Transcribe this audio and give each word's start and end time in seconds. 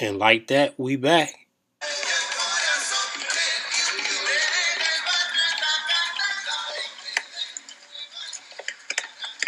And 0.00 0.14
like 0.18 0.46
that, 0.46 0.78
we 0.78 0.94
back. 0.94 1.34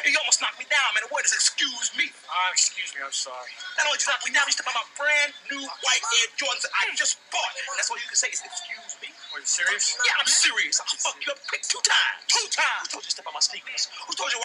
You 0.03 0.19
almost 0.19 0.43
knocked 0.43 0.59
me 0.59 0.67
down, 0.67 0.91
man. 0.91 1.07
The 1.07 1.15
word 1.15 1.23
is 1.23 1.31
excuse 1.31 1.95
me. 1.95 2.11
Uh, 2.27 2.51
excuse 2.51 2.91
me, 2.99 3.07
I'm 3.07 3.15
sorry. 3.15 3.55
Not 3.79 3.87
only 3.87 4.03
just 4.03 4.11
knocked 4.11 4.27
me 4.27 4.35
down, 4.35 4.43
you 4.51 4.59
stepped 4.59 4.67
on 4.67 4.75
my 4.75 4.83
brand 4.99 5.31
new 5.55 5.63
white 5.63 6.03
Air 6.19 6.35
Jordans 6.35 6.67
that 6.67 6.75
I 6.75 6.91
just 6.99 7.23
bought. 7.31 7.55
And 7.55 7.79
that's 7.79 7.87
all 7.87 8.03
you 8.03 8.11
can 8.11 8.19
say 8.19 8.35
is 8.35 8.43
excuse 8.43 8.99
me. 8.99 9.15
Are 9.31 9.39
you 9.39 9.47
serious? 9.47 9.95
Yeah, 10.03 10.19
I'm 10.19 10.27
serious. 10.27 10.83
I'll 10.83 10.99
fuck 10.99 11.15
you 11.23 11.31
up 11.31 11.39
quick 11.47 11.63
two 11.63 11.79
times. 11.79 12.27
Two 12.27 12.43
times. 12.51 12.91
Who 12.91 12.99
told 12.99 13.07
you 13.07 13.15
to 13.15 13.15
step 13.23 13.31
on 13.31 13.39
my 13.39 13.45
sneakers? 13.47 13.87
Who 14.11 14.19
told 14.19 14.35
you? 14.35 14.43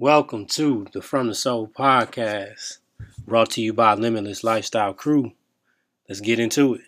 Welcome 0.00 0.48
to 0.56 0.88
the 0.88 1.04
From 1.04 1.28
the 1.28 1.36
Soul 1.36 1.68
podcast, 1.68 2.80
brought 3.30 3.48
to 3.48 3.60
you 3.60 3.72
by 3.72 3.94
Limitless 3.94 4.42
Lifestyle 4.42 4.92
Crew. 4.92 5.30
Let's 6.08 6.20
get 6.20 6.40
into 6.40 6.74
it. 6.74 6.80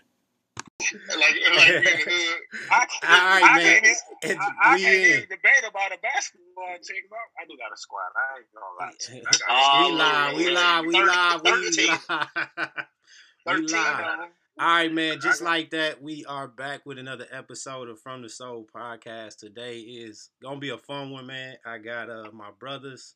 like, 1.09 1.19
like 1.21 1.35
we 1.35 1.45
in 1.47 1.53
the 1.55 1.61
hood. 1.61 2.41
I 2.69 2.87
All 3.05 3.27
right, 3.29 3.45
I 3.45 3.59
man. 3.59 3.83
Can't, 4.23 4.41
I, 4.41 4.51
I 4.61 4.81
can't 4.81 4.95
in. 4.95 5.11
even 5.11 5.21
debate 5.21 5.65
about 5.71 5.93
a 5.93 5.99
basketball 6.03 6.67
team. 6.83 6.97
I 7.41 7.45
do 7.47 7.57
got 7.57 7.73
a 7.73 7.77
squad. 7.77 8.11
I 8.17 8.39
ain't 8.39 8.49
gonna 8.53 8.75
lie. 8.81 8.93
to 8.99 9.15
you. 9.15 9.23
I 9.23 9.89
got 9.93 10.33
a 10.33 10.37
we 10.37 10.51
live, 10.51 10.51
we 10.51 10.51
live, 10.51 10.85
we 10.85 10.93
live, 11.05 11.43
we 11.45 11.51
live. 11.71 12.69
We 13.47 13.57
live. 13.69 14.31
All 14.59 14.67
right, 14.67 14.93
man. 14.93 15.21
Just 15.21 15.43
like 15.43 15.71
that, 15.71 16.03
we 16.03 16.25
are 16.25 16.49
back 16.49 16.85
with 16.85 16.99
another 16.99 17.27
episode 17.31 17.89
of 17.89 18.01
From 18.01 18.23
the 18.23 18.29
Soul 18.29 18.67
podcast. 18.75 19.37
Today 19.37 19.79
is 19.79 20.31
gonna 20.43 20.59
be 20.59 20.71
a 20.71 20.79
fun 20.79 21.13
one, 21.13 21.29
man. 21.29 21.55
I 21.65 21.79
got 21.79 22.11
uh 22.11 22.31
my 22.33 22.51
brothers, 22.59 23.15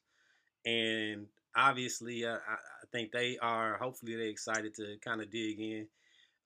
and 0.65 1.27
obviously, 1.57 2.25
uh, 2.25 2.37
I, 2.49 2.55
I 2.55 2.87
think 2.93 3.13
they 3.13 3.39
are. 3.39 3.77
Hopefully, 3.79 4.17
they're 4.17 4.27
excited 4.27 4.75
to 4.75 4.97
kind 5.05 5.21
of 5.21 5.31
dig 5.31 5.59
in. 5.59 5.87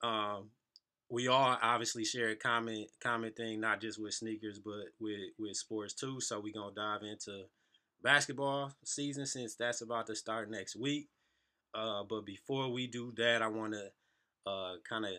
Um, 0.02 0.50
we 1.10 1.26
all 1.26 1.58
obviously 1.60 2.04
share 2.04 2.30
a 2.30 2.36
common 2.36 2.86
common 3.02 3.32
thing, 3.32 3.60
not 3.60 3.80
just 3.80 4.00
with 4.00 4.14
sneakers, 4.14 4.58
but 4.58 4.86
with 5.00 5.30
with 5.38 5.56
sports 5.56 5.92
too. 5.92 6.20
So 6.20 6.40
we're 6.40 6.54
gonna 6.54 6.74
dive 6.74 7.02
into 7.02 7.44
basketball 8.02 8.72
season 8.84 9.26
since 9.26 9.56
that's 9.56 9.82
about 9.82 10.06
to 10.06 10.14
start 10.14 10.50
next 10.50 10.76
week. 10.76 11.08
Uh, 11.74 12.02
but 12.08 12.24
before 12.24 12.72
we 12.72 12.86
do 12.86 13.12
that, 13.16 13.42
I 13.42 13.48
want 13.48 13.74
to 13.74 13.90
uh, 14.50 14.74
kind 14.88 15.04
of 15.04 15.12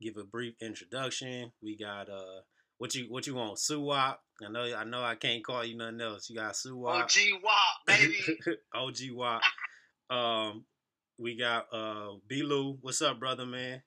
give 0.00 0.16
a 0.16 0.24
brief 0.24 0.54
introduction. 0.60 1.52
We 1.62 1.76
got 1.76 2.08
uh, 2.08 2.42
what 2.80 2.94
you 2.94 3.04
what 3.10 3.26
you 3.26 3.34
want, 3.34 3.58
Suwap. 3.58 4.16
I 4.42 4.50
know 4.50 4.74
I 4.74 4.84
know 4.84 5.02
I 5.02 5.14
can't 5.14 5.44
call 5.44 5.62
you 5.62 5.76
nothing 5.76 6.00
else. 6.00 6.30
You 6.30 6.36
got 6.36 6.54
Suwap, 6.54 7.02
OG 7.02 7.12
WAP, 7.44 7.86
baby. 7.86 8.16
OG 8.74 8.96
Wap. 9.12 9.42
Um, 10.08 10.64
we 11.18 11.36
got 11.36 11.66
uh, 11.70 12.12
Belu. 12.26 12.78
What's 12.80 13.02
up, 13.02 13.20
brother, 13.20 13.44
man? 13.44 13.82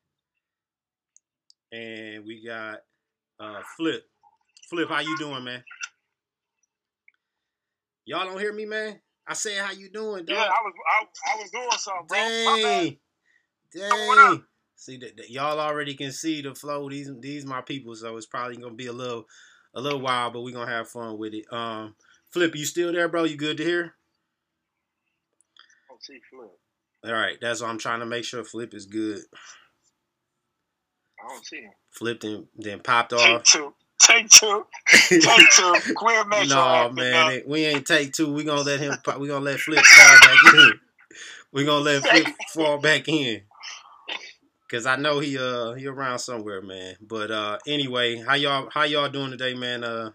And 1.72 2.24
we 2.24 2.46
got 2.46 2.82
uh, 3.40 3.62
Flip. 3.76 4.04
Flip, 4.70 4.88
how 4.88 5.00
you 5.00 5.18
doing, 5.18 5.44
man? 5.44 5.64
Y'all 8.06 8.26
don't 8.28 8.40
hear 8.40 8.54
me, 8.54 8.66
man? 8.66 9.00
I 9.28 9.34
said, 9.34 9.58
how 9.58 9.72
you 9.72 9.90
doing, 9.90 10.26
dog? 10.26 10.36
yeah, 10.36 10.44
I 10.44 10.62
was 10.62 10.74
I, 10.88 11.34
I 11.34 11.42
was 11.42 11.52
doing 11.52 11.70
something, 11.72 12.06
bro. 12.08 12.18
Dang, 13.74 14.30
dang. 14.30 14.44
See 14.84 14.98
that, 14.98 15.16
that- 15.16 15.30
y'all 15.30 15.60
already 15.62 15.96
can 15.96 16.12
see 16.12 16.42
the 16.42 16.54
flow. 16.54 16.90
These 16.90 17.10
these 17.20 17.46
my 17.46 17.62
people, 17.62 17.96
so 17.96 18.18
it's 18.18 18.26
probably 18.26 18.58
gonna 18.58 18.74
be 18.76 18.88
a 18.88 18.94
little 18.94 19.28
a 19.74 19.80
little 19.82 20.02
while, 20.02 20.30
but 20.30 20.42
we're 20.42 20.54
gonna 20.54 20.70
have 20.72 20.90
fun 20.90 21.18
with 21.18 21.34
it. 21.34 21.46
Um, 21.52 21.96
Flip, 22.32 22.54
you 22.56 22.66
still 22.66 22.92
there, 22.92 23.08
bro? 23.08 23.24
You 23.24 23.38
good 23.38 23.58
to 23.58 23.64
hear? 23.64 23.94
Oh, 25.90 25.96
see, 26.02 26.20
Flip. 26.30 26.50
All 27.06 27.12
right, 27.14 27.38
that's 27.40 27.62
what 27.62 27.70
I'm 27.70 27.78
trying 27.78 28.00
to 28.02 28.06
make 28.06 28.26
sure. 28.26 28.44
Flip 28.44 28.74
is 28.74 28.86
good. 28.86 29.20
I 31.24 31.28
don't 31.30 31.46
see 31.46 31.62
him. 31.62 31.72
Flip 31.92 32.20
then 32.20 32.48
then 32.58 32.80
popped 32.82 33.12
Take 33.12 33.20
off. 33.20 33.44
two. 33.44 33.74
Take 34.02 34.30
two. 34.30 34.66
Take 35.10 35.50
two. 35.56 35.94
Quit 35.96 36.28
making 36.28 36.50
no 36.50 36.90
man, 36.92 37.32
it- 37.32 37.48
we 37.48 37.64
ain't 37.66 37.86
take 37.88 38.12
two. 38.12 38.34
We 38.34 38.44
gonna 38.44 38.62
let 38.62 38.80
him. 38.82 38.98
pop- 39.04 39.20
We 39.20 39.30
gonna 39.30 39.46
let 39.46 39.60
Flip 39.60 39.80
fall 39.84 40.20
back 40.20 40.54
in. 40.56 40.74
We 41.54 41.66
gonna 41.66 41.84
let 41.86 42.02
Flip 42.04 42.28
fall 42.52 42.80
back 42.80 43.08
in. 43.08 43.44
Cause 44.74 44.88
I 44.88 44.96
know 44.96 45.20
he 45.20 45.38
uh 45.38 45.74
he 45.74 45.86
around 45.86 46.18
somewhere, 46.18 46.60
man. 46.60 46.96
But 47.00 47.30
uh 47.30 47.60
anyway, 47.68 48.18
how 48.18 48.34
y'all 48.34 48.70
how 48.74 48.86
y'all 48.86 49.08
doing 49.08 49.30
today, 49.30 49.54
man? 49.54 49.84
Uh 49.84 50.14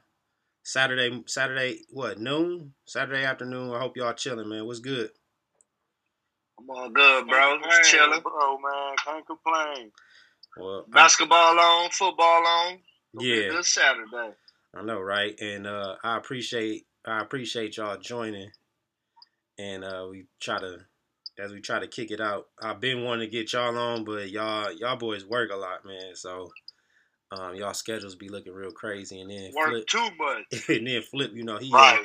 Saturday 0.64 1.22
Saturday 1.28 1.82
what 1.90 2.18
noon? 2.18 2.74
Saturday 2.84 3.24
afternoon. 3.24 3.72
I 3.72 3.78
hope 3.78 3.96
y'all 3.96 4.14
chilling, 4.14 4.48
man. 4.48 4.66
What's 4.66 4.80
good? 4.80 5.10
I'm 6.58 6.68
all 6.70 6.90
good, 6.90 7.28
bro. 7.28 7.60
Can't 7.60 7.64
Just 7.70 7.92
chilling. 7.92 8.20
bro, 8.20 8.58
man. 8.58 8.96
Can't 9.04 9.26
complain. 9.28 9.92
Well, 10.56 10.86
I, 10.92 10.94
Basketball 11.04 11.60
on, 11.60 11.90
football 11.90 12.44
on. 12.44 12.78
Gonna 13.16 13.28
be 13.28 13.38
a 13.38 13.42
yeah, 13.44 13.48
Good 13.50 13.64
Saturday. 13.64 14.34
I 14.74 14.82
know, 14.82 15.00
right? 15.00 15.40
And 15.40 15.68
uh 15.68 15.94
I 16.02 16.16
appreciate 16.16 16.84
I 17.06 17.20
appreciate 17.20 17.76
y'all 17.76 17.96
joining. 17.96 18.50
And 19.56 19.84
uh 19.84 20.08
we 20.10 20.26
try 20.40 20.58
to 20.58 20.78
as 21.38 21.52
we 21.52 21.60
try 21.60 21.78
to 21.78 21.86
kick 21.86 22.10
it 22.10 22.20
out. 22.20 22.48
I've 22.60 22.80
been 22.80 23.04
wanting 23.04 23.28
to 23.28 23.32
get 23.32 23.52
y'all 23.52 23.76
on, 23.78 24.04
but 24.04 24.30
y'all 24.30 24.72
y'all 24.72 24.96
boys 24.96 25.24
work 25.24 25.50
a 25.52 25.56
lot, 25.56 25.84
man. 25.84 26.14
So 26.14 26.50
um 27.30 27.54
y'all 27.54 27.74
schedules 27.74 28.14
be 28.14 28.28
looking 28.28 28.52
real 28.52 28.70
crazy 28.70 29.20
and 29.20 29.30
then 29.30 29.52
Work 29.54 29.70
flip 29.70 29.86
too 29.86 30.08
much. 30.18 30.68
and 30.68 30.86
then 30.86 31.02
flip, 31.02 31.32
you 31.34 31.44
know, 31.44 31.58
he 31.58 31.70
uh, 31.74 31.98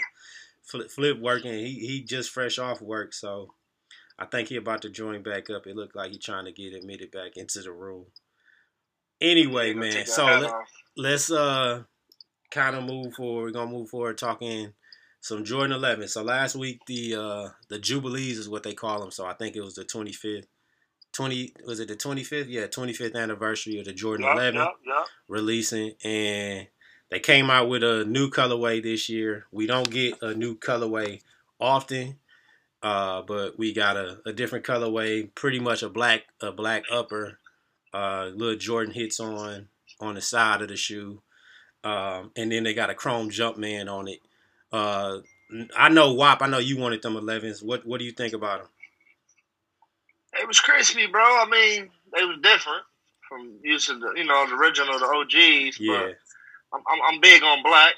flip, 0.62 0.92
flip 0.92 1.20
working. 1.20 1.54
He 1.54 1.74
he 1.74 2.02
just 2.02 2.30
fresh 2.30 2.60
off 2.60 2.82
work, 2.82 3.14
so 3.14 3.54
I 4.20 4.26
think 4.26 4.50
he 4.50 4.58
about 4.58 4.82
to 4.84 4.90
join 4.90 5.24
back 5.24 5.50
up. 5.50 5.66
It 5.66 5.76
looked 5.76 5.96
like 5.96 6.12
he 6.12 6.18
trying 6.18 6.46
to 6.46 6.52
get 6.52 6.74
admitted 6.74 7.12
back 7.12 7.36
into 7.36 7.62
the 7.62 7.72
room. 7.72 8.06
Anyway, 9.20 9.74
man, 9.74 10.06
so 10.06 10.26
let, 10.26 10.52
let's 10.98 11.32
uh 11.32 11.84
kind 12.52 12.76
of 12.76 12.84
move 12.84 13.14
forward. 13.16 13.44
We're 13.46 13.52
gonna 13.52 13.72
move 13.72 13.90
forward 13.90 14.18
talking 14.18 14.74
some 15.24 15.46
Jordan 15.46 15.72
11. 15.72 16.10
So 16.10 16.22
last 16.22 16.56
week 16.56 16.82
the 16.86 17.16
uh 17.16 17.50
the 17.70 17.80
Jubilees 17.80 18.38
is 18.38 18.50
what 18.50 18.64
they 18.64 18.74
call 18.74 19.00
them. 19.00 19.10
So 19.10 19.26
I 19.26 19.34
think 19.34 19.56
it 19.56 19.62
was 19.64 19.76
the 19.76 19.86
25th. 19.86 20.46
20 21.14 21.54
was 21.66 21.80
it 21.80 21.88
the 21.88 21.96
25th? 21.96 22.48
Yeah, 22.50 22.68
25th 22.68 23.16
anniversary 23.16 23.80
of 23.80 23.86
the 23.86 23.94
Jordan 23.94 24.26
Yup, 24.26 24.36
11 24.36 24.56
yup, 24.56 24.80
yup. 24.86 25.08
releasing 25.30 25.94
and 26.04 26.68
they 27.10 27.20
came 27.20 27.50
out 27.50 27.70
with 27.70 27.84
a 27.84 28.04
new 28.04 28.30
colorway 28.30 28.84
this 28.84 29.08
year. 29.08 29.46
We 29.52 29.66
don't 29.66 29.90
get 29.90 30.22
a 30.22 30.34
new 30.34 30.56
colorway 30.58 31.22
often. 31.60 32.18
Uh, 32.82 33.22
but 33.22 33.58
we 33.58 33.74
got 33.74 33.96
a, 33.96 34.18
a 34.26 34.34
different 34.34 34.66
colorway, 34.66 35.34
pretty 35.36 35.58
much 35.58 35.84
a 35.84 35.90
black 35.90 36.24
a 36.42 36.52
black 36.52 36.84
upper, 36.92 37.40
uh, 37.94 38.30
little 38.36 38.58
Jordan 38.58 38.94
hits 38.94 39.22
on 39.22 39.70
on 40.02 40.16
the 40.16 40.22
side 40.22 40.62
of 40.62 40.68
the 40.68 40.76
shoe, 40.76 41.22
um, 41.86 42.32
and 42.36 42.52
then 42.52 42.64
they 42.64 42.74
got 42.74 42.90
a 42.90 42.94
chrome 42.94 43.30
Jumpman 43.30 43.90
on 43.90 44.10
it. 44.10 44.20
Uh, 44.74 45.20
I 45.78 45.90
know 45.90 46.14
WAP. 46.14 46.42
I 46.42 46.48
know 46.48 46.58
you 46.58 46.78
wanted 46.78 47.04
them 47.04 47.14
11s. 47.14 47.64
What 47.64 47.86
what 47.86 48.00
do 48.00 48.06
you 48.06 48.12
think 48.12 48.34
about 48.34 48.60
them? 48.60 48.70
It 50.42 50.48
was 50.48 50.60
crispy, 50.60 51.06
bro. 51.06 51.22
I 51.22 51.46
mean, 51.50 51.90
they 52.18 52.26
was 52.26 52.38
different 52.42 52.82
from 53.30 53.60
using 53.64 54.00
the, 54.00 54.14
you 54.16 54.26
know, 54.26 54.48
the 54.48 54.56
original, 54.56 54.98
the 54.98 55.06
OGs. 55.06 55.80
Yeah, 55.80 55.94
But 55.94 56.18
I'm, 56.74 56.84
I'm, 56.88 57.00
I'm 57.14 57.22
big 57.22 57.44
on 57.44 57.62
black. 57.62 57.94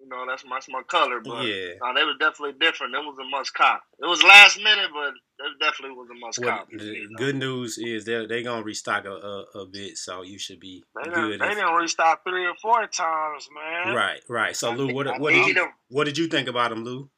You 0.00 0.08
know, 0.08 0.24
that's 0.26 0.44
my, 0.46 0.56
that's 0.56 0.68
my 0.68 0.82
color. 0.82 1.20
But 1.20 1.44
yeah. 1.44 1.74
no, 1.82 1.94
they 1.94 2.04
was 2.04 2.16
definitely 2.18 2.58
different. 2.58 2.94
It 2.94 2.98
was 2.98 3.18
a 3.20 3.28
must 3.28 3.52
cop. 3.52 3.82
It 3.98 4.06
was 4.06 4.22
last 4.22 4.56
minute, 4.56 4.90
but 4.94 5.12
it 5.38 5.58
definitely 5.60 5.96
was 5.96 6.08
a 6.10 6.14
must 6.18 6.38
Well, 6.38 6.64
the 6.70 6.84
You 6.84 7.08
know. 7.10 7.16
good 7.18 7.36
news 7.36 7.76
is 7.78 8.04
they're 8.04 8.26
they 8.26 8.42
gonna 8.42 8.62
restock 8.62 9.04
a, 9.04 9.10
a, 9.12 9.40
a 9.60 9.66
bit, 9.66 9.96
so 9.98 10.22
you 10.22 10.38
should 10.38 10.60
be 10.60 10.84
They 10.94 11.10
good. 11.10 11.14
didn't, 11.14 11.38
they 11.40 11.48
if- 11.48 11.54
didn't 11.56 11.74
restock 11.74 12.22
three 12.24 12.46
or 12.46 12.54
four 12.62 12.86
times, 12.86 13.48
man. 13.54 13.94
Right, 13.94 14.20
right. 14.28 14.54
So 14.56 14.70
Lou, 14.72 14.94
what 14.94 15.18
what 15.20 15.32
did 15.32 15.46
you 15.54 15.68
what 15.88 16.04
did 16.04 16.16
you 16.18 16.28
think 16.28 16.48
about 16.48 16.70
him, 16.72 16.84
Lou? 16.84 17.10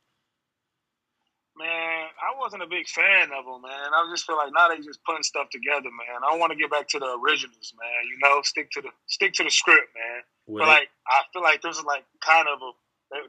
Man, 1.59 2.05
I 2.21 2.38
wasn't 2.38 2.62
a 2.62 2.66
big 2.66 2.87
fan 2.87 3.31
of 3.32 3.47
them, 3.47 3.62
man. 3.62 3.88
I 3.94 4.06
just 4.12 4.26
feel 4.26 4.37
like 4.37 4.52
now 4.55 4.69
they 4.69 4.76
just 4.76 5.02
putting 5.05 5.23
stuff 5.23 5.49
together, 5.49 5.88
man. 5.88 6.20
I 6.31 6.37
want 6.37 6.52
to 6.52 6.56
get 6.58 6.70
back 6.70 6.87
to 6.88 6.99
the 6.99 7.17
originals, 7.25 7.73
man. 7.81 8.05
You 8.11 8.19
know, 8.23 8.43
stick 8.43 8.70
to 8.73 8.82
the 8.82 8.90
stick 9.06 9.32
to 9.35 9.44
the 9.44 9.50
script, 9.50 9.88
man. 9.94 10.23
Well, 10.46 10.64
but 10.67 10.69
like, 10.69 10.88
I 11.08 11.23
feel 11.32 11.43
like 11.43 11.62
this 11.62 11.79
is 11.79 11.85
like 11.85 12.05
kind 12.20 12.46
of 12.46 12.58
a 12.61 12.70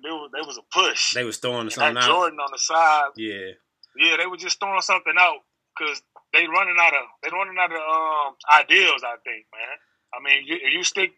they, 0.03 0.09
was, 0.09 0.29
there 0.33 0.43
was 0.43 0.57
a 0.57 0.61
push. 0.77 1.13
they, 1.13 1.21
they 1.21 1.25
was 1.25 1.37
throwing 1.37 1.69
something 1.69 1.97
out. 1.97 2.03
Jordan 2.07 2.39
on 2.39 2.49
the 2.51 2.57
side, 2.57 3.11
Yeah, 3.15 3.51
yeah, 3.99 4.17
they 4.17 4.25
were 4.27 4.37
just 4.37 4.59
throwing 4.59 4.81
something 4.81 5.13
out 5.17 5.39
because 5.77 6.01
they 6.33 6.47
running 6.47 6.75
out 6.79 6.93
of 6.93 7.05
they 7.23 7.29
running 7.31 7.57
out 7.59 7.71
of 7.71 7.77
um, 7.77 8.35
ideals. 8.53 9.03
I 9.03 9.15
think, 9.23 9.45
man. 9.53 9.77
I 10.13 10.23
mean, 10.23 10.45
you, 10.45 10.55
if 10.55 10.73
you 10.73 10.83
stick, 10.83 11.11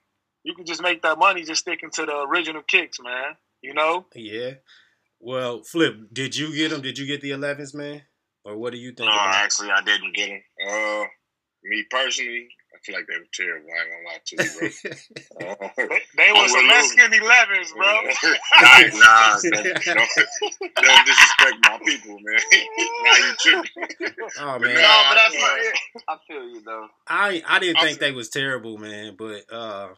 you 0.44 0.56
can 0.56 0.66
just 0.66 0.82
make 0.82 1.02
that 1.04 1.20
money 1.20 1.44
just 1.44 1.62
sticking 1.62 1.92
to 1.92 2.06
the 2.06 2.26
original 2.28 2.62
kicks, 2.64 3.00
man. 3.00 3.36
You 3.62 3.74
know, 3.74 4.06
yeah. 4.16 4.54
Well, 5.20 5.64
Flip, 5.64 5.96
did 6.14 6.36
you 6.36 6.56
get 6.56 6.72
them? 6.72 6.82
Did 6.82 6.98
you 6.98 7.06
get 7.06 7.22
the 7.22 7.32
11s, 7.32 7.76
man? 7.76 8.04
Or 8.46 8.58
what 8.58 8.72
do 8.72 8.80
you 8.80 8.94
think 8.94 9.10
No, 9.10 9.18
actually, 9.18 9.70
I 9.70 9.82
didn't 9.82 10.16
get 10.16 10.30
them. 10.30 10.42
Uh, 10.66 11.04
me 11.64 11.84
personally, 11.90 12.48
feel 12.84 12.96
like 12.96 13.08
they 13.08 13.18
were 13.18 13.28
terrible. 13.34 13.70
I 13.70 13.82
ain't 13.82 13.92
gonna 13.92 14.08
lie 14.08 14.22
to 14.26 14.36
you, 14.36 14.50
bro. 14.60 15.48
Uh, 15.48 15.70
They, 15.90 16.26
they 16.26 16.32
were 16.34 16.48
some 16.48 16.68
Mexican 16.68 17.12
11s, 17.12 17.74
bro. 17.74 17.86
nah, 18.62 19.00
nah, 19.00 19.40
don't, 19.42 19.54
don't, 19.86 20.10
don't 20.76 21.06
disrespect 21.06 21.58
my 21.64 21.80
people, 21.86 22.18
man. 22.20 22.40
now 23.04 23.16
you 23.18 23.34
tripping. 23.40 24.16
oh 24.40 24.60
But 24.60 24.62
man, 24.62 24.74
nah, 24.76 24.82
No, 24.82 25.04
but 25.10 25.16
that's 25.16 25.36
I- 25.36 25.40
not 25.40 25.60
it. 25.60 25.76
I 26.08 26.18
feel 26.28 26.44
you 26.50 26.62
though. 26.64 26.88
I 27.08 27.44
I 27.48 27.60
didn't 27.60 27.78
think 27.82 27.98
Also- 27.98 28.00
they 28.00 28.12
was 28.12 28.30
terrible, 28.30 28.78
man. 28.78 29.16
But 29.18 29.52
uh, 29.54 29.90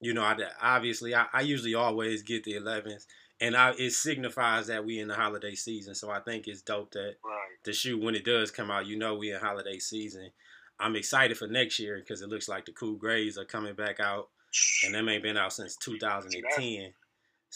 you 0.00 0.14
know, 0.14 0.22
I 0.22 0.36
obviously 0.60 1.14
I, 1.14 1.26
I 1.32 1.40
usually 1.42 1.74
always 1.74 2.22
get 2.22 2.44
the 2.44 2.54
11s, 2.54 3.06
and 3.40 3.56
I 3.56 3.70
it 3.78 3.92
signifies 3.92 4.66
that 4.68 4.84
we 4.84 4.98
in 4.98 5.08
the 5.08 5.14
holiday 5.14 5.54
season. 5.54 5.94
So 5.94 6.10
I 6.10 6.20
think 6.20 6.46
it's 6.48 6.62
dope 6.62 6.92
that 6.92 7.16
Right. 7.24 7.48
the 7.64 7.72
shoe 7.72 7.98
when 7.98 8.14
it 8.14 8.24
does 8.24 8.50
come 8.50 8.70
out, 8.70 8.86
you 8.86 8.96
know, 8.98 9.14
we 9.14 9.32
in 9.32 9.40
holiday 9.40 9.78
season. 9.78 10.30
I'm 10.80 10.96
excited 10.96 11.36
for 11.38 11.46
next 11.46 11.78
year 11.78 11.98
because 11.98 12.20
it 12.22 12.28
looks 12.28 12.48
like 12.48 12.66
the 12.66 12.72
Cool 12.72 12.96
Grays 12.96 13.38
are 13.38 13.44
coming 13.44 13.74
back 13.74 14.00
out, 14.00 14.28
and 14.84 14.94
them 14.94 15.08
ain't 15.08 15.22
been 15.22 15.36
out 15.36 15.52
since 15.52 15.76
2010. 15.76 16.92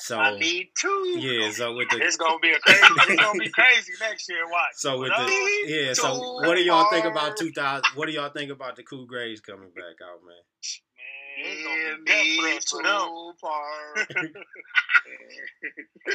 So 0.01 0.17
I 0.17 0.39
need 0.39 0.69
two. 0.81 1.17
yeah, 1.19 1.51
so 1.51 1.75
with 1.75 1.89
the 1.91 1.99
It's 2.01 2.17
gonna 2.17 2.39
be 2.41 2.51
a 2.51 2.59
crazy. 2.61 2.81
It's 2.81 3.21
gonna 3.21 3.39
be 3.39 3.51
crazy 3.51 3.93
next 4.01 4.29
year. 4.29 4.47
Watch. 4.47 4.75
So 4.77 5.01
with 5.01 5.11
But, 5.11 5.27
the 5.27 5.65
yeah, 5.67 5.93
so 5.93 6.15
what 6.47 6.55
do 6.55 6.63
y'all 6.63 6.89
think 6.91 7.05
about 7.05 7.37
2000? 7.37 7.83
What 7.97 8.07
do 8.07 8.13
y'all 8.13 8.31
think 8.31 8.53
about 8.53 8.77
the 8.77 8.85
Cool 8.85 9.07
Grays 9.07 9.41
coming 9.41 9.71
back 9.71 9.99
out, 10.01 10.21
man? 10.25 10.37
man, 10.95 11.51
it's 11.51 11.65
gonna 11.65 11.99
be 12.05 12.11
death 12.39 12.45
me 12.45 12.61
for 12.71 12.83
them. 12.83 13.09
too, 13.09 13.33
part. 13.43 14.33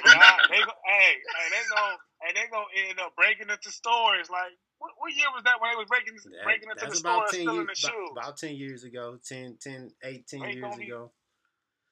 Nah, 0.06 0.38
they 0.50 0.60
go, 0.60 0.74
hey, 0.86 1.14
hey, 1.16 1.48
they 1.50 1.64
gonna, 1.70 1.98
hey, 2.26 2.32
they're 2.34 2.50
gonna 2.50 2.66
end 2.90 3.00
up 3.00 3.16
breaking 3.16 3.50
into 3.50 3.72
stores. 3.72 4.30
Like, 4.30 4.56
what, 4.80 4.92
what 4.98 5.14
year 5.14 5.28
was 5.34 5.44
that 5.44 5.60
when 5.62 5.72
they 5.72 5.78
was 5.78 5.88
breaking 5.88 6.16
That- 6.16 6.44
breaking 6.44 6.70
into 6.72 6.80
the 6.86 6.88
that's 6.88 7.00
store 7.00 7.12
about 7.24 7.34
and 7.34 7.34
10 7.34 7.42
stealing 7.44 7.68
years, 7.68 7.82
the 7.82 7.88
shoes? 7.88 8.10
about, 8.12 8.24
about 8.24 8.38
10 8.38 8.56
years 8.56 8.84
ago, 8.84 9.20
10, 9.28 9.58
10 9.62 9.92
18 10.04 10.44
years 10.44 10.76
be- 10.78 10.88
ago. 10.88 11.12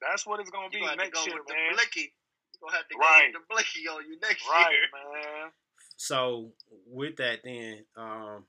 That's 0.01 0.25
what 0.25 0.39
it's 0.39 0.49
gonna 0.49 0.69
be 0.69 0.79
gonna 0.79 0.91
to 0.91 0.97
next 0.97 1.13
go 1.19 1.25
year, 1.25 1.37
with 1.37 1.47
the 1.47 1.53
man. 1.53 1.73
blicky. 1.73 2.13
You 2.53 2.59
gonna 2.61 2.77
have 2.77 2.87
to 2.87 2.95
go 2.95 2.99
Right. 3.01 3.29
with 3.33 3.41
the 3.41 3.45
blicky 3.53 3.87
on 3.87 4.05
you 4.09 4.19
next 4.19 4.47
Right, 4.49 4.71
year. 4.71 4.87
man. 4.93 5.51
So 5.97 6.53
with 6.87 7.17
that, 7.17 7.41
then 7.43 7.85
um, 7.95 8.45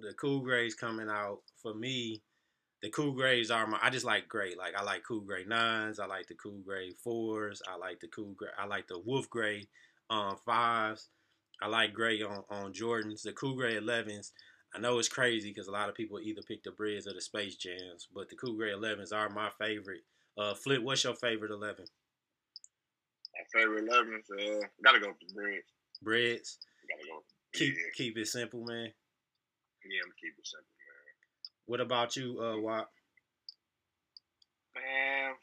the 0.00 0.12
Cool 0.14 0.40
Grays 0.40 0.74
coming 0.74 1.08
out 1.08 1.42
for 1.62 1.72
me. 1.74 2.22
The 2.82 2.90
Cool 2.90 3.12
Grays 3.12 3.52
are 3.52 3.64
my. 3.68 3.78
I 3.80 3.90
just 3.90 4.04
like 4.04 4.28
gray. 4.28 4.56
Like 4.56 4.74
I 4.74 4.82
like 4.82 5.04
Cool 5.04 5.20
Gray 5.20 5.44
nines. 5.44 6.00
I 6.00 6.06
like 6.06 6.26
the 6.26 6.34
Cool 6.34 6.58
Gray 6.66 6.90
fours. 7.04 7.62
I 7.68 7.76
like 7.76 8.00
the 8.00 8.08
Cool 8.08 8.32
Gray. 8.32 8.48
I 8.58 8.66
like 8.66 8.88
the 8.88 8.98
Wolf 8.98 9.30
Gray 9.30 9.68
um, 10.12 10.36
fives. 10.44 11.08
I 11.60 11.68
like 11.68 11.94
gray 11.94 12.22
on 12.22 12.44
on 12.50 12.72
Jordans. 12.72 13.22
The 13.22 13.32
Cool 13.32 13.56
Gray 13.56 13.76
11s. 13.76 14.32
I 14.74 14.78
know 14.78 14.98
it's 14.98 15.08
crazy 15.08 15.50
because 15.50 15.68
a 15.68 15.72
lot 15.72 15.88
of 15.88 15.94
people 15.94 16.18
either 16.20 16.42
pick 16.42 16.62
the 16.62 16.70
Breds 16.70 17.06
or 17.06 17.12
the 17.12 17.20
Space 17.20 17.56
Jams, 17.56 18.08
but 18.14 18.28
the 18.28 18.36
Cool 18.36 18.56
Gray 18.56 18.70
11s 18.72 19.12
are 19.12 19.28
my 19.28 19.50
favorite. 19.60 20.00
Uh, 20.38 20.54
Flip, 20.54 20.82
what's 20.82 21.04
your 21.04 21.14
favorite 21.14 21.50
11? 21.50 21.84
My 23.34 23.60
favorite 23.60 23.88
11s, 23.88 24.60
uh, 24.62 24.66
gotta 24.82 25.00
go 25.00 25.08
with 25.08 25.28
the 25.28 25.34
Bred. 25.34 25.60
Breds. 26.02 26.58
Gotta 26.88 27.08
go. 27.08 27.22
Keep 27.54 27.74
yeah, 27.74 27.90
keep 27.94 28.16
it 28.16 28.28
simple, 28.28 28.60
man. 28.60 28.88
yeah, 29.84 30.00
I'm 30.02 30.08
gonna 30.08 30.20
keep 30.20 30.34
it 30.38 30.46
simple, 30.46 30.66
man. 30.66 31.62
What 31.66 31.80
about 31.80 32.16
you, 32.16 32.40
uh, 32.40 32.58
Wap? 32.58 32.90
Man, 34.74 35.34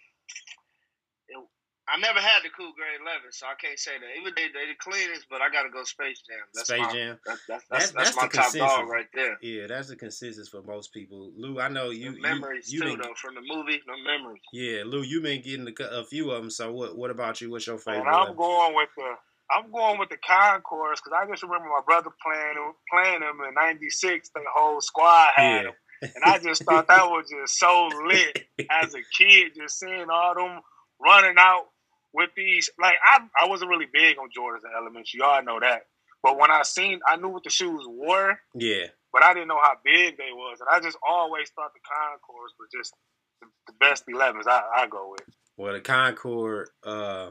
I 1.92 2.00
never 2.00 2.20
had 2.20 2.44
the 2.44 2.50
Cool 2.56 2.72
Grade 2.78 3.02
11, 3.02 3.32
so 3.32 3.48
I 3.48 3.56
can't 3.60 3.78
say 3.80 3.92
that. 4.00 4.20
Even 4.20 4.34
they 4.36 4.48
they 4.54 4.70
the 4.72 4.78
cleanest, 4.78 5.26
but 5.30 5.42
I 5.42 5.50
gotta 5.50 5.70
go 5.70 5.84
Space 5.84 6.22
Jam. 6.28 6.38
That's 6.54 6.70
Space 6.70 6.82
my, 6.82 6.94
Jam. 6.94 7.20
That's, 7.26 7.42
that's, 7.48 7.66
That's- 7.68 7.92
that's, 7.92 7.92
that's, 7.92 8.16
that's 8.16 8.18
my 8.18 8.28
the 8.28 8.60
top 8.60 8.78
dog 8.80 8.90
right 8.90 9.08
there. 9.14 9.38
Yeah, 9.42 9.68
that's 9.68 9.88
the 9.90 9.96
consensus 9.96 10.48
for 10.50 10.62
most 10.62 10.94
people. 10.94 11.32
Lou, 11.36 11.60
I 11.60 11.68
know 11.70 11.90
you. 11.90 12.14
The 12.14 12.20
memories 12.22 12.72
you 12.72 12.82
too, 12.82 12.86
been- 12.98 13.02
though, 13.02 13.14
from 13.16 13.36
the 13.36 13.42
movie. 13.42 13.82
The 13.86 13.98
memories. 14.06 14.42
Yeah, 14.54 14.84
Lou, 14.86 15.02
you've 15.02 15.24
been 15.24 15.42
getting 15.42 15.68
a, 15.68 15.84
a 16.02 16.04
few 16.06 16.32
of 16.32 16.42
them. 16.42 16.50
So 16.52 16.72
what? 16.72 16.98
What 16.98 17.12
about 17.12 17.42
you? 17.42 17.50
What's 17.50 17.66
your 17.68 17.78
favorite? 17.78 18.02
And 18.02 18.10
I'm 18.10 18.28
one? 18.30 18.36
going 18.38 18.76
with 18.76 18.90
the 18.96 19.14
I'm 19.52 19.72
going 19.72 19.98
with 19.98 20.10
the 20.10 20.18
Concord 20.18 20.98
because 20.98 21.14
I 21.18 21.26
just 21.28 21.42
remember 21.42 21.70
my 21.70 21.82
brother 21.86 22.12
playing 22.24 22.56
them- 22.56 22.74
playing 22.92 23.22
them 23.22 23.40
in 23.48 23.54
'96. 23.56 24.30
The 24.36 24.42
whole 24.56 24.80
squad 24.82 25.30
had 25.36 25.56
Yeah. 25.56 25.64
them, 25.64 25.74
and 26.04 26.24
I 26.24 26.38
just 26.40 26.64
thought 26.66 26.88
that 26.88 27.10
was 27.10 27.26
just 27.30 27.58
so 27.58 27.90
lit 28.06 28.46
as 28.70 28.94
a 28.94 29.02
kid, 29.18 29.54
just 29.56 29.80
seeing 29.80 30.06
all 30.12 30.36
them 30.36 30.62
running 31.02 31.36
out 31.40 31.66
with 32.14 32.30
these. 32.36 32.70
Like 32.80 32.96
I, 33.06 33.20
I 33.42 33.48
wasn't 33.48 33.70
really 33.70 33.88
big 33.92 34.18
on 34.18 34.30
Jordans 34.36 34.64
and 34.64 34.74
Elements. 34.76 35.14
Y'all 35.14 35.44
know 35.44 35.60
that. 35.60 35.84
But 36.22 36.38
when 36.38 36.52
I 36.52 36.64
seen, 36.64 37.00
I 37.08 37.16
knew 37.16 37.30
what 37.30 37.44
the 37.44 37.50
shoes 37.50 37.86
were, 37.88 38.38
yeah, 38.54 38.88
but 39.14 39.24
I 39.24 39.34
didn't 39.34 39.48
know 39.48 39.60
how 39.62 39.76
big 39.84 40.18
they 40.18 40.32
was, 40.34 40.60
and 40.60 40.68
I 40.70 40.80
just 40.82 40.98
always 41.08 41.50
thought 41.52 41.72
the 41.74 41.80
Concord 41.88 42.52
was 42.60 42.70
just 42.74 42.94
the, 43.42 43.48
the 43.68 43.74
best 43.80 44.04
11s. 44.06 44.46
I, 44.46 44.62
I 44.76 44.88
go 44.88 45.12
with. 45.12 45.22
well, 45.56 45.74
the 45.74 45.80
Concord, 45.80 46.70
uh, 46.84 47.30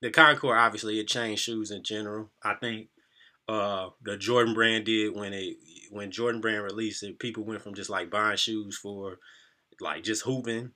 the 0.00 0.10
Concord, 0.10 0.56
obviously, 0.56 1.00
it 1.00 1.08
changed 1.08 1.42
shoes 1.42 1.72
in 1.72 1.82
general. 1.82 2.30
I 2.44 2.54
think 2.54 2.90
uh, 3.48 3.88
the 4.02 4.16
Jordan 4.16 4.54
brand 4.54 4.84
did 4.84 5.16
when 5.16 5.32
it 5.32 5.56
when 5.90 6.10
Jordan 6.10 6.40
brand 6.40 6.62
released 6.62 7.02
it. 7.02 7.18
People 7.18 7.44
went 7.44 7.62
from 7.62 7.74
just 7.74 7.90
like 7.90 8.10
buying 8.10 8.36
shoes 8.36 8.76
for 8.76 9.18
like 9.80 10.04
just 10.04 10.22
hooping 10.22 10.72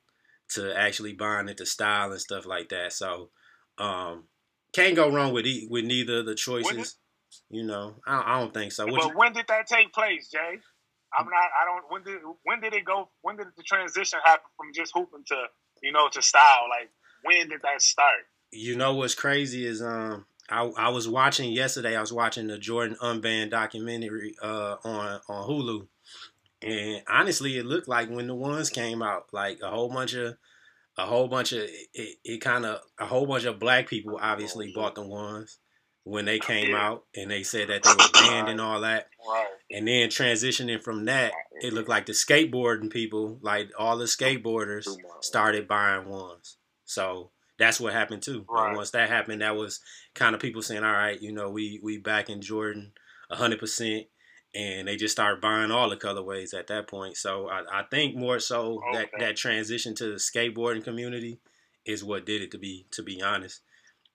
to 0.54 0.76
actually 0.76 1.12
buying 1.12 1.48
into 1.48 1.66
style 1.66 2.10
and 2.10 2.20
stuff 2.20 2.46
like 2.46 2.70
that. 2.70 2.92
So 2.92 3.30
um, 3.82 4.24
can't 4.72 4.96
go 4.96 5.10
wrong 5.10 5.32
with 5.32 5.46
e- 5.46 5.66
with 5.70 5.84
neither 5.84 6.18
of 6.18 6.26
the 6.26 6.34
choices. 6.34 6.96
You 7.50 7.64
know, 7.64 7.96
I, 8.06 8.22
I 8.34 8.40
don't 8.40 8.52
think 8.54 8.72
so. 8.72 8.86
What 8.86 9.00
But 9.00 9.08
you- 9.08 9.18
when 9.18 9.32
did 9.32 9.46
that 9.48 9.66
take 9.66 9.92
place, 9.92 10.28
Jay? 10.30 10.58
I'm 11.18 11.26
not. 11.26 11.34
I 11.34 11.64
don't. 11.66 11.84
When 11.90 12.02
did 12.02 12.20
when 12.44 12.60
did 12.60 12.74
it 12.74 12.84
go? 12.84 13.10
When 13.22 13.36
did 13.36 13.48
the 13.56 13.62
transition 13.62 14.18
happen 14.24 14.46
from 14.56 14.72
just 14.74 14.92
hooping 14.94 15.24
to 15.28 15.36
you 15.82 15.92
know 15.92 16.08
to 16.10 16.22
style? 16.22 16.66
Like 16.70 16.90
when 17.24 17.48
did 17.48 17.60
that 17.62 17.82
start? 17.82 18.20
You 18.50 18.76
know 18.76 18.94
what's 18.94 19.14
crazy 19.14 19.66
is 19.66 19.82
um 19.82 20.26
I, 20.48 20.62
I 20.76 20.88
was 20.90 21.08
watching 21.08 21.52
yesterday. 21.52 21.96
I 21.96 22.00
was 22.00 22.12
watching 22.12 22.46
the 22.46 22.58
Jordan 22.58 22.96
Unbanned 23.02 23.50
documentary 23.50 24.34
uh 24.42 24.76
on 24.84 25.20
on 25.28 25.48
Hulu, 25.48 25.86
and 26.62 27.02
honestly, 27.08 27.58
it 27.58 27.66
looked 27.66 27.88
like 27.88 28.08
when 28.10 28.26
the 28.26 28.34
ones 28.34 28.70
came 28.70 29.02
out, 29.02 29.26
like 29.32 29.60
a 29.62 29.70
whole 29.70 29.88
bunch 29.90 30.14
of 30.14 30.36
a 30.98 31.06
whole 31.06 31.28
bunch 31.28 31.52
of 31.52 31.62
it, 31.62 32.18
it 32.24 32.40
kind 32.40 32.66
of 32.66 32.80
a 32.98 33.06
whole 33.06 33.26
bunch 33.26 33.44
of 33.44 33.58
black 33.58 33.88
people 33.88 34.18
obviously 34.20 34.72
bought 34.74 34.94
the 34.94 35.06
ones 35.06 35.58
when 36.04 36.24
they 36.24 36.38
came 36.38 36.70
Yeah. 36.70 36.86
out, 36.88 37.04
and 37.14 37.30
they 37.30 37.42
said 37.42 37.68
that 37.68 37.82
they 37.82 37.94
were 37.94 38.08
banned 38.08 38.48
and 38.48 38.60
all 38.60 38.80
that. 38.80 39.08
Right. 39.28 39.46
And 39.70 39.88
then 39.88 40.08
transitioning 40.10 40.82
from 40.82 41.04
that, 41.06 41.32
it 41.62 41.72
looked 41.72 41.88
like 41.88 42.06
the 42.06 42.12
skateboarding 42.12 42.90
people, 42.90 43.38
like 43.40 43.70
all 43.78 43.96
the 43.96 44.04
skateboarders, 44.04 44.86
started 45.20 45.68
buying 45.68 46.08
ones. 46.08 46.58
So 46.84 47.30
that's 47.58 47.80
what 47.80 47.92
happened 47.92 48.22
too. 48.22 48.38
And 48.38 48.46
Right. 48.48 48.76
once 48.76 48.90
that 48.90 49.08
happened, 49.08 49.40
that 49.42 49.56
was 49.56 49.80
kind 50.14 50.34
of 50.34 50.40
people 50.40 50.60
saying, 50.62 50.84
"All 50.84 50.92
right, 50.92 51.20
you 51.22 51.32
know, 51.32 51.48
we 51.50 51.78
we 51.82 51.98
back 51.98 52.28
in 52.28 52.42
Jordan, 52.42 52.92
hundred 53.30 53.60
percent," 53.60 54.08
and 54.54 54.86
they 54.86 54.96
just 54.96 55.12
started 55.12 55.40
buying 55.40 55.70
all 55.70 55.88
the 55.88 55.96
colorways 55.96 56.54
at 56.54 56.66
that 56.66 56.86
point. 56.88 57.16
So 57.16 57.48
I, 57.48 57.80
I 57.80 57.82
think 57.84 58.16
more 58.16 58.38
so 58.38 58.80
that 58.92 59.08
that 59.18 59.36
transition 59.36 59.94
to 59.96 60.04
the 60.10 60.16
skateboarding 60.16 60.84
community 60.84 61.38
is 61.84 62.04
what 62.04 62.26
did 62.26 62.42
it. 62.42 62.50
To 62.52 62.58
be 62.58 62.86
to 62.92 63.02
be 63.02 63.22
honest, 63.22 63.62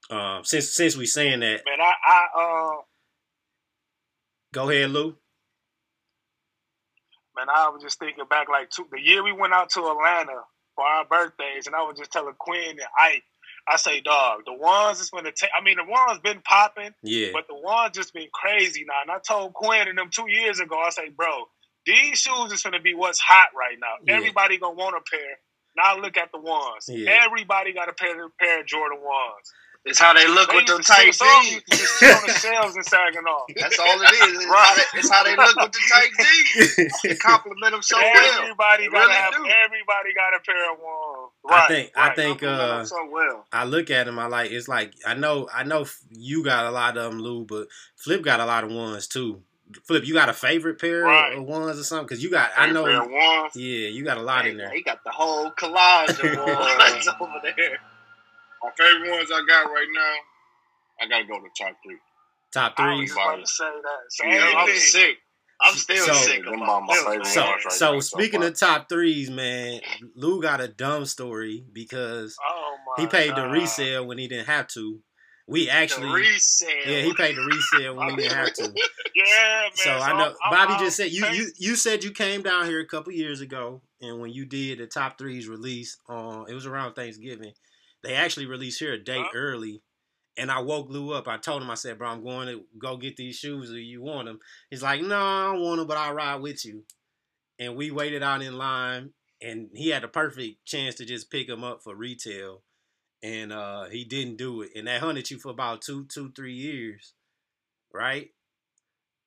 um, 0.09 0.43
since 0.43 0.69
since 0.69 0.95
we 0.95 1.05
saying 1.05 1.39
that, 1.41 1.61
Man, 1.65 1.81
I 1.81 1.93
I 2.05 2.27
uh 2.41 2.81
go 4.53 4.69
ahead, 4.69 4.91
Lou. 4.91 5.15
man, 7.35 7.47
I 7.53 7.69
was 7.69 7.81
just 7.81 7.99
thinking 7.99 8.25
back 8.29 8.49
like 8.49 8.69
two, 8.69 8.87
the 8.91 8.99
year 9.01 9.23
we 9.23 9.31
went 9.31 9.53
out 9.53 9.69
to 9.71 9.81
Atlanta 9.81 10.41
for 10.75 10.85
our 10.85 11.05
birthdays, 11.05 11.67
and 11.67 11.75
I 11.75 11.81
was 11.81 11.97
just 11.97 12.11
telling 12.11 12.33
Quinn 12.37 12.71
and 12.71 12.79
Ike, 12.99 13.23
I 13.69 13.77
say, 13.77 14.01
dog, 14.01 14.41
the 14.45 14.53
ones 14.53 14.99
that's 14.99 15.09
gonna 15.09 15.31
take. 15.31 15.49
I 15.59 15.63
mean, 15.63 15.77
the 15.77 15.89
ones 15.89 16.19
been 16.23 16.41
popping. 16.41 16.91
Yeah, 17.03 17.29
But 17.33 17.47
the 17.47 17.55
ones 17.55 17.95
just 17.95 18.13
been 18.13 18.29
crazy 18.33 18.85
now. 18.87 19.01
And 19.01 19.11
I 19.11 19.19
told 19.27 19.53
Quinn 19.53 19.87
and 19.87 19.97
them 19.97 20.09
two 20.11 20.29
years 20.29 20.59
ago, 20.59 20.77
I 20.79 20.89
say, 20.89 21.09
bro, 21.09 21.45
these 21.85 22.19
shoes 22.19 22.51
is 22.51 22.63
gonna 22.63 22.81
be 22.81 22.93
what's 22.93 23.19
hot 23.19 23.49
right 23.57 23.77
now. 23.79 23.95
Yeah. 24.05 24.17
Everybody 24.17 24.57
gonna 24.57 24.75
want 24.75 24.95
a 24.95 25.01
pair. 25.09 25.37
Now 25.77 25.97
look 25.99 26.17
at 26.17 26.31
the 26.33 26.39
ones. 26.39 26.85
Yeah. 26.87 27.25
Everybody 27.25 27.73
got 27.73 27.89
a 27.89 27.93
pair 27.93 28.15
pair 28.39 28.61
of 28.61 28.67
Jordan 28.67 28.99
ones. 29.01 29.51
It's 29.87 29.99
how 29.99 30.13
they 30.13 30.27
look 30.27 30.49
They 30.51 30.57
with 30.57 30.67
them 30.67 30.79
to 30.81 30.83
tight 30.83 31.13
jeans. 31.13 31.63
just 31.69 31.99
sit 31.99 32.13
on 32.13 32.21
the 32.27 32.33
shelves 32.33 32.75
in 32.75 32.83
Saginaw. 32.83 33.45
That's 33.55 33.79
all 33.79 34.01
it 34.01 34.11
is. 34.11 34.35
It's, 34.43 34.45
Right. 34.45 34.55
how, 34.65 34.75
they, 34.75 34.99
it's 34.99 35.09
how 35.09 35.23
they 35.23 35.35
look 35.35 35.55
with 35.55 35.71
the 35.71 35.79
tight 35.89 36.11
jeans. 36.85 37.01
They 37.03 37.15
compliment 37.15 37.71
them 37.71 37.81
so 37.81 37.97
well. 37.97 38.41
everybody 38.41 38.89
gotta 38.89 38.97
really 39.07 39.13
have. 39.13 39.33
do. 39.33 39.45
Everybody 39.65 40.13
got 40.13 40.35
a 40.35 40.39
pair 40.45 40.71
of 40.73 40.79
ones. 40.79 41.31
I 41.49 41.57
Right, 41.59 41.67
think 41.69 41.91
I 41.95 42.13
think 42.13 42.43
uh 42.43 42.83
so 42.85 43.07
well. 43.09 43.45
I 43.53 43.63
look 43.63 43.89
at 43.89 44.07
him. 44.07 44.19
I 44.19 44.27
like 44.27 44.51
it's 44.51 44.67
like 44.67 44.93
I 45.05 45.13
know 45.13 45.47
I 45.53 45.63
know 45.63 45.85
you 46.11 46.43
got 46.43 46.65
a 46.65 46.71
lot 46.71 46.97
of 46.97 47.09
them, 47.11 47.21
Lou, 47.21 47.45
but 47.45 47.67
Flip 47.95 48.21
got 48.21 48.39
a 48.41 48.45
lot 48.45 48.63
of 48.65 48.71
ones 48.71 49.07
too. 49.07 49.41
Flip, 49.85 50.05
you 50.05 50.13
got 50.13 50.29
a 50.29 50.33
favorite 50.33 50.79
pair 50.79 51.03
Right. 51.03 51.37
of 51.37 51.43
ones 51.43 51.77
or 51.79 51.83
something? 51.83 52.05
Because 52.07 52.23
you 52.23 52.31
got 52.31 52.51
I 52.57 52.71
know, 52.71 52.85
Pair 52.85 53.01
of 53.03 53.09
ones. 53.11 53.55
yeah, 53.55 53.89
you 53.89 54.03
got 54.05 54.17
a 54.17 54.21
lot 54.21 54.45
in 54.47 54.57
there. 54.57 54.69
He 54.69 54.81
got 54.81 55.03
the 55.03 55.11
whole 55.11 55.51
collage 55.51 56.19
of 56.19 56.37
ones 56.47 57.09
over 57.19 57.39
there. 57.43 57.77
My 58.63 58.71
favorite 58.77 59.09
ones 59.11 59.29
I 59.31 59.41
got 59.47 59.65
right 59.71 59.87
now, 59.93 60.13
I 61.01 61.07
gotta 61.09 61.25
go 61.25 61.39
to 61.39 61.49
top 61.57 61.75
three. 61.83 61.97
Top 62.53 62.73
I 62.77 62.95
was 62.95 63.11
about 63.11 63.35
to 63.39 63.45
say 63.47 63.65
that. 63.65 63.99
Same 64.11 64.31
Yeah, 64.31 64.53
I 64.57 64.65
thing. 64.65 64.73
was 64.73 64.91
sick. 64.91 65.17
I'm 65.59 65.73
still 65.75 66.05
So- 66.05 66.13
sick 66.13 66.45
of 66.45 66.53
are 66.53 66.57
my 66.81 66.95
favorite 66.95 67.25
So, 67.27 67.41
ones 67.45 67.65
right 67.65 67.73
so 67.73 67.93
now, 67.95 67.99
speaking 67.99 68.41
far. 68.41 68.49
of 68.49 68.59
top 68.59 68.89
threes, 68.89 69.29
man, 69.29 69.81
Lou 70.15 70.41
got 70.41 70.61
a 70.61 70.67
dumb 70.67 71.05
story 71.05 71.65
because 71.73 72.37
Oh 72.47 72.75
he 72.97 73.07
paid 73.07 73.35
the 73.35 73.47
resale 73.47 74.05
when 74.05 74.17
he 74.17 74.27
didn't 74.27 74.47
have 74.47 74.67
to. 74.69 75.01
We 75.49 75.69
actually, 75.69 76.07
the 76.09 76.13
resale. 76.13 76.69
yeah, 76.85 77.01
he 77.03 77.13
paid 77.13 77.37
the 77.37 77.41
resale 77.45 77.95
when 77.95 78.09
he 78.09 78.15
didn't 78.17 78.37
have 78.37 78.53
to. 78.53 78.73
Yeah, 79.15 79.61
man. 79.63 79.71
So 79.73 79.89
I 79.91 80.09
know 80.11 80.25
I'm- 80.25 80.35
I'm- 80.43 80.51
Bobby 80.51 80.73
I'm 80.73 80.79
just 80.79 80.95
said 80.97 81.11
you, 81.11 81.25
you 81.29 81.47
you 81.57 81.75
said 81.75 82.03
you 82.03 82.11
came 82.11 82.43
down 82.43 82.67
here 82.67 82.79
a 82.79 82.85
couple 82.85 83.11
years 83.13 83.41
ago, 83.41 83.81
and 83.99 84.19
when 84.21 84.29
you 84.31 84.45
did 84.45 84.77
the 84.77 84.85
top 84.85 85.17
threes 85.17 85.47
release 85.47 85.97
on 86.07 86.47
it 86.47 86.53
was 86.53 86.67
around 86.67 86.93
Thanksgiving, 86.93 87.53
they 88.03 88.13
actually 88.13 88.45
released 88.45 88.79
here 88.79 88.93
a 88.93 89.03
day 89.03 89.19
Huh? 89.21 89.29
early. 89.33 89.81
And 90.39 90.51
I 90.51 90.59
woke 90.59 90.89
Lou 90.89 91.13
up. 91.13 91.27
I 91.27 91.37
told 91.37 91.63
him, 91.63 91.71
I 91.71 91.75
said, 91.75 91.97
"Bro, 91.97 92.09
I'm 92.09 92.23
going 92.23 92.47
to 92.47 92.65
go 92.77 92.95
get 92.97 93.17
these 93.17 93.37
shoes. 93.37 93.69
Do 93.69 93.77
you 93.77 94.01
want 94.03 94.27
them?" 94.27 94.39
He's 94.69 94.83
like, 94.83 95.01
"No, 95.01 95.19
I 95.19 95.51
don't 95.51 95.61
want 95.63 95.79
them, 95.79 95.87
but 95.87 95.97
I'll 95.97 96.13
ride 96.13 96.41
with 96.41 96.63
you." 96.63 96.85
And 97.57 97.75
we 97.75 97.89
waited 97.89 98.21
out 98.21 98.43
in 98.43 98.55
line, 98.55 99.13
and 99.41 99.69
he 99.73 99.89
had 99.89 100.03
the 100.03 100.07
perfect 100.07 100.63
chance 100.65 100.93
to 100.95 101.05
just 101.05 101.31
pick 101.31 101.47
them 101.47 101.63
up 101.63 101.81
for 101.83 101.95
retail, 101.95 102.61
and 103.23 103.51
uh, 103.51 103.85
he 103.85 104.03
didn't 104.05 104.37
do 104.37 104.61
it. 104.61 104.69
And 104.75 104.85
that 104.87 105.01
hunted 105.01 105.31
you 105.31 105.39
for 105.39 105.49
about 105.49 105.81
two, 105.81 106.05
two, 106.05 106.31
three 106.35 106.53
years, 106.53 107.13
right? 107.91 108.29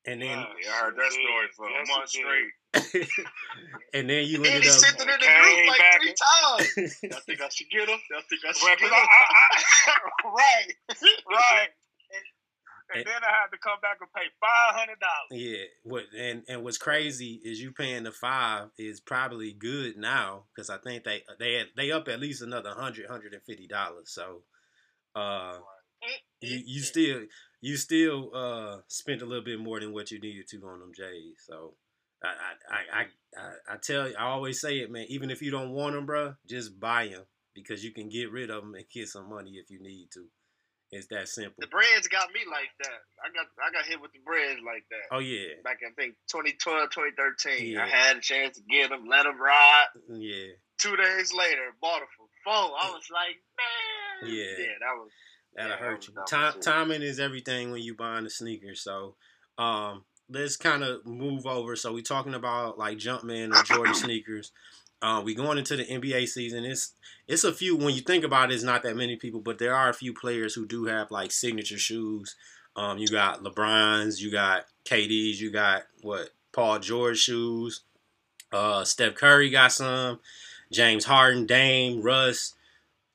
And 0.07 0.23
then 0.23 0.29
Yeah. 0.39 0.47
Yeah, 0.65 0.71
I 0.73 0.85
heard 0.85 0.97
that 0.97 1.13
story 1.13 1.49
for 1.57 1.69
Yes, 1.69 1.89
a 1.89 1.93
month 1.93 2.11
he 2.11 2.21
straight. 2.21 2.53
and 3.95 4.09
then 4.09 4.27
you 4.27 4.37
And 4.37 4.47
ended 4.47 4.63
he 4.65 4.69
up. 4.71 4.75
sent 4.77 4.97
it 4.97 5.03
in 5.03 5.07
the 5.09 5.19
Came 5.19 5.43
group 5.43 5.69
like 5.69 5.79
back 5.79 6.01
three 6.01 6.15
times. 6.17 6.99
Y'all 7.03 7.21
think 7.27 7.41
I 7.41 7.49
should 7.49 7.71
get 7.71 7.89
him? 7.89 7.99
Y'all 8.11 8.23
think 8.29 8.41
I 8.45 8.67
Right, 8.67 8.79
get 8.79 8.89
him? 8.89 8.95
I- 8.95 8.99
I- 8.99 9.93
I- 9.93 10.31
right, 10.31 10.67
right. 11.31 11.69
And, 12.13 12.25
And- 12.93 12.99
and 12.99 13.07
then 13.07 13.23
I 13.23 13.31
had 13.43 13.51
to 13.53 13.59
come 13.59 13.79
back 13.83 13.99
and 14.01 14.13
pay 14.13 14.27
five 14.41 14.75
hundred 14.75 14.99
dollars. 14.99 15.31
Yeah, 15.31 15.65
what 15.85 16.05
and 16.17 16.43
and 16.49 16.65
what's 16.65 16.79
crazy 16.79 17.41
is 17.45 17.61
you 17.61 17.71
paying 17.73 18.03
the 18.05 18.11
five 18.13 18.71
is 18.79 19.01
probably 19.01 19.53
good 19.53 19.97
now 19.97 20.45
because 20.55 20.71
I 20.71 20.79
think 20.79 21.05
they 21.05 21.23
they 21.39 21.55
had, 21.55 21.67
they 21.77 21.93
up 21.93 22.09
at 22.09 22.19
least 22.21 22.43
another 22.43 22.71
hundred 22.71 23.07
hundred 23.09 23.33
and 23.35 23.43
fifty 23.45 23.69
dollars. 23.69 24.11
So, 24.11 24.43
uh, 25.15 25.59
you 26.41 26.63
you 26.67 26.81
still 26.81 27.27
you 27.61 27.77
still 27.77 28.31
uh 28.35 28.79
spent 28.89 29.23
a 29.23 29.27
little 29.27 29.45
bit 29.45 29.61
more 29.61 29.81
than 29.81 29.93
what 29.93 30.11
you 30.11 30.19
needed 30.21 30.49
to 30.49 30.57
on 30.67 30.81
them 30.81 30.93
J's. 30.95 31.43
So, 31.47 31.75
I 32.23 32.29
I 32.29 33.01
I 33.01 33.03
I, 33.41 33.75
I 33.75 33.77
tell 33.77 34.09
you, 34.09 34.15
I 34.17 34.25
always 34.25 34.61
say 34.61 34.79
it, 34.79 34.91
man. 34.91 35.07
Even 35.09 35.31
if 35.31 35.43
you 35.43 35.51
don't 35.51 35.71
want 35.71 35.95
them, 35.95 36.07
bro, 36.07 36.35
just 36.47 36.79
buy 36.81 37.09
them 37.09 37.25
because 37.55 37.85
you 37.85 37.93
can 37.93 38.09
get 38.09 38.31
rid 38.31 38.51
of 38.51 38.63
them 38.63 38.75
and 38.75 38.85
get 38.93 39.09
some 39.09 39.29
money 39.29 39.53
if 39.53 39.71
you 39.71 39.81
need 39.83 40.09
to. 40.15 40.27
It's 40.93 41.07
that 41.15 41.29
simple. 41.29 41.55
The 41.59 41.69
Breds 41.69 42.09
got 42.09 42.33
me 42.35 42.41
like 42.51 42.75
that. 42.83 43.01
I 43.23 43.31
got 43.31 43.47
I 43.63 43.71
got 43.71 43.87
hit 43.87 44.01
with 44.03 44.11
the 44.11 44.19
Breds 44.27 44.59
like 44.67 44.83
that. 44.91 45.15
Oh 45.15 45.21
yeah, 45.21 45.55
Back 45.63 45.79
in 45.83 45.89
I 45.89 45.95
think 45.95 46.17
2012, 46.33 46.91
2013. 46.91 47.79
Yeah. 47.79 47.85
I 47.85 47.87
had 47.87 48.17
a 48.17 48.21
chance 48.21 48.57
to 48.57 48.63
get 48.67 48.91
them, 48.91 49.07
let 49.07 49.23
them 49.23 49.41
ride. 49.41 49.87
yeah. 50.11 50.59
Two 50.79 50.97
days 50.97 51.31
later, 51.33 51.77
bought 51.81 52.01
them 52.01 52.09
for 52.17 52.27
four. 52.43 52.75
I 52.75 52.91
was 52.91 53.07
like, 53.13 53.39
man. 53.55 54.35
Yeah. 54.35 54.57
Yeah, 54.59 54.77
that 54.83 54.97
was. 54.99 55.13
That'll 55.55 55.73
Yeah, 55.73 55.77
hurt 55.79 56.07
you. 56.09 56.15
dumb 56.15 56.25
Time, 56.27 56.53
shit. 56.55 56.63
timing 56.63 57.03
is 57.03 57.21
everything 57.21 57.71
when 57.71 57.83
you 57.83 57.95
buying 57.95 58.25
the 58.25 58.31
sneakers. 58.31 58.81
So, 58.81 59.15
um, 59.59 60.05
let's 60.29 60.57
kind 60.57 60.83
of 60.83 61.05
move 61.05 61.47
over. 61.47 61.77
So 61.77 61.93
we 61.93 62.03
talking 62.03 62.35
about 62.35 62.79
like 62.79 62.99
Jumpman 62.99 63.55
or 63.55 63.63
Jordan 63.65 63.95
sneakers. 63.95 64.53
Uh, 65.03 65.23
we 65.25 65.35
going 65.35 65.57
into 65.59 65.77
the 65.77 65.85
NBA 65.85 66.29
season. 66.29 66.65
It's 66.65 66.93
it's 67.27 67.45
a 67.45 67.53
few. 67.55 67.75
When 67.77 67.95
you 67.95 68.03
think 68.03 68.23
about 68.23 68.51
it, 68.51 68.55
it's 68.55 68.63
not 68.65 68.83
that 68.83 68.97
many 68.97 69.17
people, 69.17 69.41
but 69.41 69.59
there 69.59 69.75
are 69.75 69.89
a 69.89 69.95
few 69.95 70.13
players 70.13 70.55
who 70.55 70.67
do 70.67 70.85
have 70.85 71.11
like 71.11 71.33
signature 71.33 71.79
shoes. 71.79 72.37
Um, 72.77 72.99
you 72.99 73.09
got 73.09 73.43
LeBrons, 73.43 74.21
you 74.21 74.31
got 74.31 74.67
KD's, 74.85 75.41
you 75.41 75.51
got 75.51 75.83
what 76.03 76.31
Paul 76.53 76.79
George 76.79 77.19
shoes. 77.19 77.81
Uh, 78.53 78.85
Steph 78.85 79.15
Curry 79.15 79.51
got 79.51 79.73
some. 79.73 80.21
James 80.71 81.05
Harden, 81.07 81.47
Dame, 81.47 82.01
Russ. 82.03 82.55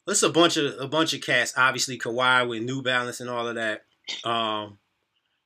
It's 0.07 0.23
a 0.23 0.29
bunch 0.29 0.57
of 0.57 0.79
a 0.79 0.87
bunch 0.87 1.13
of 1.13 1.21
cats. 1.21 1.53
Obviously, 1.57 1.97
Kawhi 1.97 2.47
with 2.47 2.63
New 2.63 2.81
Balance 2.81 3.19
and 3.19 3.29
all 3.29 3.47
of 3.47 3.55
that. 3.55 3.85
Um, 4.23 4.77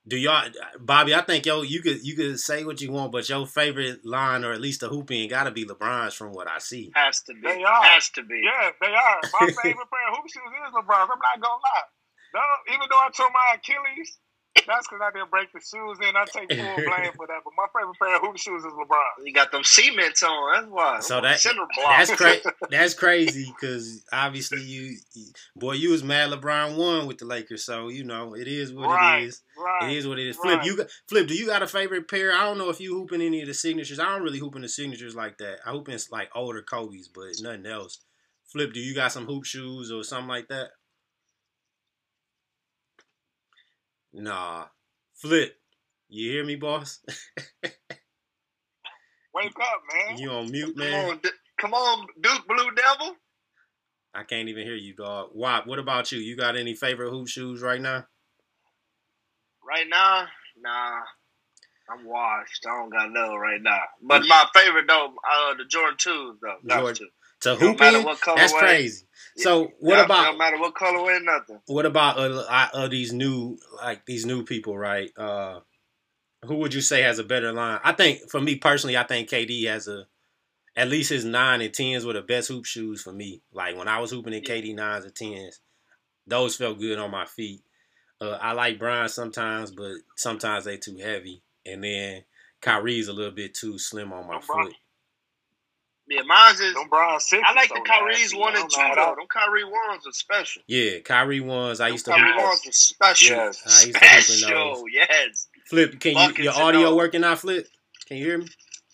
do 0.06 0.16
y'all, 0.16 0.48
Bobby? 0.78 1.14
I 1.14 1.22
think 1.22 1.46
yo, 1.46 1.62
you 1.62 1.82
could 1.82 2.04
you 2.04 2.14
could 2.14 2.38
say 2.38 2.64
what 2.64 2.80
you 2.80 2.92
want, 2.92 3.12
but 3.12 3.28
your 3.28 3.46
favorite 3.46 4.04
line 4.04 4.44
or 4.44 4.52
at 4.52 4.60
least 4.60 4.80
the 4.80 4.88
hooping 4.88 5.28
got 5.28 5.44
to 5.44 5.50
be 5.50 5.64
LeBron's 5.64 6.14
from 6.14 6.32
what 6.32 6.48
I 6.48 6.58
see. 6.58 6.90
Has 6.94 7.22
to 7.22 7.34
be. 7.34 7.40
They 7.42 7.62
are. 7.62 7.82
Has 7.84 8.10
to 8.10 8.22
be. 8.22 8.42
Yeah, 8.44 8.70
they 8.80 8.88
are. 8.88 9.20
My 9.40 9.46
favorite 9.62 9.88
pair 9.88 10.08
of 10.10 10.16
hoop 10.16 10.28
shoes 10.28 10.42
is 10.44 10.74
LeBron's. 10.74 11.10
I'm 11.12 11.18
not 11.20 11.40
gonna 11.40 11.54
lie. 11.54 11.88
No, 12.34 12.40
even 12.74 12.86
though 12.90 12.96
I 12.96 13.10
tore 13.16 13.30
my 13.32 13.56
Achilles, 13.56 14.18
that's 14.54 14.86
because 14.88 15.00
I 15.02 15.10
didn't 15.16 15.30
break 15.30 15.52
the 15.52 15.60
shoes 15.60 15.98
in. 16.00 16.16
I 16.16 16.24
take 16.24 16.50
full 16.52 16.74
blame 16.84 17.12
for 17.16 17.26
that. 17.26 17.40
But 17.44 17.52
my 17.56 17.66
favorite 17.74 17.98
pair 18.00 18.16
of 18.16 18.22
hoop 18.22 18.36
shoes 18.38 18.64
is 18.64 18.72
LeBron. 18.72 19.24
You 19.24 19.32
got 19.32 19.52
them 19.52 19.64
cements 19.64 20.22
on. 20.22 20.52
That's 20.54 20.66
why. 20.68 21.00
So 21.00 21.20
that 21.20 21.38
Cinder 21.40 21.62
block. 21.76 21.96
that's 21.98 22.14
crazy. 22.14 22.42
That's 22.70 22.94
crazy 22.94 23.52
because 23.60 24.04
obviously 24.12 24.62
you, 24.62 24.96
boy, 25.56 25.72
you 25.72 25.90
was 25.90 26.02
mad 26.04 26.30
LeBron 26.30 26.76
won 26.76 27.06
with 27.06 27.18
the 27.18 27.26
Lakers, 27.26 27.64
so 27.64 27.88
you 27.88 28.04
know 28.04 28.34
it 28.34 28.48
is 28.48 28.72
what 28.72 28.88
right, 28.88 29.22
it 29.22 29.26
is. 29.26 29.42
right. 29.58 29.90
It 29.90 29.96
is 29.96 30.06
what 30.06 30.18
it 30.18 30.28
is. 30.28 30.36
Flip, 30.36 30.58
Right. 30.58 30.66
you 30.66 30.76
got 30.76 30.86
Flip. 31.08 31.26
Do 31.26 31.34
you 31.34 31.46
got 31.46 31.62
a 31.62 31.66
favorite 31.66 32.08
pair? 32.08 32.32
I 32.32 32.44
don't 32.44 32.58
know 32.58 32.70
if 32.70 32.80
you 32.80 32.94
hooping 32.94 33.22
any 33.22 33.40
of 33.42 33.48
the 33.48 33.54
signatures. 33.54 33.98
I 33.98 34.12
don't 34.12 34.22
really 34.22 34.38
hoop 34.38 34.56
in 34.56 34.62
the 34.62 34.68
signatures 34.68 35.14
like 35.14 35.38
that. 35.38 35.58
I 35.66 35.70
hoop 35.70 35.88
in 35.88 35.98
like 36.10 36.28
older 36.34 36.62
Kobe's, 36.62 37.08
but 37.08 37.24
nothing 37.40 37.66
else. 37.66 37.98
Flip, 38.52 38.72
do 38.72 38.80
you 38.80 38.94
got 38.94 39.12
some 39.12 39.26
hoop 39.26 39.44
shoes 39.44 39.92
or 39.92 40.02
something 40.02 40.28
like 40.28 40.48
that? 40.48 40.70
Nah. 44.12 44.66
Flip, 45.14 45.54
you 46.08 46.30
hear 46.30 46.44
me, 46.44 46.56
boss? 46.56 47.00
Wake 49.34 49.52
up, 49.60 49.82
man. 50.08 50.18
you 50.18 50.30
on 50.30 50.50
mute, 50.50 50.76
Come 50.76 50.90
man? 50.90 51.10
on, 51.10 51.18
D- 51.22 51.28
come 51.60 51.72
on, 51.74 52.06
Duke 52.20 52.46
Blue 52.48 52.70
Devil. 52.74 53.14
I 54.12 54.24
can't 54.24 54.48
even 54.48 54.64
hear 54.66 54.74
you, 54.74 54.94
dog. 54.94 55.30
Wop, 55.34 55.66
what 55.66 55.78
about 55.78 56.10
you? 56.10 56.18
You 56.18 56.36
got 56.36 56.56
any 56.56 56.74
favorite 56.74 57.10
hoop 57.10 57.28
shoes 57.28 57.62
right 57.62 57.80
now? 57.80 58.06
Right 59.66 59.86
now, 59.88 60.26
nah. 60.60 61.00
I'm 61.88 62.04
washed. 62.06 62.64
I 62.68 62.76
don't 62.80 62.90
got 62.90 63.10
no 63.10 63.34
right 63.36 63.60
now. 63.60 63.80
But 64.02 64.22
my 64.26 64.46
favorite 64.54 64.86
though, 64.88 65.06
uh, 65.08 65.54
the 65.54 65.64
Jordan 65.68 65.96
twos 65.98 66.36
though. 66.40 66.56
Jordan. 66.68 67.08
To. 67.40 67.50
To 67.50 67.56
Don't 67.56 67.68
hoop 67.68 67.80
matter 67.80 67.98
in? 67.98 68.04
what 68.04 68.18
colorway. 68.20 68.36
That's 68.36 68.52
crazy. 68.54 69.06
So 69.36 69.72
what 69.80 69.96
Yeah, 69.96 70.04
about 70.04 70.24
Don't 70.26 70.38
matter 70.38 70.58
what 70.58 70.74
colorway, 70.74 71.22
nothing. 71.22 71.60
what 71.66 71.86
about 71.86 72.18
uh, 72.18 72.68
uh, 72.74 72.88
these 72.88 73.12
new 73.12 73.58
like 73.76 74.04
these 74.06 74.26
new 74.26 74.44
people, 74.44 74.76
right? 74.76 75.10
Uh, 75.16 75.60
who 76.44 76.56
would 76.56 76.74
you 76.74 76.80
say 76.80 77.02
has 77.02 77.18
a 77.18 77.24
better 77.24 77.52
line? 77.52 77.80
I 77.84 77.92
think 77.92 78.30
for 78.30 78.40
me 78.40 78.56
personally, 78.56 78.96
I 78.96 79.04
think 79.04 79.28
KD 79.28 79.66
has 79.66 79.88
a 79.88 80.06
at 80.76 80.88
least 80.88 81.10
his 81.10 81.24
nine 81.24 81.60
and 81.60 81.72
tens 81.74 82.04
were 82.04 82.12
the 82.12 82.22
best 82.22 82.48
hoop 82.48 82.64
shoes 82.64 83.02
for 83.02 83.12
me. 83.12 83.42
Like 83.52 83.76
when 83.76 83.88
I 83.88 83.98
was 84.00 84.10
hooping 84.10 84.32
in 84.32 84.42
KD 84.42 84.74
nines 84.74 85.04
and 85.04 85.14
tens, 85.14 85.60
those 86.26 86.56
felt 86.56 86.78
good 86.78 86.98
on 86.98 87.10
my 87.10 87.26
feet. 87.26 87.62
Uh, 88.20 88.38
I 88.40 88.52
like 88.52 88.78
Brian 88.78 89.08
sometimes, 89.08 89.70
but 89.70 89.92
sometimes 90.16 90.64
they 90.64 90.76
too 90.76 90.96
heavy. 90.96 91.42
And 91.66 91.82
then 91.82 92.22
Kyrie's 92.60 93.08
a 93.08 93.12
little 93.12 93.32
bit 93.32 93.54
too 93.54 93.78
slim 93.78 94.12
on 94.12 94.26
my 94.26 94.40
bro. 94.46 94.64
foot. 94.64 94.74
Yeah, 96.10 96.22
mine's 96.26 96.60
is. 96.60 96.74
Them 96.74 96.88
Brown 96.88 97.20
six. 97.20 97.42
I 97.46 97.54
like 97.54 97.68
so 97.68 97.76
the 97.76 97.80
Kyrie's 97.82 98.18
nasty. 98.18 98.38
one 98.38 98.56
I'm 98.56 98.62
and 98.62 98.70
two 98.70 98.80
mad 98.80 98.96
though. 98.98 99.14
Them 99.16 99.26
Kyrie 99.28 99.64
ones 99.64 100.06
are 100.06 100.12
special. 100.12 100.62
Yeah, 100.66 100.98
Kyrie 101.04 101.40
ones. 101.40 101.80
I 101.80 101.86
Them 101.86 101.92
used 101.94 102.04
to 102.06 102.10
Kyrie 102.10 102.36
ones 102.44 102.66
are 102.66 102.72
special. 102.72 103.36
Yes. 103.36 103.62
I 103.64 103.86
used 103.86 103.94
to 103.94 104.04
hoop 104.04 104.22
Special, 104.22 104.74
those. 104.74 104.84
yes. 104.92 105.48
Flip, 105.66 106.00
can 106.00 106.16
you 106.36 106.44
your 106.44 106.52
audio 106.54 106.88
all. 106.88 106.96
working 106.96 107.22
out? 107.24 107.38
Flip, 107.38 107.66
can 108.06 108.16
you 108.16 108.24
hear 108.24 108.38
me? 108.38 108.48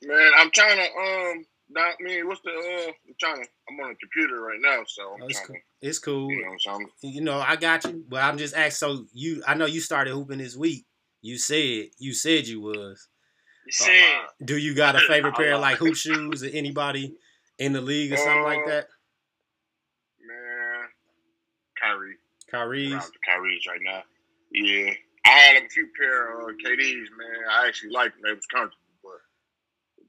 Man, 0.04 0.30
I'm 0.38 0.50
trying 0.50 0.76
to 0.76 0.82
um. 0.84 1.44
Down, 1.74 1.84
I 1.84 2.02
mean, 2.04 2.28
what's 2.28 2.40
the 2.42 2.50
uh? 2.50 2.92
I'm 3.08 3.14
trying 3.18 3.42
to. 3.42 3.48
I'm 3.68 3.80
on 3.80 3.90
a 3.90 3.94
computer 3.96 4.40
right 4.40 4.60
now, 4.60 4.82
so 4.86 5.14
I'm 5.14 5.22
Oh, 5.22 5.26
it's 5.26 5.38
trying 5.40 5.46
cool. 5.48 5.56
It's 5.80 5.98
cool. 5.98 6.30
You 6.30 6.42
know, 6.42 6.54
so 6.60 6.70
I'm, 6.72 6.86
you 7.02 7.20
know, 7.22 7.38
I 7.40 7.56
got 7.56 7.82
you, 7.84 8.04
but 8.08 8.22
I'm 8.22 8.38
just 8.38 8.54
asking. 8.54 8.70
So 8.98 9.06
you, 9.12 9.42
I 9.48 9.54
know 9.54 9.66
you 9.66 9.80
started 9.80 10.12
hooping 10.12 10.38
this 10.38 10.54
week. 10.56 10.84
You 11.22 11.38
said 11.38 11.86
you 11.98 12.12
said 12.12 12.46
you 12.46 12.60
was. 12.60 13.08
You 13.66 13.72
see, 13.72 14.14
Do 14.44 14.56
you 14.56 14.74
got 14.74 14.94
a 14.96 15.00
favorite 15.00 15.34
pair 15.34 15.54
of 15.54 15.60
like 15.60 15.78
hoop 15.78 15.96
shoes 15.96 16.42
or 16.44 16.46
anybody 16.46 17.14
in 17.58 17.72
the 17.72 17.80
league 17.80 18.12
or 18.12 18.16
something 18.16 18.42
like 18.44 18.60
Uh, 18.64 18.68
that? 18.70 18.88
man, 20.26 20.88
Kyrie. 21.80 22.16
Kyrie's. 22.50 22.92
Around 22.92 23.02
the 23.12 23.18
Kyrie's 23.26 23.66
right 23.66 23.80
now. 23.82 24.02
Yeah, 24.52 24.92
I 25.24 25.28
had 25.28 25.62
a 25.64 25.68
few 25.68 25.88
pair 25.98 26.38
of 26.48 26.56
KDs. 26.64 27.06
Man, 27.16 27.28
I 27.50 27.66
actually 27.66 27.90
liked 27.90 28.14
them. 28.14 28.22
They 28.24 28.34
was 28.34 28.46
comfortable, 28.46 28.76
but 28.85 28.85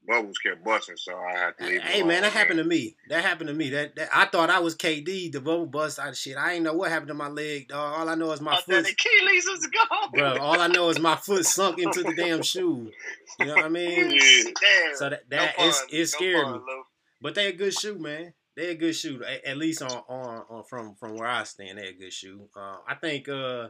bubbles 0.08 0.38
kept 0.38 0.64
busting, 0.64 0.96
so 0.96 1.16
I 1.16 1.32
had 1.38 1.58
to 1.58 1.64
leave. 1.66 1.82
Hey 1.82 2.02
man, 2.02 2.22
that 2.22 2.32
happened 2.32 2.58
to 2.58 2.64
me. 2.64 2.96
That 3.10 3.22
happened 3.24 3.48
to 3.48 3.54
me. 3.54 3.70
That, 3.70 3.94
that 3.96 4.08
I 4.12 4.24
thought 4.26 4.50
I 4.50 4.58
was 4.60 4.74
KD. 4.74 5.30
The 5.30 5.40
bubble 5.40 5.66
bust 5.66 5.98
out 5.98 6.08
of 6.08 6.16
shit. 6.16 6.36
I 6.36 6.54
ain't 6.54 6.64
know 6.64 6.72
what 6.74 6.90
happened 6.90 7.08
to 7.08 7.14
my 7.14 7.28
leg, 7.28 7.68
dog. 7.68 8.00
All 8.00 8.08
I 8.08 8.14
know 8.14 8.32
is 8.32 8.40
my 8.40 8.54
I 8.54 8.60
foot. 8.62 8.84
thought 8.84 8.90
Achilles 8.92 9.44
was 9.48 9.66
gone. 9.68 10.10
Bro, 10.14 10.38
all 10.38 10.60
I 10.60 10.66
know 10.68 10.88
is 10.88 10.98
my 10.98 11.14
foot 11.16 11.44
sunk 11.46 11.78
into 11.80 12.02
the 12.02 12.14
damn 12.14 12.42
shoe. 12.42 12.90
You 13.38 13.46
know 13.46 13.54
what 13.54 13.64
I 13.66 13.68
mean? 13.68 14.10
Yeah. 14.10 14.50
Damn. 14.60 14.96
So 14.96 15.10
that 15.10 15.22
no 15.30 15.36
that 15.36 15.56
fun. 15.56 15.68
is 15.68 15.82
it 15.90 16.06
scared 16.06 16.42
fun, 16.42 16.52
me. 16.54 16.58
Lou. 16.66 16.82
But 17.20 17.34
they 17.34 17.46
a 17.48 17.52
good 17.52 17.74
shoe, 17.74 17.98
man. 17.98 18.32
They 18.56 18.70
a 18.70 18.74
good 18.74 18.94
shoe. 18.96 19.22
A- 19.24 19.48
At 19.48 19.56
least 19.58 19.82
on 19.82 19.90
on, 20.08 20.42
on 20.50 20.64
from 20.64 20.94
from 20.96 21.16
where 21.16 21.28
I 21.28 21.44
stand, 21.44 21.78
they 21.78 21.88
a 21.88 21.92
good 21.92 22.12
shoe. 22.12 22.48
Uh, 22.56 22.76
I 22.88 22.94
think 22.96 23.28
uh, 23.28 23.68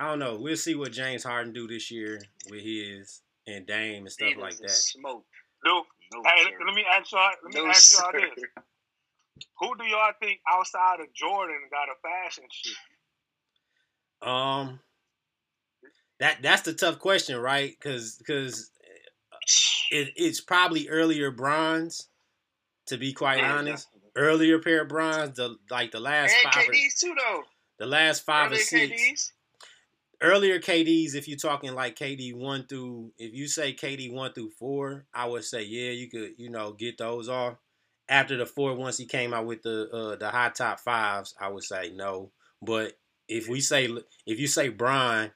I 0.00 0.08
don't 0.08 0.18
know. 0.18 0.38
We'll 0.38 0.56
see 0.56 0.74
what 0.74 0.92
James 0.92 1.24
Harden 1.24 1.52
do 1.52 1.66
this 1.68 1.90
year 1.90 2.20
with 2.50 2.62
his. 2.62 3.20
and 3.46 3.66
Dame 3.66 4.02
and 4.04 4.10
stuff 4.12 4.28
He 4.28 4.34
like 4.36 4.56
that. 4.58 4.70
Smoke. 4.70 5.24
Dude, 5.64 5.82
No, 6.12 6.22
hey, 6.24 6.42
sir. 6.44 6.50
let 6.66 6.74
me 6.74 6.84
ask 6.90 7.12
y'all. 7.12 7.30
Let 7.44 7.54
me 7.54 7.60
No, 7.60 7.68
ask 7.68 7.92
y'all 7.92 8.12
sir. 8.12 8.20
this: 8.36 8.44
Who 9.60 9.76
do 9.76 9.84
y'all 9.84 10.12
think 10.20 10.40
outside 10.48 11.00
of 11.00 11.12
Jordan 11.14 11.60
got 11.70 11.88
a 11.88 11.94
fashion 12.02 12.44
shoe? 12.50 14.28
Um, 14.28 14.80
that 16.20 16.38
that's 16.42 16.62
the 16.62 16.72
tough 16.72 16.98
question, 16.98 17.36
right? 17.38 17.70
Because 17.78 18.16
because 18.16 18.70
it, 19.90 20.10
it's 20.16 20.40
probably 20.40 20.88
earlier 20.88 21.30
Brons. 21.30 22.08
To 22.88 22.98
be 22.98 23.12
quite 23.12 23.38
Yeah, 23.38 23.54
honest, 23.54 23.86
earlier 24.16 24.58
pair 24.58 24.82
of 24.82 24.88
Brons, 24.88 25.36
the 25.36 25.56
like 25.70 25.92
the 25.92 26.00
last 26.00 26.34
And 26.34 26.52
five, 26.52 26.68
or, 26.68 26.72
KD's 26.72 26.94
too 27.00 27.14
though. 27.16 27.42
the 27.78 27.86
last 27.86 28.24
five 28.24 28.50
or 28.50 28.56
six. 28.56 28.90
KD's. 29.00 29.32
Earlier 30.22 30.58
KDs, 30.60 31.14
if 31.14 31.28
you're 31.28 31.38
talking 31.38 31.74
like 31.74 31.96
KD 31.98 32.34
one 32.34 32.66
through, 32.66 33.12
if 33.18 33.34
you 33.34 33.48
say 33.48 33.74
KD 33.74 34.12
one 34.12 34.32
through 34.32 34.50
four, 34.50 35.06
I 35.14 35.26
would 35.26 35.44
say 35.44 35.62
yeah, 35.64 35.90
you 35.92 36.08
could 36.08 36.32
you 36.38 36.50
know 36.50 36.72
get 36.72 36.98
those 36.98 37.28
off. 37.28 37.56
After 38.08 38.36
the 38.36 38.46
four, 38.46 38.74
once 38.74 38.98
he 38.98 39.06
came 39.06 39.34
out 39.34 39.46
with 39.46 39.62
the 39.62 39.90
uh, 39.90 40.16
the 40.16 40.30
high 40.30 40.50
top 40.50 40.80
fives, 40.80 41.34
I 41.40 41.48
would 41.48 41.64
say 41.64 41.90
no. 41.94 42.32
But 42.62 42.94
if 43.28 43.48
we 43.48 43.60
say 43.60 43.88
if 44.26 44.40
you 44.40 44.46
say 44.46 44.68
Brian, 44.70 45.32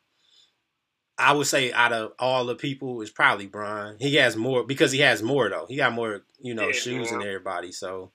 I 1.19 1.33
would 1.33 1.47
say 1.47 1.73
out 1.73 1.93
of 1.93 2.13
all 2.19 2.45
the 2.45 2.55
people, 2.55 3.01
it's 3.01 3.11
probably 3.11 3.47
Brian. 3.47 3.97
He 3.99 4.15
has 4.17 4.37
more 4.37 4.65
because 4.65 4.93
he 4.93 5.01
has 5.01 5.23
more 5.23 5.49
though. 5.49 5.67
He 5.69 5.77
got 5.77 5.93
more 5.93 6.25
you 6.41 6.55
know 6.55 6.69
Yeah, 6.69 6.73
shoes 6.73 7.11
than 7.11 7.23
everybody, 7.23 7.73
so 7.73 8.13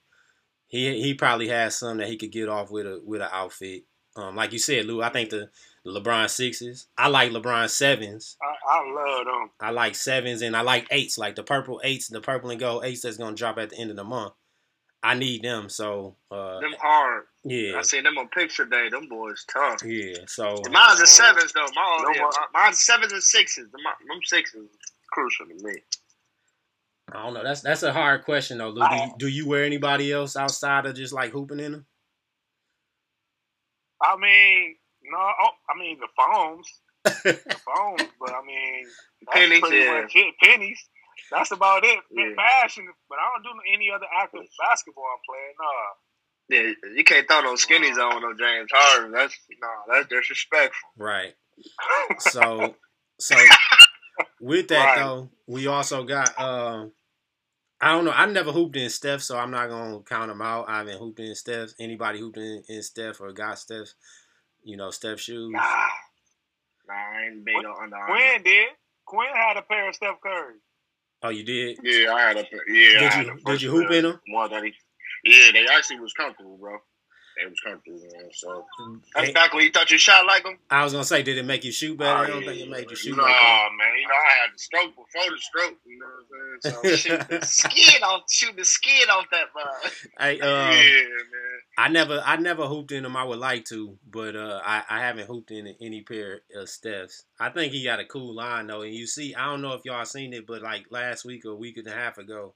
he 0.68 1.02
he 1.02 1.14
probably 1.14 1.48
has 1.48 1.76
some 1.78 1.98
that 1.98 2.08
he 2.08 2.16
could 2.16 2.32
get 2.32 2.48
off 2.48 2.70
with 2.70 2.86
a 2.86 3.00
with 3.04 3.22
an 3.22 3.28
outfit. 3.32 3.84
Um, 4.16 4.36
like 4.36 4.52
you 4.52 4.58
said, 4.58 4.86
Lou, 4.86 5.02
I 5.02 5.10
think 5.10 5.30
the 5.30 5.50
LeBron 5.86 6.28
sixes. 6.30 6.86
I 6.96 7.08
like 7.08 7.32
LeBron 7.32 7.68
sevens. 7.68 8.36
I, 8.40 8.76
I 8.78 8.90
love 8.92 9.24
them. 9.26 9.50
I 9.60 9.70
like 9.70 9.94
sevens 9.96 10.42
and 10.42 10.56
I 10.56 10.60
like 10.60 10.86
eights, 10.90 11.18
like 11.18 11.34
the 11.34 11.42
purple 11.42 11.80
eights, 11.82 12.08
the 12.08 12.20
purple 12.20 12.50
and 12.50 12.60
gold 12.60 12.84
eights 12.84 13.02
that's 13.02 13.16
gonna 13.16 13.34
drop 13.36 13.58
at 13.58 13.70
the 13.70 13.78
end 13.78 13.90
of 13.90 13.96
the 13.96 14.04
month. 14.04 14.32
I 15.02 15.14
need 15.14 15.42
them. 15.42 15.68
So 15.68 16.14
uh, 16.30 16.60
Them 16.60 16.74
hard. 16.80 17.24
yeah, 17.42 17.76
I 17.78 17.82
seen 17.82 18.04
them 18.04 18.16
on 18.18 18.28
picture 18.28 18.64
day. 18.64 18.88
Them 18.88 19.08
boys 19.08 19.44
tough. 19.52 19.82
yeah. 19.84 20.18
So 20.28 20.54
Mine's 20.70 21.00
the 21.00 21.06
sevens 21.08 21.52
though. 21.52 21.66
My, 21.74 21.98
No 22.04 22.10
yeah, 22.14 22.30
my- 22.52 22.64
mine's 22.64 22.78
sevens 22.80 23.12
and 23.12 23.22
sixes. 23.22 23.68
Them, 23.72 23.80
them 24.06 24.20
sixes 24.24 24.68
crucial 25.10 25.46
to 25.46 25.54
me. 25.64 25.74
I 27.12 27.24
don't 27.24 27.34
know. 27.34 27.42
That's 27.42 27.60
that's 27.62 27.82
a 27.82 27.92
hard 27.92 28.24
question 28.24 28.58
though, 28.58 28.68
Lou. 28.70 28.86
Do 28.88 28.94
you, 28.94 29.12
do 29.18 29.26
you 29.28 29.48
wear 29.48 29.64
anybody 29.64 30.12
else 30.12 30.36
outside 30.36 30.86
of 30.86 30.94
just 30.94 31.12
like 31.12 31.32
hooping 31.32 31.58
in 31.58 31.72
them? 31.72 31.86
I 34.00 34.16
mean, 34.16 34.76
no, 35.10 35.18
oh, 35.18 35.50
I 35.68 35.78
mean 35.78 35.98
the 36.00 36.08
Foams, 36.16 36.68
the 37.04 37.56
Foams, 37.66 38.08
but 38.20 38.30
I 38.32 38.42
mean 38.46 38.86
that's 39.26 39.38
Pennies, 39.38 39.60
pretty 39.60 39.76
yeah. 39.78 40.00
much 40.02 40.12
it. 40.14 40.34
Pennies. 40.42 40.80
That's 41.30 41.50
about 41.52 41.84
it. 41.84 41.98
Yeah. 42.10 42.34
Fashion, 42.36 42.86
but 43.08 43.18
I 43.18 43.30
don't 43.34 43.42
do 43.42 43.60
any 43.72 43.90
other 43.90 44.06
active 44.22 44.42
basketball 44.58 45.04
player. 45.26 45.52
No. 45.60 45.72
Yeah, 46.48 46.90
you 46.96 47.04
can't 47.04 47.26
throw 47.28 47.40
no 47.40 47.54
skinnies 47.54 47.96
on 47.96 48.20
no 48.22 48.34
James 48.38 48.70
Harden. 48.72 49.12
That's 49.12 49.34
no, 49.60 49.68
that's 49.88 50.08
disrespectful. 50.08 50.88
right. 50.98 51.34
So 52.18 52.74
so 53.20 53.36
with 54.40 54.68
that 54.68 54.84
Right. 54.84 54.98
though, 54.98 55.30
we 55.46 55.66
also 55.66 56.04
got 56.04 56.38
um 56.40 56.92
I 57.80 57.92
don't 57.92 58.04
know. 58.04 58.12
I 58.12 58.26
never 58.26 58.52
hooped 58.52 58.76
in 58.76 58.90
Steph, 58.90 59.22
so 59.22 59.36
I'm 59.36 59.50
not 59.50 59.68
gonna 59.68 60.00
count 60.02 60.28
them 60.28 60.42
out. 60.42 60.68
I 60.68 60.78
haven't 60.78 60.98
hooped 60.98 61.20
in 61.20 61.34
Steph. 61.34 61.70
Anybody 61.80 62.20
hooped 62.20 62.36
in, 62.38 62.62
in 62.68 62.82
Steph 62.82 63.20
or 63.20 63.32
got 63.32 63.58
Steph, 63.58 63.94
you 64.62 64.76
know, 64.76 64.90
Steph 64.90 65.20
shoes. 65.20 65.50
Nah, 65.52 65.60
nah, 66.88 66.94
I 66.94 67.26
ain't 67.26 67.44
big 67.44 67.56
on 67.56 67.84
Under 67.84 67.96
Armour. 67.96 68.14
Quinn 68.14 68.42
did. 68.42 68.68
Quinn 69.06 69.28
had 69.34 69.56
a 69.56 69.62
pair 69.62 69.88
of 69.88 69.94
Steph 69.94 70.20
Curry. 70.22 70.54
Oh, 71.22 71.28
you 71.28 71.44
did? 71.44 71.78
Yeah, 71.82 72.12
I 72.12 72.20
had 72.20 72.36
a 72.36 72.44
pair. 72.44 72.68
yeah. 72.68 73.16
Did 73.16 73.26
you 73.26 73.32
a 73.32 73.50
did 73.50 73.62
you 73.62 73.70
hoop 73.70 73.90
in 73.90 74.04
them? 74.04 74.20
One 74.28 74.50
that 74.50 74.64
he, 74.64 74.72
yeah, 75.24 75.52
they 75.52 75.66
actually 75.66 76.00
was 76.00 76.12
comfortable, 76.12 76.58
bro. 76.58 76.78
They 77.38 77.48
was 77.48 77.58
comfortable, 77.64 77.98
man. 78.00 78.30
So 78.32 78.64
That's 79.14 79.28
Hey, 79.28 79.32
back 79.32 79.52
when 79.54 79.64
you 79.64 79.70
thought 79.70 79.90
you 79.90 79.98
shot 79.98 80.26
like 80.26 80.44
him. 80.44 80.58
I 80.70 80.84
was 80.84 80.92
gonna 80.92 81.04
say, 81.04 81.22
did 81.22 81.38
it 81.38 81.44
make 81.44 81.64
you 81.64 81.72
shoot 81.72 81.98
better? 81.98 82.10
I 82.10 82.26
don't 82.26 82.42
Oh, 82.42 82.46
think 82.46 82.60
it 82.60 82.68
made 82.68 82.90
you 82.90 82.96
shoot 82.96 83.10
You 83.10 83.16
know, 83.16 83.22
better. 83.24 83.32
man. 83.32 83.96
You 84.00 84.08
know, 84.08 84.14
I 84.14 84.42
had 84.42 84.54
the 84.54 84.58
stroke 84.58 84.90
before 84.90 85.30
the 85.30 85.38
stroke. 85.38 85.78
You 85.86 85.98
know 85.98 86.06
what 86.06 86.82
I'm 86.84 86.92
saying? 86.92 86.96
So, 86.96 86.96
Shoot 86.96 87.28
the 87.28 87.46
skin 87.46 88.02
off, 88.02 88.22
shoot 88.30 88.56
the 88.56 88.64
skin 88.64 89.08
off 89.10 89.26
that 89.30 89.46
bud. 89.54 89.90
Hey, 90.18 90.40
um, 90.40 90.48
yeah, 90.48 90.74
man. 90.76 91.58
I 91.78 91.88
never, 91.88 92.22
I 92.24 92.36
never 92.36 92.66
hooped 92.66 92.92
in 92.92 93.02
them. 93.02 93.16
I 93.16 93.24
would 93.24 93.38
like 93.38 93.64
to, 93.66 93.96
but 94.10 94.36
uh, 94.36 94.60
I, 94.64 94.82
I 94.88 95.00
haven't 95.00 95.26
hooped 95.26 95.50
in 95.50 95.74
any 95.80 96.02
pair 96.02 96.42
of 96.54 96.68
Steph's. 96.68 97.24
I 97.40 97.48
think 97.48 97.72
he 97.72 97.82
got 97.82 97.98
a 98.00 98.04
cool 98.04 98.34
line 98.34 98.66
though, 98.66 98.82
and 98.82 98.94
you 98.94 99.06
see, 99.06 99.34
I 99.34 99.46
don't 99.46 99.62
know 99.62 99.72
if 99.72 99.84
y'all 99.84 100.04
seen 100.04 100.34
it, 100.34 100.46
but 100.46 100.62
like 100.62 100.84
last 100.90 101.24
week 101.24 101.44
or 101.46 101.52
a 101.52 101.56
week 101.56 101.78
and 101.78 101.86
a 101.88 101.92
half 101.92 102.18
ago, 102.18 102.54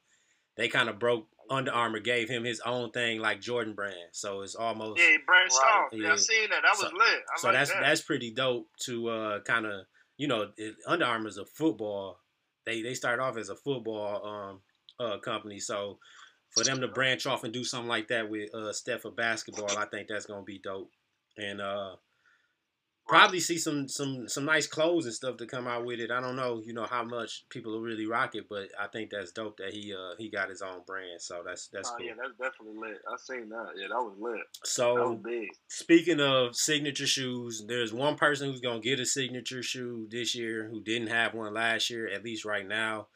they 0.57 0.69
kind 0.69 0.89
of 0.91 0.99
broke. 0.99 1.27
Under 1.51 1.71
Armour 1.73 2.01
gave 2.01 2.29
him 2.29 2.45
his 2.45 2.61
own 2.61 2.91
thing, 2.91 3.21
like 3.21 3.41
Jordan 3.41 3.75
Brand. 3.75 4.11
So 4.13 4.43
it's 4.43 4.55
almost 4.55 5.01
Yeah, 5.01 5.11
he 5.11 5.19
branched 5.19 5.55
Right. 5.63 5.85
off. 5.85 5.93
Yeah, 5.93 6.07
Yeah. 6.09 6.13
I 6.13 6.17
seen 6.17 6.51
that. 6.51 6.63
That 6.63 6.71
was 6.71 6.81
So- 6.91 6.97
lit. 6.97 7.23
I 7.35 7.39
so 7.39 7.49
like 7.49 7.57
that's 7.57 7.73
that. 7.73 7.81
that's 7.81 8.01
pretty 8.03 8.31
dope 8.33 8.69
to 8.85 9.09
uh, 9.09 9.41
kind 9.41 9.67
of 9.67 9.87
you 10.17 10.29
know 10.29 10.53
it, 10.57 10.77
Under 10.87 11.05
Armour's 11.05 11.39
a 11.39 11.45
football. 11.47 12.21
They 12.65 12.83
they 12.83 12.95
start 12.95 13.21
off 13.21 13.37
as 13.37 13.49
a 13.49 13.57
football 13.57 14.27
um 14.27 14.63
uh 14.99 15.19
company, 15.19 15.61
so 15.61 15.99
for 16.51 16.65
them 16.65 16.81
to 16.81 16.89
branch 16.89 17.27
off 17.27 17.45
and 17.45 17.53
do 17.53 17.65
something 17.65 17.89
like 17.89 18.09
that 18.09 18.29
with 18.31 18.55
uh 18.55 18.73
Steph 18.73 19.03
for 19.03 19.11
basketball, 19.11 19.77
I 19.77 19.85
think 19.87 20.09
that's 20.09 20.27
gonna 20.27 20.43
be 20.43 20.59
dope. 20.59 20.91
And 21.37 21.61
uh 21.61 21.97
probably 23.07 23.39
see 23.41 23.57
some 23.57 23.89
some 23.89 24.29
some 24.29 24.45
nice 24.45 24.67
clothes 24.67 25.07
and 25.07 25.15
stuff 25.15 25.37
to 25.37 25.47
come 25.47 25.67
out 25.67 25.85
with 25.85 26.01
it. 26.01 26.11
I 26.11 26.21
don't 26.21 26.37
know, 26.37 26.61
you 26.65 26.73
know 26.73 26.87
how 26.87 27.05
much 27.05 27.45
people 27.49 27.73
will 27.73 27.81
really 27.81 28.07
rock 28.07 28.35
it, 28.35 28.49
but 28.49 28.69
I 28.79 28.89
think 28.89 29.11
that's 29.11 29.33
dope 29.33 29.59
that 29.59 29.73
he 29.73 29.95
uh 29.95 30.15
he 30.19 30.29
got 30.29 30.49
his 30.49 30.63
own 30.63 30.81
brand. 30.87 31.21
So 31.21 31.43
that's 31.47 31.69
that's 31.69 31.91
oh 31.91 31.97
cool. 31.97 32.07
yeah, 32.07 32.13
that's 32.17 32.35
definitely 32.37 32.81
lit. 32.81 32.99
I 33.09 33.17
seen 33.17 33.49
that. 33.51 33.69
Yeah, 33.77 33.89
that 33.89 33.95
was 33.95 34.17
lit. 34.19 34.43
So 34.65 35.11
was 35.11 35.19
big. 35.23 35.49
Speaking 35.69 36.21
of 36.21 36.57
signature 36.57 37.07
shoes, 37.07 37.65
there's 37.67 37.93
one 37.93 38.17
person 38.17 38.51
who's 38.51 38.61
gonna 38.61 38.81
get 38.81 39.01
a 39.01 39.07
signature 39.07 39.63
shoe 39.63 40.09
this 40.11 40.35
year 40.35 40.69
who 40.69 40.83
didn't 40.83 41.09
have 41.09 41.35
one 41.35 41.55
last 41.55 41.91
year, 41.91 42.09
at 42.09 42.25
least 42.25 42.45
right 42.45 42.67
now. 42.67 43.09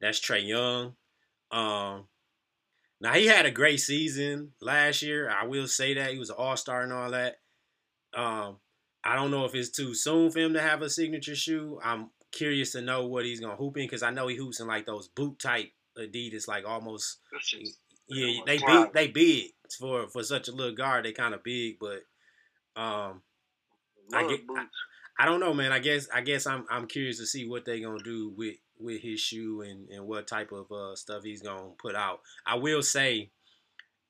That's 0.00 0.20
Trae 0.20 0.46
Young. 0.46 0.94
Um, 1.50 2.08
now 3.00 3.12
he 3.12 3.26
had 3.26 3.46
a 3.46 3.50
great 3.50 3.80
season 3.80 4.52
last 4.60 5.02
year. 5.02 5.30
I 5.30 5.46
will 5.46 5.68
say 5.68 5.94
that 5.94 6.12
he 6.12 6.18
was 6.18 6.30
an 6.30 6.36
all 6.38 6.56
star 6.56 6.82
and 6.82 6.92
all 6.92 7.10
that. 7.10 7.36
Um, 8.14 8.58
I 9.04 9.14
don't 9.16 9.30
know 9.30 9.44
if 9.44 9.54
it's 9.54 9.70
too 9.70 9.94
soon 9.94 10.30
for 10.30 10.38
him 10.40 10.54
to 10.54 10.60
have 10.62 10.82
a 10.82 10.88
signature 10.90 11.36
shoe. 11.36 11.78
I'm 11.84 12.10
curious 12.32 12.72
to 12.72 12.80
know 12.80 13.06
what 13.06 13.24
he's 13.24 13.40
gonna 13.40 13.56
hoop 13.56 13.76
in 13.76 13.84
because 13.84 14.02
I 14.02 14.10
know 14.10 14.26
he 14.28 14.36
hoops 14.36 14.60
in 14.60 14.66
like 14.66 14.86
those 14.86 15.08
boot 15.08 15.38
type 15.38 15.70
Adidas, 15.98 16.48
like 16.48 16.64
almost 16.66 17.18
shit's- 17.40 17.78
yeah, 18.08 18.40
they 18.46 18.58
big. 18.58 18.92
They 18.92 19.08
big 19.08 19.50
for 19.78 20.08
for 20.08 20.22
such 20.22 20.48
a 20.48 20.52
little 20.52 20.74
guard. 20.74 21.04
They 21.04 21.12
kind 21.12 21.34
of 21.34 21.42
big, 21.44 21.78
but 21.78 22.02
um, 22.76 23.22
I 24.12 24.26
get- 24.28 24.46
boots. 24.46 24.60
I 25.18 25.26
don't 25.26 25.38
know, 25.38 25.54
man. 25.54 25.70
I 25.70 25.78
guess 25.78 26.08
I 26.12 26.20
guess 26.22 26.46
I'm 26.46 26.66
I'm 26.68 26.86
curious 26.88 27.18
to 27.18 27.26
see 27.26 27.46
what 27.48 27.64
they 27.64 27.80
gonna 27.80 28.02
do 28.02 28.30
with 28.36 28.56
with 28.80 29.00
his 29.00 29.20
shoe 29.20 29.62
and 29.62 29.88
and 29.90 30.06
what 30.08 30.26
type 30.26 30.50
of 30.50 30.70
uh, 30.72 30.96
stuff 30.96 31.22
he's 31.22 31.40
gonna 31.42 31.70
put 31.80 31.94
out. 31.94 32.20
I 32.44 32.56
will 32.56 32.82
say, 32.82 33.30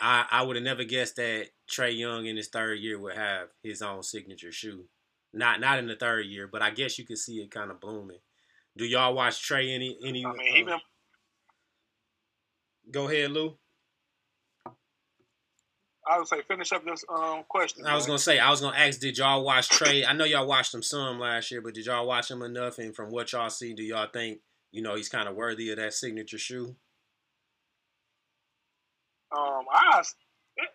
I 0.00 0.26
I 0.30 0.42
would 0.42 0.56
have 0.56 0.64
never 0.64 0.84
guessed 0.84 1.16
that 1.16 1.48
Trae 1.70 1.96
Young 1.96 2.26
in 2.26 2.36
his 2.36 2.48
third 2.48 2.78
year 2.78 2.98
would 2.98 3.16
have 3.16 3.48
his 3.62 3.82
own 3.82 4.02
signature 4.02 4.52
shoe. 4.52 4.84
Not 5.32 5.60
not 5.60 5.78
in 5.78 5.86
the 5.86 5.96
third 5.96 6.26
year, 6.26 6.46
but 6.46 6.62
I 6.62 6.70
guess 6.70 6.98
you 6.98 7.04
could 7.04 7.18
see 7.18 7.40
it 7.40 7.50
kind 7.50 7.70
of 7.70 7.80
blooming. 7.80 8.18
Do 8.76 8.84
y'all 8.84 9.14
watch 9.14 9.48
Trae 9.48 9.74
any 9.74 9.96
any? 10.04 10.24
I 10.24 10.32
mean, 10.32 10.66
he 10.66 10.72
uh, 10.72 10.78
go 12.90 13.08
ahead, 13.08 13.30
Lou. 13.30 13.56
I 16.06 16.18
would 16.18 16.28
say 16.28 16.42
finish 16.42 16.72
up 16.72 16.84
this 16.84 17.04
um 17.08 17.44
question. 17.48 17.86
I 17.86 17.94
was 17.94 18.06
gonna 18.06 18.18
say, 18.18 18.38
I 18.38 18.50
was 18.50 18.60
gonna 18.60 18.76
ask, 18.76 19.00
did 19.00 19.16
y'all 19.16 19.44
watch 19.44 19.68
Trae? 19.68 20.04
I 20.06 20.12
know 20.12 20.24
y'all 20.24 20.46
watched 20.46 20.74
him 20.74 20.82
some 20.82 21.18
last 21.18 21.50
year, 21.50 21.60
but 21.62 21.74
did 21.74 21.86
y'all 21.86 22.06
watch 22.06 22.30
him 22.30 22.42
enough? 22.42 22.78
And 22.78 22.94
from 22.94 23.10
what 23.10 23.32
y'all 23.32 23.50
see, 23.50 23.72
do 23.72 23.82
y'all 23.82 24.08
think 24.12 24.40
you 24.70 24.82
know 24.82 24.96
he's 24.96 25.08
kind 25.08 25.28
of 25.28 25.34
worthy 25.34 25.70
of 25.70 25.78
that 25.78 25.94
signature 25.94 26.38
shoe? 26.38 26.76
Um, 29.36 29.64
I 29.72 30.02
it, 30.56 30.68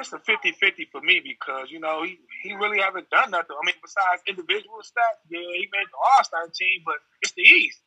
it's 0.00 0.12
a 0.12 0.18
50-50 0.18 0.90
for 0.92 1.00
me 1.00 1.20
because 1.24 1.70
you 1.70 1.80
know 1.80 2.02
he 2.04 2.18
he 2.42 2.54
really 2.54 2.80
haven't 2.80 3.08
done 3.10 3.30
nothing. 3.30 3.56
I 3.60 3.64
mean, 3.66 3.74
besides 3.82 4.22
individual 4.28 4.78
stats, 4.82 5.20
yeah, 5.30 5.38
he 5.40 5.68
made 5.72 5.86
the 5.90 5.98
All 6.18 6.24
Star 6.24 6.46
team, 6.48 6.82
but 6.84 6.96
it's 7.22 7.32
the 7.32 7.42
East. 7.42 7.80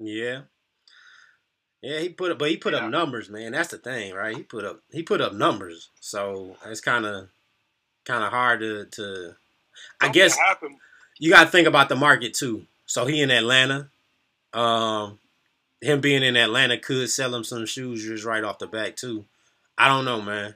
Yeah, 0.00 0.42
yeah, 1.82 2.00
he 2.00 2.08
put 2.08 2.32
up, 2.32 2.38
but 2.38 2.50
he 2.50 2.56
put 2.56 2.72
Yeah. 2.72 2.80
up 2.86 2.90
numbers, 2.90 3.28
man. 3.28 3.52
That's 3.52 3.70
the 3.70 3.78
thing, 3.78 4.14
right? 4.14 4.36
He 4.36 4.42
put 4.42 4.64
up, 4.64 4.80
he 4.90 5.02
put 5.02 5.20
up 5.20 5.34
numbers, 5.34 5.90
so 6.00 6.56
it's 6.66 6.80
kind 6.80 7.04
of, 7.06 7.28
kind 8.04 8.24
of 8.24 8.30
hard 8.30 8.60
to, 8.60 8.86
to. 8.86 9.36
I 10.00 10.06
Something 10.06 10.12
guess 10.12 10.36
happened. 10.36 10.76
you 11.18 11.30
got 11.30 11.44
to 11.44 11.50
think 11.50 11.68
about 11.68 11.88
the 11.88 11.96
market 11.96 12.34
too. 12.34 12.66
So 12.86 13.06
he 13.06 13.20
in 13.22 13.30
Atlanta, 13.30 13.88
um, 14.52 15.18
him 15.80 16.00
being 16.00 16.22
in 16.22 16.36
Atlanta 16.36 16.78
could 16.78 17.10
sell 17.10 17.34
him 17.34 17.44
some 17.44 17.66
shoes 17.66 18.04
just 18.04 18.24
right 18.24 18.44
off 18.44 18.58
the 18.58 18.66
back 18.66 18.96
too. 18.96 19.26
I 19.78 19.88
don't 19.88 20.04
know, 20.04 20.20
man. 20.22 20.54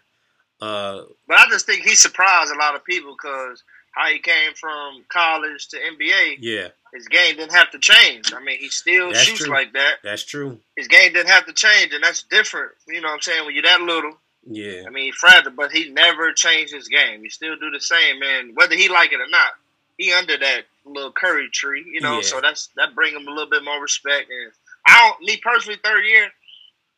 Uh, 0.60 1.02
But 1.26 1.38
I 1.38 1.46
just 1.50 1.66
think 1.66 1.82
he 1.84 1.94
surprised 1.94 2.52
a 2.52 2.58
lot 2.58 2.74
of 2.74 2.84
people 2.84 3.14
because 3.16 3.62
how 3.92 4.06
he 4.08 4.18
came 4.18 4.52
from 4.54 5.04
college 5.08 5.68
to 5.68 5.76
NBA, 5.76 6.36
Yeah, 6.40 6.68
his 6.94 7.08
game 7.08 7.36
didn't 7.36 7.54
have 7.54 7.70
to 7.72 7.78
change. 7.78 8.32
I 8.32 8.40
mean, 8.42 8.58
he 8.58 8.68
still 8.68 9.08
That's 9.12 9.24
shoots 9.24 9.44
true. 9.44 9.52
like 9.52 9.72
that. 9.72 9.96
that's 10.02 10.24
true. 10.24 10.58
His 10.76 10.88
game 10.88 11.12
didn't 11.12 11.30
have 11.30 11.46
to 11.46 11.52
change, 11.52 11.92
and 11.94 12.02
that's 12.02 12.22
different. 12.24 12.72
You 12.86 13.00
know 13.00 13.08
what 13.08 13.14
I'm 13.14 13.20
saying? 13.20 13.44
When 13.46 13.54
you're 13.54 13.62
that 13.64 13.80
little, 13.82 14.16
Yeah, 14.48 14.84
I 14.86 14.90
mean, 14.90 15.04
he's 15.06 15.14
fragile, 15.16 15.52
but 15.52 15.72
he 15.72 15.90
never 15.90 16.32
changed 16.32 16.72
his 16.72 16.88
game. 16.88 17.22
He 17.22 17.28
still 17.28 17.56
do 17.56 17.70
the 17.70 17.80
same, 17.80 18.18
man. 18.20 18.52
Whether 18.54 18.74
he 18.76 18.88
like 18.88 19.12
it 19.12 19.20
or 19.20 19.28
not, 19.28 19.52
he 19.96 20.12
under 20.12 20.36
that 20.38 20.62
little 20.84 21.12
Curry 21.12 21.48
tree, 21.52 21.84
you 21.92 22.00
know. 22.00 22.16
Yeah. 22.16 22.22
So 22.22 22.40
that's 22.40 22.68
that 22.76 22.94
bring 22.94 23.14
him 23.14 23.26
a 23.26 23.30
little 23.30 23.50
bit 23.50 23.64
more 23.64 23.80
respect. 23.80 24.30
And 24.30 24.52
I 24.86 24.98
don't, 25.08 25.20
me 25.22 25.36
personally, 25.38 25.78
third 25.84 26.04
year, 26.04 26.30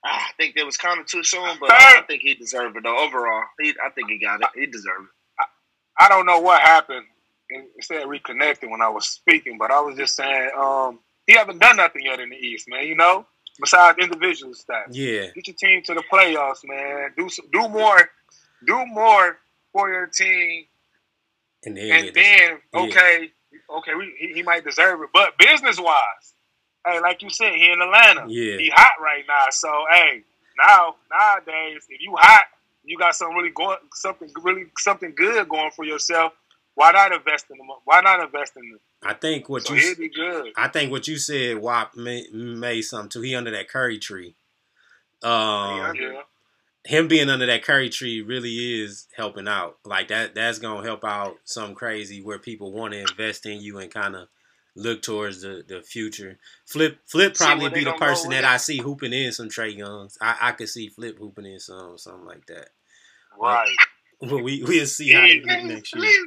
I 0.04 0.30
think 0.38 0.56
it 0.56 0.64
was 0.64 0.76
kind 0.78 0.98
of 1.00 1.06
too 1.06 1.22
soon, 1.22 1.56
but 1.60 1.70
I 1.70 2.02
think 2.06 2.22
he 2.22 2.34
deserved 2.34 2.76
it 2.76 2.82
though. 2.84 2.98
Overall, 2.98 3.44
he, 3.60 3.74
I 3.84 3.90
think 3.90 4.08
he 4.10 4.18
got 4.18 4.40
it. 4.40 4.48
He 4.54 4.66
deserved 4.66 5.04
it. 5.04 5.46
I 5.98 6.08
don't 6.08 6.24
know 6.24 6.40
what 6.40 6.62
happened. 6.62 7.04
and 7.50 7.64
It 7.76 7.84
said 7.84 8.08
reconnected 8.08 8.70
when 8.70 8.80
I 8.80 8.88
was 8.88 9.06
speaking, 9.08 9.58
but 9.58 9.70
I 9.70 9.80
was 9.80 9.96
just 9.98 10.16
saying, 10.16 10.50
um, 10.58 11.00
he 11.26 11.34
haven't 11.34 11.58
done 11.58 11.76
nothing 11.76 12.02
yet 12.06 12.18
in 12.20 12.30
the 12.30 12.36
East, 12.36 12.66
man. 12.68 12.86
You 12.86 12.94
know, 12.96 13.26
besides 13.60 13.98
individual 13.98 14.54
stats. 14.54 14.86
yeah, 14.92 15.26
Get 15.34 15.48
your 15.48 15.56
team 15.56 15.82
to 15.84 15.94
the 15.94 16.02
playoffs, 16.10 16.60
man. 16.64 17.10
Do 17.18 17.28
some, 17.28 17.44
do 17.52 17.68
more, 17.68 18.08
do 18.66 18.86
more 18.86 19.38
for 19.72 19.90
your 19.92 20.06
team, 20.06 20.64
and 21.66 21.76
then, 21.76 21.90
and 21.92 22.06
it 22.06 22.08
is- 22.08 22.14
then 22.14 22.58
Yeah. 22.72 22.80
okay, 22.80 23.30
okay, 23.78 23.94
we, 23.94 24.14
he, 24.18 24.32
he 24.36 24.42
might 24.42 24.64
deserve 24.64 25.02
it. 25.02 25.10
But 25.12 25.36
business 25.38 25.78
wise, 25.78 26.34
hey, 26.86 27.00
like 27.00 27.22
you 27.22 27.30
said, 27.30 27.54
he 27.54 27.70
in 27.70 27.80
Atlanta. 27.80 28.26
Yeah. 28.28 28.58
he 28.58 28.70
hot 28.74 29.00
right 29.02 29.24
now. 29.26 29.46
So 29.50 29.68
hey, 29.92 30.22
now 30.58 30.96
nowadays, 31.10 31.86
if 31.88 32.00
you 32.00 32.14
hot, 32.16 32.44
you 32.84 32.98
got 32.98 33.14
something 33.14 33.36
really 33.36 33.50
going, 33.50 33.78
something 33.94 34.28
really 34.42 34.66
something 34.78 35.12
good 35.16 35.48
going 35.48 35.70
for 35.70 35.84
yourself. 35.84 36.32
Why 36.74 36.92
not 36.92 37.12
invest 37.12 37.46
in 37.50 37.58
them? 37.58 37.66
Why 37.84 38.00
not 38.00 38.20
invest 38.20 38.56
in 38.56 38.70
them? 38.70 38.80
I 39.02 39.14
think 39.14 39.48
what 39.48 39.62
So 39.62 39.74
you 39.74 39.96
be 39.96 40.08
good. 40.08 40.52
I 40.56 40.68
think 40.68 40.90
what 40.90 41.08
you 41.08 41.16
said, 41.16 41.58
Wop 41.58 41.96
made, 41.96 42.32
made 42.32 42.82
something 42.82 43.08
too. 43.10 43.20
He 43.22 43.34
under 43.34 43.50
that 43.50 43.68
curry 43.68 43.98
tree. 43.98 44.34
Um, 45.22 45.94
Yeah. 45.94 46.22
him 46.84 47.08
being 47.08 47.28
under 47.28 47.46
that 47.46 47.62
curry 47.62 47.90
tree 47.90 48.22
really 48.22 48.82
is 48.82 49.06
helping 49.14 49.48
out. 49.48 49.78
Like 49.84 50.08
that, 50.08 50.34
that's 50.34 50.58
gonna 50.58 50.82
help 50.82 51.04
out 51.04 51.38
some 51.44 51.74
crazy 51.74 52.22
where 52.22 52.38
people 52.38 52.72
want 52.72 52.92
to 52.94 53.00
invest 53.00 53.46
in 53.46 53.60
you 53.60 53.78
and 53.78 53.90
kind 53.90 54.16
of 54.16 54.28
look 54.76 55.02
towards 55.02 55.42
the, 55.42 55.64
the 55.66 55.82
future. 55.82 56.38
Flip, 56.66 56.98
Flip 57.06 57.34
probably 57.34 57.70
be 57.70 57.84
the 57.84 57.92
person 57.92 58.30
that. 58.30 58.44
I 58.44 58.56
see 58.56 58.78
hooping 58.78 59.12
in 59.12 59.32
some 59.32 59.48
Trae 59.48 59.76
Youngs. 59.76 60.16
I, 60.20 60.36
I 60.40 60.52
could 60.52 60.68
see 60.68 60.88
Flip 60.88 61.18
hooping 61.18 61.46
in 61.46 61.58
some 61.60 61.98
something 61.98 62.24
like 62.26 62.46
that. 62.46 62.68
Right. 63.38 63.74
But 64.22 64.42
we 64.42 64.62
we'll 64.62 64.84
see 64.84 65.12
how 65.12 65.22
they 65.22 65.40
look 65.40 65.62
next 65.64 65.96
year. 65.96 66.26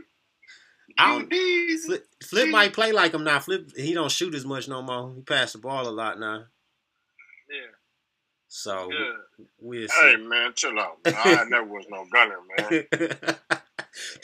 I 0.97 1.11
don't- 1.11 1.31
Flip, 1.85 2.05
Flip 2.23 2.49
might 2.49 2.73
play 2.73 2.91
like 2.91 3.13
him 3.13 3.23
now. 3.23 3.39
Flip 3.39 3.69
he 3.77 3.93
don't 3.93 4.09
shoot 4.11 4.33
as 4.33 4.45
much 4.45 4.67
no 4.67 4.81
more. 4.81 5.13
He 5.15 5.21
passed 5.21 5.53
the 5.53 5.59
ball 5.59 5.87
a 5.87 5.91
lot 5.91 6.19
now. 6.19 6.45
Yeah, 7.49 7.57
So 8.47 8.89
good. 8.89 9.47
we'll 9.59 9.87
see. 9.87 9.93
Hey 10.01 10.15
man, 10.15 10.53
chill 10.55 10.79
out. 10.79 10.97
Man. 11.05 11.13
I 11.15 11.43
never 11.47 11.65
was 11.67 11.85
no 11.87 12.05
gunner, 12.11 12.37
man. 12.57 12.85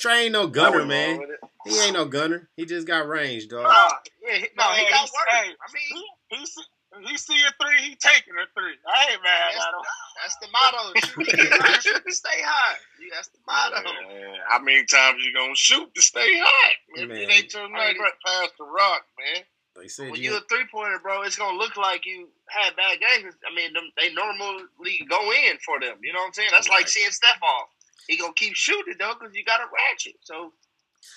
Trae 0.01 0.23
ain't 0.23 0.33
no 0.33 0.47
gunner, 0.47 0.83
man. 0.83 1.21
Wrong 1.65 1.73
with 1.73 1.73
it. 1.75 1.79
He 1.81 1.85
ain't 1.87 1.93
no 1.95 2.05
gunner. 2.05 2.49
He 2.57 2.65
just 2.65 2.87
got 2.87 3.07
range, 3.07 3.47
dog. 3.47 3.63
Nah, 3.63 3.89
Yeah, 4.25 4.37
he, 4.37 4.47
no, 4.57 4.63
he 4.73 4.83
got 4.89 4.99
he's- 4.99 5.11
work. 5.13 5.29
hey, 5.29 5.49
I 5.51 5.67
mean, 5.73 6.03
he, 6.29 6.37
he 6.37 6.45
see, 6.45 6.61
he 7.07 7.17
see 7.17 7.35
a 7.47 7.51
three, 7.63 7.81
he 7.89 7.95
taking 7.95 8.33
a 8.33 8.45
three. 8.57 8.73
I 8.87 9.11
ain't 9.11 9.23
mad 9.23 9.51
Yes. 9.53 9.63
at 9.63 9.73
him. 9.73 9.83
that's 10.21 10.35
the 10.41 10.47
motto. 10.51 10.93
Shoot 11.05 11.29
to 11.29 11.37
get 11.37 11.61
hot, 11.61 11.83
shoot 11.83 12.03
to 12.05 12.13
stay 12.13 12.41
hot. 12.41 12.77
That's 13.13 13.27
the 13.29 13.39
motto. 13.47 13.83
Man, 13.83 14.35
how 14.47 14.59
many 14.59 14.85
times 14.85 15.23
you 15.23 15.33
gonna 15.33 15.55
shoot 15.55 15.93
to 15.95 16.01
stay 16.01 16.39
hot? 16.39 16.75
Man, 16.95 17.07
Man. 17.09 17.17
it 17.17 17.31
ain't 17.31 17.49
too 17.49 17.67
much 17.69 17.95
past 18.25 18.53
the 18.57 18.65
rock, 18.65 19.03
man. 19.19 19.43
They 19.79 19.87
said 19.87 20.11
When 20.11 20.19
you. 20.21 20.31
you 20.31 20.37
a 20.37 20.41
three 20.49 20.65
pointer, 20.71 20.99
bro, 20.99 21.21
it's 21.21 21.37
gonna 21.37 21.57
look 21.57 21.77
like 21.77 22.05
you 22.05 22.27
had 22.49 22.75
bad 22.75 22.99
games. 22.99 23.35
I 23.49 23.55
mean, 23.55 23.71
them, 23.73 23.85
they 23.97 24.11
normally 24.13 24.63
go 25.09 25.31
in 25.31 25.57
for 25.63 25.79
them. 25.79 25.97
You 26.03 26.11
know 26.11 26.19
what 26.19 26.27
I'm 26.27 26.33
saying? 26.33 26.49
That's 26.51 26.67
like 26.67 26.87
seeing 26.89 27.11
Steph 27.11 27.41
off. 27.41 27.69
He 28.07 28.17
gonna 28.17 28.33
keep 28.33 28.55
shooting 28.55 28.95
though, 28.99 29.13
because 29.17 29.33
you 29.35 29.45
got 29.45 29.61
a 29.61 29.65
ratchet. 29.71 30.15
So 30.21 30.51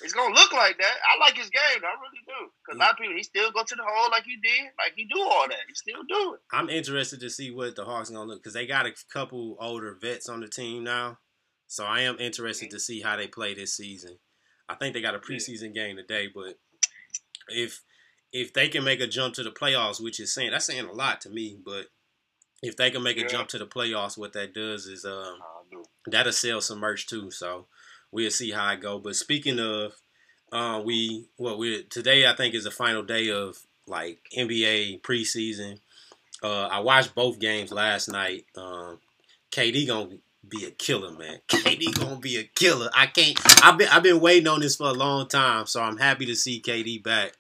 it's 0.03 0.13
gonna 0.13 0.35
look 0.35 0.53
like 0.53 0.79
that. 0.79 0.95
I 1.09 1.19
like 1.19 1.37
his 1.37 1.51
game. 1.51 1.83
I 1.83 1.95
really 2.01 2.23
do. 2.27 2.51
Because 2.65 2.77
a 2.77 2.79
lot 2.79 2.93
of 2.93 2.99
people, 2.99 3.17
he 3.17 3.23
still 3.23 3.51
go 3.51 3.65
to 3.65 3.75
the 3.75 3.83
hole 3.85 4.11
like 4.11 4.25
he 4.25 4.37
did, 4.37 4.71
like 4.79 4.95
he 4.97 5.05
do 5.05 5.21
all 5.21 5.47
that. 5.49 5.59
He 5.69 5.75
still 5.75 6.03
do 6.09 6.35
it. 6.35 6.41
I'm 6.53 6.69
interested 6.69 7.21
to 7.21 7.31
see 7.31 7.51
what 7.51 7.77
the 7.77 7.85
Hawks 7.85 8.11
gonna 8.11 8.25
look 8.25 8.43
because 8.43 8.55
they 8.55 8.67
got 8.67 8.87
a 8.87 8.93
couple 9.13 9.57
older 9.61 9.97
vets 10.01 10.29
on 10.29 10.41
the 10.41 10.49
team 10.49 10.85
now. 10.85 11.19
So 11.67 11.85
I 11.85 12.03
am 12.03 12.19
interested 12.19 12.71
to 12.71 12.81
see 12.81 13.01
how 13.01 13.17
they 13.17 13.27
play 13.27 13.55
this 13.55 13.77
season. 13.77 14.19
I 14.69 14.75
think 14.75 14.95
they 14.95 15.01
got 15.01 15.15
a 15.15 15.19
preseason 15.19 15.75
game 15.75 15.97
today, 15.97 16.29
but 16.33 16.59
if 17.49 17.83
if 18.33 18.53
they 18.53 18.69
can 18.69 18.85
make 18.85 19.01
a 19.01 19.07
jump 19.07 19.35
to 19.35 19.43
the 19.43 19.51
playoffs, 19.51 20.03
which 20.03 20.21
is 20.21 20.33
saying 20.33 20.51
that's 20.51 20.67
saying 20.67 20.87
a 20.87 20.93
lot 20.93 21.21
to 21.23 21.31
me, 21.31 21.59
but 21.65 21.87
if 22.63 22.77
they 22.77 22.91
can 22.91 23.03
make 23.03 23.19
a 23.19 23.27
jump 23.27 23.49
to 23.49 23.59
the 23.59 23.67
playoffs, 23.67 24.17
what 24.17 24.33
that 24.35 24.55
does 24.55 24.87
is 24.87 25.05
um 25.05 25.39
do. 25.71 25.85
that'll 26.07 26.33
sell 26.33 26.61
some 26.61 26.79
merch 26.79 27.07
too. 27.07 27.31
So 27.31 27.67
we'll 28.13 28.31
see 28.31 28.53
how 28.53 28.71
it 28.73 28.81
go. 28.81 28.99
But 28.99 29.17
speaking 29.17 29.59
of, 29.59 29.95
uh, 30.53 30.83
we 30.85 31.27
well 31.39 31.59
we 31.59 31.83
today 31.85 32.27
I 32.27 32.37
think 32.37 32.55
is 32.55 32.65
the 32.65 32.71
final 32.71 33.03
day 33.03 33.31
of 33.31 33.59
like 33.87 34.19
NBA 34.37 35.01
preseason. 35.01 35.81
Uh, 36.43 36.67
I 36.67 36.81
watched 36.81 37.15
both 37.15 37.39
games 37.39 37.73
last 37.73 38.09
night. 38.09 38.45
Um, 38.57 38.99
KD 39.51 39.87
gonna 39.87 40.17
be 40.47 40.65
a 40.67 40.71
killer, 40.71 41.13
man. 41.13 41.39
KD 41.49 41.99
gonna 41.99 42.17
be 42.17 42.37
a 42.37 42.45
killer. 42.45 42.91
I 42.95 43.07
can't. 43.07 43.39
I've 43.65 43.79
been 43.79 43.89
I've 43.89 44.03
been 44.03 44.21
waiting 44.21 44.49
on 44.49 44.61
this 44.61 44.77
for 44.77 44.89
a 44.89 44.93
long 44.93 45.29
time, 45.29 45.67
so 45.67 45.83
I'm 45.83 45.97
happy 45.97 46.27
to 46.27 46.37
see 46.37 46.61
KD 46.61 47.03
back. 47.03 47.33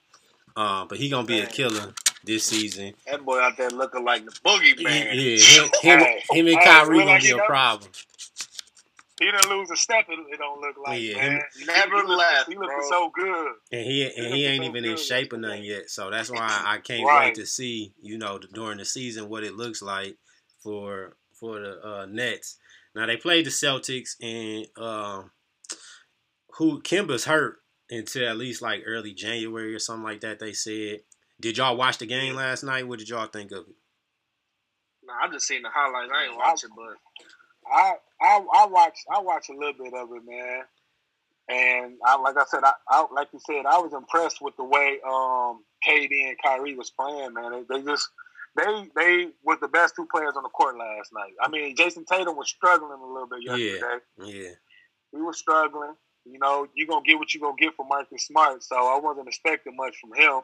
Um, 0.56 0.88
but 0.88 0.98
he 0.98 1.08
gonna 1.08 1.26
be 1.26 1.40
a 1.40 1.46
killer 1.46 1.94
this 2.24 2.44
season. 2.44 2.94
That 3.06 3.24
boy 3.24 3.40
out 3.40 3.56
there 3.56 3.70
looking 3.70 4.04
like 4.04 4.24
the 4.24 4.32
boogie 4.44 4.82
man. 4.82 5.08
Yeah, 5.12 5.36
him, 5.36 5.70
him, 5.82 6.00
him 6.30 6.46
and 6.48 6.64
Kyrie 6.64 7.04
gonna 7.04 7.20
be 7.20 7.30
a 7.30 7.38
problem. 7.38 7.90
He 9.20 9.26
didn't 9.30 9.48
lose 9.50 9.70
a 9.70 9.76
step. 9.76 10.06
It, 10.08 10.18
it 10.32 10.38
don't 10.38 10.60
look 10.60 10.76
like 10.84 11.00
Yeah, 11.00 11.16
man. 11.16 11.32
him- 11.32 11.42
He- 11.58 11.64
Never 11.66 12.02
he 12.02 12.08
left, 12.14 12.48
He 12.48 12.56
looking 12.56 12.82
so 12.88 13.10
good. 13.14 13.52
And 13.70 13.84
he 13.86 14.04
and 14.04 14.12
he 14.14 14.22
looking 14.22 14.44
ain't 14.44 14.64
so 14.64 14.68
even 14.70 14.84
in 14.84 14.96
shape 14.96 15.32
or 15.32 15.36
nothing 15.36 15.64
yet. 15.64 15.90
So 15.90 16.10
that's 16.10 16.30
why 16.30 16.38
I 16.66 16.78
can't 16.78 17.06
Right. 17.06 17.26
wait 17.26 17.34
to 17.36 17.46
see, 17.46 17.92
you 18.00 18.18
know, 18.18 18.38
during 18.38 18.78
the 18.78 18.84
season 18.84 19.28
what 19.28 19.44
it 19.44 19.54
looks 19.54 19.82
like 19.82 20.16
for 20.62 21.16
for 21.38 21.60
the 21.60 21.86
uh, 21.86 22.06
Nets. 22.06 22.56
Now 22.94 23.06
they 23.06 23.16
played 23.16 23.46
the 23.46 23.50
Celtics 23.50 24.16
and 24.20 24.66
um, 24.82 25.30
who 26.58 26.80
Kemba's 26.82 27.24
hurt 27.26 27.58
until 27.90 28.28
at 28.28 28.36
least 28.38 28.62
like 28.62 28.82
early 28.86 29.12
January 29.12 29.74
or 29.74 29.78
something 29.78 30.04
like 30.04 30.20
that. 30.22 30.38
They 30.38 30.52
said. 30.52 31.00
Did 31.40 31.56
y'all 31.58 31.76
watch 31.76 31.98
the 31.98 32.06
game 32.06 32.36
last 32.36 32.62
night? 32.62 32.86
What 32.86 33.00
did 33.00 33.08
y'all 33.08 33.26
think 33.26 33.50
of 33.50 33.64
it? 33.68 33.74
Nah, 35.04 35.14
I 35.24 35.28
just 35.32 35.48
seen 35.48 35.62
the 35.62 35.70
highlights. 35.74 36.12
I 36.14 36.26
ain't 36.26 36.36
watching, 36.36 36.70
but 36.76 36.94
I 37.72 37.94
I 38.20 38.46
I 38.54 38.66
watched 38.66 39.04
I 39.12 39.20
watched 39.20 39.50
a 39.50 39.54
little 39.54 39.72
bit 39.72 39.94
of 39.94 40.08
it, 40.12 40.22
man. 40.26 40.62
And 41.48 41.94
I 42.06 42.18
like 42.20 42.36
I 42.36 42.44
said, 42.46 42.62
I, 42.64 42.72
I 42.88 43.06
like 43.12 43.28
you 43.32 43.40
said, 43.44 43.66
I 43.66 43.78
was 43.78 43.92
impressed 43.92 44.40
with 44.40 44.56
the 44.56 44.64
way 44.64 44.98
um 45.06 45.64
KD 45.86 46.28
and 46.28 46.36
Kyrie 46.42 46.76
was 46.76 46.90
playing, 46.90 47.34
man. 47.34 47.64
They, 47.68 47.78
they 47.78 47.84
just 47.84 48.08
they 48.56 48.88
they 48.94 49.28
was 49.42 49.58
the 49.60 49.68
best 49.68 49.96
two 49.96 50.06
players 50.10 50.34
on 50.36 50.42
the 50.42 50.48
court 50.50 50.76
last 50.76 51.12
night. 51.12 51.32
I 51.40 51.48
mean, 51.48 51.74
Jayson 51.76 52.04
Tatum 52.04 52.36
was 52.36 52.48
struggling 52.48 53.00
a 53.00 53.06
little 53.06 53.28
bit 53.28 53.42
yesterday. 53.42 54.04
Yeah, 54.18 54.32
He 55.12 55.20
was 55.20 55.38
struggling. 55.38 55.94
You 56.24 56.38
know, 56.38 56.68
you're 56.74 56.86
gonna 56.86 57.04
get 57.04 57.18
what 57.18 57.34
you're 57.34 57.40
gonna 57.40 57.56
get 57.58 57.74
from 57.74 57.88
Marcus 57.88 58.26
Smart, 58.26 58.62
so 58.62 58.76
I 58.76 59.00
wasn't 59.00 59.26
expecting 59.28 59.76
much 59.76 59.96
from 60.00 60.12
him. 60.14 60.42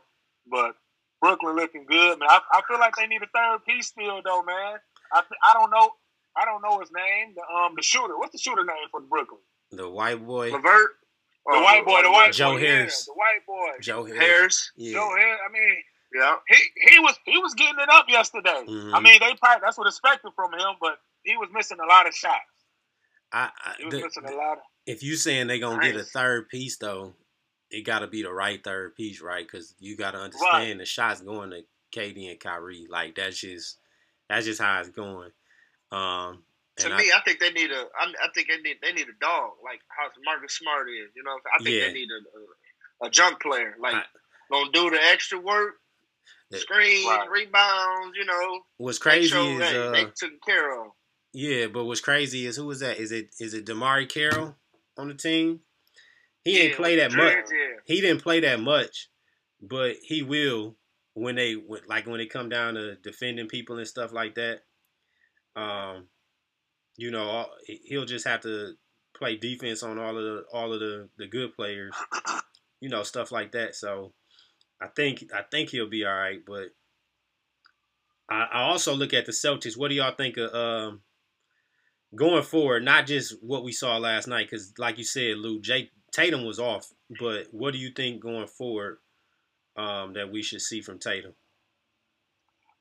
But 0.51 0.75
Brooklyn 1.21 1.55
looking 1.55 1.85
good, 1.87 2.19
man. 2.19 2.29
I, 2.29 2.41
I 2.53 2.63
feel 2.67 2.81
like 2.81 2.97
they 2.97 3.07
need 3.07 3.23
a 3.23 3.27
third 3.33 3.65
piece 3.65 3.89
still, 3.89 4.21
though, 4.25 4.43
man. 4.43 4.79
I 5.13 5.23
I 5.45 5.55
don't 5.55 5.71
know 5.71 5.91
I 6.37 6.45
don't 6.45 6.63
know 6.63 6.79
his 6.81 6.91
name. 6.93 7.35
The 7.35 7.43
um 7.55 7.73
the 7.77 7.83
shooter. 7.83 8.17
What's 8.19 8.33
the 8.33 8.39
shooter 8.39 8.65
name 8.65 8.89
for 8.91 9.01
the 9.01 9.07
Brooklyn? 9.07 9.41
the 9.71 9.89
white 9.89 10.25
boy 10.27 10.51
Levert, 10.51 10.93
The 11.47 11.53
white 11.61 11.85
boy, 11.85 12.03
the 12.03 12.11
white 12.11 12.29
boy. 12.29 12.33
Joe 12.33 12.53
boy, 12.55 12.61
Harris. 12.61 13.07
Yeah, 13.07 13.13
the 13.13 13.19
white 13.19 13.47
boy. 13.47 13.79
Joe 13.83 14.05
Harris. 14.05 14.21
Harris. 14.21 14.73
Yeah, 14.77 14.93
Joe 14.95 15.11
Harris. 15.17 15.41
I 15.47 15.53
mean, 15.53 15.77
Yeah. 16.15 16.37
he 16.49 16.57
he 16.91 16.99
was 17.01 17.19
he 17.27 17.39
was 17.39 17.55
getting 17.55 17.79
it 17.81 17.89
up 17.91 18.07
yesterday. 18.09 18.65
Mhm. 18.67 18.95
I 18.95 19.01
mean, 19.01 19.19
they 19.21 19.35
probably 19.35 19.61
that's 19.63 19.77
what 19.77 19.87
expected 19.87 20.33
from 20.35 20.53
him, 20.55 20.77
but 20.81 20.99
he 21.25 21.37
was 21.37 21.49
missing 21.53 21.79
a 21.81 21.87
lot 21.87 22.07
of 22.07 22.15
shots. 22.15 22.41
I, 23.33 23.51
I, 23.63 23.75
He 23.79 23.85
was 23.85 23.95
the- 23.95 24.01
missing 24.03 24.25
a 24.25 24.33
lot. 24.37 24.53
Of, 24.59 24.65
if 24.87 25.03
you 25.03 25.17
saying 25.17 25.49
they're 25.49 25.59
gonna 25.59 25.83
get 25.85 25.97
a 26.01 26.03
third 26.05 26.49
piece 26.49 26.79
though, 26.79 27.15
it 27.71 27.83
got 27.83 27.99
to 27.99 28.07
be 28.07 28.23
the 28.23 28.33
right 28.33 28.65
third 28.65 28.95
piece, 28.97 29.21
right? 29.21 29.47
Because 29.47 29.75
you 29.79 29.97
got 29.99 30.13
to 30.13 30.19
understand 30.19 30.81
the 30.81 30.87
shots 30.87 31.21
going 31.21 31.51
to 31.51 31.63
KD 31.95 32.31
and 32.31 32.41
Kyrie. 32.41 32.87
Like 32.89 33.17
that's 33.17 33.39
just 33.39 33.79
that's 34.31 34.47
just 34.47 34.63
how 34.63 34.81
it's 34.81 34.89
going. 34.89 35.31
Um, 35.91 36.45
To 36.77 36.85
and 36.87 36.95
I- 36.95 36.99
me, 36.99 37.13
I 37.15 37.21
think 37.25 37.41
they 37.41 37.51
need 37.51 37.71
a. 37.71 37.81
I, 37.99 38.13
I 38.23 38.29
think 38.35 38.49
they 38.49 38.59
need 38.61 38.77
they 38.83 38.93
need 38.93 39.09
a 39.09 39.19
dog 39.21 39.53
like 39.65 39.81
how 39.89 40.09
Marcus 40.25 40.55
Smart 40.59 40.89
is. 40.91 41.11
You 41.17 41.23
know, 41.25 41.33
what 41.33 41.43
I'm 41.59 41.65
saying? 41.65 41.77
I 41.81 41.83
think 41.83 41.83
Yeah. 41.83 41.89
they 41.89 41.93
need 41.95 42.09
a, 42.11 43.05
a 43.05 43.09
a 43.09 43.11
junk 43.11 43.41
player 43.41 43.75
like 43.81 43.95
I- 43.95 44.05
gonna 44.51 44.71
do 44.73 44.91
the 44.91 45.01
extra 45.03 45.39
work, 45.39 45.75
Yeah. 46.51 46.59
screens, 46.59 47.07
Right. 47.07 47.31
rebounds. 47.31 48.17
You 48.17 48.25
know, 48.25 48.63
what's 48.79 48.99
crazy 48.99 49.29
sure 49.29 49.61
is 49.63 49.69
hey, 49.71 49.77
uh, 49.79 49.91
they 49.93 50.05
taken 50.07 50.39
care 50.47 50.81
of. 50.85 50.93
yeah, 51.33 51.67
but 51.67 51.85
what's 51.85 52.01
crazy 52.01 52.47
is 52.47 52.57
who 52.57 52.71
is 52.71 52.81
that? 52.81 52.99
Is 52.99 53.13
it 53.13 53.35
is 53.41 53.55
it 53.55 53.65
DeMarre 53.67 54.09
Carroll 54.09 54.57
on 54.97 55.09
the 55.09 55.15
team? 55.15 55.61
he 56.45 56.55
didn't 56.55 56.77
play 56.77 56.97
that 56.97 57.11
with 57.11 57.19
much. 57.19 57.45
Yeah. 57.53 57.77
He 57.85 58.01
didn't 58.01 58.23
play 58.23 58.41
that 58.41 58.59
much, 58.61 59.09
but 59.61 59.97
he 60.03 60.23
will 60.23 60.77
when 61.13 61.35
they 61.35 61.57
like 61.87 62.07
when 62.07 62.19
they 62.19 62.27
come 62.27 62.49
down 62.49 62.75
to 62.75 62.95
defending 62.97 63.49
people 63.49 63.77
and 63.79 63.87
stuff 63.87 64.13
like 64.13 64.35
that. 64.37 64.63
Um, 65.57 66.09
you 66.97 67.11
know, 67.11 67.47
he'll 67.65 68.05
just 68.05 68.27
have 68.27 68.41
to 68.43 68.75
play 69.17 69.37
defense 69.37 69.83
on 69.83 69.99
all 69.99 70.17
of 70.17 70.23
the 70.23 70.45
all 70.53 70.73
of 70.73 70.81
the 70.81 71.09
the 71.19 71.27
good 71.27 71.55
players. 71.55 71.95
You 72.81 72.89
know, 72.89 73.03
stuff 73.03 73.33
like 73.33 73.51
that. 73.53 73.75
So, 73.75 74.13
I 74.81 74.87
think 74.87 75.25
I 75.35 75.43
think 75.43 75.71
he'll 75.71 75.89
be 75.89 76.05
all 76.05 76.15
right. 76.15 76.39
But 76.47 76.69
I, 78.31 78.43
I 78.53 78.63
also 78.69 78.95
look 78.95 79.13
at 79.13 79.27
the 79.27 79.33
Celtics. 79.33 79.77
What 79.77 79.89
do 79.89 79.97
y'all 79.97 80.15
think 80.15 80.37
of 80.37 80.55
um, 80.55 81.01
going 82.15 82.45
forward? 82.45 82.85
Not 82.85 83.09
just 83.09 83.35
what 83.43 83.65
we 83.65 83.73
saw 83.73 83.97
last 83.97 84.29
night, 84.29 84.47
because 84.49 84.75
like 84.79 84.97
you 84.97 85.03
said, 85.03 85.39
Lou, 85.39 85.61
Jake 85.61 85.91
Tatum 86.13 86.45
was 86.45 86.61
off. 86.61 86.87
But 87.19 87.49
what 87.51 87.73
do 87.73 87.79
you 87.79 87.91
think 87.91 88.23
going 88.23 88.47
forward 88.47 88.99
um, 89.77 90.13
that 90.13 90.31
we 90.31 90.41
should 90.45 90.61
see 90.61 90.81
from 90.81 91.01
Tatum? 91.01 91.35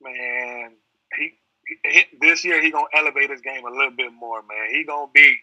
man, 0.02 0.77
this 2.22 2.44
year 2.46 2.62
he 2.62 2.72
gonna 2.72 2.86
elevate 2.94 3.30
his 3.30 3.42
game 3.42 3.66
a 3.66 3.70
little 3.72 3.92
bit 3.96 4.12
more, 4.14 4.42
man. 4.42 4.70
He 4.74 4.84
gonna 4.84 5.12
be 5.14 5.36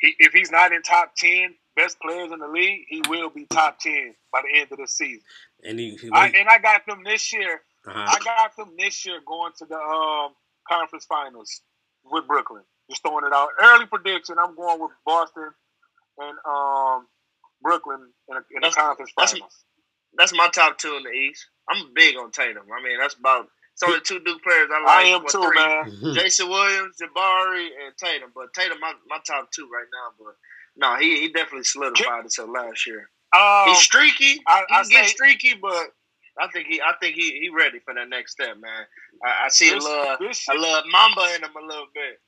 he, 0.00 0.14
if 0.18 0.32
he's 0.32 0.50
not 0.50 0.72
in 0.72 0.82
top 0.82 1.12
ten 1.16 1.54
best 1.76 1.98
players 2.00 2.30
in 2.32 2.38
the 2.38 2.48
league, 2.48 2.84
he 2.88 3.02
will 3.08 3.30
be 3.30 3.46
top 3.46 3.78
ten 3.78 4.14
by 4.32 4.42
the 4.42 4.60
end 4.60 4.70
of 4.72 4.78
the 4.78 4.86
season. 4.86 5.22
And 5.62 5.78
he, 5.78 5.96
he 5.96 6.10
I, 6.12 6.26
and 6.28 6.48
I 6.48 6.58
got 6.58 6.86
them 6.86 7.02
this 7.04 7.32
year. 7.32 7.60
uh-huh. 7.86 8.06
I 8.08 8.18
got 8.24 8.56
them 8.56 8.74
this 8.78 9.04
year 9.06 9.20
going 9.26 9.52
to 9.58 9.64
the 9.66 9.76
um, 9.76 10.32
conference 10.68 11.04
finals 11.06 11.60
with 12.04 12.26
Brooklyn. 12.26 12.62
Just 12.90 13.02
throwing 13.02 13.24
it 13.24 13.32
out. 13.32 13.48
Early 13.60 13.86
prediction. 13.86 14.36
I'm 14.38 14.54
going 14.56 14.80
with 14.80 14.90
Boston 15.06 15.50
and 16.18 16.38
um, 16.46 17.06
Brooklyn 17.62 18.10
in, 18.28 18.36
a, 18.36 18.38
in 18.38 18.44
the 18.54 18.60
That's- 18.60 18.74
conference 18.74 19.12
that's- 19.16 19.32
finals. 19.32 19.64
That's 20.16 20.32
my 20.32 20.48
top 20.48 20.78
two 20.78 20.94
in 20.96 21.02
the 21.02 21.10
East. 21.10 21.44
I'm 21.68 21.92
big 21.92 22.16
on 22.16 22.30
Tatum. 22.30 22.62
I 22.72 22.80
mean, 22.84 23.00
that's 23.00 23.14
about 23.14 23.48
it's 23.74 23.82
only 23.82 24.00
two 24.00 24.20
Duke 24.20 24.42
players 24.42 24.68
I 24.72 24.80
I 24.80 24.84
like. 24.84 25.06
am 25.06 25.26
too, 25.28 25.42
three? 25.42 25.54
man. 26.06 26.14
Jason 26.14 26.48
Williams, 26.48 26.96
Jabari, 27.02 27.66
and 27.84 27.94
Tatum. 27.98 28.30
But 28.34 28.54
Tatum, 28.54 28.78
my, 28.80 28.92
my 29.08 29.18
top 29.26 29.50
two 29.52 29.68
right 29.72 29.86
now. 29.92 30.14
But 30.18 30.34
no, 30.76 30.96
he 30.96 31.20
he 31.20 31.28
definitely 31.28 31.64
solidified 31.64 32.20
himself 32.22 32.50
last 32.54 32.86
year. 32.86 33.10
Um, 33.36 33.68
He's 33.68 33.78
streaky. 33.78 34.40
I- 34.46 34.64
he 34.68 34.74
I 34.74 34.80
can 34.82 34.88
get 34.90 35.06
say- 35.06 35.12
streaky, 35.12 35.54
but 35.60 35.88
I 36.40 36.48
think 36.52 36.66
he 36.68 36.80
I 36.80 36.94
think 37.00 37.16
he 37.16 37.38
he 37.40 37.48
ready 37.50 37.78
for 37.84 37.94
that 37.94 38.08
next 38.08 38.32
step, 38.32 38.56
man. 38.60 38.86
I, 39.24 39.46
I 39.46 39.48
see 39.48 39.70
a 39.70 39.74
this, 39.74 39.84
little 39.84 40.16
this 40.20 40.46
a 40.48 40.54
little 40.54 40.82
mamba 40.90 41.22
in 41.36 41.42
him 41.44 41.50
a 41.60 41.66
little 41.66 41.86
bit. 41.94 42.20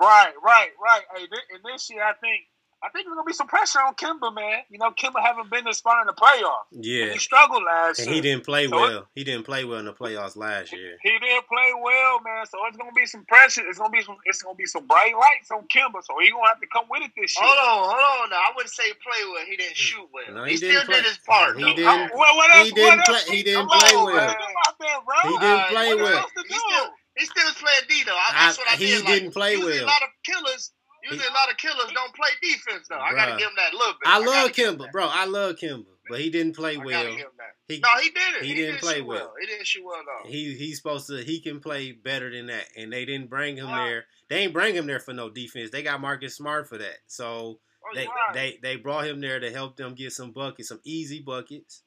right, 0.00 0.32
right, 0.42 0.70
right. 0.82 1.02
Hey, 1.16 1.24
thi- 1.26 1.54
and 1.54 1.62
this 1.64 1.88
year, 1.90 2.02
I 2.04 2.12
think 2.20 2.42
I 2.84 2.90
think 2.90 3.06
there's 3.06 3.14
gonna 3.16 3.24
be 3.24 3.32
some 3.32 3.46
pressure 3.48 3.80
on 3.80 3.94
Kemba, 3.94 4.28
man. 4.34 4.60
You 4.68 4.76
know, 4.78 4.90
Kemba 4.90 5.22
haven't 5.22 5.48
been 5.50 5.64
this 5.64 5.80
far 5.80 6.02
in 6.02 6.06
the 6.06 6.12
playoffs. 6.12 6.68
Yeah, 6.70 7.12
He 7.14 7.18
struggled 7.18 7.62
last 7.64 7.98
and 7.98 8.06
year. 8.08 8.14
he 8.16 8.20
didn't 8.20 8.44
play 8.44 8.68
So 8.68 8.76
it- 8.76 8.80
well. 8.80 9.08
He 9.14 9.24
didn't 9.24 9.44
play 9.44 9.64
well 9.64 9.78
in 9.78 9.86
the 9.86 9.94
playoffs 9.94 10.36
last 10.36 10.70
year. 10.70 10.98
He 11.02 11.10
didn't 11.18 11.48
play 11.48 11.72
well, 11.80 12.20
man. 12.20 12.44
So 12.44 12.58
it's 12.66 12.76
gonna 12.76 12.92
be 12.92 13.06
some 13.06 13.24
pressure. 13.24 13.62
It's 13.66 13.78
gonna 13.78 13.88
be 13.90 14.02
some. 14.02 14.18
It's 14.26 14.42
gonna 14.42 14.54
be 14.54 14.66
some 14.66 14.86
bright 14.86 15.14
lights 15.16 15.50
on 15.50 15.66
Kemba. 15.74 16.04
So 16.04 16.12
he 16.20 16.30
gonna 16.30 16.46
have 16.46 16.60
to 16.60 16.66
come 16.68 16.84
with 16.90 17.02
it 17.02 17.12
this 17.16 17.34
year. 17.40 17.46
Hold 17.48 17.88
on, 17.88 17.96
hold 17.96 18.20
on. 18.22 18.30
Now 18.30 18.36
I 18.36 18.52
wouldn't 18.54 18.74
say 18.74 18.84
play 19.00 19.24
well. 19.32 19.44
He 19.48 19.56
didn't 19.56 19.76
shoot 19.76 20.06
well. 20.12 20.34
No, 20.34 20.44
he, 20.44 20.50
he 20.52 20.56
still 20.58 20.70
didn't 20.70 20.86
play- 20.86 20.96
did 20.96 21.04
his 21.06 21.18
part. 21.24 21.56
he 21.56 21.64
though. 21.64 21.74
didn't- 21.74 21.88
Uh, 21.88 22.08
well, 22.14 22.36
what 22.36 22.54
else, 22.54 22.68
he 22.68 22.74
didn't 22.74 22.98
what 23.00 23.08
else 23.08 23.24
play- 23.24 23.36
he 23.36 23.42
didn't 23.42 23.68
play 23.68 23.94
on, 23.96 24.04
well. 24.04 24.14
man. 24.16 24.34
Come 24.36 24.54
out 24.68 24.76
there, 24.78 24.98
bro. 25.00 25.16
He 25.24 25.38
didn't 25.40 25.60
Uh, 25.64 25.66
play 25.72 25.94
what 25.94 26.04
well. 26.04 26.18
else 26.18 26.32
to 26.36 26.42
He 26.42 26.52
do? 26.52 26.60
still, 26.68 26.86
he 27.16 27.24
still 27.24 27.44
was 27.48 27.54
playing 27.54 27.84
D 27.88 28.02
though. 28.04 28.12
I, 28.12 28.28
I- 28.28 28.46
that's 28.46 28.58
what 28.58 28.68
I 28.68 28.76
he 28.76 28.86
did. 28.86 29.00
He 29.00 29.06
didn't 29.08 29.24
like, 29.24 29.32
play 29.32 29.52
usually 29.56 29.72
well. 29.80 29.84
A 29.84 29.94
lot 29.96 30.02
of 30.04 30.10
killers, 30.22 30.72
usually 31.04 31.26
a 31.28 31.32
lot 31.32 31.50
of 31.50 31.56
killers 31.56 31.90
don't 31.94 32.14
play 32.14 32.30
defense 32.42 32.86
though. 32.88 32.98
I 32.98 33.12
gotta 33.14 33.32
give 33.36 33.48
him 33.48 33.54
that 33.56 33.72
little 33.74 33.92
bit. 33.94 34.06
I 34.08 34.18
gotta 34.24 34.30
love 34.30 34.52
Kemba, 34.52 34.92
bro. 34.92 35.06
I 35.10 35.26
love 35.26 35.56
Kemba, 35.56 35.84
but 36.08 36.20
he 36.20 36.30
didn't 36.30 36.56
play 36.56 36.74
I 36.76 36.84
well. 36.84 37.02
give 37.04 37.18
him 37.18 37.26
that. 37.38 37.72
He, 37.74 37.80
No, 37.80 37.88
he 38.00 38.10
didn't. 38.10 38.42
he 38.42 38.48
He, 38.48 38.54
didn't 38.54 38.70
didn't 38.72 38.80
play 38.82 38.94
shoot 38.96 39.06
well. 39.06 39.32
He 39.40 39.46
didn't 39.46 39.66
shoot 39.66 39.84
well 39.84 40.02
though. 40.24 40.28
he 40.30 40.54
he's 40.54 40.76
supposed 40.78 41.06
to. 41.08 41.22
He 41.24 41.40
can 41.40 41.60
play 41.60 41.92
better 41.92 42.30
than 42.30 42.46
that, 42.46 42.64
and 42.76 42.92
they 42.92 43.04
didn't 43.04 43.30
bring 43.30 43.56
him 43.56 43.66
Wow. 43.68 43.84
there. 43.86 44.04
They 44.28 44.38
ain't 44.38 44.52
bring 44.52 44.74
him 44.74 44.86
there 44.86 45.00
for 45.00 45.12
no 45.12 45.30
defense. 45.30 45.70
They 45.70 45.82
got 45.82 46.00
Marcus 46.00 46.36
Smart 46.36 46.68
for 46.68 46.78
that. 46.78 46.96
So 47.06 47.60
Oh, 47.86 47.94
they 47.94 48.06
right. 48.06 48.32
they 48.32 48.58
they 48.62 48.76
brought 48.76 49.06
him 49.06 49.20
there 49.20 49.38
to 49.38 49.50
help 49.50 49.76
them 49.76 49.94
get 49.94 50.12
some 50.12 50.32
buckets, 50.32 50.68
some 50.68 50.80
easy 50.84 51.20
buckets, 51.20 51.82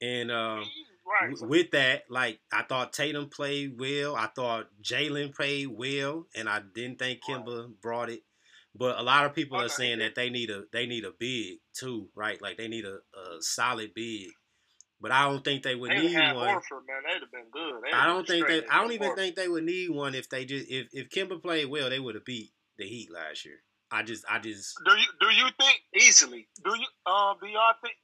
and 0.00 0.30
um. 0.30 0.64
right. 1.06 1.30
w- 1.30 1.46
with 1.48 1.70
that, 1.72 2.04
like 2.08 2.40
I 2.50 2.62
thought 2.62 2.94
Tatum 2.94 3.28
played 3.28 3.78
well. 3.78 4.16
I 4.16 4.28
thought 4.28 4.68
Jaylen 4.82 5.34
played 5.34 5.68
well, 5.68 6.26
and 6.34 6.48
I 6.48 6.60
didn't 6.74 6.98
think 6.98 7.20
Kemba 7.22 7.68
brought 7.82 8.08
it. 8.10 8.22
But 8.78 8.98
a 8.98 9.02
lot 9.02 9.24
of 9.26 9.34
people 9.34 9.60
are 9.60 9.68
saying 9.68 10.00
that 10.00 10.14
they 10.14 10.28
need 10.30 10.50
a 10.50 10.64
they 10.72 10.86
need 10.86 11.04
a 11.04 11.12
big 11.18 11.58
too, 11.72 12.08
right? 12.14 12.40
Like 12.42 12.56
they 12.58 12.68
need 12.68 12.84
a, 12.84 12.96
a 13.18 13.40
solid 13.40 13.92
big. 13.94 14.28
But 15.00 15.12
I 15.12 15.24
don't 15.28 15.44
think 15.44 15.62
they 15.62 15.74
would 15.74 15.90
They 15.90 16.00
need 16.02 16.12
had 16.12 16.34
one. 16.36 16.48
Horford, 16.48 16.84
man. 16.88 17.02
They'd 17.06 17.20
have 17.20 17.30
been 17.30 17.50
good. 17.52 17.82
They'd 17.84 17.92
I 17.92 18.04
have 18.04 18.06
don't 18.08 18.26
been 18.26 18.46
think 18.46 18.48
they. 18.48 18.66
I 18.68 18.80
don't 18.80 18.92
even 18.92 19.10
Horford. 19.10 19.16
think 19.16 19.36
they 19.36 19.48
would 19.48 19.64
need 19.64 19.90
one 19.90 20.14
if 20.14 20.28
they 20.28 20.44
just 20.44 20.66
if 20.70 20.88
if 20.92 21.08
Kemba 21.10 21.40
played 21.42 21.66
well, 21.70 21.90
they 21.90 22.00
would 22.00 22.14
have 22.14 22.24
beat 22.24 22.50
the 22.78 22.84
Heat 22.86 23.10
last 23.12 23.44
year. 23.44 23.60
I 23.90 24.02
just 24.02 24.24
I 24.28 24.38
just 24.38 24.74
Do 24.84 24.92
you 24.92 25.06
do 25.20 25.26
you 25.34 25.46
think 25.60 25.80
easily. 25.94 26.48
do 26.64 26.70
you 26.76 26.88
um 27.12 27.36
do 27.40 27.46
y'all 27.46 27.74
think 27.82 27.94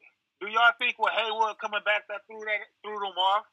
do 0.41 0.49
y'all 0.49 0.73
think 0.79 0.99
with 0.99 1.13
Hayward 1.13 1.57
coming 1.61 1.81
back 1.85 2.07
that 2.09 2.21
threw 2.29 2.41
that 2.41 2.61
threw 2.85 2.95
them 3.01 3.17
off? 3.19 3.45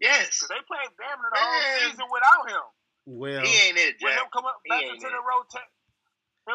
Yes, 0.00 0.42
they 0.48 0.54
played 0.66 0.90
damn 0.98 1.18
near 1.18 1.30
the 1.32 1.40
whole 1.40 1.88
season 1.90 2.06
without 2.12 2.50
him. 2.50 2.66
well 3.06 3.40
he 3.42 3.68
ain't 3.68 3.78
it, 3.78 3.96
With 4.02 4.12
Jack. 4.14 4.22
him 4.22 4.28
coming 4.32 4.50
back 4.68 4.82
into 4.82 5.06
it. 5.06 5.10
the 5.10 5.22
rotation, 5.26 5.66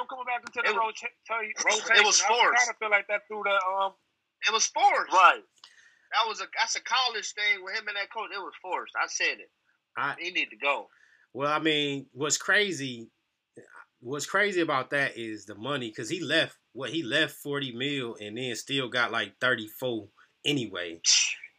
him 0.01 0.07
coming 0.09 0.25
back 0.25 0.41
into 0.41 0.61
the 0.61 0.69
It 0.69 0.75
was- 0.75 0.77
rota- 0.77 1.13
rotation. 1.69 1.97
it 1.97 2.05
was 2.05 2.21
forced. 2.21 2.23
I 2.23 2.27
forced. 2.27 2.57
kind 2.57 2.69
of 2.69 2.77
feel 2.77 2.89
like 2.89 3.07
that 3.07 3.21
threw 3.27 3.43
the 3.43 3.55
um 3.67 3.93
It 4.47 4.53
was 4.53 4.65
forced. 4.67 5.13
right. 5.13 5.43
That 6.13 6.27
was 6.27 6.41
a 6.41 6.47
that's 6.57 6.75
a 6.75 6.81
college 6.81 7.31
thing 7.33 7.63
with 7.63 7.75
him 7.75 7.87
and 7.87 7.97
that 7.97 8.11
coach. 8.11 8.29
It 8.33 8.39
was 8.39 8.53
forced. 8.61 8.93
I 9.01 9.07
said 9.07 9.39
it. 9.39 9.51
I 9.97 10.15
He 10.19 10.31
need 10.31 10.49
to 10.49 10.57
go. 10.57 10.89
Well, 11.33 11.51
I 11.51 11.59
mean, 11.59 12.07
what's 12.13 12.37
crazy, 12.37 13.09
what's 13.99 14.25
crazy 14.27 14.61
about 14.61 14.91
that 14.91 15.17
is 15.17 15.45
the 15.45 15.55
money 15.55 15.89
because 15.89 16.09
he 16.09 16.19
left 16.19 16.57
what 16.73 16.89
he 16.91 17.01
left 17.03 17.35
forty 17.35 17.71
mil 17.71 18.15
and 18.21 18.37
then 18.37 18.55
still 18.55 18.89
got 18.89 19.11
like 19.11 19.39
thirty 19.39 19.67
four 19.67 20.09
anyway. 20.45 21.01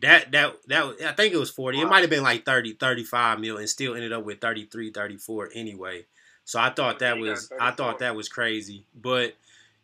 That 0.01 0.31
that 0.33 0.57
that 0.69 0.97
I 1.03 1.13
think 1.13 1.35
it 1.35 1.39
was 1.39 1.51
forty. 1.51 1.81
It 1.81 1.87
might 1.87 2.01
have 2.03 2.11
been 2.11 2.23
like 2.23 2.45
30, 2.45 2.75
35 2.75 3.41
mil 3.41 3.57
and 3.57 3.69
still 3.69 3.95
ended 3.95 4.13
up 4.13 4.25
with 4.25 4.41
33, 4.41 4.91
34 4.91 5.51
anyway. 5.55 6.07
So 6.45 6.59
I 6.61 6.71
thought 6.71 6.99
that 7.01 7.19
was 7.19 7.51
I 7.61 7.71
thought 7.73 7.99
that 8.01 8.15
was 8.17 8.29
crazy, 8.29 8.87
but. 8.95 9.35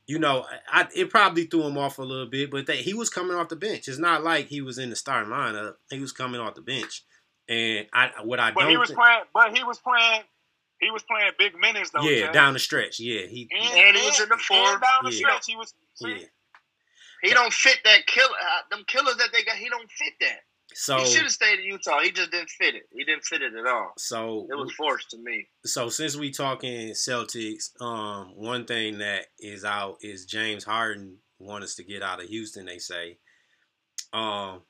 You 0.07 0.19
know, 0.19 0.45
I, 0.69 0.89
it 0.93 1.09
probably 1.09 1.45
threw 1.45 1.63
him 1.63 1.79
off 1.79 1.99
a 1.99 2.03
little 2.03 2.27
bit, 2.27 2.51
but 2.51 2.67
they, 2.67 2.79
he 2.79 2.95
was 2.95 3.09
coming 3.09 3.37
off 3.37 3.49
the 3.49 3.55
bench. 3.55 3.87
It's 3.87 3.99
not 3.99 4.25
like 4.25 4.47
he 4.49 4.61
was 4.61 4.77
in 4.77 4.91
the 4.91 4.97
starting 4.97 5.31
lineup. 5.31 5.75
He 5.89 6.01
was 6.01 6.11
coming 6.11 6.41
off 6.41 6.57
the 6.57 6.63
bench, 6.63 7.05
and 7.49 7.87
I 7.93 8.11
what 8.25 8.41
I 8.41 8.51
But 8.51 8.63
don't 8.63 8.71
he 8.71 8.77
was 8.77 8.89
thi- 8.89 8.97
playing. 8.97 9.21
But 9.33 9.57
he 9.57 9.63
was 9.63 9.79
playing. 9.79 10.23
He 10.81 10.91
was 10.91 11.05
playing 11.05 11.31
big 11.39 11.57
minutes 11.57 11.91
though. 11.91 12.03
yeah, 12.03 12.23
Jack. 12.25 12.33
down 12.33 12.55
the 12.55 12.59
stretch. 12.59 12.99
Yeah, 12.99 13.27
he. 13.27 13.49
And, 13.53 13.63
And 13.87 13.97
he 13.97 14.05
was 14.05 14.19
in 14.21 14.29
the 14.31 14.35
and 14.35 14.43
fourth. 14.43 14.81
down 14.81 15.05
the 15.05 15.13
Yeah. 15.13 15.17
stretch. 15.19 15.47
He 15.47 15.55
was. 15.55 15.75
yeah. 16.01 16.15
He 17.23 17.31
don't 17.31 17.53
fit 17.53 17.79
that 17.85 18.05
killer. 18.09 18.27
Uh, 18.27 18.63
them 18.77 18.85
killers 18.89 19.15
that 19.19 19.29
they 19.33 19.45
got. 19.45 19.55
He 19.57 19.69
don't 19.69 19.89
fit 19.93 20.15
that. 20.23 20.41
So 20.83 20.97
he 20.97 21.05
should 21.05 21.25
have 21.25 21.31
stayed 21.31 21.59
in 21.59 21.67
Utah. 21.67 22.01
He 22.01 22.11
just 22.11 22.31
didn't 22.31 22.49
fit 22.49 22.75
it. 22.75 22.85
He 22.91 23.05
didn't 23.05 23.25
fit 23.25 23.43
it 23.43 23.53
at 23.55 23.67
all. 23.67 23.93
so 23.99 24.47
It 24.51 24.55
was 24.55 24.73
forced 24.73 25.11
to 25.11 25.19
me. 25.19 25.47
so 25.63 25.91
since 25.91 26.17
we 26.17 26.31
talking 26.31 26.93
Celtics, 26.93 27.79
um, 27.83 28.33
one 28.35 28.65
thing 28.65 28.97
that 28.97 29.27
is 29.39 29.63
out 29.63 29.99
is 30.01 30.25
James 30.25 30.65
Harden 30.65 31.19
want 31.39 31.65
us 31.65 31.75
to 31.75 31.85
get 31.85 32.03
out 32.03 32.23
of 32.23 32.31
Houston. 32.31 32.65
They 32.65 32.79
say, 32.79 33.19
um, 34.15 34.63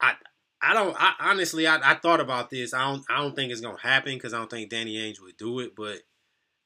I. 0.00 0.12
I 0.62 0.74
don't. 0.74 0.94
I, 0.96 1.14
honestly, 1.20 1.66
I, 1.66 1.78
I 1.82 1.94
thought 1.96 2.20
about 2.20 2.48
this. 2.50 2.72
I 2.72 2.84
don't. 2.84 3.04
I 3.10 3.16
don't 3.18 3.34
think 3.34 3.50
it's 3.50 3.60
gonna 3.60 3.80
happen 3.80 4.14
because 4.14 4.32
I 4.32 4.38
don't 4.38 4.50
think 4.50 4.70
Danny 4.70 4.94
Ainge 4.94 5.20
would 5.20 5.36
do 5.36 5.58
it. 5.58 5.72
But 5.76 5.98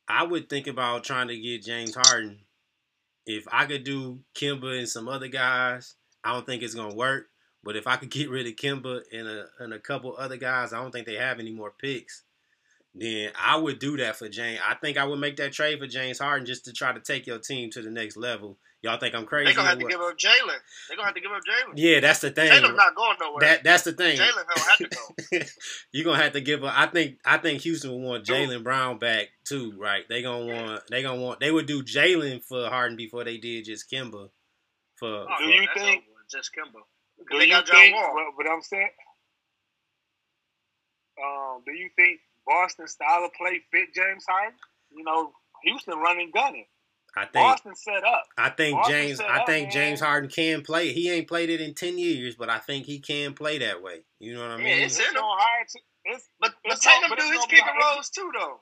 I 0.06 0.22
would 0.24 0.50
think 0.50 0.66
about 0.66 1.04
trying 1.04 1.28
to 1.28 1.38
get 1.38 1.64
James 1.64 1.94
Harden. 1.94 2.40
If 3.24 3.46
I 3.50 3.64
could 3.64 3.84
do 3.84 4.20
Kemba 4.34 4.78
and 4.78 4.88
some 4.88 5.08
other 5.08 5.28
guys, 5.28 5.94
I 6.24 6.32
don't 6.34 6.44
think 6.44 6.62
it's 6.62 6.74
gonna 6.74 6.94
work. 6.94 7.26
But 7.64 7.76
if 7.76 7.86
I 7.86 7.96
could 7.96 8.10
get 8.10 8.28
rid 8.30 8.46
of 8.46 8.54
Kemba 8.56 9.02
and 9.12 9.28
a 9.28 9.46
and 9.60 9.72
a 9.72 9.78
couple 9.78 10.16
other 10.18 10.36
guys, 10.36 10.72
I 10.72 10.82
don't 10.82 10.90
think 10.90 11.06
they 11.06 11.14
have 11.14 11.38
any 11.38 11.52
more 11.52 11.70
picks. 11.70 12.22
Then 12.94 13.30
I 13.40 13.56
would 13.56 13.78
do 13.78 13.96
that 13.98 14.16
for 14.16 14.28
James. 14.28 14.60
I 14.66 14.74
think 14.74 14.98
I 14.98 15.04
would 15.04 15.18
make 15.18 15.36
that 15.36 15.52
trade 15.52 15.78
for 15.78 15.86
James 15.86 16.18
Harden 16.18 16.44
just 16.44 16.66
to 16.66 16.72
try 16.72 16.92
to 16.92 17.00
take 17.00 17.26
your 17.26 17.38
team 17.38 17.70
to 17.70 17.80
the 17.80 17.90
next 17.90 18.16
level. 18.18 18.58
Y'all 18.82 18.98
think 18.98 19.14
I'm 19.14 19.24
crazy? 19.26 19.46
They're 19.46 19.54
gonna 19.54 19.68
or 19.68 19.70
have 19.70 19.78
to 19.78 19.86
give 19.86 20.00
up 20.00 20.18
Jaylen. 20.18 20.58
They're 20.88 20.96
gonna 20.96 21.06
have 21.06 21.14
to 21.14 21.20
give 21.20 21.30
up 21.30 21.40
Jaylen. 21.48 21.72
yeah, 21.76 22.00
that's 22.00 22.18
the 22.18 22.30
thing. 22.32 22.50
Jaylen's 22.50 22.76
not 22.76 22.94
going 22.96 23.16
nowhere. 23.20 23.40
That 23.40 23.62
that's 23.64 23.84
the 23.84 23.92
thing. 23.92 24.18
Jaylen 24.18 24.44
don't 24.44 24.58
have 24.66 24.78
to 24.78 24.88
go. 25.38 25.46
You're 25.92 26.04
gonna 26.04 26.22
have 26.22 26.32
to 26.32 26.40
give 26.40 26.64
up. 26.64 26.74
I 26.76 26.86
think 26.86 27.18
I 27.24 27.38
think 27.38 27.62
Houston 27.62 27.92
will 27.92 28.00
want 28.00 28.24
Jaylen 28.26 28.64
Brown 28.64 28.98
back 28.98 29.28
too, 29.44 29.72
right? 29.78 30.02
They 30.08 30.20
gonna 30.20 30.46
want 30.46 30.82
they 30.90 31.02
gonna 31.02 31.20
want 31.20 31.38
they 31.38 31.52
would 31.52 31.66
do 31.66 31.82
Jaylen 31.84 32.44
for 32.44 32.68
Harden 32.68 32.96
before 32.96 33.22
they 33.22 33.38
did 33.38 33.64
just 33.66 33.88
Kemba 33.88 34.30
for. 34.96 35.08
Oh, 35.08 35.26
Do 35.38 35.44
yeah, 35.44 35.60
you 35.62 35.68
think- 35.76 36.04
just 36.30 36.50
Kemba? 36.52 36.80
Do 37.30 37.38
they 37.38 37.46
you 37.46 37.50
got 37.52 37.66
John 37.66 37.76
think? 37.76 37.96
Wall. 37.96 38.14
What, 38.14 38.36
what 38.36 38.46
I'm 38.50 38.62
saying. 38.62 38.90
Um, 41.22 41.62
do 41.66 41.72
you 41.72 41.90
think 41.96 42.20
Boston 42.46 42.86
style 42.88 43.24
of 43.24 43.32
play 43.34 43.60
fit 43.70 43.94
James 43.94 44.24
Harden? 44.28 44.58
You 44.90 45.04
know, 45.04 45.32
Houston 45.64 45.98
running 45.98 46.30
gunning. 46.32 46.66
I 47.14 47.22
think 47.26 47.34
Boston 47.34 47.74
set 47.76 48.04
up. 48.04 48.24
I 48.38 48.48
think 48.48 48.74
Boston 48.76 48.94
James 48.94 49.18
set 49.18 49.30
I 49.30 49.40
up, 49.40 49.46
think 49.46 49.64
man. 49.66 49.72
James 49.72 50.00
Harden 50.00 50.30
can 50.30 50.62
play. 50.62 50.92
He 50.92 51.10
ain't 51.10 51.28
played 51.28 51.50
it 51.50 51.60
in 51.60 51.74
ten 51.74 51.98
years, 51.98 52.36
but 52.36 52.48
I 52.48 52.58
think 52.58 52.86
he 52.86 53.00
can 53.00 53.34
play 53.34 53.58
that 53.58 53.82
way. 53.82 54.00
You 54.18 54.34
know 54.34 54.40
what 54.42 54.50
I 54.52 54.56
Yeah, 54.58 54.64
mean? 54.64 54.82
it's 54.84 54.98
in 54.98 55.04
him. 55.06 55.14
gonna 55.14 55.40
hire 55.42 55.66
it's, 56.04 56.28
But 56.40 56.54
but 56.64 56.72
It's 56.72 56.84
Tatum 56.84 57.10
do 57.16 57.30
his 57.30 57.46
pick 57.46 57.60
and 57.62 57.78
rolls 57.78 58.08
too, 58.08 58.30
though. 58.34 58.60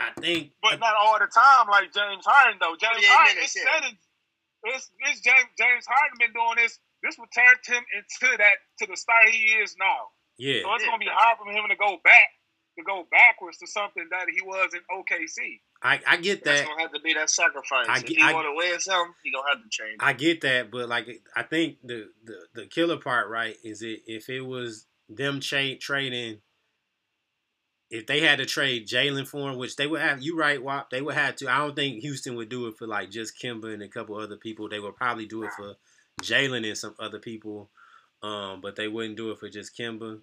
I 0.00 0.10
think 0.20 0.52
but 0.62 0.80
not 0.80 0.94
all 0.98 1.18
the 1.18 1.26
time 1.28 1.68
like 1.70 1.92
James 1.92 2.24
Harden 2.24 2.58
though. 2.58 2.74
James 2.80 3.04
48 3.04 3.06
Harden 3.06 3.34
minutes, 3.36 3.56
it's 3.56 3.64
yeah. 3.64 3.90
it's, 4.72 4.90
it's 4.98 5.20
James 5.20 5.50
James 5.58 5.84
Harden 5.86 6.16
been 6.18 6.32
doing 6.32 6.56
this. 6.56 6.78
This 7.02 7.16
will 7.18 7.26
turn 7.34 7.54
him 7.66 7.84
into 7.96 8.36
that 8.38 8.54
to 8.78 8.86
the 8.86 8.96
star 8.96 9.16
he 9.30 9.38
is 9.62 9.74
now. 9.78 10.08
yeah. 10.38 10.62
So 10.62 10.74
it's 10.74 10.84
Yeah. 10.84 10.90
gonna 10.90 10.98
be 10.98 11.10
hard 11.10 11.38
for 11.38 11.50
him 11.50 11.68
to 11.68 11.76
go 11.76 11.98
back 12.04 12.28
to 12.78 12.82
go 12.84 13.06
backwards 13.10 13.58
to 13.58 13.66
something 13.66 14.06
that 14.10 14.26
he 14.34 14.40
was 14.42 14.72
in 14.72 14.80
OKC. 14.90 15.60
I, 15.82 16.00
I 16.06 16.16
get 16.16 16.42
That's 16.42 16.60
that. 16.62 16.68
gonna 16.68 16.80
have 16.82 16.92
to 16.92 17.00
be 17.00 17.12
that 17.14 17.28
sacrifice. 17.28 17.86
I 17.88 17.96
if 17.98 18.06
get- 18.06 18.16
he 18.16 18.22
I- 18.22 18.32
want 18.32 18.46
to 18.46 18.54
win 18.54 18.80
something, 18.80 19.14
he 19.22 19.30
gonna 19.32 19.48
have 19.52 19.62
to 19.62 19.68
change. 19.68 19.96
I 20.00 20.12
get 20.14 20.40
that, 20.42 20.70
but 20.70 20.88
like 20.88 21.08
I 21.36 21.42
think 21.42 21.78
the 21.84 22.10
the, 22.24 22.46
the 22.54 22.66
killer 22.66 22.96
part, 22.98 23.28
right, 23.28 23.56
is 23.62 23.82
it 23.82 24.02
if 24.06 24.28
it 24.30 24.40
was 24.42 24.86
them 25.08 25.40
cha- 25.40 25.76
trading, 25.80 26.40
if 27.90 28.06
they 28.06 28.20
had 28.20 28.38
to 28.38 28.46
trade 28.46 28.88
Jaylen 28.88 29.28
for 29.28 29.50
him, 29.50 29.58
which 29.58 29.76
they 29.76 29.86
would 29.86 30.00
have, 30.00 30.22
you 30.22 30.34
right, 30.38 30.62
Wop, 30.62 30.88
they 30.88 31.02
would 31.02 31.14
have 31.14 31.36
to. 31.36 31.50
I 31.52 31.58
don't 31.58 31.76
think 31.76 32.00
Houston 32.00 32.36
would 32.36 32.48
do 32.48 32.66
it 32.68 32.78
for 32.78 32.86
like 32.86 33.10
just 33.10 33.38
Kemba 33.38 33.74
and 33.74 33.82
a 33.82 33.88
couple 33.88 34.16
other 34.16 34.36
people. 34.36 34.68
They 34.68 34.80
would 34.80 34.96
probably 34.96 35.26
do 35.26 35.42
it 35.42 35.52
for 35.52 35.74
Jaylen 36.20 36.66
and 36.66 36.76
some 36.76 36.94
other 36.98 37.18
people, 37.18 37.70
um, 38.22 38.60
but 38.60 38.76
they 38.76 38.88
wouldn't 38.88 39.16
do 39.16 39.30
it 39.30 39.38
for 39.38 39.48
just 39.48 39.76
Kemba. 39.76 40.20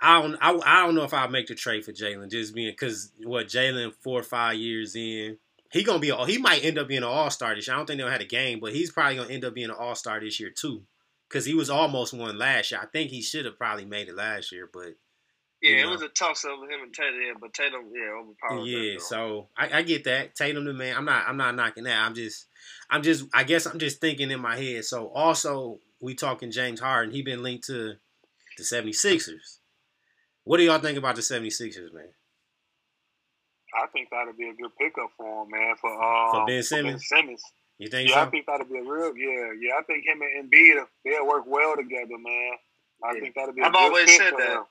I 0.00 0.22
don't, 0.22 0.36
I, 0.40 0.58
I 0.64 0.86
don't 0.86 0.94
know 0.94 1.04
if 1.04 1.14
I'll 1.14 1.28
make 1.28 1.48
the 1.48 1.54
trade 1.54 1.84
for 1.84 1.92
Jaylen 1.92 2.30
just 2.30 2.54
being 2.54 2.70
because 2.70 3.12
what 3.24 3.46
Jaylen 3.46 3.92
four 4.00 4.20
or 4.20 4.24
five 4.24 4.56
years 4.56 4.94
in, 4.94 5.38
he 5.72 5.82
gonna 5.82 5.98
be 5.98 6.10
a, 6.10 6.26
he 6.26 6.38
might 6.38 6.64
end 6.64 6.78
up 6.78 6.88
being 6.88 7.02
an 7.02 7.08
all 7.08 7.30
star 7.30 7.54
this 7.54 7.66
year. 7.66 7.74
I 7.74 7.78
don't 7.78 7.86
think 7.86 7.98
they'll 7.98 8.10
have 8.10 8.20
a 8.20 8.26
game, 8.26 8.60
but 8.60 8.72
he's 8.72 8.92
probably 8.92 9.16
gonna 9.16 9.30
end 9.32 9.44
up 9.44 9.54
being 9.54 9.70
an 9.70 9.76
all 9.76 9.94
star 9.94 10.20
this 10.20 10.38
year 10.38 10.50
too, 10.50 10.82
because 11.28 11.44
he 11.44 11.54
was 11.54 11.68
almost 11.68 12.14
one 12.14 12.38
last 12.38 12.70
year. 12.70 12.80
I 12.80 12.86
think 12.86 13.10
he 13.10 13.22
should 13.22 13.44
have 13.44 13.58
probably 13.58 13.84
made 13.84 14.08
it 14.08 14.14
last 14.14 14.52
year, 14.52 14.68
but 14.72 14.94
yeah, 15.60 15.78
you 15.78 15.88
it 15.88 15.90
was 15.90 16.02
a 16.02 16.08
toss 16.08 16.44
up 16.44 16.60
with 16.60 16.70
him 16.70 16.82
and 16.82 16.94
Tatum, 16.94 17.38
but 17.40 17.52
Tatum, 17.52 17.90
yeah, 17.92 18.12
overpowered. 18.12 18.66
yeah. 18.66 18.98
So 18.98 19.48
I, 19.56 19.78
I 19.78 19.82
get 19.82 20.04
that 20.04 20.36
Tatum 20.36 20.64
the 20.64 20.72
man. 20.72 20.96
I'm 20.96 21.04
not 21.04 21.24
I'm 21.26 21.36
not 21.36 21.56
knocking 21.56 21.84
that. 21.84 21.98
I'm 21.98 22.14
just 22.14 22.46
I'm 22.90 23.02
just 23.02 23.24
I 23.34 23.44
guess 23.44 23.66
I'm 23.66 23.78
just 23.78 24.00
thinking 24.00 24.30
in 24.30 24.40
my 24.40 24.56
head. 24.56 24.84
So 24.84 25.08
also 25.08 25.80
we 26.00 26.14
talking 26.14 26.50
James 26.50 26.80
Harden. 26.80 27.12
He 27.14 27.22
been 27.22 27.42
linked 27.42 27.64
to 27.66 27.94
the 28.56 28.62
76ers. 28.64 29.58
What 30.44 30.56
do 30.58 30.62
y'all 30.64 30.78
think 30.78 30.96
about 30.98 31.16
the 31.16 31.22
76ers, 31.22 31.92
man? 31.92 32.08
I 33.74 33.86
think 33.88 34.08
that'd 34.10 34.36
be 34.36 34.48
a 34.48 34.54
good 34.54 34.70
pickup 34.80 35.10
for 35.16 35.44
him, 35.44 35.50
man. 35.50 35.74
For 35.80 35.90
um, 35.92 36.30
For 36.32 36.46
Ben 36.46 36.62
Simmons? 36.62 37.04
Simmons. 37.06 37.42
You 37.78 37.88
think 37.88 38.08
Yeah, 38.10 38.22
I 38.22 38.26
think 38.30 38.46
that'd 38.46 38.68
be 38.68 38.78
a 38.78 38.82
real. 38.82 39.14
Yeah, 39.16 39.52
yeah. 39.60 39.72
I 39.78 39.82
think 39.86 40.04
him 40.06 40.20
and 40.22 40.50
Embiid 40.50 40.84
they'll 41.04 41.26
work 41.26 41.44
well 41.46 41.76
together, 41.76 42.18
man. 42.18 42.52
I 43.04 43.14
Yeah. 43.14 43.20
think 43.20 43.34
that'd 43.34 43.54
be. 43.54 43.62
A 43.62 43.66
I've 43.66 43.72
good 43.72 43.78
always 43.82 44.10
fit 44.10 44.18
said 44.18 44.30
for 44.32 44.38
that. 44.40 44.50
him. 44.56 44.62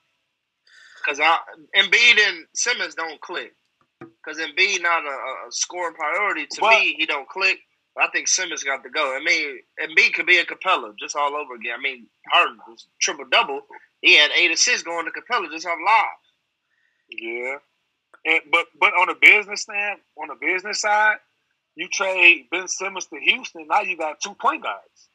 Because 1.05 1.19
Embiid 1.77 2.27
and 2.27 2.45
Simmons 2.53 2.95
don't 2.95 3.21
click. 3.21 3.53
Because 3.99 4.39
Embiid 4.39 4.81
not 4.81 5.05
a, 5.05 5.09
a 5.09 5.51
scoring 5.51 5.95
priority 5.95 6.47
to 6.47 6.61
But- 6.61 6.79
me. 6.79 6.95
He 6.97 7.05
don't 7.05 7.29
click. 7.29 7.59
But 7.97 8.09
I 8.09 8.11
think 8.11 8.27
Simmons 8.27 8.63
got 8.63 8.83
to 8.83 8.91
go. 8.91 9.15
I 9.15 9.23
mean, 9.23 9.57
Embiid 9.81 10.13
could 10.13 10.27
be 10.27 10.37
a 10.37 10.45
Capela 10.45 10.93
just 10.99 11.15
all 11.15 11.35
over 11.35 11.55
again. 11.55 11.73
I 11.79 11.81
mean, 11.81 12.05
Harden 12.31 12.59
was 12.67 12.85
triple 13.01 13.25
double. 13.31 13.61
He 14.01 14.15
had 14.15 14.29
eight 14.37 14.51
assists 14.51 14.83
going 14.83 15.05
to 15.05 15.11
Capela 15.11 15.49
just 15.51 15.65
off 15.65 15.79
live. 15.83 16.05
Yeah, 17.09 17.55
and 18.25 18.41
but 18.51 18.65
but 18.79 18.93
on 18.93 19.09
a 19.09 19.15
business 19.19 19.61
stand, 19.63 19.99
on 20.21 20.27
the 20.27 20.35
business 20.39 20.81
side, 20.81 21.17
you 21.75 21.87
trade 21.89 22.45
Ben 22.51 22.67
Simmons 22.67 23.07
to 23.07 23.19
Houston. 23.19 23.65
Now 23.67 23.81
you 23.81 23.97
got 23.97 24.21
two 24.21 24.35
point 24.35 24.61
guards. 24.61 25.09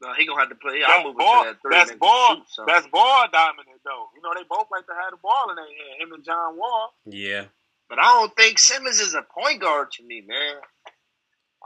No, 0.00 0.14
he 0.14 0.26
gonna 0.26 0.40
have 0.40 0.48
to 0.48 0.54
play. 0.54 0.78
Yeah, 0.80 0.86
That's 0.88 0.98
I'm 1.00 1.04
moving 1.08 1.18
ball. 1.18 1.44
to 1.44 1.50
that 1.50 1.60
three. 1.60 1.76
That's 1.76 1.92
ball. 1.92 2.36
shoot, 2.36 2.44
so. 2.48 2.64
That's 2.66 2.86
ball 2.86 3.26
dominant 3.30 3.80
though. 3.84 4.06
You 4.16 4.22
know 4.22 4.30
they 4.34 4.44
both 4.48 4.68
like 4.72 4.86
to 4.86 4.94
have 4.94 5.10
the 5.10 5.18
ball 5.22 5.50
in 5.50 5.56
their 5.56 5.66
hand. 5.66 6.00
Him 6.00 6.12
and 6.12 6.24
John 6.24 6.56
Wall. 6.56 6.94
Yeah. 7.04 7.44
But 7.90 7.98
I 7.98 8.04
don't 8.04 8.34
think 8.34 8.58
Simmons 8.58 8.98
is 8.98 9.12
a 9.12 9.22
point 9.22 9.60
guard 9.60 9.90
to 9.92 10.02
me, 10.02 10.22
man. 10.26 10.56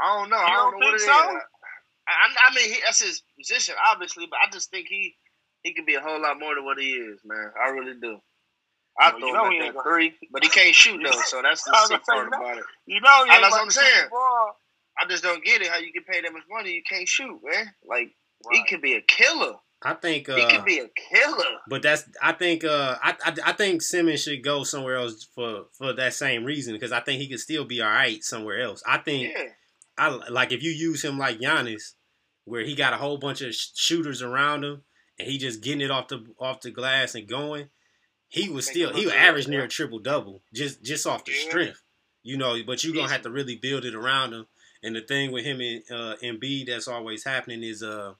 I 0.02 0.18
don't 0.18 0.30
know. 0.30 0.37
I 0.37 0.48
don't, 0.50 0.72
don't 0.72 0.80
know 0.80 0.87
what 0.87 0.94
it 0.94 1.00
think 1.00 1.11
is. 1.11 1.16
so? 1.16 1.38
I, 2.09 2.50
I 2.50 2.54
mean, 2.54 2.72
he, 2.74 2.80
that's 2.85 3.02
his 3.02 3.22
position, 3.38 3.74
obviously, 3.92 4.26
but 4.30 4.38
I 4.46 4.50
just 4.52 4.70
think 4.70 4.87
he 4.88 5.16
he 5.62 5.74
could 5.74 5.87
be 5.87 5.94
a 5.94 6.00
whole 6.00 6.20
lot 6.22 6.38
more 6.38 6.54
than 6.54 6.64
what 6.64 6.78
he 6.78 6.90
is, 6.90 7.20
man. 7.24 7.50
I 7.61 7.70
really 7.70 7.94
do. 8.00 8.18
I 8.98 9.11
Well, 9.11 9.18
throw 9.18 9.26
you 9.28 9.35
know 9.35 9.44
him 9.46 9.52
he 9.52 9.59
at 9.59 9.64
ain't 9.64 9.74
that 9.74 9.82
gonna- 9.85 9.94
three, 9.94 10.14
but 10.32 10.42
he 10.44 10.48
can't 10.48 10.74
shoot 10.74 11.00
though, 11.02 11.18
so 11.26 11.42
that's 11.42 11.64
the 11.64 11.70
I 11.74 11.80
was 11.80 11.88
sick 11.88 12.04
part 12.04 12.24
you 12.24 12.30
know- 12.30 12.38
about 12.38 12.59
it. 12.59 12.64
You 12.87 13.00
know 13.00 13.24
he 13.24 13.30
I 13.30 13.35
ain't 13.35 13.42
know 13.42 13.48
what 13.48 13.48
about 13.48 13.61
I'm 13.62 13.68
to 13.68 13.72
shoot 13.74 13.80
saying. 13.80 14.04
the 14.04 14.11
ball. 14.11 14.56
I 14.98 15.06
just 15.09 15.22
don't 15.22 15.44
get 15.44 15.61
it 15.62 15.68
how 15.68 15.78
you 15.78 15.92
can 15.92 16.04
pay 16.04 16.20
that 16.22 16.32
much 16.32 16.44
money 16.50 16.72
you 16.72 16.82
can't 16.88 17.09
shoot, 17.09 17.40
man. 17.44 17.72
Like 17.85 18.14
he 18.52 18.64
could 18.68 18.80
be 18.80 18.94
a 18.94 19.02
killer. 19.02 19.54
I 19.82 19.92
think 19.94 20.26
he 20.28 20.32
uh 20.32 20.48
could 20.50 20.64
be 20.64 20.78
a 20.78 20.88
killer. 21.11 21.44
But 21.68 21.82
that's 21.82 22.04
I 22.22 22.32
think 22.32 22.64
uh 22.64 22.96
I, 23.02 23.14
I 23.24 23.35
I 23.46 23.52
think 23.52 23.82
Simmons 23.82 24.22
should 24.22 24.42
go 24.42 24.62
somewhere 24.64 24.96
else 24.96 25.26
for 25.35 25.64
for 25.76 25.92
that 25.92 26.14
same 26.14 26.44
reason 26.44 26.72
because 26.72 26.92
I 26.92 27.00
think 27.00 27.20
he 27.20 27.28
could 27.28 27.40
still 27.40 27.64
be 27.66 27.82
all 27.82 27.90
right 27.90 28.22
somewhere 28.24 28.61
else. 28.62 28.82
I 28.87 28.98
think 28.98 29.32
Yeah. 29.37 29.44
I 29.98 30.09
like 30.09 30.52
if 30.52 30.62
you 30.62 30.70
use 30.70 31.04
him 31.04 31.18
like 31.18 31.38
Giannis, 31.38 31.94
where 32.44 32.64
he 32.64 32.74
got 32.74 32.92
a 32.92 32.98
whole 32.98 33.18
bunch 33.18 33.40
of 33.42 33.54
sh- 33.54 33.68
shooters 33.74 34.22
around 34.22 34.64
him 34.64 34.82
and 35.18 35.28
he 35.28 35.38
just 35.38 35.62
getting 35.62 35.80
it 35.80 35.90
off 35.90 36.09
the 36.09 36.24
off 36.38 36.61
the 36.61 36.70
glass 36.70 37.14
and 37.14 37.28
going. 37.28 37.68
He 38.28 38.48
was 38.48 38.66
still 38.66 38.92
he 38.92 39.06
would 39.06 39.14
average 39.14 39.48
near 39.48 39.64
a 39.64 39.68
triple 39.68 39.98
double 39.98 40.42
just 40.52 40.82
just 40.82 41.06
off 41.06 41.24
the 41.24 41.32
strength, 41.32 41.82
you 42.22 42.37
know. 42.37 42.56
But 42.66 42.82
you're 42.82 42.94
gonna 42.94 43.12
have 43.12 43.22
to 43.22 43.30
really 43.30 43.56
build 43.56 43.85
it 43.85 43.94
around 43.94 44.32
him. 44.32 44.46
And 44.82 44.94
the 44.94 45.00
thing 45.00 45.32
with 45.32 45.44
him 45.44 45.61
and 45.61 45.82
uh, 45.90 46.16
Embiid 46.22 46.66
that's 46.66 46.88
always 46.88 47.24
happening 47.24 47.62
is 47.62 47.82
uh 47.82 48.14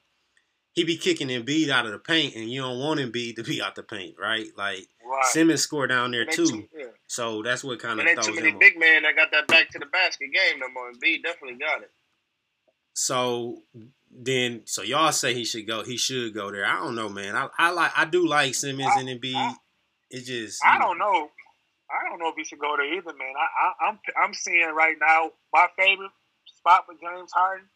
he 0.77 0.83
be 0.83 0.95
kicking 0.95 1.29
Embiid 1.29 1.69
out 1.69 1.87
of 1.87 1.91
the 1.91 1.97
paint, 1.97 2.35
and 2.35 2.51
you 2.51 2.61
don't 2.61 2.77
want 2.79 2.99
Embiid 2.99 3.35
to 3.37 3.43
be 3.43 3.59
out 3.63 3.73
the 3.73 3.81
paint, 3.81 4.15
right? 4.19 4.47
Like 4.55 4.85
Right. 5.03 5.25
Simmons 5.25 5.61
score 5.61 5.87
down 5.87 6.11
there 6.11 6.25
too, 6.25 6.45
too- 6.45 6.69
yeah. 6.77 6.85
so 7.07 7.41
that's 7.41 7.63
what 7.63 7.79
kind 7.79 7.99
of 7.99 8.05
throws 8.09 8.25
too 8.27 8.35
many 8.35 8.51
big 8.51 8.77
men 8.77 9.03
that 9.03 9.15
got 9.15 9.31
that 9.31 9.47
back 9.47 9.69
to 9.71 9.79
the 9.79 9.85
basket 9.87 10.27
game 10.33 10.59
no 10.59 10.69
more. 10.69 10.89
And 10.89 10.99
B 10.99 11.19
definitely 11.23 11.57
got 11.57 11.81
it. 11.81 11.91
So 12.93 13.63
then, 14.11 14.63
so 14.65 14.81
y'all 14.83 15.11
say 15.11 15.33
he 15.33 15.45
should 15.45 15.65
go. 15.67 15.83
He 15.83 15.97
should 15.97 16.33
go 16.33 16.51
there. 16.51 16.65
I 16.65 16.75
don't 16.79 16.95
know, 16.95 17.09
man. 17.09 17.35
I, 17.35 17.47
I 17.57 17.71
like. 17.71 17.91
I 17.95 18.05
do 18.05 18.27
like 18.27 18.53
Simmons 18.55 18.91
I- 18.95 18.99
and 18.99 19.09
Embiid. 19.09 19.35
I- 19.35 19.55
It's 20.09 20.27
just. 20.27 20.61
I 20.65 20.77
don't 20.77 20.97
know. 20.97 21.29
I 21.89 22.09
don't 22.09 22.19
know 22.19 22.27
if 22.29 22.35
he 22.35 22.43
should 22.43 22.59
go 22.59 22.75
there 22.75 22.93
either, 22.93 23.13
man. 23.17 23.33
I, 23.39 23.47
I, 23.85 23.87
I'm 23.89 23.99
I'm 24.21 24.33
seeing 24.33 24.69
right 24.75 24.97
now 24.99 25.31
my 25.53 25.67
favorite 25.77 26.11
spot 26.57 26.85
for 26.85 26.93
James 26.95 27.31
Harden. 27.33 27.67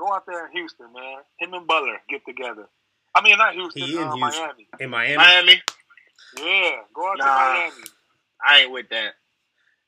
Go 0.00 0.14
out 0.14 0.24
there 0.26 0.46
in 0.46 0.52
Houston, 0.52 0.86
man. 0.94 1.18
Him 1.38 1.52
and 1.52 1.66
Butler 1.66 1.98
get 2.08 2.22
together. 2.26 2.66
I 3.14 3.22
mean, 3.22 3.36
not 3.36 3.52
Houston, 3.54 3.82
He 3.82 3.96
in 4.00 4.08
uh, 4.08 4.16
Houston. 4.16 4.42
Miami. 4.42 4.68
in 4.80 4.90
Miami. 4.90 5.16
Miami, 5.16 5.62
Yeah, 6.38 6.76
go 6.94 7.10
out 7.10 7.18
Nah. 7.18 7.24
to 7.26 7.30
Miami. 7.34 7.82
I 8.42 8.60
ain't 8.60 8.72
with 8.72 8.88
that. 8.88 9.12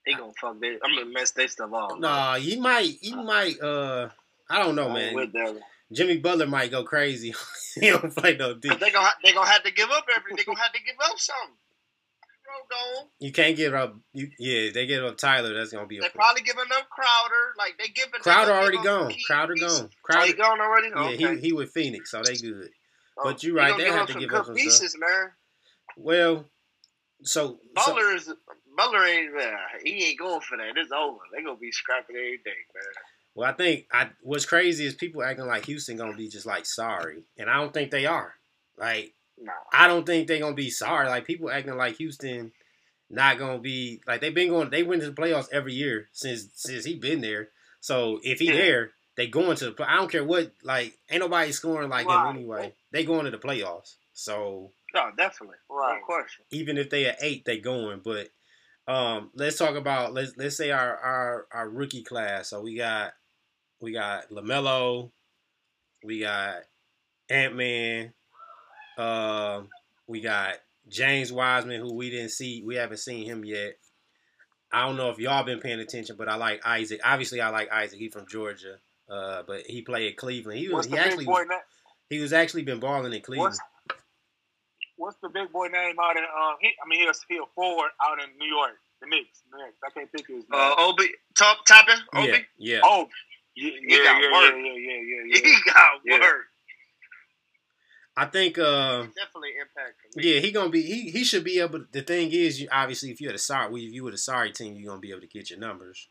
He 0.05 0.15
gonna 0.15 0.33
fuck 0.39 0.61
this. 0.61 0.79
I'm 0.85 0.95
gonna 0.97 1.11
mess 1.11 1.31
this 1.31 1.53
stuff 1.53 1.73
up. 1.73 1.99
Nah, 1.99 2.37
he 2.37 2.61
might. 2.61 2.99
He 3.01 3.15
might. 3.15 3.59
Uh, 3.61 4.11
I 4.51 4.59
don't 4.59 4.75
know, 4.75 4.91
I 4.91 5.01
ain't 5.01 5.07
man. 5.07 5.15
with 5.15 5.33
that. 5.33 5.61
Jimmy 5.93 6.19
Butler 6.19 6.47
might 6.47 6.71
go 6.71 6.85
crazy. 6.85 7.35
he 7.81 7.89
don't 7.91 8.15
play 8.15 8.37
no 8.37 8.55
D. 8.55 8.69
Cause 8.69 8.81
they 8.81 8.91
gonna 8.91 9.09
they 9.25 9.33
gonna 9.33 9.49
have 9.49 9.63
to 9.63 9.71
give 9.73 9.91
up 9.91 10.05
everything. 10.15 10.37
They 10.37 10.45
gonna 10.45 10.59
have 10.61 10.73
to 10.73 10.83
give 10.83 10.97
up 11.03 11.19
something. 11.19 11.57
Gone. 12.71 13.09
You 13.19 13.33
can't 13.33 13.57
give 13.57 13.75
up. 13.75 13.97
You, 14.13 14.31
yeah, 14.39 14.71
they 14.73 14.87
give 14.87 15.05
up 15.05 15.17
Tyler. 15.19 15.55
That's 15.55 15.73
gonna 15.73 15.87
be 15.87 15.99
a 15.99 16.03
They 16.03 16.09
probably 16.09 16.43
giving 16.43 16.65
up 16.75 16.89
Crowder. 16.89 17.55
Like 17.59 17.79
they 17.79 17.89
giving. 17.89 18.21
Crowder 18.21 18.53
already 18.53 18.83
gone. 18.83 19.13
Crowder 19.27 19.55
gone. 19.55 19.71
Oh, 19.71 19.89
he 19.89 19.91
Crowder. 20.03 20.33
gone 20.35 20.61
already. 20.61 20.89
Yeah, 20.89 21.27
okay. 21.27 21.41
he 21.41 21.49
he 21.49 21.53
with 21.53 21.71
Phoenix, 21.71 22.11
so 22.11 22.23
they 22.23 22.37
good. 22.37 22.71
Oh, 23.19 23.25
but 23.25 23.43
you're 23.43 23.55
right, 23.55 23.77
they 23.77 23.91
have 23.91 24.09
to 24.09 24.19
give 24.19 24.33
up 24.33 24.47
some 24.47 24.55
pieces, 24.55 24.97
man. 24.99 25.31
Well, 25.97 26.47
so, 27.23 27.49
so 27.49 27.59
Butler 27.75 28.15
is 28.15 28.33
Butler 28.77 29.05
ain't 29.05 29.37
uh, 29.37 29.57
he 29.85 30.05
ain't 30.05 30.19
going 30.19 30.41
for 30.41 30.57
that. 30.57 30.77
It's 30.77 30.93
over. 30.93 31.19
They 31.35 31.43
gonna 31.43 31.57
be 31.57 31.73
scrapping 31.73 32.17
every 32.17 32.39
day, 32.39 32.51
man. 32.75 32.85
Well, 33.35 33.51
I 33.51 33.53
think 33.53 33.87
I 33.93 34.11
what's 34.23 34.47
crazy 34.47 34.87
is 34.87 34.95
people 34.95 35.23
acting 35.23 35.47
like 35.47 35.67
Houston 35.67 35.97
gonna 35.97 36.17
be 36.17 36.29
just 36.29 36.47
like 36.47 36.67
sorry, 36.67 37.25
and 37.39 37.51
I 37.51 37.57
don't 37.57 37.73
think 37.73 37.91
they 37.91 38.07
are. 38.07 38.35
Like 38.79 39.15
Nah. 39.43 39.53
I 39.73 39.87
don't 39.89 40.07
think 40.07 40.29
they're 40.29 40.39
gonna 40.41 40.55
be 40.55 40.71
sorry. 40.71 41.09
Like 41.09 41.25
people 41.27 41.51
acting 41.51 41.77
like 41.77 41.97
Houston 41.97 42.53
not 43.11 43.39
gonna 43.39 43.59
be 43.59 44.01
like 44.07 44.21
they've 44.21 44.35
been 44.35 44.49
going. 44.49 44.71
They 44.71 44.83
went 44.83 45.03
to 45.03 45.11
the 45.11 45.15
playoffs 45.21 45.49
every 45.53 45.75
year 45.75 46.09
since 46.13 46.49
since 46.55 46.85
he 46.85 46.97
been 46.97 47.21
there. 47.21 47.49
So 47.81 48.21
if 48.23 48.39
he 48.39 48.47
Yeah. 48.47 48.53
there, 48.57 48.91
they 49.17 49.27
going 49.27 49.57
to 49.57 49.67
the. 49.67 49.73
play- 49.73 49.87
I 49.87 49.97
don't 49.97 50.11
care 50.11 50.25
what. 50.25 50.53
Like 50.63 50.99
ain't 51.11 51.21
nobody 51.21 51.53
scoring 51.53 51.91
like 51.91 52.07
Right. 52.07 52.31
him 52.31 52.37
anyway. 52.37 52.75
They 52.93 53.05
going 53.05 53.25
to 53.25 53.31
the 53.31 53.39
playoffs. 53.39 53.97
So 54.13 54.73
No, 54.95 55.11
definitely. 55.17 55.57
Right. 55.69 55.99
No 56.01 56.05
question. 56.07 56.45
even 56.51 56.79
if 56.79 56.91
they 56.91 57.07
at 57.07 57.23
eight, 57.23 57.45
they 57.45 57.59
going. 57.59 58.01
But 58.05 58.29
um, 58.87 59.31
let's 59.35 59.59
talk 59.59 59.75
about 59.77 60.13
let's 60.13 60.37
let's 60.37 60.57
say 60.57 60.71
our 60.71 60.97
our 60.97 61.47
our 61.53 61.69
rookie 61.69 62.03
class. 62.05 62.49
So 62.51 62.61
we 62.61 62.77
got 62.77 63.13
we 63.81 63.93
got 63.93 64.29
Lamelo, 64.31 65.11
we 66.05 66.21
got 66.21 66.63
Ant 67.29 67.55
Man, 67.57 68.13
um, 68.99 69.69
we 70.07 70.21
got 70.21 70.55
James 70.89 71.33
Wiseman, 71.33 71.81
who 71.81 71.95
we 71.95 72.11
didn't 72.11 72.31
see, 72.31 72.63
we 72.65 72.75
haven't 72.77 72.99
seen 72.99 73.25
him 73.25 73.45
yet. 73.45 73.77
I 74.73 74.87
don't 74.87 74.97
know 74.97 75.11
if 75.11 75.19
y'all 75.19 75.45
been 75.45 75.61
paying 75.61 75.81
attention, 75.81 76.17
but 76.17 76.29
I 76.29 76.37
like 76.37 76.65
Isaac. 76.67 77.01
Obviously, 77.05 77.41
I 77.41 77.51
like 77.51 77.71
Isaac. 77.71 77.99
He 77.99 78.09
from 78.09 78.27
Georgia, 78.27 78.77
uh, 79.09 79.43
but 79.47 79.67
he 79.67 79.83
played 79.83 80.11
at 80.11 80.17
Cleveland. 80.17 80.59
He 80.59 80.69
was 80.69 80.75
What's 80.75 80.87
he 80.87 80.93
the 80.95 80.99
actually 81.01 81.17
big 81.25 81.35
boy 81.35 81.43
name? 81.43 81.61
he 82.09 82.19
was 82.21 82.33
actually 82.33 82.63
been 82.63 82.81
balling 82.81 83.13
in 83.13 83.21
Cleveland. 83.21 83.55
What's, 83.55 84.01
what's 84.97 85.17
the 85.23 85.29
big 85.29 85.53
boy 85.53 85.67
name 85.69 85.97
out 86.03 86.17
in? 86.17 86.23
Um, 86.25 86.55
he, 86.61 86.71
I 86.83 86.89
mean, 86.89 87.01
he 87.01 87.07
was 87.07 87.21
he 87.29 87.37
a 87.37 87.43
forward 87.55 87.91
out 88.03 88.19
in 88.23 88.31
New 88.39 88.47
York, 88.49 88.73
the 89.03 89.09
Knicks. 89.09 89.43
The 89.51 89.59
Knicks. 89.59 89.77
I 89.85 89.91
can't 89.91 90.11
think 90.11 90.29
of 90.31 90.37
his 90.37 90.45
name. 90.51 90.61
Uh, 90.61 90.75
Obi, 90.79 91.05
top 91.37 91.59
Toppin, 91.67 91.99
Obi. 92.15 92.29
Yeah, 92.29 92.39
yeah. 92.57 92.81
oh, 92.83 93.09
yeah, 93.55 93.71
He 93.73 93.97
yeah, 93.99 94.05
got 94.05 94.23
yeah, 94.23 94.33
work. 94.33 94.55
yeah, 94.57 94.73
yeah, 94.73 95.01
yeah, 95.03 95.23
yeah, 95.35 95.41
He 95.45 95.57
got 95.67 96.01
Yeah. 96.07 96.19
work. 96.21 96.45
I 98.17 98.27
think. 98.27 98.59
Uh, 98.59 99.03
Definitely 99.03 99.55
impact. 99.61 100.01
Yeah, 100.17 100.41
he 100.41 100.53
gonna 100.53 100.71
be 100.71 100.83
he 100.83 101.11
he 101.11 101.25
should 101.25 101.45
be 101.45 101.61
able. 101.61 101.81
To, 101.81 101.87
The 101.93 102.03
thing 102.03 102.31
is, 102.33 102.61
you 102.61 102.69
obviously 102.71 103.11
if 103.11 103.21
you're 103.21 103.33
the 103.33 103.39
sorry 103.39 103.85
if 103.85 103.93
you 103.93 104.05
were 104.05 104.11
the 104.11 104.19
sorry 104.19 104.53
team, 104.53 104.77
you're 104.77 104.91
gonna 104.91 105.01
be 105.01 105.11
able 105.11 105.23
to 105.23 105.27
get 105.27 105.51
your 105.51 105.59
numbers. 105.59 106.09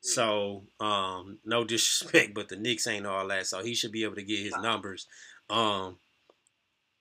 So, 0.00 0.64
um, 0.80 1.38
no 1.46 1.64
disrespect, 1.64 2.34
but 2.34 2.50
the 2.50 2.56
Knicks 2.56 2.86
ain't 2.86 3.06
all 3.06 3.26
that, 3.28 3.46
so 3.46 3.62
he 3.62 3.74
should 3.74 3.92
be 3.92 4.04
able 4.04 4.16
to 4.16 4.22
get 4.22 4.38
his 4.38 4.54
numbers. 4.58 5.06
Um, 5.48 5.96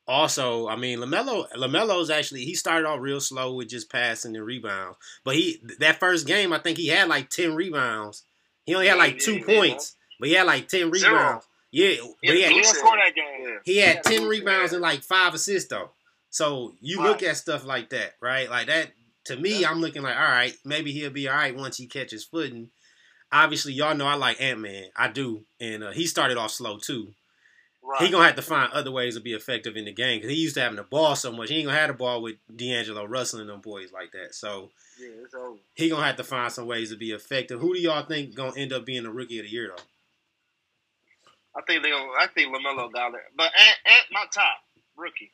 also, 0.07 0.69
I 0.69 0.78
mean, 0.78 0.99
Lamelo 0.99 1.49
Lamelo's 1.53 2.09
actually 2.09 2.45
he 2.45 2.55
started 2.55 2.88
off 2.88 2.99
real 3.01 3.19
slow 3.19 3.55
with 3.55 3.69
just 3.69 3.91
passing 3.91 4.36
and 4.36 4.45
rebounds, 4.45 4.97
but 5.26 5.36
he 5.36 5.61
that 5.80 5.99
first 5.99 6.26
game 6.28 6.53
I 6.53 6.59
think 6.59 6.78
he 6.78 6.88
had 6.88 7.09
like 7.09 7.30
ten 7.30 7.55
rebounds. 7.55 8.24
He 8.65 8.74
only 8.74 8.88
had 8.88 8.97
like 8.97 9.19
two 9.19 9.43
points, 9.43 9.95
but 10.19 10.30
he 10.30 10.36
had 10.36 10.47
like 10.47 10.67
ten 10.69 10.93
Zero. 10.93 11.41
Yeah, 11.74 11.88
Yeah, 12.21 12.34
he 12.34 12.41
had, 12.43 12.53
that 12.53 13.13
game. 13.15 13.59
He 13.65 13.78
had 13.78 14.03
ten 14.03 14.28
rebounds 14.28 14.74
and 14.74 14.82
like 14.82 15.01
five 15.01 15.34
assists 15.34 15.69
though. 15.69 15.89
So 16.30 16.76
you 16.82 17.01
look 17.01 17.24
at 17.24 17.36
stuff 17.36 17.65
like 17.65 17.89
that, 17.89 18.13
right? 18.21 18.47
Like 18.47 18.67
that 18.67 18.91
to 19.26 19.36
me, 19.38 19.65
I'm 19.65 19.82
looking 19.82 20.03
like, 20.03 20.15
all 20.15 20.21
right, 20.21 20.55
maybe 20.63 20.91
he'll 20.91 21.09
be 21.09 21.28
all 21.28 21.36
right 21.36 21.55
once 21.55 21.78
he 21.78 21.88
catches 21.88 22.24
footing. 22.24 22.69
Obviously, 23.32 23.74
y'all 23.74 23.95
know 23.95 24.05
I 24.05 24.13
like 24.13 24.39
Ant 24.39 24.59
Man. 24.59 24.86
I 24.95 25.07
do, 25.07 25.45
and 25.59 25.84
uh, 25.84 25.91
he 25.91 26.05
started 26.05 26.38
off 26.38 26.51
slow 26.51 26.78
too. 26.78 27.13
Right. 27.82 28.03
He 28.03 28.11
gonna 28.11 28.26
have 28.26 28.36
to 28.36 28.43
find 28.43 28.71
other 28.71 28.91
ways 28.91 29.15
to 29.15 29.21
be 29.21 29.34
effective 29.34 29.76
in 29.76 29.86
the 29.86 29.91
game 29.91 30.19
because 30.19 30.30
he 30.32 30.38
used 30.41 30.53
to 30.55 30.61
having 30.61 30.78
the 30.78 30.84
ball 30.84 31.15
so 31.15 31.32
much. 31.32 31.49
He 31.49 31.55
ain't 31.55 31.65
gonna 31.65 31.78
have 31.78 31.88
the 31.89 31.95
ball 31.95 32.21
with 32.21 32.36
D'Angelo 32.55 33.05
Russell 33.05 33.39
and 33.39 33.49
them 33.49 33.61
boys 33.61 33.91
like 33.91 34.11
that. 34.11 34.36
So 34.36 34.69
Yeah, 35.01 35.07
it's 35.24 35.34
over. 35.34 35.57
he 35.74 35.89
gonna 35.89 36.05
have 36.05 36.17
to 36.17 36.24
find 36.24 36.51
some 36.51 36.67
ways 36.67 36.91
to 36.91 36.97
be 36.97 37.11
effective. 37.11 37.59
Who 37.59 37.74
do 37.74 37.82
y'all 37.82 38.05
think 38.05 38.36
gonna 38.36 38.53
end 38.55 38.74
up 38.74 38.86
being 38.86 39.03
the 39.03 39.11
rookie 39.11 39.39
of 39.39 39.45
the 39.45 39.51
year 39.51 39.74
though? 39.76 39.84
I 41.55 41.61
think 41.67 41.83
they 41.83 41.89
gonna. 41.91 42.09
I 42.19 42.27
think 42.27 42.55
Lamelo 42.55 42.91
got 42.91 43.13
it, 43.13 43.21
but 43.35 43.45
Ant, 43.45 43.77
Ant 43.85 44.05
my 44.11 44.25
top 44.33 44.57
rookie. 44.97 45.31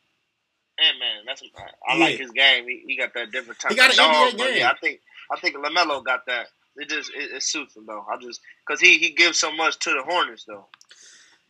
Ant 0.83 0.97
man, 0.99 1.23
that's 1.25 1.41
I 1.87 1.93
Yeah. 1.95 1.99
like 2.05 2.15
his 2.17 2.31
game. 2.31 2.65
He, 2.67 2.83
he 2.87 2.97
got 2.97 3.13
that 3.13 3.31
different 3.31 3.59
type. 3.59 3.71
He 3.71 3.77
got 3.77 3.91
of 3.91 3.99
an 3.99 4.05
dog, 4.05 4.33
NBA 4.33 4.37
game. 4.37 4.57
Yeah, 4.57 4.71
I 4.71 4.77
think 4.79 4.99
I 5.31 5.39
think 5.39 5.55
Lamelo 5.55 6.03
got 6.03 6.25
that. 6.27 6.47
It 6.75 6.89
just 6.89 7.11
it, 7.13 7.31
it 7.31 7.43
suits 7.43 7.75
him 7.75 7.85
though. 7.85 8.05
I 8.11 8.17
just 8.17 8.41
because 8.65 8.79
he 8.79 8.97
he 8.97 9.11
gives 9.11 9.37
so 9.39 9.51
much 9.51 9.79
to 9.79 9.91
the 9.91 10.03
Hornets 10.03 10.45
though. 10.45 10.67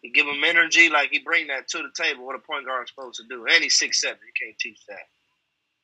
He 0.01 0.11
give 0.11 0.25
him 0.27 0.43
energy, 0.43 0.89
like 0.89 1.09
he 1.11 1.19
bring 1.19 1.47
that 1.47 1.67
to 1.69 1.79
the 1.79 1.89
table. 1.93 2.25
What 2.25 2.35
a 2.35 2.39
point 2.39 2.65
guard's 2.65 2.89
supposed 2.91 3.19
to 3.21 3.27
do, 3.27 3.45
and 3.45 3.63
he's 3.63 3.77
six 3.77 3.99
seven. 3.99 4.19
You 4.25 4.33
can't 4.47 4.57
teach 4.59 4.79
that. 4.87 5.07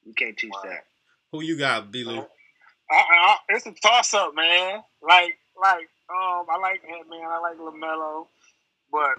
You 0.05 0.13
can't 0.13 0.37
teach 0.37 0.53
that. 0.63 0.85
Who 1.31 1.41
you 1.43 1.57
got, 1.57 1.91
B. 1.91 2.03
Lou? 2.03 2.19
I, 2.91 2.95
I, 2.95 3.37
it's 3.49 3.65
a 3.65 3.73
toss 3.73 4.13
up, 4.13 4.35
man. 4.35 4.81
Like, 5.01 5.37
like, 5.59 5.89
um, 6.09 6.45
I 6.49 6.57
like 6.61 6.81
Ant 6.87 7.09
Man. 7.09 7.25
I 7.27 7.39
like 7.39 7.57
Lamelo, 7.57 8.27
but 8.91 9.15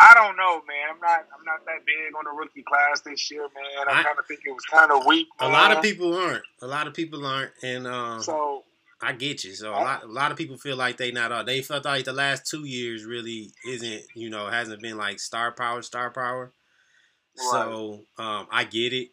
I 0.00 0.14
don't 0.14 0.36
know, 0.36 0.62
man. 0.66 0.94
I'm 0.94 1.00
not, 1.00 1.26
I'm 1.36 1.44
not 1.44 1.64
that 1.66 1.84
big 1.84 2.14
on 2.16 2.24
the 2.24 2.30
rookie 2.30 2.62
class 2.62 3.00
this 3.00 3.30
year, 3.30 3.42
man. 3.42 3.88
I, 3.88 4.00
I- 4.00 4.02
kind 4.04 4.18
of 4.18 4.26
think 4.26 4.40
it 4.46 4.52
was 4.52 4.64
kind 4.64 4.92
of 4.92 5.04
weak. 5.06 5.26
A 5.40 5.48
lot 5.48 5.72
of 5.72 5.82
people 5.82 6.14
aren't. 6.16 6.44
A 6.62 6.66
lot 6.66 6.86
of 6.86 6.94
people 6.94 7.26
aren't, 7.26 7.50
and 7.62 7.86
um, 7.86 8.22
So 8.22 8.62
I 9.02 9.12
get 9.12 9.44
you. 9.44 9.54
So 9.54 9.70
a 9.70 9.72
lot, 9.72 10.04
a 10.04 10.06
lot 10.06 10.30
of 10.30 10.36
people 10.38 10.56
feel 10.56 10.76
like 10.76 10.96
they 10.98 11.10
not 11.10 11.32
all. 11.32 11.44
They 11.44 11.62
felt 11.62 11.84
like 11.84 12.04
the 12.04 12.12
last 12.12 12.46
two 12.46 12.64
years 12.64 13.04
really 13.04 13.50
isn't, 13.68 14.02
you 14.14 14.30
know, 14.30 14.46
hasn't 14.48 14.80
been 14.82 14.96
like 14.96 15.18
star 15.20 15.50
power, 15.52 15.82
star 15.82 16.10
power. 16.10 16.52
So 17.36 18.00
um, 18.18 18.46
I 18.50 18.64
get 18.64 18.92
it. 18.92 19.10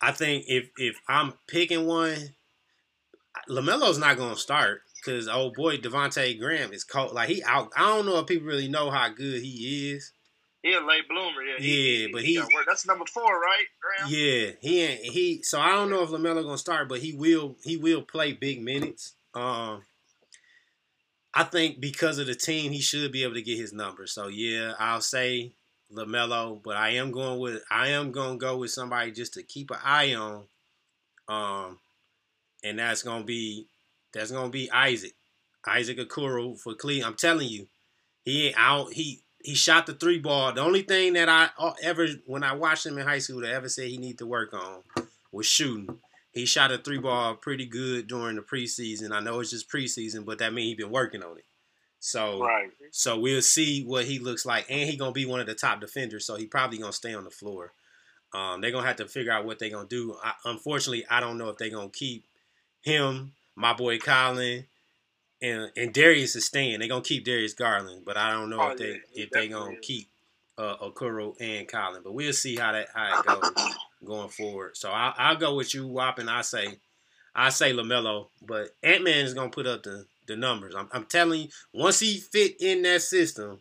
I 0.00 0.10
think 0.12 0.44
if 0.48 0.68
if 0.76 1.00
I'm 1.08 1.34
picking 1.48 1.86
one, 1.86 2.34
Lamelo's 3.48 3.98
not 3.98 4.16
gonna 4.16 4.36
start 4.36 4.82
because 5.04 5.28
old 5.28 5.54
boy 5.54 5.78
Devonte 5.78 6.38
Graham 6.38 6.72
is 6.72 6.84
cold. 6.84 7.12
Like 7.12 7.28
he 7.28 7.42
out. 7.42 7.72
I 7.76 7.86
don't 7.88 8.06
know 8.06 8.18
if 8.18 8.26
people 8.26 8.46
really 8.46 8.68
know 8.68 8.90
how 8.90 9.08
good 9.08 9.42
he 9.42 9.90
is. 9.92 10.12
He 10.62 10.72
a 10.74 10.80
late 10.80 11.08
bloomer, 11.08 11.42
yeah. 11.42 11.56
Yeah, 11.58 12.06
but 12.12 12.18
got 12.18 12.24
he's- 12.24 12.46
work. 12.54 12.66
that's 12.68 12.86
number 12.86 13.04
four, 13.12 13.40
right, 13.40 13.64
Graham? 13.80 14.12
Yeah, 14.12 14.52
he 14.60 14.82
ain't 14.82 15.00
he. 15.00 15.42
So 15.42 15.60
I 15.60 15.70
don't 15.72 15.90
know 15.90 16.02
if 16.02 16.10
Lamelo 16.10 16.44
gonna 16.44 16.56
start, 16.58 16.88
but 16.88 17.00
he 17.00 17.12
will. 17.14 17.56
He 17.64 17.76
will 17.76 18.02
play 18.02 18.32
big 18.32 18.62
minutes. 18.62 19.14
Um, 19.34 19.82
I 21.34 21.44
think 21.44 21.80
because 21.80 22.18
of 22.18 22.26
the 22.26 22.34
team, 22.34 22.70
he 22.70 22.80
should 22.80 23.10
be 23.10 23.24
able 23.24 23.34
to 23.34 23.42
get 23.42 23.58
his 23.58 23.72
numbers. 23.72 24.12
So 24.12 24.28
yeah, 24.28 24.74
I'll 24.78 25.00
say 25.00 25.52
Lamelo, 25.92 26.62
but 26.62 26.76
I 26.76 26.90
am 26.90 27.10
going 27.10 27.40
with 27.40 27.62
I 27.68 27.88
am 27.88 28.12
gonna 28.12 28.38
go 28.38 28.58
with 28.58 28.70
somebody 28.70 29.10
just 29.10 29.34
to 29.34 29.42
keep 29.42 29.70
an 29.72 29.78
eye 29.82 30.14
on. 30.14 30.44
Um, 31.28 31.78
and 32.62 32.78
that's 32.78 33.02
gonna 33.02 33.24
be 33.24 33.66
that's 34.12 34.30
gonna 34.30 34.50
be 34.50 34.70
Isaac, 34.70 35.14
Isaac 35.66 35.98
Okoro 35.98 36.58
for 36.58 36.74
Cleveland. 36.74 37.06
I'm 37.06 37.16
telling 37.16 37.48
you, 37.48 37.68
he 38.24 38.48
ain't 38.48 38.56
out. 38.58 38.92
He 38.92 39.22
he 39.42 39.54
shot 39.54 39.86
the 39.86 39.94
three 39.94 40.18
ball. 40.18 40.52
The 40.52 40.60
only 40.60 40.82
thing 40.82 41.14
that 41.14 41.28
I 41.28 41.50
uh, 41.58 41.72
ever 41.82 42.06
when 42.26 42.44
I 42.44 42.54
watched 42.54 42.86
him 42.86 42.98
in 42.98 43.06
high 43.06 43.18
school 43.18 43.40
that 43.40 43.52
ever 43.52 43.68
said 43.68 43.88
he 43.88 43.98
need 43.98 44.18
to 44.18 44.26
work 44.26 44.54
on 44.54 44.82
was 45.32 45.46
shooting. 45.46 45.98
He 46.32 46.46
shot 46.46 46.72
a 46.72 46.78
three 46.78 46.98
ball 46.98 47.34
pretty 47.34 47.66
good 47.66 48.06
during 48.06 48.36
the 48.36 48.42
preseason. 48.42 49.12
I 49.12 49.20
know 49.20 49.40
it's 49.40 49.50
just 49.50 49.70
preseason, 49.70 50.24
but 50.24 50.38
that 50.38 50.54
means 50.54 50.68
he 50.68 50.74
been 50.82 50.92
working 50.92 51.22
on 51.22 51.38
it. 51.38 51.44
So 52.00 52.40
right, 52.40 52.70
so 52.90 53.18
we'll 53.18 53.42
see 53.42 53.84
what 53.84 54.06
he 54.06 54.18
looks 54.18 54.44
like, 54.44 54.66
and 54.68 54.88
he 54.88 54.96
gonna 54.96 55.12
be 55.12 55.26
one 55.26 55.40
of 55.40 55.46
the 55.46 55.54
top 55.54 55.80
defenders. 55.80 56.24
So 56.24 56.36
he 56.36 56.46
probably 56.46 56.78
gonna 56.78 56.92
stay 56.92 57.14
on 57.14 57.24
the 57.24 57.30
floor. 57.30 57.72
Um, 58.32 58.60
they're 58.60 58.72
gonna 58.72 58.86
have 58.86 58.96
to 58.96 59.06
figure 59.06 59.30
out 59.30 59.44
what 59.44 59.58
they're 59.58 59.70
gonna 59.70 59.86
do. 59.86 60.16
I, 60.22 60.32
unfortunately, 60.44 61.04
I 61.08 61.20
don't 61.20 61.38
know 61.38 61.48
if 61.50 61.58
they're 61.58 61.70
gonna 61.70 61.90
keep 61.90 62.24
him, 62.80 63.34
my 63.56 63.72
boy 63.72 63.98
Collin, 63.98 64.66
and 65.40 65.70
and 65.76 65.92
Darius 65.92 66.36
is 66.36 66.46
staying. 66.46 66.78
They're 66.80 66.88
gonna 66.88 67.02
keep 67.02 67.24
Darius 67.24 67.54
Garland, 67.54 68.04
but 68.04 68.16
I 68.16 68.32
don't 68.32 68.50
know 68.50 68.60
Oh, 68.60 68.70
if 68.70 68.78
they 68.78 68.88
yeah, 68.90 69.24
if 69.24 69.30
they 69.30 69.48
gonna 69.48 69.72
is. 69.72 69.78
keep 69.82 70.08
uh, 70.58 70.76
Okoro 70.78 71.34
and 71.40 71.66
Collin. 71.68 72.02
But 72.04 72.14
we'll 72.14 72.32
see 72.32 72.56
how 72.56 72.72
that 72.72 72.88
how 72.94 73.20
it 73.20 73.26
goes 73.26 73.52
going 74.04 74.28
forward. 74.28 74.76
So 74.76 74.90
I, 74.90 75.12
I'll 75.16 75.36
go 75.36 75.54
with 75.56 75.74
you, 75.74 75.86
Wop, 75.86 76.18
and 76.18 76.30
I 76.30 76.42
say 76.42 76.78
I 77.34 77.48
say 77.50 77.72
Lamelo, 77.72 78.28
but 78.46 78.70
Ant 78.82 79.04
Man 79.04 79.24
is 79.24 79.34
gonna 79.34 79.50
put 79.50 79.66
up 79.66 79.82
the 79.82 80.06
the 80.28 80.36
numbers. 80.36 80.74
I'm, 80.76 80.88
I'm 80.92 81.04
telling 81.06 81.42
you, 81.42 81.48
once 81.74 81.98
he 82.00 82.18
fit 82.18 82.60
in 82.60 82.82
that 82.82 83.02
system, 83.02 83.60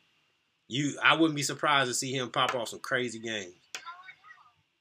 you 0.67 0.97
I 1.03 1.15
wouldn't 1.15 1.35
be 1.35 1.43
surprised 1.43 1.89
to 1.89 1.93
see 1.95 2.13
him 2.13 2.29
pop 2.29 2.53
off 2.55 2.69
some 2.69 2.79
crazy 2.79 3.19
games. 3.19 3.53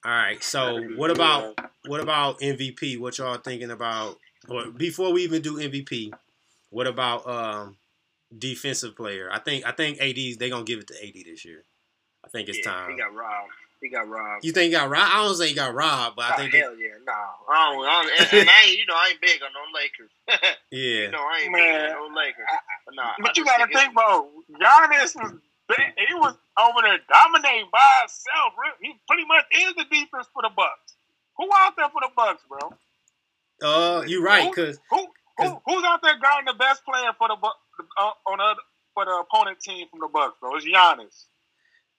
All 0.05 0.11
right, 0.13 0.43
so 0.43 0.83
what 0.97 1.11
about 1.11 1.59
what 1.87 2.01
about 2.01 2.41
MVP? 2.41 2.99
What 2.99 3.19
y'all 3.19 3.37
thinking 3.39 3.71
about? 3.71 4.19
Or 4.49 4.71
before 4.71 5.13
we 5.13 5.23
even 5.25 5.43
do 5.43 5.57
MVP, 5.57 6.13
what 6.71 6.87
about 6.87 7.29
um 7.29 7.77
defensive 8.37 8.97
player? 8.97 9.29
I 9.31 9.39
think 9.39 9.67
I 9.67 9.73
think 9.73 10.01
AD's 10.01 10.39
they 10.39 10.51
gonna 10.51 10.65
give 10.65 10.79
it 10.81 10.87
to 10.89 10.95
AD 10.95 11.15
this 11.27 11.45
year. 11.45 11.65
I 12.25 12.29
think 12.29 12.49
it's 12.49 12.59
Yeah, 12.59 12.73
time. 12.73 12.91
He 12.93 12.97
got 12.99 13.15
robbed. 13.15 13.53
He 13.81 13.89
got 13.89 14.09
robbed. 14.09 14.45
You 14.45 14.53
think 14.53 14.73
he 14.73 14.79
got 14.79 14.91
robbed? 14.91 15.11
I 15.11 15.25
don't 15.25 15.35
say 15.37 15.49
he 15.49 15.55
got 15.55 15.75
robbed, 15.75 16.17
but 16.17 16.27
I 16.27 16.35
Oh, 16.35 16.37
think 16.37 16.53
that, 16.53 16.59
hell 16.61 16.77
yeah, 16.77 17.01
no. 17.05 17.13
I 17.49 17.73
don't, 17.73 17.87
I 17.87 18.03
don't, 18.03 18.13
and, 18.21 18.41
and 18.45 18.51
I 18.51 18.63
ain't, 18.69 18.79
you 18.79 18.85
know, 18.85 18.95
I 18.95 19.09
ain't 19.09 19.21
big 19.23 19.41
on 19.41 19.49
no 19.57 19.65
Lakers. 19.73 20.13
yeah. 20.71 21.09
You 21.09 21.11
know, 21.11 21.25
I 21.25 21.41
ain't 21.45 21.53
Man. 21.53 21.89
big 21.89 21.97
on 21.97 22.13
no 22.13 22.21
Lakers. 22.21 22.45
But, 22.85 22.95
nah, 22.95 23.13
but 23.23 23.37
you 23.39 23.45
got 23.45 23.65
to 23.65 23.73
think, 23.73 23.95
bro. 23.95 24.29
Giannis 24.61 25.17
was 25.17 25.33
he 25.71 26.15
was 26.15 26.37
over 26.61 26.81
there 26.83 26.99
dominating 27.09 27.69
by 27.73 27.89
himself. 28.05 28.53
He 28.83 28.93
pretty 29.09 29.25
much 29.25 29.45
is 29.55 29.73
the 29.81 29.85
defense 29.89 30.29
for 30.33 30.43
the 30.43 30.51
Bucks. 30.55 30.97
Who 31.39 31.49
out 31.57 31.73
there 31.77 31.89
for 31.89 32.03
the 32.03 32.11
Bucks, 32.15 32.43
bro? 32.49 32.75
Uh, 33.63 34.03
you're 34.07 34.23
right, 34.23 34.53
cause 34.55 34.81
Who, 34.91 35.07
who 35.39 35.61
who's 35.67 35.85
out 35.85 36.01
there 36.03 36.19
guarding 36.21 36.47
the 36.47 36.59
best 36.59 36.85
player 36.85 37.11
for 37.19 37.29
the 37.29 37.37
Bu- 37.37 37.85
uh, 38.01 38.13
on 38.31 38.39
the 38.39 38.45
other, 38.45 38.61
for 38.95 39.05
the 39.05 39.13
opponent 39.25 39.61
team 39.61 39.87
from 39.91 40.01
the 40.01 40.09
Bucks, 40.09 40.37
bro? 40.41 40.57
It's 40.57 40.67
Giannis. 40.67 41.27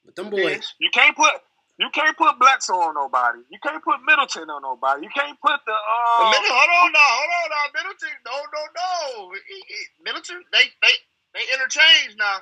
but 0.05 0.15
them 0.15 0.29
boys, 0.29 0.73
You 0.79 0.89
can't 0.93 1.15
put 1.15 1.31
you 1.79 1.89
can't 1.93 2.15
put 2.17 2.37
Bledsoe 2.37 2.77
on 2.77 2.93
nobody. 2.93 3.39
You 3.49 3.57
can't 3.63 3.81
put 3.83 3.97
Middleton 4.05 4.49
on 4.49 4.61
nobody. 4.61 5.01
You 5.01 5.09
can't 5.15 5.37
put 5.41 5.57
the 5.65 5.73
uh, 5.73 6.29
Middleton, 6.29 6.53
hold 6.53 6.69
on 6.85 6.91
now, 6.93 7.09
hold 7.17 7.31
on 7.33 7.47
now, 7.49 7.65
Middleton. 7.73 8.15
No, 8.25 8.35
no, 8.37 8.61
no. 8.77 9.31
He- 9.49 9.65
he- 9.67 9.89
Middleton, 10.05 10.43
they 10.53 10.69
they 10.81 10.93
they 11.33 11.43
interchange 11.53 12.15
now. 12.17 12.41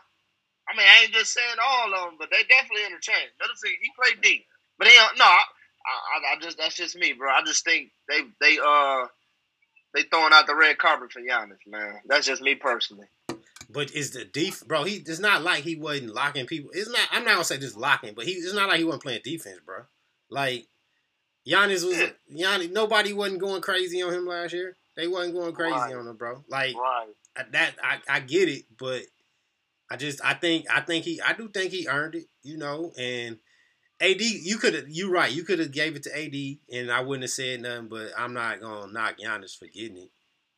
I 0.70 0.78
mean, 0.78 0.86
I 0.88 1.03
ain't 1.03 1.13
just 1.13 1.34
saying 1.34 1.57
all 1.63 1.93
of 1.93 2.01
them, 2.11 2.15
but 2.20 2.30
they 2.32 2.43
definitely 2.45 2.86
interchange. 2.86 3.32
Middleton, 3.39 3.74
he 3.82 3.89
played 3.97 4.22
deep, 4.22 4.45
but 4.78 4.88
he 4.88 4.95
don't- 4.95 5.17
no. 5.17 5.28
I, 5.89 6.31
I, 6.31 6.35
I 6.37 6.39
just 6.41 6.57
that's 6.57 6.75
just 6.75 6.95
me, 6.95 7.13
bro. 7.13 7.31
I 7.31 7.41
just 7.45 7.65
think 7.65 7.89
they 8.07 8.19
they 8.39 8.57
uh 8.63 9.05
they 9.93 10.03
throwing 10.03 10.33
out 10.33 10.45
the 10.47 10.55
red 10.55 10.77
carpet 10.77 11.11
for 11.11 11.19
Giannis, 11.21 11.57
man. 11.67 11.95
That's 12.05 12.27
just 12.27 12.41
me 12.41 12.55
personally. 12.55 13.07
but 13.69 13.91
is 13.91 14.11
the 14.11 14.25
def, 14.25 14.65
bro? 14.67 14.83
He 14.83 14.95
it's 14.97 15.19
not 15.19 15.41
like 15.43 15.63
he 15.63 15.75
wasn't 15.75 16.13
locking 16.13 16.45
people. 16.45 16.69
It's 16.73 16.89
not. 16.89 17.07
I'm 17.11 17.23
not 17.25 17.33
gonna 17.33 17.43
say 17.43 17.57
just 17.57 17.77
locking, 17.77 18.13
but 18.13 18.25
he 18.25 18.33
it's 18.33 18.53
not 18.53 18.69
like 18.69 18.77
he 18.79 18.83
wasn't 18.85 19.03
playing 19.03 19.21
defense, 19.23 19.59
bro. 19.65 19.83
Like 20.29 20.67
Giannis 21.47 21.85
was 21.85 21.97
Giannis. 22.31 22.71
Nobody 22.71 23.13
wasn't 23.13 23.39
going 23.41 23.61
crazy 23.61 24.01
on 24.01 24.13
him 24.13 24.25
last 24.27 24.53
year. 24.53 24.75
They 24.95 25.07
wasn't 25.07 25.33
going 25.35 25.53
crazy 25.53 25.73
Right. 25.73 25.95
on 25.95 26.07
him, 26.07 26.15
bro. 26.17 26.43
Like 26.49 26.75
Right. 26.75 27.07
I- 27.37 27.43
that, 27.51 27.75
I, 27.81 27.99
I 28.09 28.19
get 28.19 28.49
it, 28.49 28.65
but 28.77 29.03
I 29.89 29.95
just, 29.95 30.19
I 30.23 30.33
think, 30.33 30.65
I 30.69 30.81
think 30.81 31.05
he, 31.05 31.21
I 31.21 31.31
do 31.33 31.47
think 31.47 31.71
he 31.71 31.87
earned 31.87 32.15
it, 32.15 32.25
you 32.43 32.57
know. 32.57 32.91
And 32.97 33.39
AD, 34.02 34.22
you 34.22 34.58
could 34.58 34.74
have, 34.76 34.86
you 34.89 35.12
right, 35.12 35.32
you 35.32 35.43
could 35.43 35.60
have 35.60 35.72
gave 35.72 35.95
it 35.95 36.04
to 36.04 36.12
AD, 36.18 36.36
and 36.72 36.91
I 36.91 37.02
wouldn't 37.02 37.24
have 37.24 37.32
said 37.32 37.62
nothing. 37.62 37.88
But 37.89 38.12
I'm 38.18 38.34
not 38.34 38.62
gonna 38.62 38.91
knock 38.91 39.18
Giannis 39.20 39.58
for 39.58 39.68
getting 39.68 39.97
it. 39.97 40.12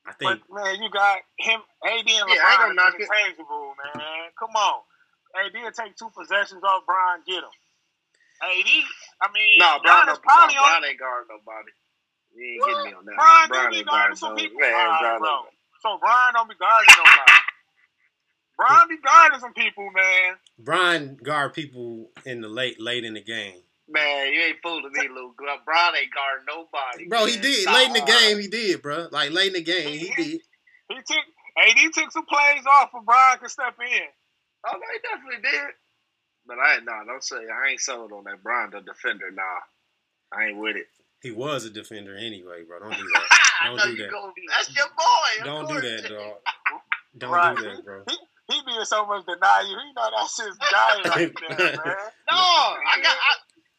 I 0.05 0.13
But 0.13 0.17
think 0.17 0.41
man, 0.49 0.81
you 0.81 0.89
got 0.89 1.19
him, 1.37 1.61
AD 1.85 1.91
and 1.93 2.07
LeBron. 2.07 2.35
Yeah, 2.35 2.41
I 2.45 2.51
ain't 2.51 2.61
gonna 2.61 2.73
knock 2.73 2.93
it. 2.99 3.09
man. 3.09 4.29
Come 4.37 4.53
on, 4.55 4.81
AD 5.37 5.53
will 5.53 5.71
take 5.71 5.95
two 5.95 6.09
possessions 6.17 6.63
off 6.63 6.83
Brian, 6.85 7.21
get 7.25 7.41
him. 7.43 7.49
AD, 8.41 8.69
I 9.21 9.27
mean, 9.33 9.59
No, 9.59 9.77
Brian, 9.83 10.07
no, 10.07 10.15
probably 10.17 10.55
no, 10.55 10.61
on 10.61 10.81
Brian 10.81 10.85
ain't 10.85 10.99
guard 10.99 11.25
nobody. 11.29 11.71
You 12.33 12.41
ain't 12.45 12.59
What? 12.61 12.67
getting 12.69 12.85
me 12.85 12.93
on 12.97 13.05
that. 13.05 13.15
Brian, 13.15 13.49
Brian 13.49 13.69
do 13.69 13.73
be 13.73 13.77
ain't 13.81 13.89
guarding 13.89 14.17
guard 14.17 14.17
some 14.17 14.29
nobody. 14.33 14.47
people. 14.49 14.61
Man, 14.61 14.73
All 14.73 14.85
right, 14.89 15.01
guard 15.01 15.19
bro. 15.21 15.29
nobody. 15.29 15.55
So 15.81 15.89
Brian 16.01 16.33
don't 16.33 16.49
be 16.49 16.57
guarding 16.57 16.93
nobody. 16.97 17.33
Brian 18.67 18.87
be 18.89 18.97
guarding 18.97 19.39
some 19.39 19.53
people, 19.53 19.89
man. 19.91 20.35
Brian 20.59 21.15
guard 21.21 21.53
people 21.53 22.09
in 22.25 22.41
the 22.41 22.47
late, 22.47 22.79
late 22.79 23.03
in 23.03 23.13
the 23.15 23.21
game. 23.21 23.55
Man, 23.89 24.31
you 24.31 24.39
ain't 24.41 24.57
fooling 24.61 24.91
me, 24.93 25.07
Luke. 25.13 25.35
Brian 25.65 25.95
ain't 25.95 26.13
guard 26.13 26.41
nobody. 26.47 27.07
Bro, 27.09 27.25
he 27.25 27.37
did 27.37 27.61
Stop. 27.63 27.73
late 27.75 27.87
in 27.87 27.93
the 27.93 28.01
game. 28.11 28.39
He 28.39 28.47
did, 28.47 28.81
bro. 28.81 29.07
Like 29.11 29.31
late 29.31 29.47
in 29.47 29.53
the 29.53 29.61
game, 29.63 29.97
he 29.97 30.13
did. 30.15 30.41
He 30.89 30.95
took 30.95 31.25
AD 31.57 31.93
took 31.93 32.11
some 32.11 32.25
plays 32.25 32.63
off 32.69 32.91
for 32.91 33.01
Brian 33.01 33.39
could 33.39 33.49
step 33.49 33.75
in. 33.81 34.01
Oh, 34.67 34.73
no, 34.73 34.79
he 34.93 34.99
definitely 35.03 35.41
did. 35.51 35.69
But 36.45 36.57
I 36.59 36.75
ain't, 36.75 36.85
nah, 36.85 37.03
don't 37.03 37.23
say, 37.23 37.37
I 37.37 37.71
ain't 37.71 37.79
sold 37.81 38.11
on 38.11 38.23
that 38.25 38.41
Brian, 38.43 38.69
the 38.71 38.81
defender, 38.81 39.31
nah. 39.31 39.41
I 40.31 40.45
ain't 40.47 40.57
with 40.57 40.75
it. 40.75 40.87
He 41.21 41.31
was 41.31 41.65
a 41.65 41.69
defender 41.69 42.15
anyway, 42.15 42.63
bro. 42.67 42.79
Don't 42.79 42.97
do 42.97 43.03
that. 43.13 43.29
Don't 43.65 43.77
do 43.77 43.95
that. 43.97 44.31
that's 44.49 44.75
your 44.75 44.87
boy. 44.87 45.45
Don't 45.45 45.67
do 45.67 45.81
that, 45.81 46.09
dog. 46.09 46.33
Don't 47.17 47.31
Right. 47.31 47.57
do 47.57 47.63
that, 47.63 47.83
bro. 47.85 48.03
He 48.07 48.17
be 48.65 48.75
in 48.75 48.85
so 48.85 49.05
much 49.07 49.25
denial. 49.25 49.65
He 49.65 49.93
know 49.95 50.09
that's 50.17 50.35
his 50.41 50.57
guy 50.57 51.01
right 51.09 51.31
there, 51.49 51.57
man. 51.57 51.95
No, 52.29 52.37
I 52.37 52.99
got. 53.01 53.15
I, 53.15 53.31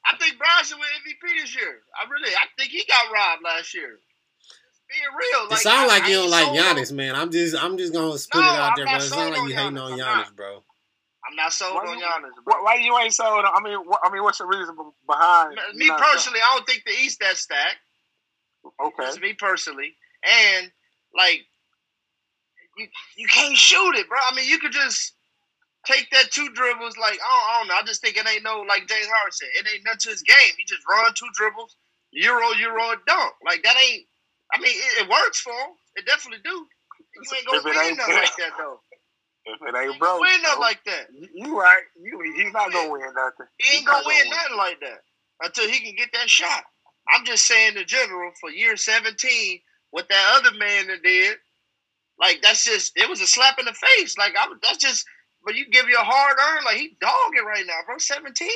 I 0.05 0.17
think 0.19 0.39
Brian 0.39 0.65
should 0.65 0.79
win 0.79 0.89
MVP 1.05 1.43
this 1.43 1.55
year. 1.55 1.81
I 1.95 2.09
really. 2.11 2.33
I 2.35 2.47
think 2.59 2.71
he 2.73 2.83
got 2.89 3.13
robbed 3.13 3.43
last 3.45 3.75
year. 3.75 3.99
Being 4.91 5.15
real, 5.17 5.47
It 5.47 5.51
like, 5.53 5.61
sound 5.61 5.91
I- 5.91 5.95
like 5.95 6.03
I 6.05 6.09
you 6.09 6.17
don't 6.17 6.31
like 6.31 6.45
sold 6.47 6.59
on- 6.59 6.77
Giannis, 6.77 6.93
man. 6.93 7.15
I'm 7.17 7.31
just, 7.31 7.57
I'm 7.57 7.79
just 7.79 7.93
gonna 7.93 8.19
spit 8.19 8.41
No, 8.41 8.47
it 8.47 8.51
out 8.59 8.71
I'm 8.71 8.77
there, 8.77 8.85
not 8.85 8.91
bro. 8.93 8.97
It 8.99 9.09
sold 9.09 9.21
sound 9.21 9.31
like 9.33 9.49
you 9.49 9.57
hating 9.57 9.79
on 9.79 9.93
I'm 9.93 9.99
Giannis, 9.99 10.27
not. 10.29 10.37
bro. 10.37 10.63
I'm 11.25 11.37
not 11.37 11.53
sold 11.53 11.75
Why 11.77 11.87
on 11.93 11.99
you- 11.99 12.05
Giannis, 12.05 12.45
bro. 12.45 12.63
why 12.63 12.75
you 12.75 12.99
ain't 12.99 13.15
sold? 13.15 13.45
I 13.47 13.61
mean, 13.63 13.79
what, 13.87 14.01
I 14.05 14.11
mean, 14.13 14.23
what's 14.23 14.39
the 14.39 14.45
reason 14.47 14.77
behind? 15.07 15.55
Me 15.75 15.85
you 15.87 15.91
not 15.93 16.01
personally, 16.01 16.41
I 16.45 16.55
don't 16.57 16.67
think 16.67 16.83
the 16.85 16.93
East 16.93 17.21
that 17.21 17.37
stacked. 17.39 17.79
okay. 18.85 18.95
That's 18.99 19.21
me 19.21 19.33
personally, 19.35 19.95
and 20.25 20.71
like 21.17 21.41
you, 22.83 22.89
you 23.17 23.29
can't 23.29 23.57
shoot 23.57 23.97
it, 23.97 24.09
bro. 24.09 24.19
I 24.19 24.35
mean, 24.35 24.49
you 24.49 24.59
could 24.59 24.73
just 24.73 25.15
take 25.87 26.09
that 26.11 26.31
two 26.31 26.49
dribbles. 26.55 26.97
Like 26.97 27.19
I 27.19 27.29
don't, 27.29 27.47
I 27.49 27.53
don't 27.59 27.69
know. 27.69 27.79
I 27.81 27.83
just 27.87 28.01
think 28.01 28.17
it 28.17 28.27
ain't 28.29 28.45
no 28.45 28.65
like 28.69 28.89
James 28.89 29.07
Harden 29.09 29.33
said. 29.33 29.49
It 29.59 29.67
ain't 29.73 29.85
nothing 29.85 30.01
to 30.01 30.11
his 30.11 30.23
game. 30.23 30.55
He 30.57 30.65
just 30.67 30.83
run 30.89 31.13
two 31.15 31.31
dribbles, 31.35 31.77
euro, 32.13 32.51
euro, 32.59 32.97
dunk. 33.07 33.33
Like 33.45 33.63
that 33.63 33.77
ain't. 33.77 34.05
I 34.55 34.61
mean, 34.61 34.75
it, 34.75 35.05
it 35.05 35.09
works 35.09 35.41
for 35.41 35.53
him. 35.53 35.73
It 35.97 36.07
definitely 36.07 36.41
do. 36.45 36.51
You 36.51 37.23
ain't 37.37 37.47
gonna 37.47 37.63
win 37.65 37.97
nothing 37.97 38.15
like 38.15 38.37
that 38.39 38.53
though. 38.59 38.81
If 39.45 39.59
it 39.59 39.75
ain't 39.75 39.99
broke, 39.99 40.21
win 40.21 40.43
nothing 40.43 40.61
like 40.61 40.85
that. 40.87 41.07
you, 41.13 41.29
you 41.35 41.59
right. 41.59 41.83
You, 42.01 42.21
he's 42.37 42.53
not 42.53 42.73
gonna 42.73 42.91
win 42.91 43.03
nothing. 43.03 43.47
He 43.59 43.79
ain't 43.79 43.87
not 43.87 44.05
gonna 44.05 44.15
win 44.15 44.31
nothing 44.31 44.57
like 44.57 44.81
that 44.81 45.01
until 45.43 45.69
he 45.69 45.81
can 45.81 45.97
get 45.97 46.11
that 46.13 46.31
shot. 46.31 46.65
I'm 47.09 47.25
just 47.25 47.47
saying 47.47 47.77
in 47.77 47.87
general 47.87 48.31
for 48.41 48.51
year 48.51 48.77
17, 48.77 49.59
what 49.91 50.09
that 50.09 50.39
other 50.39 50.57
man 50.57 50.87
that 50.87 51.03
did, 51.03 51.37
like 52.23 52.41
that's 52.41 52.65
just 52.65 52.97
it 52.97 53.11
was 53.11 53.21
a 53.21 53.27
slap 53.27 53.59
in 53.59 53.67
the 53.67 53.75
face. 53.75 54.17
Like 54.17 54.33
I, 54.39 54.47
that's 54.63 54.79
just, 54.79 55.05
but 55.45 55.55
you 55.55 55.69
give 55.69 55.89
you 55.89 55.97
a 55.97 56.05
hard 56.05 56.37
earned 56.39 56.65
like 56.65 56.77
he 56.77 56.97
dogging 57.01 57.45
right 57.45 57.67
now, 57.67 57.81
bro. 57.85 57.99
17 57.99 58.49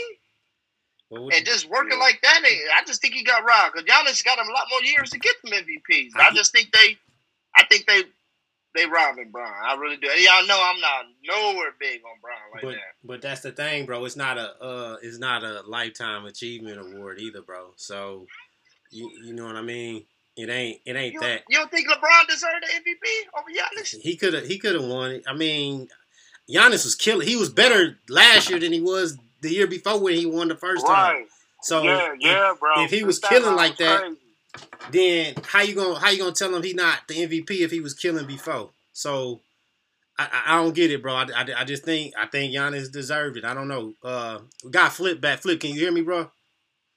and 1.11 1.45
just 1.45 1.69
working 1.69 1.99
like 1.99 2.21
that. 2.23 2.43
I 2.45 2.85
just 2.85 3.01
think 3.01 3.14
he 3.14 3.23
got 3.23 3.45
robbed 3.45 3.75
because 3.75 3.89
Giannis 3.89 4.25
got 4.25 4.39
him 4.39 4.49
a 4.49 4.53
lot 4.53 4.67
more 4.71 4.83
years 4.83 5.11
to 5.11 5.19
get 5.19 5.37
them 5.43 5.53
MVPs. 5.53 6.11
I 6.17 6.33
just 6.35 6.53
think 6.53 6.73
they, 6.73 6.99
I 7.55 7.64
think 7.67 7.87
they, 7.87 8.03
they 8.75 8.87
robbing 8.87 9.31
Brian. 9.31 9.55
I 9.64 9.75
really 9.77 9.97
do. 9.97 10.09
And 10.11 10.21
y'all 10.21 10.47
know 10.47 10.61
I'm 10.62 10.81
not 10.81 11.07
nowhere 11.25 11.73
big 11.81 12.01
on 12.05 12.19
Brian 12.21 12.39
like 12.53 12.62
but 12.62 12.73
that. 12.73 12.81
but 13.05 13.23
that's 13.23 13.41
the 13.41 13.53
thing, 13.53 13.87
bro. 13.87 14.05
It's 14.05 14.17
not 14.17 14.37
a 14.37 14.62
uh, 14.62 14.97
it's 15.03 15.19
not 15.19 15.45
a 15.45 15.62
lifetime 15.67 16.27
achievement 16.27 16.79
award 16.79 17.19
either, 17.19 17.41
bro. 17.41 17.71
So 17.77 18.27
you 18.91 19.11
you 19.25 19.33
know 19.33 19.47
what 19.47 19.57
I 19.57 19.62
mean? 19.62 20.05
It 20.37 20.51
ain't 20.51 20.80
it 20.84 20.97
ain't 20.97 21.14
You, 21.14 21.20
that. 21.20 21.43
you 21.49 21.57
don't 21.57 21.70
think 21.70 21.89
LeBron 21.89 22.28
deserved 22.28 22.62
the 22.62 22.91
MVP 22.91 23.39
over 23.39 23.49
Giannis? 23.51 23.97
He 24.01 24.16
could 24.16 24.34
have 24.34 24.47
he 24.47 24.59
could 24.59 24.74
have 24.74 24.84
won 24.84 25.11
it. 25.12 25.24
I 25.26 25.34
mean, 25.34 25.89
Giannis 26.49 26.84
was 26.84 26.95
killing. 26.95 27.26
He 27.26 27.37
was 27.37 27.49
better 27.51 27.99
last 28.09 28.51
year 28.51 28.59
than 28.59 28.72
he 28.72 28.80
was 28.80 29.16
the 29.41 29.51
year 29.51 29.66
before 29.66 29.99
when 29.99 30.14
he 30.14 30.26
won 30.26 30.49
the 30.49 30.55
first 30.57 30.87
time. 30.87 31.26
So 31.62 31.82
yeah, 31.82 32.12
if- 32.12 32.20
yeah, 32.20 32.53
bro. 32.61 32.84
if 32.84 32.91
he 32.91 33.03
was 33.03 33.18
killing 33.18 33.57
like 33.57 33.78
that, 33.78 34.01
crazy. 34.01 34.16
then 34.91 35.34
how 35.45 35.62
you 35.62 35.74
gonna 35.74 35.99
how 35.99 36.11
you 36.11 36.18
gonna 36.18 36.32
tell 36.32 36.55
him 36.55 36.62
he 36.62 36.74
not 36.74 37.01
the 37.09 37.14
MVP 37.26 37.51
if 37.62 37.70
he 37.70 37.80
was 37.80 37.95
killing 37.95 38.26
before? 38.26 38.70
So 38.93 39.41
I, 40.18 40.24
I, 40.30 40.43
I 40.55 40.62
don't 40.62 40.74
get 40.74 40.91
it, 40.91 41.03
bro. 41.03 41.14
I, 41.14 41.26
I, 41.34 41.47
I 41.59 41.64
just 41.64 41.84
think 41.84 42.12
I 42.18 42.26
think 42.26 42.55
Giannis 42.55 42.93
deserved 42.93 43.39
it. 43.39 43.45
I 43.45 43.55
don't 43.55 43.68
know. 43.68 43.95
Uh, 44.03 44.41
got 44.70 44.93
flip 44.93 45.20
back 45.20 45.41
flip. 45.41 45.61
Can 45.61 45.70
you 45.70 45.80
hear 45.80 45.93
me, 45.93 46.03
bro? 46.03 46.30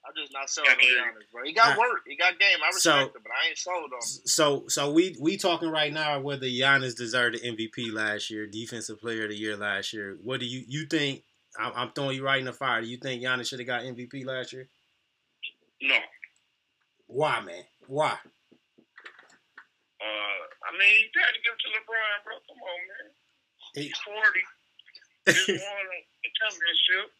I'm 0.09 0.15
just 0.17 0.33
not 0.33 0.49
sold 0.49 0.67
on 0.67 0.75
Giannis, 0.75 1.31
bro. 1.31 1.43
He 1.43 1.53
got 1.53 1.65
Alright. 1.77 1.77
work. 1.77 2.01
He 2.07 2.15
got 2.17 2.39
game. 2.39 2.57
I 2.63 2.67
respect 2.67 2.81
So- 2.81 2.97
him, 2.97 3.09
but 3.13 3.31
I 3.31 3.47
ain't 3.49 3.57
sold 3.57 3.83
on 3.93 3.99
him. 3.99 4.01
So 4.25 4.63
so 4.67 4.91
we 4.91 5.15
we 5.21 5.37
talking 5.37 5.69
right 5.69 5.93
now 5.93 6.19
whether 6.19 6.47
Giannis 6.47 6.95
deserved 6.95 7.35
the 7.39 7.47
MVP 7.47 7.91
last 7.93 8.29
year, 8.31 8.47
Defensive 8.47 8.99
Player 8.99 9.25
of 9.25 9.29
the 9.29 9.37
Year 9.37 9.55
last 9.55 9.93
year. 9.93 10.17
What 10.23 10.39
do 10.39 10.47
you 10.47 10.63
you 10.67 10.85
think? 10.87 11.23
I'm, 11.59 11.71
I'm 11.75 11.91
throwing 11.91 12.15
you 12.15 12.23
right 12.25 12.39
in 12.39 12.45
the 12.45 12.53
fire. 12.53 12.81
Do 12.81 12.87
you 12.87 12.97
think 12.97 13.21
Giannis 13.23 13.47
should 13.47 13.59
have 13.59 13.67
got 13.67 13.83
MVP 13.83 14.25
last 14.25 14.51
year? 14.53 14.67
No. 15.81 15.97
Why, 17.07 17.39
man? 17.41 17.63
Why? 17.87 18.17
Uh, 19.99 20.39
I 20.65 20.71
mean, 20.77 20.93
you 21.03 21.09
got 21.13 21.33
to 21.33 21.41
give 21.43 21.53
it 21.53 21.61
to 21.65 21.69
LeBron, 21.75 22.23
bro. 22.23 22.35
Come 22.47 22.61
on, 22.61 22.79
man. 22.87 23.07
He- 23.75 23.89
He's 23.89 23.97
40. 23.99 24.15
Just 25.27 25.47
won 25.49 25.85
a 25.85 26.29
championship. 26.39 27.11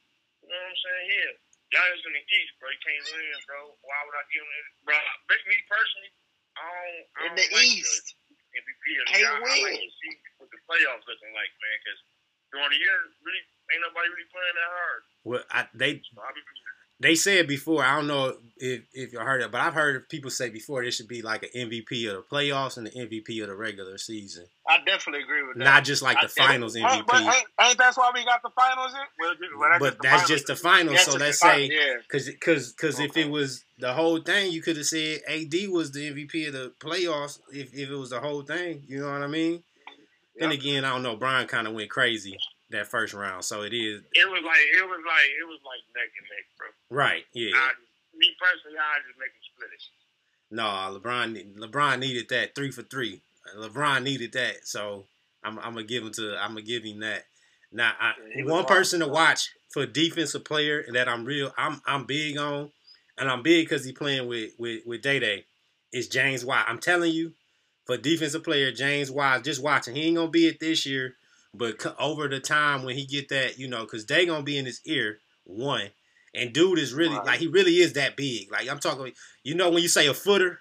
You 0.42 0.50
know 0.50 0.56
what 0.56 0.70
I'm 0.70 0.78
saying? 0.80 1.36
Here. 1.70 1.86
is 1.94 2.02
in 2.06 2.14
the 2.18 2.26
East, 2.26 2.52
bro. 2.58 2.68
He 2.74 2.78
can't 2.82 3.06
win, 3.14 3.38
bro. 3.46 3.60
Why 3.86 4.00
would 4.10 4.18
I 4.18 4.24
give 4.34 4.42
him 4.42 4.52
it? 4.52 4.66
Bro, 4.90 4.98
but 5.30 5.40
me 5.46 5.58
personally, 5.70 6.12
I 6.58 6.66
don't, 6.66 6.74
I 6.74 7.20
In 7.30 7.32
don't 7.34 7.38
the 7.38 7.48
like 7.54 7.70
East. 7.70 8.16
the 8.54 8.60
MVP. 8.60 8.84
Can't 9.10 9.22
year. 9.22 9.30
I, 9.30 9.46
I 9.46 9.58
like 9.70 9.78
to 9.78 9.92
see 10.02 10.14
what 10.42 10.50
the 10.50 10.60
playoffs 10.66 11.06
looking 11.06 11.32
like, 11.38 11.52
man, 11.62 11.76
because 11.86 12.00
during 12.50 12.72
the 12.74 12.82
year, 12.82 12.98
really, 13.22 13.44
ain't 13.70 13.84
nobody 13.86 14.08
really 14.10 14.30
playing 14.34 14.58
that 14.58 14.72
hard. 14.74 15.02
Well, 15.22 15.44
I, 15.54 15.60
they 15.78 16.02
So 16.02 16.18
I 16.26 16.34
be, 16.34 16.42
they 17.00 17.16
said 17.16 17.48
before. 17.48 17.84
I 17.84 17.96
don't 17.96 18.08
know 18.08 18.36
if 18.58 18.82
if 18.94 19.14
you 19.14 19.20
heard 19.20 19.42
it, 19.42 19.52
but 19.52 19.62
I've 19.62 19.74
heard 19.74 20.10
people 20.10 20.30
say 20.30 20.50
before 20.50 20.82
there 20.82 20.92
should 20.92 21.08
be 21.08 21.22
like 21.22 21.44
an 21.44 21.50
MVP 21.70 22.10
of 22.10 22.16
the 22.18 22.24
playoffs 22.30 22.78
and 22.78 22.88
the 22.88 22.92
MVP 22.92 23.42
of 23.42 23.48
the 23.48 23.56
regular 23.56 23.98
season, 23.98 24.46
I 24.68 24.78
definitely 24.86 25.24
agree 25.24 25.44
with 25.48 25.58
that. 25.58 25.64
not 25.64 25.84
just 25.86 26.02
like 26.02 26.18
the 26.22 26.28
finals 26.28 26.76
MVP. 26.76 27.06
but 27.08 27.22
ain't, 27.22 27.46
ain't 27.62 27.78
that's 27.78 27.98
why 27.98 28.12
we 28.14 28.26
got 28.26 28.42
the 28.44 28.50
finals 28.50 28.94
in? 28.94 29.00
Well, 29.20 29.34
just- 29.36 29.58
well, 29.58 29.70
that's 29.70 29.80
But 29.80 29.90
just 29.94 30.02
that's 30.02 30.14
finals. 30.22 30.28
just 30.30 30.48
the 30.48 30.56
finals. 30.56 30.96
That's 30.98 31.12
So 31.12 31.18
let's 31.18 31.40
say 31.40 31.66
yeah. 31.68 31.94
Cause, 32.12 32.30
cause, 32.42 32.74
cause 32.74 33.00
if 33.00 33.16
it 33.16 33.30
was 33.30 33.64
the 33.78 33.94
whole 33.94 34.20
thing, 34.20 34.52
you 34.52 34.62
could 34.62 34.76
have 34.76 34.86
said 34.86 35.22
AD 35.28 35.54
was 35.70 35.92
the 35.94 36.12
MVP 36.12 36.48
of 36.48 36.54
the 36.54 36.74
playoffs. 36.80 37.40
If, 37.54 37.74
if 37.74 37.90
it 37.90 37.96
was 37.96 38.10
the 38.10 38.20
whole 38.20 38.42
thing, 38.42 38.84
you 38.88 39.00
know 39.00 39.10
what 39.12 39.24
I 39.24 39.28
mean. 39.28 39.64
Then 40.38 40.52
again, 40.52 40.86
I 40.86 40.90
don't 40.92 41.04
know. 41.04 41.16
Brian 41.18 41.48
kind 41.48 41.68
of 41.68 41.74
went 41.74 41.90
crazy 41.90 42.38
that 42.72 42.88
first 42.88 43.14
round, 43.14 43.44
so 43.44 43.64
it 43.64 43.74
is 43.74 44.02
it 44.14 44.30
was 44.30 44.44
like, 44.44 44.60
it 44.78 44.86
was 44.86 45.02
like, 45.06 45.28
it 45.40 45.48
was 45.48 45.60
like 45.66 45.82
neck 45.96 46.12
and 46.18 46.28
neck, 46.30 46.46
bro. 46.58 46.68
right. 46.90 47.24
Yeah, 47.34 47.52
I, 47.56 47.72
me 48.16 48.28
personally, 48.40 48.78
I 48.78 49.00
just 49.08 49.20
make 49.20 49.30
him 49.30 49.44
split 49.54 49.70
it. 49.74 49.84
no, 50.52 50.64
LeBron, 51.00 51.58
LeBron 51.58 52.00
needed 52.00 52.30
that 52.30 52.56
three 52.56 52.72
for 52.72 52.84
three. 52.84 53.22
LeBron 53.58 54.04
needed 54.04 54.34
that, 54.34 54.68
so 54.68 55.06
I'm, 55.44 55.58
I'm 55.60 55.74
gonna 55.74 55.84
give 55.84 56.04
him 56.04 56.12
to. 56.14 56.38
I'm 56.38 56.52
gonna 56.52 56.62
give 56.62 56.84
him 56.84 57.00
that. 57.00 57.26
Now, 57.72 57.94
I, 58.00 58.14
Yeah, 58.18 58.36
he 58.36 58.44
was 58.44 58.52
one 58.52 58.66
person 58.66 59.00
to 59.02 59.08
watch 59.08 59.50
for 59.72 59.86
defensive 59.86 60.44
player 60.44 60.84
that 60.94 61.08
I'm 61.08 61.26
real, 61.26 61.54
I'm, 61.58 61.82
I'm 61.86 62.06
big 62.06 62.38
on, 62.38 62.72
and 63.18 63.30
I'm 63.30 63.44
big 63.44 63.68
because 63.68 63.86
he 63.86 63.92
playing 63.92 64.28
with 64.28 64.52
with 64.58 64.82
with 64.86 65.02
Day 65.02 65.20
Day, 65.20 65.46
is 65.92 66.08
James 66.08 66.44
White. 66.44 66.66
I'm 66.68 66.80
telling 66.80 67.12
you, 67.12 67.34
for 67.86 67.98
defensive 67.98 68.44
player, 68.44 68.72
James 68.72 69.12
White, 69.12 69.44
just 69.44 69.64
watching. 69.64 69.96
He 69.96 70.04
ain't 70.04 70.18
gonna 70.18 70.30
be 70.30 70.48
it 70.48 70.60
this 70.60 70.86
year, 70.86 71.16
but 71.54 71.84
over 72.00 72.28
the 72.28 72.40
time 72.40 72.84
when 72.84 72.96
he 72.96 73.06
get 73.06 73.30
that, 73.30 73.58
you 73.60 73.68
know, 73.68 73.82
because 73.82 74.06
they 74.06 74.26
gonna 74.26 74.44
be 74.44 74.58
in 74.58 74.66
his 74.66 74.82
ear 74.86 75.20
one, 75.46 75.90
and 76.34 76.54
dude 76.54 76.78
is 76.80 76.94
really 76.94 77.16
Right. 77.18 77.26
like 77.26 77.40
he 77.40 77.48
really 77.48 77.78
is 77.80 77.94
that 77.94 78.16
big. 78.16 78.52
Like 78.52 78.70
I'm 78.70 78.80
talking, 78.80 79.14
you 79.44 79.56
know, 79.56 79.70
when 79.70 79.82
you 79.82 79.90
say 79.90 80.08
a 80.08 80.14
footer, 80.14 80.60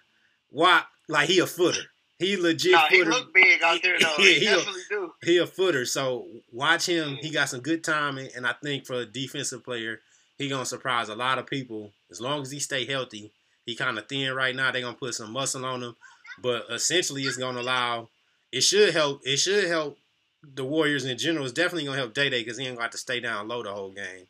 Watt, 0.51 0.87
like 1.09 1.29
he 1.29 1.39
a 1.41 1.47
footer. 1.47 1.83
He 2.19 2.37
legit 2.37 2.73
No, 2.73 2.79
he 2.89 2.99
footer. 2.99 3.11
look 3.11 3.33
big 3.35 3.63
out 3.63 3.81
there 3.83 3.99
though. 3.99 4.15
Yeah, 4.19 4.25
he 4.25 4.35
he 4.41 4.47
a- 4.47 4.57
definitely 4.57 4.83
do. 4.91 5.13
he 5.23 5.37
a 5.39 5.47
footer. 5.47 5.85
So 5.85 6.27
watch 6.53 6.87
him. 6.87 7.17
He 7.21 7.31
got 7.31 7.49
some 7.49 7.61
good 7.61 7.85
timing, 7.85 8.31
and 8.35 8.47
I 8.47 8.55
think 8.63 8.87
for 8.87 8.95
a 8.95 9.07
defensive 9.07 9.63
player, 9.65 10.01
he 10.39 10.49
gonna 10.49 10.65
surprise 10.67 11.09
a 11.11 11.15
lot 11.15 11.39
of 11.39 11.47
people. 11.47 11.93
As 12.11 12.21
long 12.21 12.43
as 12.43 12.51
he 12.51 12.59
stay 12.61 12.87
healthy, 12.87 13.31
he 13.67 13.77
kind 13.77 13.99
of 13.99 14.09
thin 14.09 14.33
right 14.33 14.57
now. 14.57 14.73
They 14.73 14.81
gonna 14.81 14.97
put 14.97 15.15
some 15.15 15.33
muscle 15.33 15.65
on 15.67 15.83
him. 15.83 15.97
but 16.41 16.65
essentially 16.71 17.23
it's 17.23 17.37
gonna 17.37 17.61
allow. 17.61 18.09
It 18.53 18.63
should 18.63 18.95
help. 18.95 19.21
It 19.25 19.37
should 19.39 19.69
help 19.69 19.99
the 20.43 20.65
Warriors 20.65 21.05
in 21.05 21.19
general. 21.19 21.45
It's 21.45 21.53
definitely 21.53 21.85
gonna 21.85 21.99
help 21.99 22.15
Day 22.15 22.31
Day 22.31 22.43
because 22.43 22.59
he 22.59 22.67
ain't 22.67 22.77
gonna 22.77 22.85
have 22.85 22.93
to 22.93 22.99
stay 22.99 23.21
down 23.21 23.49
low 23.49 23.63
the 23.63 23.73
whole 23.73 23.91
game. 23.91 24.27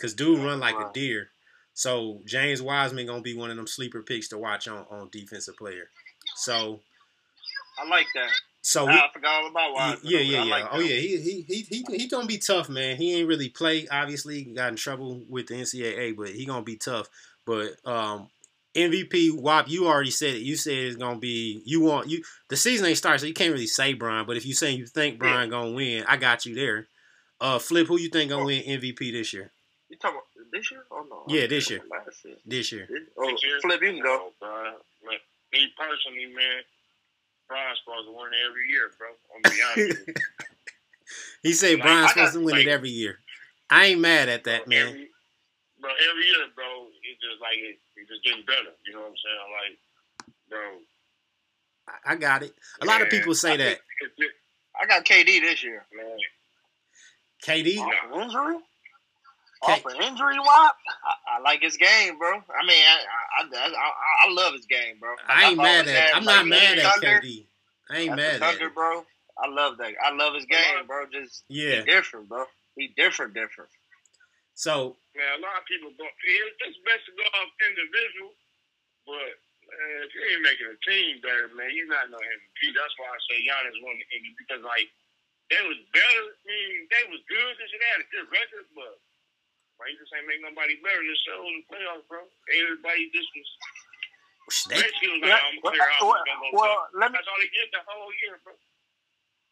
Cause 0.00 0.14
dude 0.14 0.38
run 0.38 0.60
like 0.60 0.76
a 0.76 0.90
deer. 0.92 1.30
So 1.74 2.20
James 2.24 2.62
Wiseman 2.62 3.06
gonna 3.06 3.22
be 3.22 3.36
one 3.36 3.50
of 3.50 3.56
them 3.56 3.66
sleeper 3.66 4.02
picks 4.02 4.28
to 4.28 4.38
watch 4.38 4.68
on 4.68 4.86
on 4.90 5.08
defensive 5.10 5.56
player. 5.56 5.90
So 6.36 6.80
I 7.78 7.88
like 7.88 8.06
that. 8.14 8.30
so 8.62 8.84
Nah, 8.86 8.92
we, 8.92 8.98
I 8.98 9.08
forgot 9.12 9.42
all 9.42 9.50
about 9.50 9.74
Wiseman. 9.74 10.00
yeah, 10.04 10.18
yeah, 10.20 10.42
yeah. 10.44 10.50
like 10.50 10.64
oh 10.72 10.80
yeah, 10.80 10.96
he 10.96 11.16
he 11.20 11.40
he 11.42 11.62
he 11.62 11.84
he 11.96 12.08
gonna 12.08 12.26
be 12.26 12.38
tough, 12.38 12.68
man. 12.68 12.96
He 12.96 13.14
ain't 13.18 13.28
really 13.28 13.48
play. 13.48 13.86
Obviously, 13.88 14.44
got 14.44 14.68
in 14.70 14.76
trouble 14.76 15.22
with 15.28 15.48
the 15.48 15.54
NCAA, 15.54 16.16
but 16.16 16.28
he 16.30 16.46
gonna 16.46 16.62
be 16.62 16.76
tough. 16.76 17.08
But 17.44 17.72
um, 17.84 18.28
MVP 18.78 19.40
Wop, 19.40 19.68
you 19.68 19.86
already 19.86 20.10
said 20.10 20.34
it. 20.34 20.42
You 20.42 20.56
said 20.56 20.74
it's 20.74 20.96
gonna 20.96 21.18
be. 21.18 21.62
You 21.64 21.80
want 21.80 22.08
you. 22.08 22.22
The 22.48 22.56
season 22.56 22.86
ain't 22.86 22.98
started, 22.98 23.18
so 23.20 23.26
you 23.26 23.34
can't 23.34 23.52
really 23.52 23.66
say 23.66 23.94
Brian. 23.94 24.26
But 24.26 24.36
if 24.36 24.46
you 24.46 24.54
saying 24.54 24.78
you 24.78 24.86
think 24.86 25.18
Brian 25.18 25.50
gonna 25.50 25.72
win, 25.72 26.04
I 26.08 26.16
got 26.16 26.46
you 26.46 26.54
there. 26.54 26.86
Uh, 27.40 27.58
Flip, 27.58 27.86
who 27.86 27.98
you 27.98 28.08
think 28.08 28.30
gonna 28.30 28.44
win 28.44 28.62
MVP 28.62 29.12
this 29.12 29.32
year? 29.32 29.50
You 29.88 29.96
talking 29.96 30.16
about 30.18 30.50
this 30.52 30.70
year? 30.70 30.84
Oh 30.90 31.04
no. 31.08 31.24
Yeah, 31.28 31.46
this 31.46 31.70
year. 31.70 31.80
Last 31.90 32.24
year. 32.24 32.34
This 32.46 32.72
year, 32.72 32.86
This- 32.90 33.08
Oh, 33.16 33.30
This 33.30 33.42
year? 33.44 33.60
Flip, 33.60 33.80
you 33.82 33.92
can 33.92 34.02
go. 34.02 34.32
Oh. 34.42 34.72
Like, 35.06 35.20
me 35.52 35.66
personally, 35.78 36.26
man, 36.34 36.62
Brian's 37.48 37.78
supposed 37.84 38.06
to 38.06 38.12
win 38.12 38.30
every 38.48 38.68
year, 38.70 38.90
bro. 38.98 39.08
I'm 39.34 39.42
gonna 39.42 39.54
be 39.54 39.62
honest 39.62 40.06
with 40.06 40.08
you. 40.08 40.14
he 41.42 41.52
said 41.52 41.72
Like, 41.74 41.82
Brian's 41.82 42.10
supposed 42.10 42.32
got- 42.34 42.38
to 42.40 42.44
win 42.44 42.56
it 42.58 42.68
every 42.68 42.90
year. 42.90 43.18
I 43.70 43.86
ain't 43.86 44.00
mad 44.00 44.28
at 44.28 44.44
that, 44.44 44.64
Bro, 44.66 44.70
man. 44.76 44.86
Every, 44.88 45.08
bro, 45.80 45.90
every 46.10 46.24
year, 46.26 46.36
bro, 46.54 46.86
it's 47.10 47.20
just 47.20 47.40
like 47.40 47.56
it, 47.58 47.78
it's 47.96 48.08
just 48.10 48.22
getting 48.24 48.44
better. 48.44 48.72
You 48.86 48.92
know 48.94 49.00
what 49.00 49.16
I'm 49.16 49.20
saying? 49.24 49.48
Like, 49.58 49.74
bro. 50.50 50.60
I- 51.88 52.12
I 52.12 52.16
got 52.16 52.42
it. 52.42 52.54
A 52.82 52.84
lot 52.84 53.00
of 53.02 53.08
people 53.08 53.34
say 53.34 53.54
I 53.54 53.56
that. 53.56 53.78
think 54.00 54.12
just, 54.18 54.32
I 54.80 54.86
got 54.86 55.04
KD 55.04 55.40
this 55.40 55.62
year. 55.64 55.86
man, 55.96 56.18
KD, 57.44 57.78
Off 57.78 57.92
of 58.12 58.20
injury? 58.20 58.58
K- 59.66 59.72
Off 59.72 59.86
of 59.86 59.94
injury, 60.00 60.38
Wop? 60.38 60.76
I, 61.04 61.36
I 61.36 61.40
like 61.40 61.62
his 61.62 61.76
game, 61.76 62.18
bro. 62.18 62.30
I 62.32 62.66
mean, 62.66 62.82
I 62.84 63.42
I, 63.42 63.56
I, 63.56 63.68
I, 63.68 64.28
I 64.28 64.32
love 64.32 64.52
his 64.52 64.66
game, 64.66 64.96
bro. 65.00 65.10
Like, 65.28 65.36
I 65.38 65.48
ain't 65.48 65.56
mad 65.56 65.88
at. 65.88 65.94
had, 65.94 66.10
I'm 66.14 66.24
like, 66.24 66.36
not 66.36 66.46
mad 66.46 66.78
at 66.78 66.92
Thunder, 66.94 67.20
KD. 67.24 67.46
I 67.90 67.96
ain't 67.98 68.16
That's 68.16 68.16
mad 68.16 68.40
the 68.40 68.44
at 68.46 68.52
Thunder, 68.52 68.66
it. 68.66 68.74
bro. 68.74 69.04
I 69.42 69.48
love 69.48 69.78
that. 69.78 69.92
I 70.04 70.12
love 70.14 70.34
his 70.34 70.44
game, 70.46 70.86
bro. 70.86 71.04
Just 71.12 71.44
Yeah. 71.48 71.80
he 71.80 71.82
different, 71.86 72.28
bro. 72.28 72.44
He 72.76 72.92
different, 72.96 73.34
different. 73.34 73.70
So 74.58 74.98
man, 75.14 75.38
a 75.38 75.42
lot 75.42 75.62
of 75.62 75.64
people 75.70 75.94
go, 75.94 76.02
it- 76.06 76.58
it's 76.66 76.78
best 76.82 77.06
to 77.06 77.12
go 77.14 77.22
off 77.38 77.50
individual, 77.62 78.34
but 79.06 79.30
man, 79.70 79.94
if 80.02 80.10
you 80.14 80.22
ain't 80.34 80.42
making 80.46 80.66
a 80.70 80.78
team 80.82 81.22
better, 81.22 81.48
man, 81.54 81.70
you're 81.74 81.86
not 81.90 82.10
no 82.10 82.18
MVP. 82.18 82.74
That's 82.74 82.94
why 82.98 83.06
I 83.06 83.18
say 83.30 83.38
Giannis 83.46 83.78
won 83.86 83.98
the 83.98 84.06
MVP 84.18 84.34
because, 84.42 84.62
like, 84.66 84.90
they 85.50 85.62
was 85.66 85.78
better. 85.94 86.24
I 86.34 86.42
mean, 86.46 86.88
they 86.90 87.04
was 87.10 87.22
good, 87.30 87.52
this 87.58 87.70
and 87.72 87.82
that, 87.86 88.02
a 88.02 88.06
good 88.10 88.28
record, 88.34 88.66
but 88.74 88.94
right, 89.78 89.94
just 89.98 90.12
ain't 90.18 90.26
make 90.26 90.42
nobody 90.42 90.76
better 90.82 90.98
than 91.00 91.06
themselves 91.08 91.46
in 91.48 91.54
the 91.62 91.66
playoffs, 91.70 92.06
bro. 92.10 92.22
Everybody 92.50 93.10
just 93.14 93.30
was 93.34 93.48
they, 94.68 94.76
was 94.82 95.22
like, 95.22 95.28
Yeah, 95.28 95.40
I'm 95.40 95.58
well, 95.62 95.72
clear 95.72 95.86
out. 95.86 96.02
well, 96.02 96.10
we're 96.18 96.26
gonna 96.26 96.50
go 96.52 96.58
well, 96.58 96.78
let 96.98 97.12
me 97.12 97.16
That's 97.20 97.28
all 97.30 97.38
they 97.40 97.52
did 97.54 97.68
the 97.72 97.82
whole 97.86 98.10
year, 98.26 98.40
bro. 98.44 98.54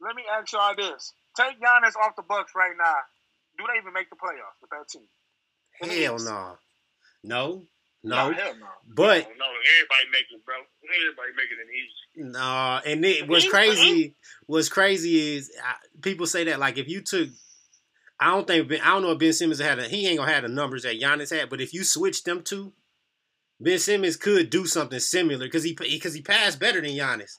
let 0.01 0.17
me 0.17 0.25
ask 0.31 0.53
y'all 0.53 0.75
this: 0.77 1.15
Take 1.37 1.61
Giannis 1.61 1.97
off 1.97 2.17
the 2.17 2.25
Bucks 2.27 2.53
right 2.57 2.77
now. 2.77 3.01
Do 3.59 3.65
they 3.73 3.79
even 3.81 3.93
make 3.93 4.11
the 4.11 4.17
playoffs 4.17 4.61
with 4.61 4.71
that 4.71 4.89
team? 4.89 5.07
hell 5.83 6.19
no, 6.19 6.57
no, 7.23 7.67
Nah, 8.03 8.29
no. 8.29 8.35
hell 8.35 8.55
no. 8.59 8.67
But 8.87 9.27
Oh, 9.27 9.33
no, 9.39 9.47
everybody 9.77 10.11
make 10.13 10.27
it, 10.31 10.45
bro. 10.45 10.55
Everybody 10.85 11.33
make 11.37 11.51
it 11.51 11.59
an 11.61 11.69
easy. 11.75 12.33
no, 12.33 12.81
and 12.87 13.05
it 13.05 13.29
what's 13.29 13.45
He- 13.45 13.51
crazy. 13.51 14.17
What's 14.47 14.69
crazy 14.69 15.37
is 15.37 15.51
I, 15.63 15.75
people 16.03 16.27
say 16.27 16.45
that 16.45 16.59
like 16.61 16.79
if 16.79 16.89
you 16.89 17.03
took. 17.03 17.29
I 18.19 18.31
don't 18.31 18.47
think 18.47 18.69
Ben, 18.69 18.81
I 18.81 18.89
don't 18.95 19.03
know 19.03 19.11
if 19.13 19.19
Ben 19.19 19.35
Simmons 19.35 19.59
had 19.61 19.79
a, 19.79 19.87
he 19.89 20.07
ain't 20.07 20.19
gonna 20.19 20.33
have 20.33 20.43
the 20.43 20.49
numbers 20.49 20.85
that 20.85 20.99
Giannis 20.99 21.37
had, 21.39 21.51
but 21.51 21.61
if 21.61 21.75
you 21.75 21.85
switch 21.85 22.23
them 22.25 22.43
two, 22.43 22.73
Ben 23.61 23.79
Simmons 23.79 24.17
could 24.17 24.49
do 24.49 24.65
something 24.67 24.99
similar 25.01 25.45
because 25.47 25.65
he 25.65 25.75
because 25.75 26.15
he 26.15 26.23
passed 26.23 26.59
better 26.59 26.81
than 26.81 26.93
Giannis. 26.93 27.33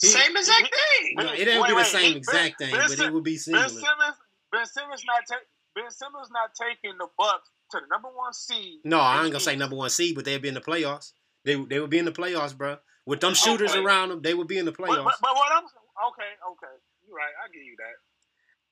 He- 0.00 0.08
Same 0.08 0.34
exact 0.34 0.74
thing. 0.74 1.14
No, 1.16 1.32
it 1.34 1.46
ain't 1.48 1.64
be 1.66 1.70
the 1.70 1.76
wait, 1.76 1.86
same 1.86 2.10
Ben- 2.12 2.16
exact 2.16 2.58
thing, 2.58 2.74
Ben 2.74 2.88
but 2.88 2.98
it 2.98 3.12
would 3.12 3.24
be 3.24 3.32
Ben 3.32 3.38
similar. 3.38 3.68
Simmons, 3.68 4.16
Ben 4.52 4.64
Simmons 4.66 5.02
not 5.06 5.22
ta- 5.28 5.44
Ben 5.74 5.90
Simmons 5.90 6.30
not 6.30 6.50
taking 6.54 6.96
the 6.98 7.08
Bucks 7.18 7.50
to 7.72 7.80
the 7.80 7.86
number 7.90 8.08
one 8.08 8.32
seed. 8.32 8.80
No, 8.84 9.00
I 9.00 9.22
ain't 9.22 9.32
gonna 9.32 9.40
say 9.40 9.56
number 9.56 9.76
one 9.76 9.90
seed, 9.90 10.14
but 10.14 10.24
they'd 10.24 10.40
be 10.42 10.48
in 10.48 10.54
the 10.54 10.60
playoffs. 10.60 11.12
They 11.44 11.54
they 11.56 11.80
would 11.80 11.90
be 11.90 11.98
in 11.98 12.04
the 12.04 12.12
playoffs, 12.12 12.56
bro. 12.56 12.78
With 13.06 13.20
them 13.20 13.34
shooters 13.34 13.70
Okay. 13.72 13.82
around 13.84 14.08
them, 14.08 14.22
they 14.22 14.34
would 14.34 14.48
be 14.48 14.58
in 14.58 14.64
the 14.64 14.72
playoffs. 14.72 15.04
but, 15.04 15.14
but 15.22 15.34
what 15.34 15.52
I'm 15.52 15.64
okay, 15.64 16.32
okay, 16.52 16.74
you're 17.06 17.16
right. 17.16 17.32
I 17.44 17.46
give 17.52 17.62
you 17.62 17.76
that. 17.78 17.94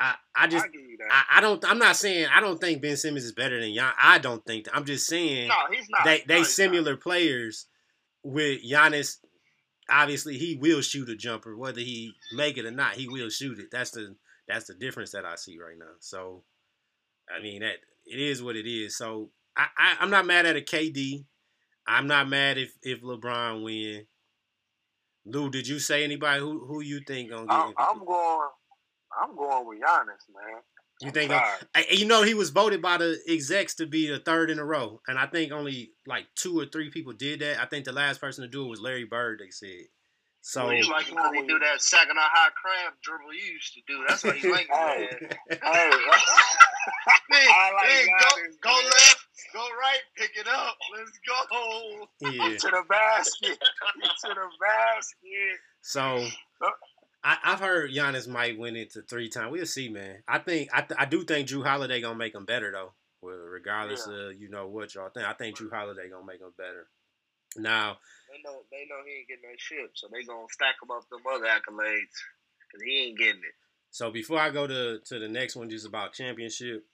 I, 0.01 0.15
I 0.35 0.47
just 0.49 0.65
I 0.65 0.69
give 0.69 0.81
you 0.81 0.97
that. 0.99 1.27
I, 1.31 1.41
don't 1.41 1.65
I'm 1.65 1.79
not 1.79 1.95
saying 1.95 2.27
I 2.35 2.41
don't 2.41 2.61
think 2.61 2.83
Ben 2.83 2.97
Simmons 2.97 3.25
is 3.25 3.33
better 3.33 3.61
than 3.61 3.73
Gian. 3.75 3.93
I 4.01 4.19
don't 4.19 4.45
think 4.45 4.65
that. 4.65 4.75
I'm 4.77 4.85
just 4.85 5.07
saying 5.07 5.49
No, 5.49 5.55
he's 5.71 5.89
not. 5.89 6.05
they 6.05 6.19
No, 6.19 6.25
they 6.27 6.39
not. 6.41 6.47
similar 6.49 6.97
players 6.97 7.67
with 8.25 8.61
Giannis. 8.65 9.19
Obviously, 9.89 10.37
he 10.39 10.57
will 10.57 10.81
shoot 10.81 11.09
a 11.11 11.15
jumper, 11.15 11.57
whether 11.57 11.81
he 11.81 12.15
make 12.33 12.57
it 12.57 12.65
or 12.65 12.71
not. 12.73 12.95
He 12.95 13.07
will 13.07 13.29
shoot 13.29 13.59
it. 13.61 13.67
That's 13.71 13.93
the 13.93 14.17
that's 14.49 14.67
the 14.67 14.75
difference 14.75 15.13
that 15.13 15.25
I 15.25 15.37
see 15.37 15.59
right 15.59 15.79
now. 15.79 15.93
So, 16.01 16.45
I 17.35 17.43
mean 17.43 17.61
that 17.63 17.77
it 18.07 18.21
is 18.21 18.43
what 18.43 18.57
it 18.57 18.69
is. 18.69 18.97
So 18.97 19.31
I, 19.57 19.67
I 19.77 19.97
I'm 20.01 20.11
not 20.11 20.27
mad 20.27 20.47
at 20.47 20.57
a 20.57 20.61
KD. 20.61 21.25
I'm 21.87 22.07
not 22.07 22.29
mad 22.29 22.59
if 22.59 22.73
if 22.83 23.03
LeBron 23.03 23.63
win. 23.65 24.07
Lou, 25.27 25.51
did 25.51 25.67
you 25.67 25.79
say 25.79 26.05
anybody 26.05 26.41
who 26.41 26.65
who 26.67 26.81
you 26.83 27.01
think 27.07 27.31
gonna 27.31 27.47
get 27.47 27.55
I'm? 27.55 27.73
I'm 27.79 28.05
going. 28.05 28.49
I'm 29.17 29.37
going 29.37 29.67
with 29.67 29.79
Giannis, 29.79 30.27
man. 30.35 30.61
you 31.01 31.11
think? 31.13 31.31
All 31.31 31.39
gonna- 31.39 31.51
right. 31.75 31.87
Hey, 31.87 31.97
you 31.97 32.07
know 32.07 32.23
he 32.23 32.35
was 32.35 32.51
voted 32.51 32.83
by 32.83 32.97
the 32.99 33.19
execs 33.29 33.75
to 33.77 33.87
be 33.87 34.09
the 34.09 34.19
third 34.19 34.51
in 34.51 34.59
a 34.59 34.65
row, 34.65 35.01
and 35.07 35.19
I 35.19 35.27
think 35.27 35.53
only 35.53 35.93
like 36.07 36.27
two 36.35 36.59
or 36.59 36.67
three 36.67 36.91
people 36.91 37.13
did 37.13 37.41
that. 37.41 37.61
I 37.61 37.67
think 37.67 37.85
the 37.85 37.93
last 37.93 38.21
person 38.21 38.43
to 38.43 38.49
do 38.49 38.65
it 38.65 38.69
was 38.69 38.81
Larry 38.81 39.05
Bird. 39.05 39.41
They 39.43 39.51
said. 39.51 39.87
So 40.47 40.67
Well, 40.67 40.75
you 40.75 40.91
like 40.91 41.09
it 41.09 41.15
when 41.15 41.35
he 41.35 41.47
do 41.49 41.59
that 41.59 41.81
second 41.81 42.19
or 42.19 42.21
high 42.21 42.51
crab 42.51 42.93
dribble 43.03 43.33
you 43.33 43.55
used 43.55 43.73
to 43.75 43.81
do. 43.89 44.05
That's 44.07 44.23
what 44.25 44.37
he 44.37 44.53
like. 44.53 44.69
Hey. 44.71 45.09
man. 45.23 45.31
Hey, 45.49 45.91
Hey, 47.31 47.47
I 47.49 47.73
like 47.73 47.87
hey, 47.87 48.07
Giannis, 48.07 48.61
go, 48.61 48.69
go 48.69 48.77
man. 48.77 48.85
left, 48.91 49.27
go 49.55 49.61
right, 49.81 49.99
pick 50.19 50.33
it 50.37 50.47
up. 50.47 50.77
Let's 50.95 51.19
go. 51.27 52.31
yeah. 52.31 52.57
to 52.59 52.67
the 52.69 52.83
basket, 52.91 53.59
to 53.59 54.29
the 54.29 54.49
basket. 54.61 55.59
So 55.81 56.27
I, 57.25 57.39
I've 57.43 57.61
heard 57.61 57.91
Giannis 57.93 58.29
might 58.29 58.59
win 58.59 58.77
it 58.77 58.93
to 58.93 59.03
three 59.03 59.31
times. 59.31 59.51
We'll 59.51 59.65
see, 59.65 59.89
man. 59.89 60.23
I 60.29 60.41
think 60.41 60.69
I, 60.75 60.83
th- 60.83 61.01
I 61.01 61.07
do 61.07 61.25
think 61.25 61.49
Jrue 61.49 61.65
Holiday 61.67 62.03
gonna 62.03 62.17
make 62.19 62.35
him 62.35 62.45
better 62.45 62.71
though. 62.71 62.93
Well, 63.23 63.35
regardless 63.39 64.07
Yeah. 64.07 64.15
of 64.29 64.39
you 64.39 64.51
know 64.51 64.69
what 64.69 64.95
y'all 64.95 65.09
think, 65.09 65.27
I 65.27 65.33
think 65.33 65.57
Jrue 65.57 65.73
Holiday 65.73 66.11
gonna 66.11 66.27
make 66.27 66.41
him 66.43 66.53
better. 66.59 66.87
Now, 67.57 67.97
They 68.35 68.43
know, 68.43 68.63
they 68.73 68.87
know 68.91 68.97
he 69.07 69.19
ain't 69.19 69.29
getting 69.29 69.49
that 69.49 69.61
ship, 69.61 69.93
so 69.95 70.09
they 70.13 70.25
gonna 70.25 70.47
stack 70.51 70.75
him 70.83 70.91
up 70.91 71.09
them 71.09 71.21
other 71.33 71.45
accolades, 71.47 72.19
cause 72.73 72.83
he 72.85 73.07
ain't 73.07 73.19
getting 73.19 73.43
it. 73.43 73.55
so 73.91 74.11
before 74.11 74.41
I 74.41 74.51
go 74.51 74.67
to 74.67 74.99
to 74.99 75.19
the 75.21 75.29
next 75.29 75.55
one, 75.55 75.71
just 75.71 75.87
about 75.87 76.15
championship, 76.15 76.85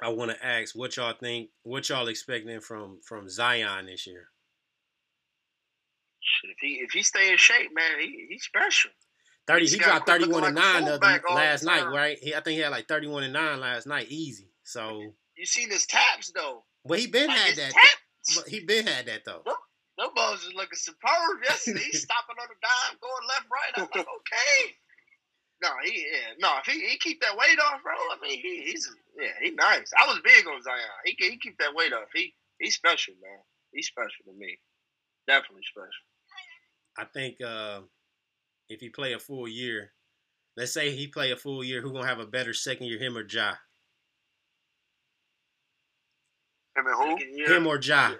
I 0.00 0.10
want 0.10 0.30
to 0.30 0.46
ask 0.46 0.76
what 0.76 0.96
y'all 0.96 1.14
think, 1.18 1.50
what 1.64 1.88
y'all 1.88 2.06
expecting 2.06 2.60
from 2.60 3.00
from 3.02 3.28
Zion 3.28 3.86
this 3.86 4.06
year. 4.06 4.28
If 6.44 6.56
he 6.60 6.68
if 6.74 6.92
he 6.92 7.02
stay 7.02 7.32
in 7.32 7.38
shape, 7.38 7.70
man, 7.74 7.98
he 8.00 8.26
he's 8.30 8.44
special. 8.44 8.92
Thirty, 9.48 9.66
he 9.66 9.78
got 9.78 10.06
dropped 10.06 10.06
thirty 10.06 10.28
one 10.28 10.44
and 10.44 10.54
like 10.54 10.64
nine 10.64 10.84
the 10.84 10.92
other, 10.92 11.00
fullback 11.00 11.22
all 11.28 11.34
the 11.34 11.42
last 11.42 11.64
night, 11.64 11.86
right? 11.92 12.18
He, 12.22 12.34
I 12.34 12.40
think 12.40 12.54
he 12.54 12.60
had 12.60 12.70
like 12.70 12.86
thirty 12.86 13.08
one 13.08 13.24
and 13.24 13.32
nine 13.32 13.58
last 13.58 13.88
night, 13.88 14.06
easy. 14.10 14.48
So, 14.62 15.12
You 15.36 15.44
seen 15.44 15.70
his 15.70 15.86
taps 15.86 16.30
though? 16.30 16.62
but 16.84 17.00
he 17.00 17.08
been 17.08 17.26
Like 17.26 17.36
had 17.36 17.56
that. 17.56 17.72
But 18.36 18.48
he 18.48 18.60
been 18.60 18.86
had 18.86 19.06
that 19.06 19.24
though. 19.24 19.42
Them 19.98 20.08
balls 20.14 20.42
is 20.42 20.54
looking 20.54 20.78
superb 20.78 21.44
yesterday. 21.44 21.84
He's 21.90 22.02
stopping 22.08 22.36
on 22.40 22.48
the 22.48 22.58
dime, 22.62 22.98
going 23.00 23.28
left, 23.28 23.46
right. 23.52 23.72
I'm 23.76 23.88
like, 23.92 24.08
okay. 24.08 24.74
No, 25.62 25.70
he 25.84 26.06
yeah, 26.10 26.34
no. 26.40 26.58
If 26.58 26.66
he, 26.66 26.80
he 26.86 26.98
keep 26.98 27.20
that 27.20 27.36
weight 27.36 27.58
off, 27.60 27.82
bro. 27.84 27.92
I 27.92 28.16
mean, 28.20 28.40
he, 28.42 28.62
he's 28.66 28.90
yeah, 29.16 29.30
he 29.40 29.50
nice. 29.50 29.92
I 29.96 30.06
was 30.06 30.20
big 30.24 30.44
on 30.48 30.60
Zion. 30.60 30.80
He 31.04 31.14
he 31.18 31.38
keep 31.38 31.56
that 31.58 31.74
weight 31.74 31.92
off. 31.92 32.08
He 32.12 32.34
he's 32.58 32.74
special, 32.74 33.14
man. 33.22 33.38
He's 33.72 33.86
special 33.86 34.24
to 34.26 34.32
me. 34.36 34.58
Definitely 35.28 35.62
special. 35.70 35.88
I 36.98 37.04
think 37.04 37.40
uh, 37.40 37.82
if 38.68 38.80
he 38.80 38.88
play 38.88 39.12
a 39.12 39.20
full 39.20 39.46
year, 39.46 39.92
let's 40.56 40.74
say 40.74 40.90
he 40.90 41.06
play 41.06 41.30
a 41.30 41.36
full 41.36 41.62
year, 41.62 41.80
who 41.80 41.92
gonna 41.92 42.08
have 42.08 42.18
a 42.18 42.26
better 42.26 42.52
second 42.52 42.86
year, 42.86 42.98
him 42.98 43.16
or 43.16 43.24
Ja? 43.24 43.54
Him 46.74 46.86
and 46.86 46.96
who? 46.96 47.54
Him 47.54 47.66
or 47.68 47.78
Ja? 47.78 48.14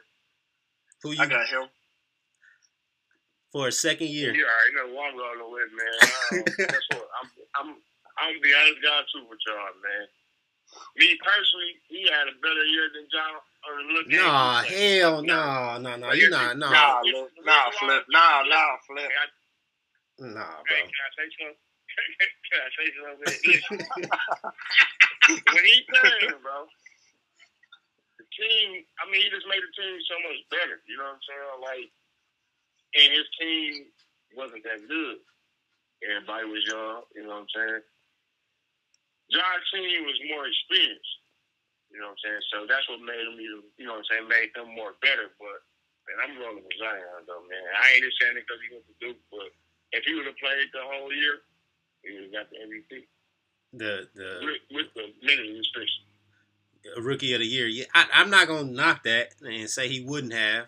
Who 1.02 1.12
you 1.12 1.22
I 1.22 1.26
got 1.26 1.46
him. 1.48 1.66
for 3.52 3.68
a 3.68 3.72
second 3.72 4.08
year? 4.08 4.34
Yeah, 4.34 4.44
I 4.46 4.66
know 4.88 4.94
what 4.94 5.10
I'm 5.10 5.16
going 5.18 5.52
with, 5.52 5.70
man. 5.74 5.98
Um, 6.04 6.44
that's 6.70 6.88
what 6.90 7.08
I'm. 7.22 7.28
I'm. 7.58 7.76
I'm 8.20 8.36
gonna 8.36 8.44
be 8.44 8.52
honest, 8.54 8.82
God, 8.84 9.04
too, 9.14 9.24
with 9.30 9.40
y'all, 9.48 9.72
man. 9.82 10.06
Me 10.96 11.16
personally, 11.24 11.72
he 11.88 12.04
had 12.04 12.28
a 12.28 12.36
better 12.44 12.64
year 12.68 12.88
than 12.92 13.08
John. 13.08 13.40
or 13.64 13.74
look 13.96 14.06
at 14.06 14.12
Nah, 14.12 14.62
him 14.62 14.72
hell 15.00 15.22
no, 15.22 15.78
no, 15.80 15.96
no. 15.96 16.12
You 16.12 16.28
here's 16.28 16.30
not, 16.32 16.54
the- 16.54 16.60
no, 16.60 16.70
Nah, 16.70 17.00
look, 17.02 17.30
nah, 17.44 17.70
flip, 17.80 18.04
nah, 18.10 18.42
nah, 18.44 18.76
flip. 18.86 19.08
Can 20.20 20.28
I, 20.28 20.34
nah, 20.36 20.56
hey, 20.68 20.84
bro. 20.84 20.92
can 20.92 21.02
I 21.02 21.10
say 21.16 21.28
something? 21.40 21.60
can 22.48 22.60
I 22.60 22.70
say 22.76 22.88
something? 23.00 23.32
Listen. 23.48 23.78
when 25.56 25.64
he 25.64 25.76
came, 25.88 26.36
bro, 26.42 26.66
the 26.68 26.81
team, 28.36 28.84
I 29.00 29.08
mean, 29.10 29.22
he 29.24 29.28
just 29.30 29.48
made 29.48 29.62
the 29.62 29.72
team 29.72 29.96
so 30.08 30.16
much 30.26 30.40
better. 30.52 30.80
You 30.88 30.96
know 30.98 31.08
what 31.08 31.20
I'm 31.20 31.24
saying? 31.24 31.60
Like, 31.62 31.88
and 32.96 33.08
his 33.12 33.28
team 33.40 33.70
wasn't 34.36 34.64
that 34.64 34.84
good. 34.88 35.18
Everybody 36.02 36.44
was 36.50 36.64
young. 36.66 37.06
You 37.14 37.24
know 37.24 37.40
what 37.40 37.46
I'm 37.46 37.52
saying? 37.54 37.84
John's 39.32 39.68
team 39.72 40.04
was 40.04 40.18
more 40.28 40.44
experienced. 40.44 41.14
You 41.92 42.00
know 42.00 42.12
what 42.12 42.20
I'm 42.20 42.24
saying? 42.24 42.44
So 42.52 42.56
that's 42.68 42.88
what 42.88 43.04
made 43.04 43.20
him, 43.20 43.36
even, 43.36 43.64
you 43.76 43.84
know 43.84 44.00
what 44.00 44.08
I'm 44.08 44.24
saying, 44.24 44.28
made 44.28 44.52
them 44.56 44.72
more 44.72 44.96
better. 45.04 45.28
But, 45.36 45.60
man, 46.08 46.16
I'm 46.24 46.36
rolling 46.40 46.64
with 46.64 46.80
Zion, 46.80 47.24
though, 47.28 47.44
man. 47.48 47.64
I 47.76 47.96
ain't 47.96 48.04
just 48.04 48.16
saying 48.20 48.36
it 48.36 48.44
because 48.48 48.60
he 48.64 48.72
went 48.72 48.88
to 48.88 48.96
Duke, 49.00 49.20
but 49.28 49.52
if 49.92 50.04
he 50.08 50.16
would 50.16 50.28
have 50.28 50.40
played 50.40 50.72
the 50.72 50.84
whole 50.84 51.12
year, 51.12 51.44
he 52.00 52.16
would 52.16 52.32
have 52.32 52.36
got 52.44 52.48
the 52.48 52.64
MVP 52.64 53.04
The 53.76 54.08
the 54.16 54.28
with, 54.44 54.64
with 54.72 54.90
the 54.96 55.12
minute 55.20 55.52
restriction. 55.52 56.04
Rookie 57.00 57.32
of 57.34 57.40
the 57.40 57.46
year. 57.46 57.66
Yeah, 57.66 57.84
I, 57.94 58.06
I'm 58.14 58.30
not 58.30 58.48
gonna 58.48 58.64
knock 58.70 59.04
that 59.04 59.34
and 59.40 59.68
say 59.68 59.88
he 59.88 60.04
wouldn't 60.04 60.32
have. 60.32 60.66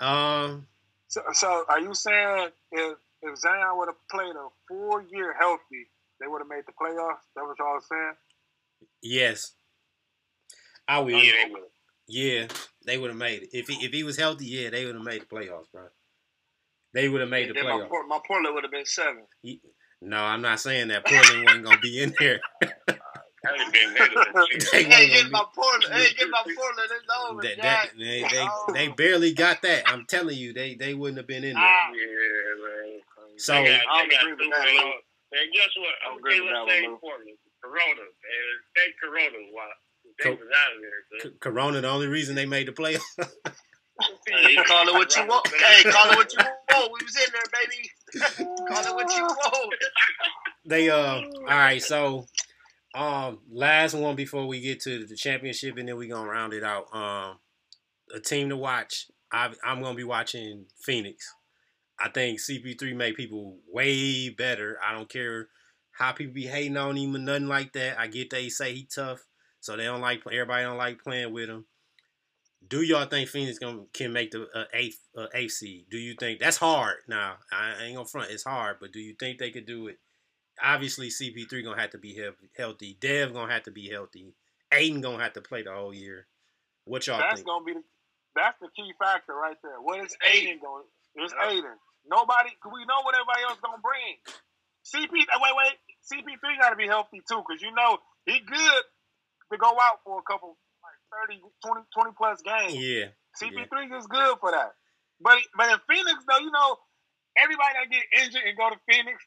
Um, 0.00 0.66
So, 1.08 1.22
so 1.32 1.64
are 1.68 1.80
you 1.80 1.94
saying 1.94 2.50
if 2.72 2.98
if 3.22 3.38
Zion 3.38 3.76
would 3.78 3.88
have 3.88 4.08
played 4.10 4.36
a 4.36 4.48
full 4.68 5.02
year 5.10 5.34
healthy, 5.38 5.90
they 6.20 6.26
would 6.26 6.40
have 6.40 6.48
made 6.48 6.64
the 6.66 6.72
playoffs? 6.72 7.18
That 7.34 7.44
what 7.44 7.58
y'all 7.58 7.80
saying? 7.80 8.12
yes, 9.02 9.52
I 10.86 11.00
will. 11.00 11.22
Yeah, 11.22 11.32
they 11.46 11.52
would. 11.52 11.62
Yeah, 12.10 12.46
they 12.86 12.96
would 12.98 13.10
have 13.10 13.18
made 13.18 13.42
it 13.42 13.48
if 13.52 13.66
he 13.68 13.84
if 13.84 13.92
he 13.92 14.02
was 14.04 14.16
healthy. 14.16 14.46
Yeah, 14.46 14.70
they 14.70 14.84
would 14.86 14.94
have 14.94 15.04
made 15.04 15.22
the 15.22 15.26
playoffs, 15.26 15.70
bro. 15.72 15.88
They 16.94 17.08
would 17.08 17.20
have 17.20 17.28
made 17.30 17.50
the 17.50 17.54
Then 17.54 17.64
my, 17.64 17.70
playoffs. 17.72 17.88
Port- 17.88 18.08
my 18.08 18.18
Portland 18.26 18.54
would 18.54 18.64
have 18.64 18.70
been 18.72 18.86
seven. 18.86 19.24
No, 20.00 20.16
I'm 20.22 20.40
not 20.40 20.60
saying 20.60 20.88
that 20.88 21.04
Portland 21.04 21.44
wasn't 21.44 21.64
gonna 21.64 21.80
be 21.80 22.00
in 22.02 22.14
there. 22.18 22.40
That 23.42 23.52
would 23.52 23.60
have 23.60 23.72
been. 23.72 23.94
They 24.72 24.84
Hey, 24.84 25.08
get 25.10 25.30
my 25.30 25.44
Portland. 25.54 25.94
Hey, 25.94 26.12
get 26.18 26.28
my 26.30 26.42
Portland. 26.42 26.90
It's 26.90 27.06
over, 27.30 27.42
That, 27.42 27.62
that, 27.62 27.86
they, 27.98 28.22
they, 28.22 28.42
Oh. 28.42 28.72
they 28.74 28.88
barely 28.88 29.32
got 29.32 29.62
that. 29.62 29.84
I'm 29.86 30.04
telling 30.08 30.36
you, 30.36 30.52
they 30.52 30.74
they 30.74 30.94
wouldn't 30.94 31.18
have 31.18 31.26
been 31.26 31.44
in 31.44 31.54
there. 31.54 31.62
Ah. 31.62 31.90
Yeah, 31.94 32.02
man. 32.02 33.00
So- 33.38 33.52
They 33.54 33.68
got- 33.70 33.80
they 33.80 34.08
got 34.08 34.22
agree 34.22 34.32
with 34.32 34.38
two 34.40 34.50
that, 34.50 34.64
man 34.64 34.74
Lou. 34.74 34.80
on- 34.90 35.02
Man, 35.30 35.42
guess 35.52 35.68
what? 35.76 35.86
I 35.86 36.04
don't 36.04 36.12
I'm 36.12 36.18
agree 36.18 36.40
with 36.40 36.50
let's 36.52 36.70
say. 36.70 36.86
Portland. 37.00 37.38
Corona. 37.62 38.00
Man, 38.00 38.90
Corona 39.02 39.38
while 39.52 39.66
they 40.18 40.24
Co- 40.24 40.30
was 40.30 40.38
out 40.40 40.72
of 40.74 40.80
there. 40.80 41.20
C- 41.32 41.36
Corona, 41.38 41.80
the 41.82 41.88
only 41.88 42.06
reason 42.06 42.34
they 42.34 42.46
made 42.46 42.66
the 42.68 42.72
playoffs. 42.72 43.02
Hey, 44.28 44.54
call 44.62 44.86
it 44.88 44.94
what 44.94 45.16
you 45.16 45.26
want. 45.26 45.44
Hey, 45.48 45.82
call 45.90 46.12
it 46.12 46.16
what 46.16 46.32
you 46.32 46.38
want. 46.38 46.92
We 46.92 47.04
was 47.04 47.16
in 47.16 47.32
there, 47.32 47.42
baby. 47.58 48.54
Call 48.72 48.84
it 48.86 48.94
what 48.94 49.16
you 49.16 49.24
want. 49.24 49.74
they 50.64 50.88
uh, 50.88 50.96
all 51.16 51.44
right. 51.48 51.82
So, 51.82 52.26
um, 52.94 53.40
last 53.50 53.94
one 53.94 54.16
before 54.16 54.46
we 54.46 54.60
get 54.60 54.80
to 54.80 55.04
the 55.06 55.16
championship, 55.16 55.76
and 55.76 55.88
then 55.88 55.96
we're 55.96 56.12
gonna 56.12 56.28
round 56.28 56.52
it 56.52 56.64
out. 56.64 56.94
Um, 56.94 57.38
a 58.14 58.20
team 58.20 58.48
to 58.48 58.56
watch. 58.56 59.06
I, 59.30 59.50
I'm 59.62 59.82
gonna 59.82 59.94
be 59.94 60.04
watching 60.04 60.66
Phoenix. 60.80 61.34
I 62.00 62.08
think 62.08 62.38
CP3 62.38 62.94
made 62.94 63.16
people 63.16 63.58
way 63.70 64.30
better. 64.30 64.78
I 64.84 64.92
don't 64.92 65.08
care 65.08 65.48
how 65.92 66.12
people 66.12 66.32
be 66.32 66.46
hating 66.46 66.76
on 66.76 66.96
him 66.96 67.14
or 67.14 67.18
nothing 67.18 67.48
like 67.48 67.72
that. 67.72 67.98
I 67.98 68.06
get 68.06 68.30
they 68.30 68.48
say 68.48 68.74
he 68.74 68.84
tough, 68.92 69.26
so 69.60 69.76
they 69.76 69.84
don't 69.84 70.00
like 70.00 70.22
everybody 70.26 70.64
don't 70.64 70.78
like 70.78 71.02
playing 71.02 71.32
with 71.32 71.48
him. 71.48 71.66
Do 72.66 72.82
y'all 72.82 73.06
think 73.06 73.28
Phoenix 73.28 73.58
gonna, 73.58 73.84
can 73.92 74.12
make 74.12 74.30
the 74.30 74.46
uh, 74.54 74.64
eighth 74.72 75.00
uh, 75.16 75.26
eighth 75.34 75.52
seed? 75.52 75.86
Do 75.90 75.98
you 75.98 76.14
think 76.18 76.38
that's 76.38 76.56
hard? 76.56 76.96
Now 77.06 77.36
I 77.52 77.84
ain't 77.84 77.96
gonna 77.96 78.06
front. 78.06 78.30
It's 78.30 78.44
hard, 78.44 78.76
but 78.80 78.92
do 78.92 79.00
you 79.00 79.14
think 79.18 79.38
they 79.38 79.50
could 79.50 79.66
do 79.66 79.88
it? 79.88 79.98
Obviously, 80.62 81.08
CP3 81.08 81.62
gonna 81.64 81.80
have 81.80 81.90
to 81.90 81.98
be 81.98 82.12
he- 82.14 82.30
healthy. 82.56 82.94
Dev 83.00 83.32
gonna 83.32 83.52
have 83.52 83.64
to 83.64 83.70
be 83.70 83.88
healthy. 83.88 84.34
Ayton 84.72 85.00
gonna 85.00 85.22
have 85.22 85.32
to 85.34 85.40
play 85.40 85.62
the 85.62 85.72
whole 85.72 85.94
year. 85.94 86.26
What 86.84 87.06
y'all 87.06 87.18
That's 87.18 87.36
think? 87.36 87.46
gonna 87.46 87.64
be 87.64 87.74
the 87.74 87.84
that's 88.34 88.58
the 88.60 88.68
key 88.76 88.92
factor 88.98 89.34
right 89.34 89.56
there. 89.62 89.80
What 89.80 90.04
is 90.04 90.16
Ayton. 90.22 90.48
Ayton 90.48 90.60
going? 90.62 90.84
It's 91.16 91.34
Yeah. 91.34 91.48
Ayton. 91.50 91.76
Nobody. 92.06 92.50
'cause 92.60 92.72
We 92.72 92.84
know 92.86 93.00
what 93.02 93.14
everybody 93.14 93.42
else 93.42 93.58
gonna 93.60 93.78
bring. 93.82 94.18
CP. 94.84 95.26
uh, 95.28 95.38
Wait, 95.42 95.54
wait. 95.56 95.78
CP3 96.02 96.56
got 96.58 96.70
to 96.70 96.76
be 96.76 96.86
healthy 96.86 97.20
too, 97.28 97.42
because 97.46 97.60
you 97.60 97.70
know 97.72 97.98
he 98.24 98.40
good 98.40 98.82
to 99.52 99.58
go 99.58 99.68
out 99.80 100.00
for 100.04 100.18
a 100.18 100.22
couple 100.22 100.56
like 100.82 101.28
30, 101.28 101.42
20, 101.64 101.82
20 101.92 102.10
plus 102.16 102.40
games. 102.42 102.74
Yeah, 102.74 103.08
CP3 103.36 103.92
is 103.92 104.06
good 104.06 104.38
for 104.40 104.50
that. 104.52 104.72
But 105.20 105.38
but 105.56 105.70
in 105.70 105.78
Phoenix 105.88 106.24
though, 106.26 106.38
you 106.38 106.50
know, 106.50 106.78
everybody 107.36 107.74
that 107.74 107.90
get 107.90 108.04
injured 108.24 108.42
and 108.44 108.56
go 108.56 108.70
to 108.70 108.80
Phoenix, 108.88 109.22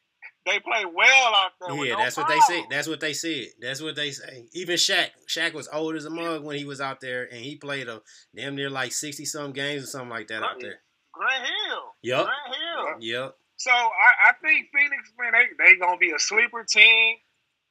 they 0.45 0.59
play 0.59 0.85
well 0.85 1.33
out 1.35 1.51
there. 1.59 1.85
yeah. 1.85 1.93
no 1.93 1.99
That's 1.99 2.17
what 2.17 2.27
they 2.27 2.39
said. 2.39 2.63
That's 2.69 2.87
what 2.87 2.99
they 2.99 3.13
said. 3.13 3.47
That's 3.59 3.81
what 3.81 3.95
they 3.95 4.11
say. 4.11 4.45
Even 4.53 4.75
Shaq. 4.75 5.09
Shaq 5.27 5.53
was 5.53 5.69
old 5.71 5.95
as 5.95 6.05
a 6.05 6.09
mug 6.09 6.43
when 6.43 6.57
he 6.57 6.65
was 6.65 6.81
out 6.81 6.99
there, 6.99 7.27
and 7.31 7.41
he 7.41 7.55
played 7.55 7.87
a 7.87 8.01
damn 8.35 8.55
near 8.55 8.69
like 8.69 8.91
sixty 8.91 9.25
some 9.25 9.51
games 9.51 9.83
or 9.83 9.87
something 9.87 10.09
like 10.09 10.27
that 10.27 10.43
out 10.43 10.59
there. 10.59 10.79
Grant 11.13 11.43
Hill. 11.43 11.81
Yup. 12.01 12.25
Grant 12.25 12.55
Hill. 12.55 12.95
Yep. 12.99 13.35
So 13.57 13.71
I, 13.71 14.29
I 14.29 14.33
think 14.41 14.67
Phoenix, 14.73 15.11
man, 15.19 15.33
they 15.33 15.45
they 15.63 15.77
gonna 15.77 15.97
be 15.97 16.11
a 16.11 16.19
sleeper 16.19 16.65
team, 16.67 17.17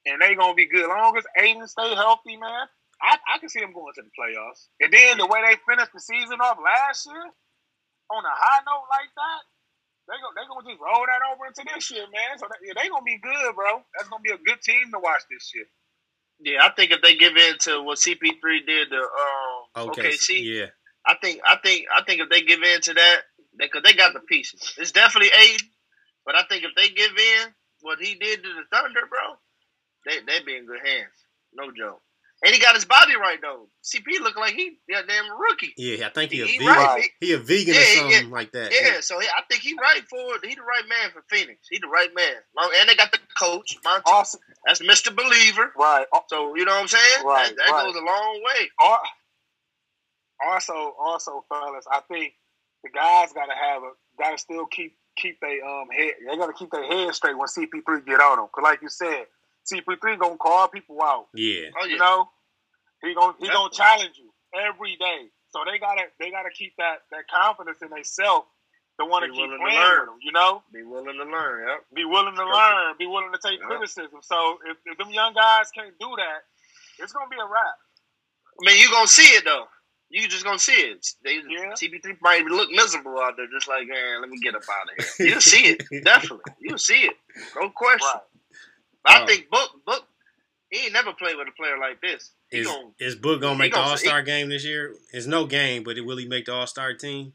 and 0.06 0.22
they 0.22 0.36
gonna 0.36 0.54
be 0.54 0.68
good. 0.68 0.88
Long 0.88 1.16
as 1.16 1.24
Ayton 1.42 1.66
stay 1.66 1.94
healthy, 1.94 2.36
man, 2.36 2.68
I, 3.02 3.18
I 3.34 3.38
can 3.38 3.48
see 3.48 3.60
them 3.60 3.72
going 3.72 3.92
to 3.96 4.02
the 4.02 4.14
playoffs. 4.14 4.68
And 4.80 4.92
then 4.92 5.18
the 5.18 5.26
way 5.26 5.40
they 5.42 5.56
finished 5.66 5.92
the 5.92 6.00
season 6.00 6.38
off 6.40 6.58
last 6.62 7.06
year, 7.06 7.26
on 8.10 8.24
a 8.24 8.34
high 8.34 8.62
note 8.62 8.86
like 8.90 9.10
that, 9.16 9.42
they 10.10 10.18
go 10.18 10.28
they 10.34 10.44
gonna 10.50 10.66
just 10.66 10.82
roll 10.82 11.06
that 11.06 11.22
over 11.30 11.46
into 11.46 11.62
this 11.62 11.90
year, 11.90 12.04
man. 12.10 12.38
So 12.38 12.46
they, 12.50 12.68
yeah, 12.68 12.74
they 12.76 12.90
gonna 12.90 13.06
be 13.06 13.18
good, 13.22 13.54
bro. 13.54 13.80
That's 13.94 14.08
gonna 14.10 14.22
be 14.26 14.34
a 14.34 14.42
good 14.42 14.60
team 14.60 14.90
to 14.92 14.98
watch 14.98 15.22
this 15.30 15.52
year. 15.54 15.66
Yeah, 16.42 16.64
I 16.66 16.70
think 16.70 16.90
if 16.90 17.02
they 17.02 17.16
give 17.16 17.36
in 17.36 17.58
to 17.70 17.82
what 17.82 17.98
CP3 17.98 18.66
did 18.66 18.90
to 18.90 18.98
um, 18.98 19.88
Okay. 19.90 20.10
OKC, 20.10 20.42
Yeah. 20.42 20.66
I 21.06 21.14
think 21.22 21.40
I 21.46 21.56
think 21.62 21.86
I 21.94 22.02
think 22.04 22.20
if 22.20 22.28
they 22.28 22.42
give 22.42 22.62
in 22.62 22.80
to 22.82 22.94
that, 22.94 23.20
because 23.56 23.82
they 23.84 23.92
got 23.94 24.12
the 24.12 24.20
pieces. 24.20 24.74
It's 24.78 24.92
definitely 24.92 25.30
eight, 25.38 25.62
but 26.26 26.34
I 26.34 26.42
think 26.48 26.64
if 26.64 26.72
they 26.76 26.88
give 26.90 27.12
in 27.16 27.54
what 27.80 28.00
he 28.00 28.14
did 28.16 28.42
to 28.42 28.48
the 28.48 28.64
Thunder, 28.70 29.00
bro, 29.08 29.36
they 30.06 30.20
they 30.26 30.44
be 30.44 30.56
in 30.56 30.66
good 30.66 30.80
hands. 30.84 31.12
No 31.54 31.70
joke. 31.72 32.02
And 32.42 32.54
he 32.54 32.58
got 32.60 32.74
his 32.74 32.86
body 32.86 33.16
right 33.16 33.38
though. 33.42 33.68
CP 33.84 34.18
look 34.20 34.34
like 34.36 34.54
he 34.54 34.78
yeah 34.88 35.02
damn 35.06 35.30
rookie. 35.38 35.74
Yeah. 35.76 36.06
I 36.06 36.10
think 36.10 36.32
he 36.32 36.40
a 36.40 36.46
He 36.46 36.56
vegan. 36.58 36.72
right. 36.74 37.08
He 37.20 37.32
a 37.34 37.38
vegan 37.38 37.74
Yeah, 37.74 37.80
or 37.80 37.82
yeah. 37.84 37.94
something 38.12 38.30
like 38.30 38.52
that. 38.52 38.72
Yeah, 38.72 39.00
so 39.00 39.18
he, 39.20 39.26
I 39.28 39.42
think 39.50 39.62
he 39.62 39.74
right 39.74 40.02
for 40.08 40.36
it. 40.36 40.46
He 40.46 40.54
the 40.54 40.62
right 40.62 40.88
man 40.88 41.10
for 41.12 41.22
Phoenix. 41.28 41.66
He 41.70 41.78
the 41.78 41.86
right 41.88 42.08
man. 42.14 42.32
Long- 42.56 42.72
And 42.80 42.88
they 42.88 42.94
got 42.96 43.12
the 43.12 43.18
coach, 43.38 43.76
Monty. 43.84 44.04
Awesome, 44.06 44.40
That's 44.66 44.80
Mr. 44.80 45.14
Believer. 45.14 45.70
right? 45.76 46.06
Al- 46.14 46.24
So 46.28 46.54
you 46.56 46.64
know 46.64 46.72
what 46.72 46.80
I'm 46.82 46.88
saying? 46.88 47.24
Right, 47.26 47.48
that 47.48 47.56
that 47.56 47.72
right. 47.72 47.84
goes 47.84 47.96
a 47.96 48.04
long 48.04 48.42
way. 48.42 48.70
Also, 50.42 50.94
also, 50.98 51.44
fellas, 51.50 51.84
I 51.92 52.00
think 52.10 52.32
the 52.82 52.88
guys 52.90 53.32
gotta 53.34 53.52
have 53.54 53.82
a 53.82 53.90
gotta 54.18 54.38
still 54.38 54.64
keep 54.66 54.96
keep 55.16 55.38
their 55.40 55.62
um 55.64 55.88
head. 55.94 56.14
They 56.26 56.36
gotta 56.38 56.54
keep 56.54 56.70
their 56.70 56.84
head 56.86 57.14
straight 57.14 57.36
when 57.36 57.48
CP3 57.48 58.06
get 58.06 58.20
on 58.20 58.38
them. 58.38 58.46
Cause 58.54 58.62
like 58.62 58.80
you 58.80 58.88
said, 58.88 59.26
CP3 59.72 60.18
gonna 60.18 60.36
call 60.36 60.68
people 60.68 61.00
out. 61.02 61.26
Yeah. 61.34 61.70
Oh 61.80 61.84
yeah. 61.86 61.92
You 61.92 61.98
know, 61.98 62.28
he 63.02 63.14
gonna 63.14 63.34
he 63.40 63.48
gonna 63.48 63.70
challenge 63.72 64.18
you 64.18 64.30
every 64.54 64.96
day. 64.96 65.28
So 65.50 65.60
they 65.70 65.78
gotta 65.78 66.02
they 66.18 66.30
gotta 66.30 66.50
keep 66.50 66.74
that 66.78 66.98
that 67.10 67.28
confidence 67.28 67.78
in 67.82 67.90
themselves 67.90 68.46
to 69.00 69.06
want 69.06 69.24
to 69.24 69.30
keep 69.30 69.40
willing 69.40 69.58
to 69.58 69.64
playing 69.64 69.80
with 69.80 70.06
them. 70.06 70.18
You 70.22 70.32
know, 70.32 70.62
Be 70.72 70.82
willing 70.82 71.16
to 71.16 71.24
learn. 71.24 71.66
Yep. 71.68 71.80
be 71.94 72.04
willing 72.04 72.34
to 72.36 72.44
learn, 72.44 72.94
be 72.98 73.06
willing 73.06 73.32
to 73.32 73.38
take 73.42 73.58
Yeah. 73.60 73.66
criticism. 73.66 74.20
So 74.22 74.58
if, 74.68 74.76
if 74.84 74.98
them 74.98 75.10
young 75.10 75.32
guys 75.34 75.70
can't 75.70 75.94
do 75.98 76.10
that, 76.16 76.40
it's 77.02 77.12
gonna 77.12 77.30
be 77.30 77.36
a 77.36 77.44
wrap. 77.46 77.76
I 78.60 78.70
mean, 78.70 78.78
you 78.80 78.90
gonna 78.90 79.08
see 79.08 79.34
it 79.36 79.44
though. 79.44 79.66
You 80.10 80.26
just 80.28 80.44
gonna 80.44 80.58
see 80.58 80.72
it. 80.74 81.06
They 81.24 81.36
Yeah. 81.36 81.72
CP3 81.72 82.18
might 82.20 82.44
look 82.44 82.70
miserable 82.70 83.18
out 83.20 83.36
there, 83.36 83.46
just 83.52 83.68
like 83.68 83.86
man, 83.88 84.20
let 84.20 84.28
me 84.28 84.38
get 84.42 84.54
up 84.54 84.62
out 84.68 84.98
of 84.98 85.04
here. 85.16 85.26
You'll 85.32 85.40
see 85.40 85.66
it 85.66 86.04
definitely. 86.04 86.52
You'll 86.60 86.78
see 86.78 87.02
it. 87.02 87.16
No 87.56 87.70
question. 87.70 88.06
Right. 88.14 88.22
But 89.04 89.12
I 89.12 89.22
Uh, 89.22 89.26
think 89.26 89.50
Book 89.50 89.70
Book 89.86 90.06
he 90.70 90.84
ain't 90.84 90.92
never 90.92 91.12
played 91.12 91.36
with 91.36 91.48
a 91.48 91.52
player 91.52 91.78
like 91.78 92.00
this. 92.00 92.32
He 92.50 92.58
Is 92.58 92.66
gon' 92.66 92.94
is 93.00 93.16
Book 93.16 93.40
gonna 93.40 93.58
make 93.58 93.72
the 93.72 93.78
gonna- 93.78 93.90
All 93.90 93.96
Star 93.96 94.22
game 94.22 94.48
this 94.48 94.64
year? 94.64 94.94
It's 95.12 95.26
no 95.26 95.46
game, 95.46 95.82
but 95.82 95.96
it 95.98 96.02
will 96.02 96.16
he 96.16 96.26
make 96.28 96.44
the 96.46 96.52
All 96.54 96.66
Star 96.66 96.94
team? 96.94 97.32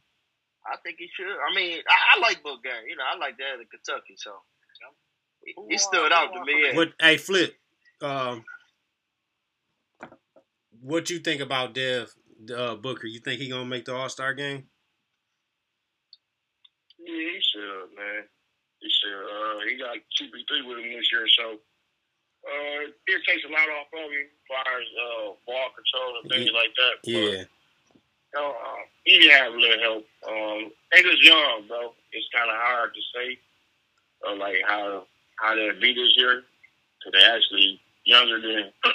I 0.65 0.77
think 0.77 0.97
he 0.99 1.07
should. 1.15 1.27
I 1.27 1.53
mean, 1.55 1.79
I, 1.87 2.17
I 2.17 2.19
like 2.21 2.41
Book 2.43 2.63
game. 2.63 2.87
You 2.87 2.95
know, 2.95 3.03
I 3.03 3.17
like 3.17 3.37
that 3.37 3.59
in 3.59 3.67
Kentucky. 3.67 4.15
So 4.17 4.31
he, 5.43 5.53
he 5.69 5.77
stood 5.77 6.11
out 6.11 6.33
to 6.33 6.43
me. 6.45 6.69
for 6.71 6.75
What? 6.77 6.93
Hey, 6.99 7.17
Flip. 7.17 7.55
Um, 8.01 8.45
what 10.81 11.09
you 11.09 11.19
think 11.19 11.41
about 11.41 11.73
Dev 11.73 12.11
uh, 12.55 12.75
Booker? 12.75 13.07
You 13.07 13.19
think 13.19 13.41
he 13.41 13.49
gonna 13.49 13.65
make 13.65 13.85
the 13.85 13.93
All 13.93 14.09
Star 14.09 14.33
game? 14.33 14.69
Yeah, 16.99 17.13
he 17.13 17.39
should, 17.41 17.95
man. 17.95 18.23
He 18.85 18.91
should. 18.93 19.17
Uh, 19.17 19.59
he 19.67 19.77
got 19.81 19.97
CP3 20.13 20.67
with 20.69 20.77
him 20.77 20.93
this 20.93 21.09
year, 21.11 21.25
so 21.27 21.57
Uh, 22.45 22.85
it 22.85 23.21
takes 23.25 23.43
a 23.43 23.49
lot 23.49 23.65
off 23.73 23.87
of 23.91 24.11
him 24.11 24.21
as 24.21 24.45
far 24.47 24.61
as 24.77 24.85
uh, 25.01 25.33
ball 25.47 25.69
control 25.73 26.21
and 26.21 26.29
things 26.29 26.51
like 26.53 26.69
that. 26.77 26.93
But, 27.01 27.09
Yeah. 27.09 27.41
you 27.41 27.45
know, 28.35 28.51
uh, 28.53 28.85
he 29.03 29.17
didn't 29.17 29.37
have 29.37 29.53
a 29.53 29.57
little 29.57 29.79
help. 29.81 30.05
Um, 30.29 30.71
they 30.91 31.01
just 31.01 31.23
young, 31.23 31.65
bro. 31.67 31.95
It's 32.11 32.27
kind 32.31 32.47
of 32.51 32.55
hard 32.57 32.93
to 32.93 33.01
say, 33.15 33.39
uh, 34.27 34.35
like 34.35 34.61
how 34.67 35.07
how 35.37 35.55
they'll 35.55 35.79
be 35.79 35.93
this 35.95 36.13
year 36.15 36.43
because 36.99 37.13
they're 37.19 37.35
actually 37.35 37.81
younger 38.03 38.39
than 38.39 38.71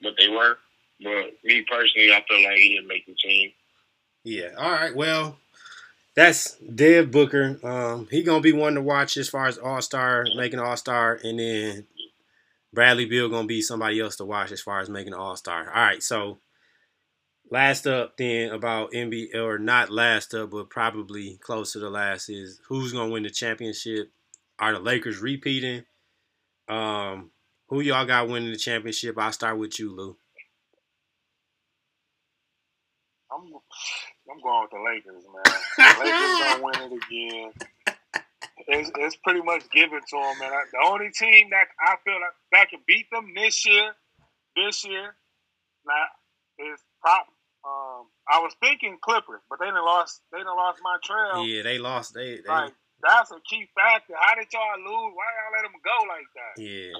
what 0.00 0.14
they 0.18 0.28
were. 0.28 0.58
But 1.00 1.38
me 1.44 1.62
personally, 1.62 2.12
I 2.12 2.24
feel 2.28 2.42
like 2.42 2.58
he'll 2.58 2.82
make 2.84 3.06
the 3.06 3.14
team. 3.14 3.52
Yeah. 4.24 4.54
All 4.58 4.70
right. 4.72 4.94
Well, 4.94 5.38
that's 6.14 6.56
Dev 6.58 7.10
Booker. 7.10 7.58
Um, 7.62 8.08
he 8.10 8.22
gonna 8.22 8.40
be 8.40 8.52
one 8.52 8.74
to 8.74 8.82
watch 8.82 9.16
as 9.16 9.28
far 9.28 9.46
as 9.46 9.58
All 9.58 9.80
Star, 9.80 10.26
making 10.36 10.60
All 10.60 10.76
Star, 10.76 11.18
and 11.22 11.38
then 11.38 11.86
Bradley 12.72 13.06
Beal 13.06 13.28
gonna 13.28 13.46
be 13.46 13.62
somebody 13.62 14.00
else 14.00 14.16
to 14.16 14.24
watch 14.24 14.52
as 14.52 14.60
far 14.60 14.80
as 14.80 14.90
making 14.90 15.14
All 15.14 15.36
Star. 15.36 15.68
All 15.68 15.82
right. 15.82 16.02
So 16.02 16.38
last 17.50 17.86
up 17.86 18.16
then 18.16 18.50
about 18.50 18.92
NBA 18.92 19.34
or 19.34 19.58
not 19.58 19.90
last 19.90 20.34
up, 20.34 20.50
but 20.50 20.70
probably 20.70 21.38
close 21.42 21.72
to 21.72 21.78
the 21.78 21.90
last 21.90 22.28
is 22.28 22.60
who's 22.68 22.92
gonna 22.92 23.10
win 23.10 23.22
the 23.22 23.30
championship? 23.30 24.10
Are 24.58 24.72
the 24.72 24.80
Lakers 24.80 25.18
repeating? 25.18 25.84
Um, 26.68 27.30
who 27.68 27.80
y'all 27.80 28.06
got 28.06 28.28
winning 28.28 28.50
the 28.52 28.56
championship? 28.58 29.18
I'll 29.18 29.32
start 29.32 29.58
with 29.58 29.78
you, 29.78 29.94
Lou. 29.94 30.16
I'm 33.30 33.50
I'm 34.32 34.40
going 34.40 34.62
with 34.62 34.70
the 34.72 34.80
Lakers, 34.80 35.24
man. 35.28 35.44
The 35.76 36.04
Lakers 36.04 36.38
gonna 36.40 36.62
win 36.64 36.92
it 36.92 37.04
again. 37.04 37.52
It's, 38.68 38.90
it's 38.96 39.16
pretty 39.16 39.42
much 39.42 39.68
given 39.70 40.00
to 40.00 40.16
them, 40.16 40.38
man. 40.38 40.52
I- 40.52 40.64
The 40.72 40.88
only 40.88 41.10
team 41.10 41.50
that 41.50 41.68
I 41.80 41.96
feel 42.04 42.14
like 42.14 42.34
that 42.52 42.70
can 42.70 42.80
beat 42.86 43.10
them 43.10 43.34
this 43.34 43.66
year, 43.66 43.92
this 44.56 44.84
year, 44.84 45.14
now 45.84 46.06
is 46.58 46.80
prop. 47.00 47.26
Um, 47.64 48.06
I 48.26 48.40
was 48.40 48.54
thinking 48.60 48.98
Clippers, 49.02 49.42
but 49.50 49.58
they 49.60 49.66
didn't 49.66 49.84
lost. 49.84 50.20
They 50.32 50.38
done 50.38 50.56
lost 50.56 50.80
my 50.82 50.96
trail. 51.04 51.46
Yeah, 51.46 51.62
they 51.62 51.78
lost. 51.78 52.14
They, 52.14 52.40
they 52.42 52.48
Like 52.48 52.74
that's 53.02 53.30
a 53.30 53.38
key 53.46 53.66
factor. 53.74 54.14
How 54.18 54.34
did 54.34 54.50
y'all 54.52 54.78
lose? 54.78 55.12
Why 55.14 55.26
y'all 55.30 55.54
let 55.54 55.62
them 55.62 55.78
go 55.78 55.98
like 56.10 56.26
that 56.38 56.54
yeah. 56.58 56.94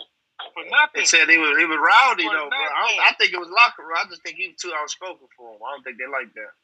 for 0.55 0.63
nothing? 0.71 1.03
They 1.03 1.07
said 1.07 1.31
he 1.31 1.39
was 1.39 1.59
he 1.59 1.67
was 1.67 1.79
rowdy 1.79 2.27
For 2.27 2.35
though, 2.35 2.51
bro. 2.51 2.59
I, 2.59 2.81
don't, 2.87 3.01
I 3.07 3.13
think 3.19 3.35
it 3.35 3.43
was 3.43 3.51
locker 3.51 3.83
room. 3.83 3.99
I 3.99 4.07
just 4.11 4.23
think 4.23 4.39
he 4.39 4.55
was 4.55 4.59
too 4.59 4.71
outspoken 4.75 5.27
for 5.35 5.55
him. 5.55 5.63
I 5.63 5.75
don't 5.75 5.83
think 5.83 5.99
they 5.99 6.11
like 6.11 6.31
that. 6.35 6.55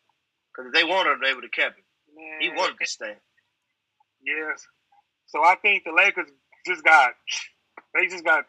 Because 0.59 0.71
if 0.71 0.75
they 0.75 0.85
wanted 0.85 1.13
him, 1.13 1.21
they 1.23 1.35
would 1.35 1.45
have 1.45 1.53
kept 1.53 1.79
him. 1.79 1.85
Man, 2.17 2.41
He 2.41 2.49
wanted 2.51 2.77
to 2.81 2.87
stay. 2.87 3.15
Yes. 4.25 4.67
So 5.27 5.45
I 5.45 5.55
think 5.63 5.85
the 5.85 5.93
Lakers 5.93 6.29
just 6.67 6.83
got 6.85 7.13
they 7.95 8.07
just 8.09 8.25
got 8.25 8.45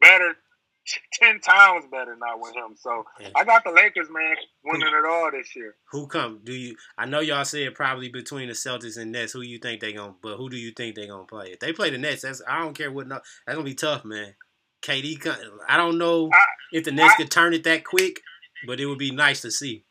better 0.00 0.34
ten 1.14 1.40
times 1.40 1.86
better 1.90 2.14
now 2.16 2.36
with 2.36 2.54
him. 2.54 2.74
So 2.76 3.04
Yeah. 3.18 3.30
I 3.34 3.44
got 3.44 3.64
the 3.64 3.70
Lakers, 3.70 4.08
man, 4.10 4.36
winning 4.64 4.88
it 4.88 5.08
all 5.08 5.30
this 5.32 5.56
year. 5.56 5.74
Who 5.92 6.06
come? 6.06 6.40
Do 6.44 6.52
you? 6.52 6.76
I 6.98 7.06
know 7.06 7.20
y'all 7.20 7.44
said 7.46 7.74
probably 7.74 8.08
between 8.10 8.48
the 8.48 8.54
Celtics 8.54 8.98
and 8.98 9.12
Nets. 9.12 9.32
Who 9.32 9.40
you 9.40 9.58
think 9.58 9.80
they 9.80 9.94
gonna? 9.94 10.14
But 10.22 10.36
who 10.36 10.50
do 10.50 10.56
you 10.58 10.72
think 10.72 10.94
they 10.94 11.06
gonna 11.06 11.24
play? 11.24 11.52
If 11.52 11.60
they 11.60 11.72
play 11.72 11.88
the 11.90 11.98
Nets, 11.98 12.22
that's 12.22 12.42
I 12.46 12.58
don't 12.60 12.76
care 12.76 12.92
what. 12.92 13.08
No, 13.08 13.20
that's 13.46 13.56
gonna 13.56 13.64
be 13.64 13.74
tough, 13.74 14.04
man. 14.04 14.34
KD, 14.82 15.26
I 15.68 15.76
don't 15.78 15.96
know 15.96 16.28
I- 16.32 16.44
if 16.70 16.84
the 16.84 16.92
Nets 16.92 17.14
I- 17.14 17.22
could 17.22 17.30
turn 17.30 17.54
it 17.54 17.64
that 17.64 17.82
quick, 17.84 18.20
but 18.66 18.78
it 18.78 18.86
would 18.86 18.98
be 18.98 19.10
nice 19.10 19.40
to 19.40 19.50
see. 19.50 19.85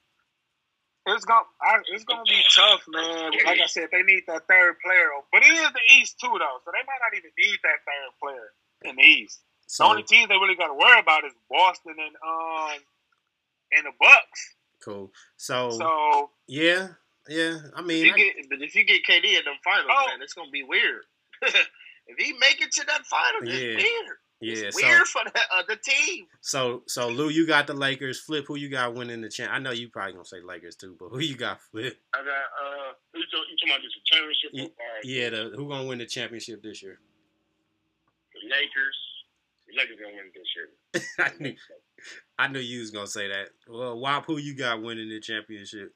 It's 1.07 1.25
gonna 1.25 1.45
I, 1.61 1.77
it's 1.93 2.03
gonna 2.03 2.23
be 2.27 2.41
tough, 2.55 2.81
man. 2.87 3.31
Like 3.45 3.59
I 3.61 3.67
said, 3.67 3.89
they 3.91 4.01
need 4.01 4.23
that 4.27 4.47
third 4.47 4.75
player. 4.83 5.09
But 5.31 5.43
it 5.43 5.53
is 5.53 5.69
the 5.71 5.95
East 5.99 6.19
too, 6.19 6.29
though, 6.33 6.57
so 6.65 6.71
they 6.71 6.81
might 6.85 6.99
not 7.01 7.15
even 7.17 7.31
need 7.37 7.59
that 7.63 7.79
third 7.85 8.11
player 8.21 8.51
in 8.89 8.95
the 8.95 9.03
East. 9.03 9.41
So 9.67 9.83
the 9.85 9.89
only 9.91 10.03
teams 10.03 10.29
they 10.29 10.35
really 10.35 10.55
got 10.55 10.67
to 10.67 10.73
worry 10.73 10.99
about 10.99 11.23
is 11.25 11.33
Boston 11.49 11.95
and 11.99 12.15
um 12.25 12.79
and 13.71 13.85
the 13.85 13.91
Bucks. 13.99 14.55
cool. 14.83 15.11
So, 15.37 15.71
So 15.71 16.29
yeah, 16.47 16.89
yeah. 17.27 17.57
I 17.75 17.79
If 17.81 17.85
mean, 17.85 18.05
you 18.05 18.13
I- 18.13 18.17
get, 18.17 18.49
but 18.49 18.61
if 18.61 18.75
you 18.75 18.83
get 18.83 19.03
KD 19.05 19.37
in 19.37 19.45
them 19.45 19.55
finals, 19.63 19.89
Oh. 19.91 20.07
man, 20.07 20.21
it's 20.21 20.33
gonna 20.33 20.51
be 20.51 20.63
weird. 20.63 21.01
if 21.41 22.17
he 22.17 22.33
make 22.39 22.61
it 22.61 22.71
to 22.73 22.85
that 22.87 23.05
final, 23.05 23.41
it's 23.43 23.83
weird. 23.83 24.17
Yeah. 24.41 24.65
It's 24.67 24.79
So, 24.79 24.87
weird 24.87 25.07
for 25.07 25.21
the 25.25 25.39
other 25.55 25.75
team. 25.75 26.27
so, 26.41 26.83
so 26.87 27.07
Lou, 27.09 27.29
you 27.29 27.47
got 27.47 27.67
the 27.67 27.73
Lakers. 27.73 28.19
Flip, 28.19 28.45
who 28.47 28.55
you 28.57 28.69
got 28.69 28.93
winning 28.93 29.21
the 29.21 29.29
champ? 29.29 29.51
I 29.53 29.59
know 29.59 29.71
you 29.71 29.89
probably 29.89 30.13
gonna 30.13 30.25
say 30.25 30.41
Lakers 30.41 30.75
too, 30.75 30.95
but 30.99 31.09
who 31.09 31.19
you 31.19 31.35
got? 31.35 31.61
Flip. 31.61 31.97
I 32.13 32.17
got 32.17 32.27
uh, 32.27 32.93
you 33.13 33.23
talking, 33.31 33.45
you 33.49 33.57
talking 33.57 33.71
about 33.71 33.81
this 33.81 33.93
championship? 34.05 34.49
Ye- 34.53 34.63
or, 34.63 34.65
uh, 34.67 35.01
Yeah, 35.03 35.29
the, 35.49 35.55
who 35.55 35.69
gonna 35.69 35.87
win 35.87 35.99
the 35.99 36.05
championship 36.05 36.61
this 36.61 36.81
year? 36.83 36.99
the 38.33 38.49
Lakers. 38.49 38.97
The 39.67 39.73
Lakers 39.77 39.97
gonna 39.99 40.15
win 40.15 40.31
this 40.33 40.49
year. 40.55 41.25
I 41.25 41.31
knew, 41.43 41.55
I 42.37 42.47
knew 42.49 42.59
you 42.59 42.79
was 42.81 42.91
gonna 42.91 43.07
say 43.07 43.27
that. 43.29 43.49
Well, 43.67 43.97
Wop, 43.99 44.25
who 44.25 44.37
you 44.37 44.55
got 44.55 44.81
winning 44.81 45.09
the 45.09 45.19
championship? 45.19 45.93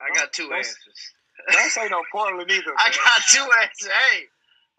I 0.00 0.14
got 0.14 0.32
two 0.32 0.48
That's- 0.48 0.68
answers. 0.68 1.12
don't 1.52 1.70
say 1.70 1.88
no 1.88 2.02
Portland 2.12 2.50
either. 2.50 2.74
I 2.76 2.90
got 2.90 3.22
two 3.30 3.46
answers. 3.62 3.88
Hey, 3.88 4.24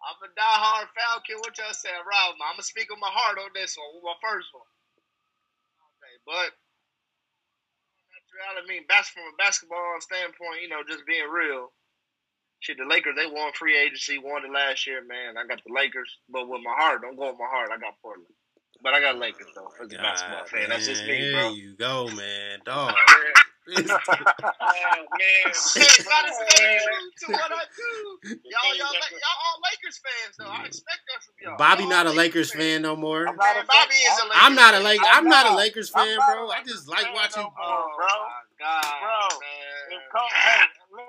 I'm 0.03 0.19
a 0.19 0.29
diehard 0.35 0.91
Falcon. 0.91 1.39
What 1.39 1.55
y'all 1.55 1.71
say, 1.71 1.91
Rob? 2.03 2.35
I'm 2.43 2.59
gonna 2.59 2.67
speak 2.67 2.91
with 2.91 2.99
my 2.99 3.11
heart 3.11 3.39
on 3.39 3.55
this 3.55 3.79
one. 3.79 3.87
With 3.95 4.03
my 4.03 4.19
first 4.19 4.51
one. 4.51 4.67
Okay, 5.95 6.15
but 6.27 6.51
I 8.33 8.65
mean, 8.67 8.83
from 8.87 9.23
a 9.23 9.35
basketball 9.37 9.99
standpoint, 9.99 10.61
you 10.61 10.69
know, 10.69 10.83
just 10.87 11.05
being 11.05 11.29
real. 11.29 11.71
Shit, 12.59 12.77
the 12.77 12.85
Lakers 12.85 13.15
they 13.15 13.27
won 13.27 13.51
free 13.53 13.77
agency, 13.77 14.17
won 14.17 14.45
it 14.45 14.51
last 14.51 14.87
year, 14.87 15.03
man. 15.03 15.37
I 15.37 15.45
got 15.47 15.59
the 15.65 15.73
Lakers, 15.73 16.19
but 16.29 16.47
with 16.47 16.61
my 16.63 16.73
heart, 16.75 17.01
don't 17.01 17.17
go 17.17 17.27
with 17.27 17.39
my 17.39 17.47
heart. 17.47 17.69
I 17.71 17.77
got 17.77 17.99
Portland, 18.01 18.31
but 18.81 18.93
I 18.93 19.01
got 19.01 19.17
Lakers 19.17 19.47
though. 19.55 19.71
As 19.83 19.91
a 19.91 19.99
oh 19.99 20.01
basketball 20.01 20.39
God, 20.39 20.49
fan, 20.49 20.69
that's 20.69 20.87
just 20.87 21.03
me, 21.03 21.31
bro. 21.31 21.41
There 21.41 21.51
you 21.51 21.75
go, 21.75 22.07
man. 22.15 22.59
Dog. 22.65 22.95
Oh 23.73 25.05
man, 25.15 25.53
Shit, 25.53 26.05
gotta 26.05 26.31
oh, 26.31 26.99
to 27.19 27.31
what 27.31 27.51
I 27.51 27.63
do. 27.75 28.29
Y'all, 28.43 28.75
y'all, 28.75 28.93
y'all 28.93 29.39
all 29.39 29.59
Lakers 29.71 29.99
fans 30.03 30.35
though. 30.37 30.51
I 30.51 30.65
expect 30.65 30.99
that 31.07 31.23
from 31.23 31.33
y'all. 31.41 31.57
Bobby 31.57 31.83
Y'all 31.83 31.89
not 31.89 32.05
a 32.07 32.09
all 32.09 32.15
Lakers 32.15 32.51
fan 32.53 32.81
no 32.81 32.95
more. 32.95 33.27
I'm 33.27 33.35
not 33.35 33.55
a 33.55 33.65
Bobby 33.65 33.95
is 33.95 34.19
a 34.19 34.23
Lakers 34.25 34.41
I'm 34.41 34.55
not 34.55 34.73
a. 34.73 34.79
Lakers. 34.79 35.07
I'm 35.11 35.23
I'm 35.23 35.29
not 35.29 35.45
a 35.45 35.49
not. 35.49 35.57
Lakers 35.57 35.91
I'm 35.95 36.05
fan, 36.07 36.17
not 36.17 36.35
bro. 36.35 36.49
I 36.49 36.63
just 36.65 36.87
like 36.89 37.13
watching. 37.13 37.43
no 37.43 37.49
more. 37.49 37.53
Oh 37.63 37.87
bro. 37.95 38.07
my 38.07 38.43
god, 38.59 38.83
Bro, 38.99 39.39
man. 39.39 39.95
If 39.95 40.01
Kobe, 40.11 40.33
hey, 40.33 40.67
bro, 40.91 41.03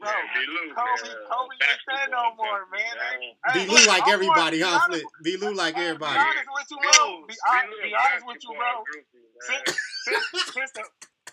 Man, 0.00 0.12
Kobe, 0.76 1.08
Kobe 1.30 1.54
ain't 1.64 1.82
there 1.88 2.08
no 2.10 2.34
more, 2.36 2.68
man. 2.68 2.94
Hey, 3.48 3.64
Be 3.64 3.70
Lou 3.70 3.86
like 3.86 4.06
everybody, 4.08 4.60
huh? 4.60 4.80
be 4.88 4.94
Flip? 5.00 5.04
Be 5.22 5.36
Lou 5.38 5.54
like 5.54 5.76
Be 5.76 5.82
honest 5.82 6.48
with 6.52 6.68
you, 6.70 6.78
bro. 6.78 7.24
Be, 7.26 7.34
hon- 7.44 7.70
B-Lou, 7.70 7.82
be 7.82 7.94
honest 7.96 8.26
with 8.26 8.44
you, 8.44 8.52
bro. 8.52 8.60
basketball 8.60 8.84
groupie, 8.84 9.24
man. 9.32 9.62
Since, 9.64 9.80
since, 10.04 10.52
since 10.52 10.70
the, 10.72 10.82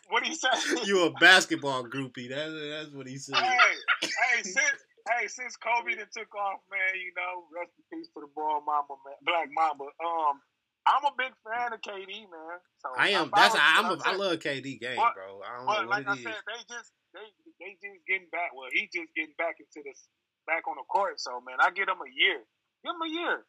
what 0.10 0.24
do 0.24 0.30
you 0.30 0.36
say? 0.36 0.49
You 0.84 1.06
a 1.06 1.12
basketball 1.20 1.84
groupie. 1.86 2.30
That's 2.30 2.52
that's 2.54 2.91
what 2.95 3.08
he 3.08 3.18
said. 3.18 3.36
hey, 3.38 3.76
hey, 4.02 4.43
since 4.43 4.80
hey, 5.10 5.28
since 5.28 5.56
Kobe 5.58 5.95
that 5.95 6.12
took 6.12 6.34
off, 6.36 6.60
man, 6.72 6.93
you 6.99 7.12
know, 7.16 7.47
rest 7.56 7.72
in 7.80 7.84
peace 7.99 8.10
to 8.16 8.22
the 8.22 8.30
ball 8.36 8.62
mama, 8.66 8.95
man, 9.06 9.16
Black 9.24 9.49
Mamba. 9.54 9.86
Um, 10.04 10.41
I'm 10.89 11.06
a 11.06 11.14
big 11.14 11.32
fan 11.45 11.74
of 11.74 11.80
KD, 11.86 12.26
man. 12.28 12.58
So 12.82 12.89
I 12.97 13.10
am. 13.14 13.30
if 13.30 13.32
That's 13.38 13.54
was- 13.54 13.62
I'm. 13.64 13.86
A, 13.86 13.93
I'm 13.93 14.02
I 14.06 14.14
love 14.18 14.39
KD 14.41 14.80
game, 14.82 14.97
But- 14.97 15.14
bro. 15.14 15.41
I 15.45 15.58
don't 15.58 15.66
But 15.66 15.82
know 15.86 15.88
what 15.88 15.89
like 15.89 16.08
I 16.10 16.14
it 16.14 16.18
is. 16.20 16.24
said, 16.26 16.41
they 16.49 16.62
just 16.68 16.89
they 17.14 17.28
they 17.62 17.72
just 17.80 18.02
getting 18.10 18.30
back. 18.34 18.52
Well, 18.58 18.68
he 18.74 18.89
just 18.91 19.14
getting 19.16 19.38
back 19.38 19.62
into 19.62 19.86
this 19.86 20.10
back 20.49 20.66
on 20.68 20.76
the 20.76 20.86
court. 20.89 21.22
So 21.22 21.39
man, 21.45 21.62
I 21.62 21.70
give 21.72 21.88
him 21.88 22.02
a 22.02 22.10
year. 22.12 22.41
Give 22.84 22.97
him 22.97 23.04
a 23.06 23.12
year. 23.14 23.45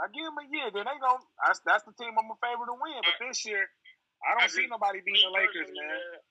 I 0.00 0.08
give 0.08 0.24
him 0.24 0.38
a 0.40 0.46
year. 0.48 0.70
Then 0.72 0.86
they 0.88 0.96
gon' 1.02 1.20
that's 1.44 1.60
that's 1.66 1.84
the 1.84 1.92
team 1.98 2.14
I'm 2.16 2.30
a 2.30 2.38
favor 2.40 2.64
to 2.64 2.76
win. 2.78 3.02
But 3.04 3.18
this 3.28 3.44
year, 3.44 3.66
I 4.22 4.28
don't 4.38 4.46
I 4.46 4.50
see 4.50 4.64
just- 4.66 4.74
nobody 4.74 4.98
beating 5.02 5.26
the 5.26 5.34
Lakers, 5.34 5.66
personally, 5.66 5.82
man. 5.82 6.22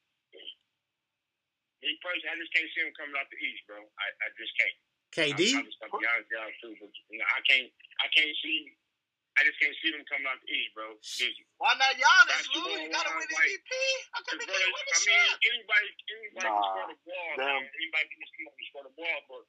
Me 1.82 1.98
personally, 2.06 2.30
I 2.30 2.38
just 2.38 2.54
can't 2.54 2.70
see 2.78 2.82
him 2.86 2.94
coming 2.94 3.18
out 3.18 3.26
the 3.34 3.40
East, 3.42 3.66
bro. 3.66 3.82
I, 3.82 4.06
I 4.22 4.28
just 4.38 4.54
can't. 4.54 4.78
KD. 5.18 5.42
I, 5.58 5.60
I'm 5.60 5.66
just 5.66 5.82
gonna 5.82 5.98
be 5.98 6.06
honest 6.08 6.30
with 6.30 6.38
y'all 6.38 6.54
too, 6.62 6.74
but 6.78 6.94
you 7.10 7.18
know, 7.20 7.26
I 7.28 7.42
can't, 7.50 7.68
I 8.00 8.08
can't 8.14 8.32
see. 8.40 8.70
I 9.40 9.48
just 9.48 9.58
can't 9.64 9.74
see 9.82 9.90
them 9.96 10.04
coming 10.12 10.28
out 10.30 10.38
the 10.44 10.50
East, 10.54 10.72
bro. 10.78 10.94
Just, 11.02 11.36
Why 11.58 11.74
not 11.82 11.96
Giannis, 11.98 12.28
Basketball 12.30 12.68
Lou? 12.70 12.84
You 12.86 12.92
gotta 12.94 13.12
win 13.18 13.26
wise, 13.26 13.34
like- 13.34 13.50
MVP. 13.50 13.72
How 14.14 14.22
come 14.28 14.38
Cause, 14.40 14.48
can't 14.52 14.72
win 14.76 14.86
the 14.86 14.94
I 14.94 15.00
mean, 15.02 15.08
shit? 15.08 15.48
anybody, 15.52 15.88
anybody 16.12 16.48
Nah, 16.48 16.52
can 16.52 16.64
score 16.70 16.88
the 16.92 17.00
ball, 17.02 17.30
them- 17.40 17.64
man. 17.66 17.76
Anybody 17.82 18.06
can 18.12 18.20
just 18.22 18.34
come 18.38 18.46
up 18.46 18.56
and 18.62 18.68
score 18.70 18.86
the 18.86 18.96
ball, 18.96 19.18
but 19.32 19.44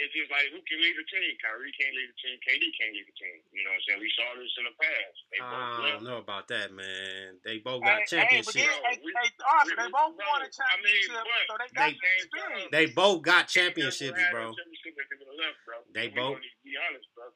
it's 0.00 0.12
just 0.16 0.30
like 0.32 0.48
who 0.50 0.58
can 0.64 0.78
lead 0.80 0.96
the 0.96 1.04
team? 1.08 1.32
Kyrie 1.44 1.72
can't 1.76 1.92
lead 1.92 2.08
the 2.08 2.18
team. 2.24 2.36
KD 2.46 2.64
can't 2.80 2.92
lead 2.96 3.06
the 3.06 3.16
team. 3.20 3.36
You 3.52 3.60
know 3.64 3.76
what 3.76 3.80
I'm 3.80 3.84
saying? 3.88 4.00
We 4.00 4.10
saw 4.16 4.28
this 4.40 4.52
in 4.56 4.64
the 4.68 4.74
past. 4.80 5.16
They 5.28 5.38
both 5.38 5.52
I 5.52 5.68
left. 5.68 5.92
don't 6.00 6.06
know 6.08 6.18
about 6.24 6.46
that, 6.48 6.68
man. 6.72 7.38
They 7.44 7.60
both 7.60 7.84
Hey, 7.84 7.88
got 7.92 7.98
hey, 8.00 8.02
but 8.02 8.08
championships. 8.08 8.56
then, 8.56 8.72
Bro, 8.72 8.88
hey, 8.88 8.96
we- 9.04 9.12
hey, 9.12 9.28
Austin, 9.44 9.76
they 9.76 9.88
we- 9.88 9.92
both 9.92 10.12
bro, 10.16 10.24
won 10.32 10.40
a 10.40 10.40
I 10.40 10.48
mean, 10.48 10.52
championship, 10.56 11.12
but 11.12 11.44
so 11.44 11.54
they 11.60 11.68
got 11.76 11.84
they- 11.92 11.98
the 12.00 12.10
experience. 12.16 12.70
They 12.72 12.86
both 12.88 13.18
got 13.22 13.42
championships, 13.52 14.20
bro. 14.32 14.44
championship 14.56 14.92
they 14.96 15.36
left, 15.36 15.58
bro. 15.68 15.76
They 15.92 16.08
We 16.08 16.16
both- 16.16 16.40
gonna 16.40 16.62
be 16.64 16.72
honest, 16.80 17.06
bro. 17.14 17.26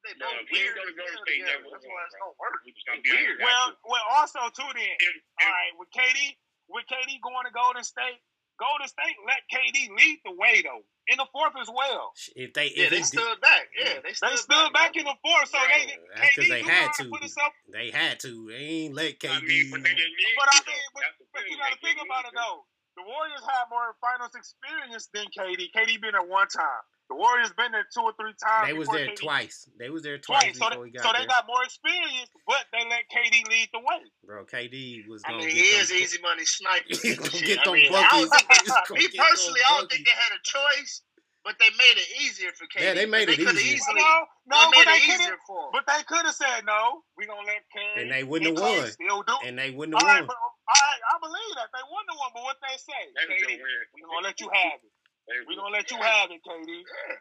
They 0.00 0.14
No, 0.16 0.32
both 0.32 0.48
we 0.48 0.60
ain't 0.64 0.74
gonna 0.76 0.92
go 0.96 1.04
to 1.04 1.16
state 1.28 1.44
together. 1.44 1.56
level, 1.60 1.70
That's 1.76 1.84
why 1.84 2.04
it's 2.08 2.16
gonna 2.16 2.32
work. 2.40 2.64
We 2.64 2.72
just 2.72 2.86
gonna 2.88 3.00
be 3.04 3.10
Weird. 3.12 3.40
Well, 3.40 3.76
well, 3.84 4.04
also 4.16 4.40
too 4.50 4.64
then. 4.72 4.96
If- 5.00 5.22
All 5.44 5.48
right, 5.52 5.72
with 5.76 5.90
KD, 5.92 6.38
with 6.68 6.86
KD 6.88 7.18
going 7.20 7.44
to 7.44 7.52
Golden 7.52 7.84
State, 7.84 8.20
Golden 8.60 8.86
State 8.88 9.16
let 9.24 9.40
KD 9.48 9.88
lead 9.96 10.20
the 10.28 10.36
way 10.36 10.60
though 10.60 10.84
in 11.08 11.16
the 11.16 11.26
fourth 11.32 11.56
as 11.56 11.66
well. 11.72 12.12
If 12.36 12.52
they 12.52 12.68
Yeah, 12.76 12.84
if 12.86 12.90
they 12.92 13.00
he 13.00 13.08
did- 13.08 13.16
stood 13.16 13.40
back. 13.40 13.64
Yeah, 13.74 13.98
they 14.04 14.12
stood, 14.12 14.30
They 14.30 14.36
stood 14.36 14.72
back 14.76 14.92
in 14.94 15.04
the 15.08 15.16
fourth, 15.24 15.48
so 15.48 15.56
Yeah, 15.58 15.66
they 15.66 15.98
that's 16.14 16.36
'cause 16.36 16.44
KD 16.44 16.48
they 16.52 16.62
had 16.62 16.92
to. 17.00 17.04
put 17.10 17.20
himself. 17.24 17.52
they 17.72 17.90
had 17.90 18.20
to. 18.20 18.48
They 18.52 18.84
ain't 18.86 18.94
let 18.94 19.18
KD. 19.18 19.32
I 19.32 19.40
mean, 19.40 19.70
but 19.72 19.82
they 19.82 19.94
didn't 19.96 20.12
need 20.16 20.36
But 20.36 20.48
I 20.52 20.58
mean, 20.68 20.76
but, 20.94 21.00
That's 21.00 21.18
the 21.18 21.24
but 21.32 21.42
thing. 21.42 21.52
you 21.52 21.58
got 21.58 21.72
to 21.72 21.78
think 21.80 21.98
about 22.04 22.24
it 22.26 22.34
though. 22.36 22.66
The 22.96 23.02
Warriors 23.02 23.42
had 23.48 23.64
more 23.70 23.96
finals 24.00 24.34
experience 24.36 25.08
than 25.14 25.26
KD. 25.32 25.72
KD 25.72 25.96
been 26.00 26.12
there 26.12 26.22
one 26.22 26.48
time. 26.48 26.84
The 27.10 27.18
Warriors 27.18 27.50
been 27.58 27.72
there 27.74 27.82
two 27.90 28.06
or 28.06 28.14
three 28.14 28.32
times. 28.38 28.70
They 28.70 28.72
was 28.78 28.86
there 28.88 29.10
KD 29.10 29.16
twice. 29.18 29.66
They 29.82 29.90
was 29.90 30.02
there 30.06 30.18
twice 30.22 30.54
Twice, 30.54 30.58
so 30.62 30.70
before 30.70 30.84
they, 30.86 30.90
he 30.90 30.94
got 30.94 31.02
so 31.02 31.10
there. 31.10 31.20
they 31.22 31.26
got 31.26 31.42
more 31.50 31.62
experience, 31.66 32.30
but 32.46 32.62
they 32.70 32.86
let 32.86 33.02
KD 33.10 33.50
lead 33.50 33.68
the 33.74 33.82
way. 33.82 34.00
Bro, 34.22 34.46
KD 34.46 35.08
was 35.10 35.20
I 35.26 35.34
gonna 35.34 35.42
mean, 35.44 35.50
get 35.50 35.58
he 35.58 35.70
them- 35.74 35.80
is 35.82 35.90
easy 35.92 36.18
money 36.22 36.46
sniper. 36.46 36.86
He 36.86 37.14
gonna 37.18 37.30
Shit, 37.34 37.46
get 37.50 37.64
them 37.66 37.74
mean, 37.74 37.90
I 37.90 38.06
don't 38.14 38.30
buckets. 38.30 38.46
think- 38.46 38.62
He's 38.62 38.70
gonna 38.70 39.00
Me 39.02 39.18
personally, 39.18 39.60
I 39.66 39.70
don't 39.82 39.90
think 39.90 40.06
they 40.06 40.14
had 40.14 40.32
a 40.38 40.42
choice, 40.46 41.02
but 41.42 41.58
they 41.58 41.70
made 41.74 41.98
it 41.98 42.08
easier 42.22 42.54
for 42.54 42.70
KD. 42.70 42.78
Yeah, 42.86 42.94
they 42.94 43.10
made 43.10 43.26
it 43.26 43.42
coulda 43.42 43.58
easier. 43.58 43.74
Easily, 43.82 44.06
no, 44.06 44.14
no, 44.46 44.54
they 44.54 44.64
but 44.70 44.70
made 44.70 44.86
they 44.86 44.94
it 44.94 45.02
couldn't. 45.10 45.20
easier 45.26 45.38
for 45.50 45.58
him. 45.66 45.70
But 45.74 45.84
they 45.90 46.00
could 46.06 46.24
have 46.30 46.38
said 46.38 46.62
no. 46.62 47.02
We 47.18 47.26
gonna 47.26 47.42
let 47.42 47.66
KD. 47.74 48.06
And 48.06 48.10
they 48.14 48.22
wouldn't 48.22 48.54
have 48.54 48.62
Clay 48.62 48.78
won. 48.86 48.94
Still 48.94 49.22
do. 49.26 49.34
And 49.42 49.58
they 49.58 49.74
wouldn't 49.74 49.98
all 49.98 50.06
have 50.06 50.14
right, 50.14 50.22
won. 50.22 50.30
but 50.30 50.38
all 50.38 50.78
right, 50.78 51.02
I 51.10 51.14
believe 51.18 51.52
that 51.58 51.74
they 51.74 51.82
wouldn't 51.90 52.06
have 52.14 52.20
won. 52.22 52.30
But 52.38 52.42
what 52.46 52.58
they 52.62 52.78
say, 52.78 53.02
They 53.18 53.26
was 53.26 53.34
KD, 53.34 53.58
gonna 53.58 53.66
win. 53.66 53.82
we 53.98 54.00
gonna 54.06 54.22
let 54.30 54.38
you 54.38 54.46
have 54.54 54.78
it. 54.78 54.92
They 55.28 55.34
We 55.40 55.46
was- 55.46 55.56
gonna 55.56 55.72
let 55.74 55.90
you 55.90 55.96
have 55.98 56.30
it, 56.30 56.40
KD. 56.46 56.84
Yeah. 57.08 57.16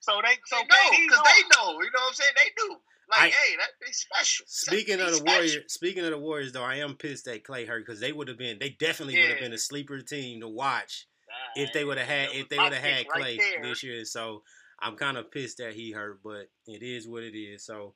So 0.00 0.20
they, 0.22 0.38
so 0.46 0.56
They 0.56 0.66
know, 0.66 0.90
because 0.90 1.18
know. 1.18 1.24
they 1.24 1.42
know. 1.42 1.80
You 1.82 1.90
know 1.90 2.00
what 2.00 2.08
I'm 2.08 2.14
saying? 2.14 2.32
They 2.36 2.50
do. 2.56 2.76
Like, 3.10 3.20
I- 3.22 3.28
hey, 3.30 3.56
that 3.56 3.70
they 3.84 3.92
special. 3.92 4.46
Speaking 4.48 4.98
They 4.98 5.04
of 5.04 5.10
the 5.10 5.16
special. 5.16 5.34
Warriors, 5.34 5.72
speaking 5.74 6.04
of 6.04 6.10
the 6.10 6.18
Warriors, 6.18 6.52
though, 6.52 6.62
I 6.62 6.76
am 6.76 6.96
pissed 6.96 7.24
that 7.26 7.42
Klay 7.44 7.66
hurt 7.66 7.84
because 7.84 8.00
they 8.00 8.12
would 8.12 8.28
have 8.28 8.38
been, 8.38 8.58
they 8.58 8.70
definitely 8.70 9.20
would 9.20 9.30
have 9.30 9.40
been 9.40 9.52
a 9.52 9.58
sleeper 9.58 10.00
team 10.00 10.40
to 10.40 10.48
watch 10.48 11.06
Nah, 11.28 11.62
if 11.64 11.72
they 11.72 11.84
would 11.84 11.98
have 11.98 12.06
had, 12.06 12.30
if 12.32 12.48
they 12.48 12.58
would 12.58 12.72
have 12.72 12.82
had 12.82 12.98
pick 13.06 13.14
right 13.16 13.38
Klay 13.38 13.62
this 13.62 13.82
year. 13.82 14.04
So 14.04 14.42
I'm 14.80 14.96
kind 14.96 15.16
of 15.16 15.30
pissed 15.30 15.58
that 15.58 15.74
he 15.74 15.90
hurt, 15.92 16.22
but 16.22 16.50
it 16.66 16.82
is 16.82 17.06
what 17.08 17.22
it 17.24 17.36
is. 17.36 17.64
So, 17.66 17.94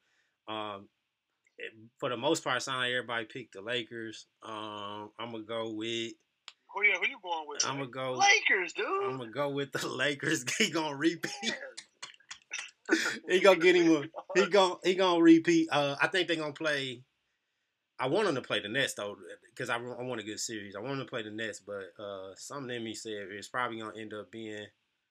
um, 0.49 0.89
for 1.99 2.09
the 2.09 2.16
most 2.16 2.43
part, 2.43 2.57
it 2.57 2.61
sound 2.62 2.78
like 2.80 2.91
everybody 2.91 3.24
picked 3.26 3.53
the 3.55 3.62
Lakers. 3.62 4.26
Um, 4.43 5.12
I'm 5.18 5.30
gonna 5.30 5.45
go 5.45 5.70
with, 5.70 6.12
Who 6.74 6.82
you, 6.84 6.92
who 7.00 7.06
you 7.08 7.18
going 7.22 7.44
with? 7.48 7.64
I'm 7.66 7.76
gonna 7.78 7.86
go, 7.88 8.12
Lakers, 8.14 8.72
dude. 8.72 8.86
I'm 9.04 9.18
gonna 9.18 9.30
go 9.30 9.48
with 9.50 9.72
the 9.72 9.86
Lakers. 9.86 10.44
he 10.58 10.70
gonna 10.70 10.96
repeat. 10.96 11.32
He 13.26 13.40
gonna 13.40 13.58
get 13.58 13.76
him 13.76 13.90
a 13.96 14.02
he 14.38 14.46
gonna 14.50 14.74
he 14.84 14.94
gonna 14.94 15.22
repeat. 15.22 15.68
Uh, 15.72 15.96
I 16.02 16.06
think 16.08 16.28
they're 16.28 16.36
gonna 16.36 16.52
play. 16.52 17.00
I 17.98 18.08
want 18.08 18.26
them 18.26 18.34
to 18.34 18.42
play 18.42 18.60
the 18.60 18.68
Nets 18.68 18.92
though, 18.92 19.16
because 19.54 19.70
I, 19.70 19.76
I 19.76 20.02
want 20.02 20.20
a 20.20 20.24
good 20.24 20.38
series. 20.38 20.76
I 20.76 20.80
want 20.80 20.98
them 20.98 21.06
to 21.06 21.10
play 21.10 21.22
the 21.22 21.30
Nets, 21.30 21.60
but 21.64 21.94
uh, 21.98 22.34
something 22.36 22.76
in 22.76 22.84
me 22.84 22.92
said 22.92 23.28
it's 23.32 23.48
probably 23.48 23.78
gonna 23.78 23.96
end 23.98 24.12
up 24.12 24.30
being. 24.30 24.66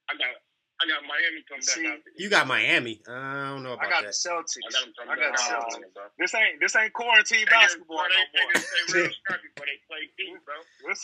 I 0.07 0.13
got, 0.13 0.37
I 0.81 0.85
got 0.85 1.01
Miami 1.01 1.41
come 1.49 1.57
back 1.57 1.63
See, 1.63 1.87
out. 1.87 1.97
You 2.15 2.29
got 2.29 2.45
Miami. 2.45 3.01
I 3.09 3.49
don't 3.49 3.63
know 3.63 3.71
I 3.71 3.73
about 3.73 3.89
got 3.89 4.01
the 4.01 4.07
that. 4.13 4.21
Celtics. 4.21 4.61
I 4.61 4.69
got 4.69 4.83
them 4.85 5.09
I 5.09 5.15
got 5.15 5.31
back 5.33 5.37
the 5.37 5.41
Celtics. 5.41 5.93
bro. 5.95 6.03
This 6.19 6.35
ain't 6.35 6.59
this 6.61 6.75
ain't 6.75 6.93
quarantine 6.93 7.39
They 7.39 7.45
basketball 7.49 8.05
just- 8.05 8.13
no 8.13 8.21
they, 8.37 8.43
more. 8.43 8.51
they 8.53 8.59
just 8.59 8.69
stay 8.69 9.01
real 9.01 9.09
scrappy, 9.25 9.49
but 9.55 9.65
they 9.65 9.77
play 9.89 10.01
deep, 10.19 10.37
bro. 10.45 10.55
This, 10.85 11.01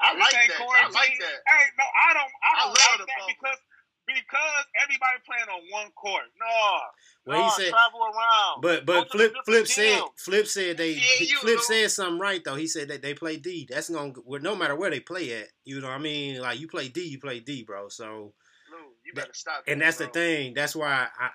I 0.00 0.16
like 0.16 0.34
ain't 0.34 0.48
that. 0.48 0.60
I 0.60 0.88
like 0.90 1.14
that. 1.20 1.38
Hey, 1.46 1.64
no, 1.78 1.84
I 1.84 2.14
don't. 2.14 2.32
I 2.42 2.50
I 2.50 2.60
don't 2.64 2.68
love 2.68 2.76
like 2.76 2.98
that 2.98 3.08
bubble. 3.20 3.34
because 3.36 3.60
because 4.06 4.64
everybody 4.82 5.16
playing 5.26 5.48
on 5.48 5.62
one 5.70 5.90
court. 5.92 6.24
No, 6.40 6.80
Well, 7.26 7.38
no, 7.38 7.44
he 7.44 7.50
said, 7.50 7.70
travel 7.70 8.00
around. 8.02 8.62
but 8.62 8.86
but 8.86 9.06
to 9.06 9.12
Flip 9.12 9.34
Flip 9.44 9.66
said 9.66 10.00
gyms. 10.00 10.08
Flip 10.18 10.46
said 10.46 10.76
they 10.78 10.92
Yeah, 10.92 11.02
you 11.20 11.38
Flip 11.38 11.56
know. 11.56 11.62
said 11.62 11.90
something 11.90 12.18
right 12.18 12.42
though. 12.44 12.56
He 12.56 12.66
said 12.66 12.88
that 12.88 13.02
they 13.02 13.14
play 13.14 13.36
D. 13.36 13.66
That's 13.70 13.90
gonna 13.90 14.12
well, 14.24 14.40
no 14.40 14.56
matter 14.56 14.74
where 14.74 14.90
they 14.90 15.00
play 15.00 15.32
at. 15.40 15.48
You 15.64 15.80
know 15.80 15.88
what 15.88 15.94
I 15.94 15.98
mean? 15.98 16.40
Like 16.40 16.58
you 16.58 16.68
play 16.68 16.88
D, 16.88 17.02
you 17.06 17.20
play 17.20 17.40
D, 17.40 17.62
bro. 17.62 17.88
So 17.88 18.32
Lou, 18.70 18.78
you 19.04 19.12
better 19.14 19.30
stop. 19.34 19.62
and 19.66 19.80
that, 19.80 19.84
that's 19.86 19.96
the 19.98 20.06
thing. 20.08 20.54
That's 20.54 20.74
why 20.74 21.08
I 21.18 21.30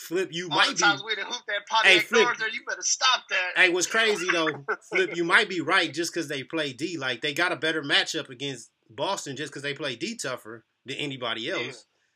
Flip. 0.00 0.28
You 0.32 0.48
All 0.50 0.56
might 0.56 0.68
the 0.68 0.74
be. 0.74 0.80
times 0.80 1.02
we 1.04 1.14
done 1.14 1.26
hooped 1.26 1.46
that 1.48 1.66
pot 1.68 1.84
Hey, 1.84 1.94
hey, 1.94 2.00
Flip. 2.00 2.28
there, 2.38 2.48
you 2.48 2.60
better 2.66 2.82
stop 2.82 3.24
that. 3.30 3.50
Hey, 3.56 3.68
what's 3.68 3.86
crazy 3.86 4.26
though, 4.32 4.48
Flip, 4.90 5.14
you 5.16 5.24
might 5.24 5.48
be 5.48 5.60
right 5.60 5.92
just 5.92 6.12
because 6.12 6.28
they 6.28 6.42
play 6.42 6.72
D. 6.72 6.96
Like 6.96 7.20
they 7.20 7.34
got 7.34 7.52
a 7.52 7.56
better 7.56 7.82
matchup 7.82 8.28
against 8.30 8.70
Boston 8.88 9.36
just 9.36 9.52
because 9.52 9.62
they 9.62 9.74
play 9.74 9.96
D 9.96 10.16
tougher 10.16 10.64
than 10.86 10.96
anybody 10.96 11.50
else. 11.50 11.60
Yeah. 11.60 11.72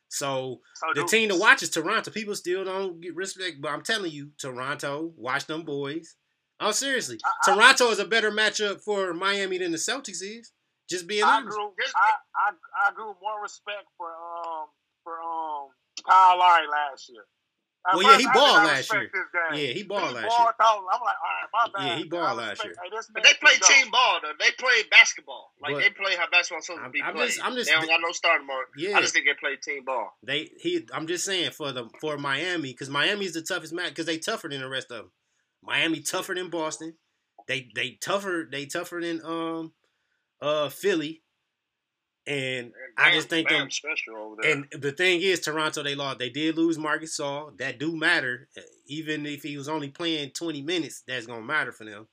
So 0.09 0.61
So 0.74 0.87
the 0.95 1.03
do- 1.03 1.09
team 1.09 1.28
to 1.28 1.37
watch 1.37 1.62
is 1.62 1.70
Toronto. 1.70 2.11
People 2.11 2.35
still 2.37 2.64
don't 2.64 3.01
get 3.01 3.14
respect, 3.16 3.61
but 3.61 3.70
I'm 3.72 3.82
telling 3.82 4.12
you, 4.12 4.30
Toronto, 4.39 5.12
watch 5.16 5.47
them 5.47 5.62
boys. 5.62 6.16
Oh, 6.61 6.70
seriously, 6.70 7.18
I- 7.24 7.51
I- 7.51 7.55
Toronto 7.55 7.91
is 7.91 7.99
a 7.99 8.05
better 8.07 8.30
matchup 8.30 8.80
for 8.82 9.12
Miami 9.12 9.59
than 9.59 9.72
the 9.72 9.78
Celtics 9.78 10.22
is. 10.22 10.53
Just 10.89 11.07
being 11.07 11.24
I 11.24 11.37
honest. 11.39 11.57
grew, 11.57 11.72
I, 11.97 12.11
I, 12.37 12.51
I 12.89 12.93
grew 12.95 13.14
more 13.22 13.41
respect 13.43 13.85
for 13.97 14.09
um 14.11 14.66
for 15.03 15.14
um 15.20 15.68
Kyle 16.07 16.39
Lowry 16.39 16.66
last 16.68 17.09
year. 17.09 17.24
At 17.87 17.97
Well, 17.97 18.03
yeah, 18.03 18.16
he 18.18 18.24
I 18.24 18.32
did 18.32 18.32
balled 18.32 18.64
last 18.64 18.93
year. 18.95 19.11
Yeah, 19.53 19.72
he 19.74 19.82
balled 19.82 20.14
last 20.14 20.22
year. 20.22 20.30
I'm 20.39 20.55
like, 20.57 20.57
all 20.59 21.01
right, 21.03 21.49
my 21.53 21.68
bad. 21.78 21.87
Yeah, 21.87 21.97
he 21.97 22.05
balled 22.05 22.37
last 22.39 22.51
respect- 22.64 22.64
year. 22.64 22.74
Hey, 22.85 23.07
But 23.12 23.22
they 23.24 23.35
play 23.35 23.53
can 23.53 23.61
go. 23.61 23.66
team 23.68 23.91
ball 23.91 24.20
though. 24.22 24.32
They 24.39 24.51
play 24.53 24.82
basketball. 24.91 25.53
Like 25.61 25.74
But- 25.74 25.80
they 25.80 25.91
play 25.91 26.16
how 26.16 26.26
basketball's 26.30 26.64
supposed 26.66 26.78
to 26.78 26.82
I'm- 26.85 26.93
be 26.93 27.03
I'm 27.03 27.14
played. 27.14 27.26
just- 27.26 27.45
I'm 27.45 27.55
just- 27.55 27.68
they 27.68 27.76
don't 27.76 27.87
got 27.87 28.01
no 28.01 28.12
starting 28.12 28.47
mark. 28.47 28.68
Yeah, 28.76 28.97
I 28.97 29.03
just 29.03 29.12
think 29.12 29.26
they 29.26 29.35
play 29.35 29.57
team 29.57 29.85
ball. 29.85 30.16
They 30.22 30.51
he 30.59 30.87
I'm 30.95 31.07
just 31.07 31.26
saying 31.26 31.51
for 31.51 31.72
the 31.72 31.91
for 32.01 32.16
Miami 32.16 32.72
because 32.72 32.89
Miami's 32.89 33.35
the 33.35 33.43
toughest 33.43 33.72
match 33.74 33.91
because 33.91 34.07
they 34.07 34.16
tougher 34.18 34.49
than 34.49 34.61
the 34.62 34.68
rest 34.68 34.91
of 34.91 34.97
them. 34.99 35.12
Miami 35.62 36.01
tougher 36.01 36.35
than 36.35 36.49
Boston. 36.49 36.97
They 37.49 37.68
they 37.74 37.99
tougher 38.01 38.49
they 38.51 38.64
tougher 38.64 39.01
than 39.03 39.20
um 39.24 39.74
uh 40.41 40.70
Philly. 40.70 41.22
And 42.27 42.72
I 42.97 43.12
just 43.12 43.29
think 43.29 43.51
them 43.51 43.70
special 43.70 44.16
over 44.16 44.37
there. 44.41 44.53
and 44.53 44.66
the 44.81 44.93
thing 44.93 45.20
is 45.20 45.41
Toronto 45.41 45.83
they 45.83 45.95
lost. 45.95 46.18
They 46.18 46.31
did 46.31 46.57
lose 46.57 46.79
Marc 46.79 47.03
Gasol. 47.03 47.57
That 47.59 47.79
do 47.79 47.95
matter. 47.95 48.49
Even 48.87 49.27
if 49.27 49.43
he 49.43 49.57
was 49.59 49.68
only 49.68 49.89
playing 49.89 50.31
20 50.31 50.62
minutes, 50.62 51.03
that's 51.07 51.27
gonna 51.27 51.43
matter 51.43 51.70
for 51.72 51.85
them. 51.85 52.07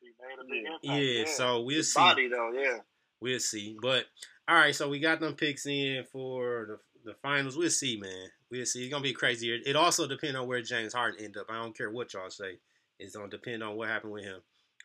He 0.00 0.10
made 0.20 0.38
a 0.40 0.44
big 0.48 0.64
Yeah. 0.82 1.22
Yeah, 1.22 1.24
so 1.26 1.62
we'll 1.62 1.78
His 1.78 1.92
see. 1.92 1.98
body 1.98 2.28
though, 2.28 2.52
yeah. 2.52 2.78
We'll 3.20 3.40
see. 3.40 3.76
But 3.82 4.06
all 4.46 4.54
right, 4.54 4.74
so 4.74 4.88
we 4.88 5.00
got 5.00 5.18
them 5.18 5.34
picks 5.34 5.66
in 5.66 6.04
for 6.12 6.66
the 6.68 6.78
the 7.04 7.14
finals. 7.22 7.56
We'll 7.56 7.70
see, 7.70 7.96
man. 7.98 8.28
We'll 8.50 8.66
see. 8.66 8.84
It's 8.84 8.92
gonna 8.92 9.02
be 9.02 9.12
crazy. 9.12 9.50
It 9.50 9.74
also 9.76 10.06
depends 10.06 10.36
on 10.36 10.46
where 10.46 10.62
James 10.62 10.92
Harden 10.92 11.24
end 11.24 11.36
up. 11.36 11.46
I 11.48 11.54
don't 11.54 11.76
care 11.76 11.90
what 11.90 12.12
y'all 12.14 12.30
say. 12.30 12.58
It's 13.00 13.16
gonna 13.16 13.28
depend 13.28 13.62
on 13.64 13.76
what 13.76 13.88
happened 13.88 14.12
with 14.12 14.24
him. 14.24 14.40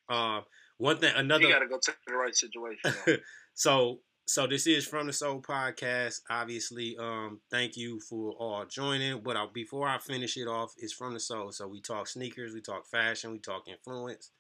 Um, 0.10 0.44
one 0.78 0.98
thing, 0.98 1.14
another. 1.16 1.44
You 1.44 1.54
gotta 1.54 1.68
go 1.68 1.80
to 1.80 1.94
the 2.08 2.14
right 2.14 2.36
situation. 2.36 2.92
so 3.54 4.00
so 4.26 4.48
this 4.48 4.68
is 4.68 4.86
from 4.86 5.08
the 5.08 5.14
Soul 5.14 5.42
Podcast. 5.42 6.22
Obviously, 6.30 6.96
um, 6.98 7.40
thank 7.52 7.76
you 7.76 8.00
for 8.00 8.32
all 8.34 8.66
joining. 8.66 9.22
But 9.22 9.36
I, 9.36 9.46
before 9.54 9.88
I 9.88 9.98
finish 9.98 10.38
it 10.38 10.48
off, 10.48 10.74
it's 10.78 10.94
from 10.94 11.14
the 11.14 11.20
Soul. 11.20 11.52
So 11.52 11.68
we 11.68 11.82
talk 11.82 12.08
sneakers, 12.08 12.54
we 12.54 12.62
talk 12.62 12.88
fashion, 12.88 13.32
we 13.32 13.40
talk 13.40 13.68
influence. 13.68 14.32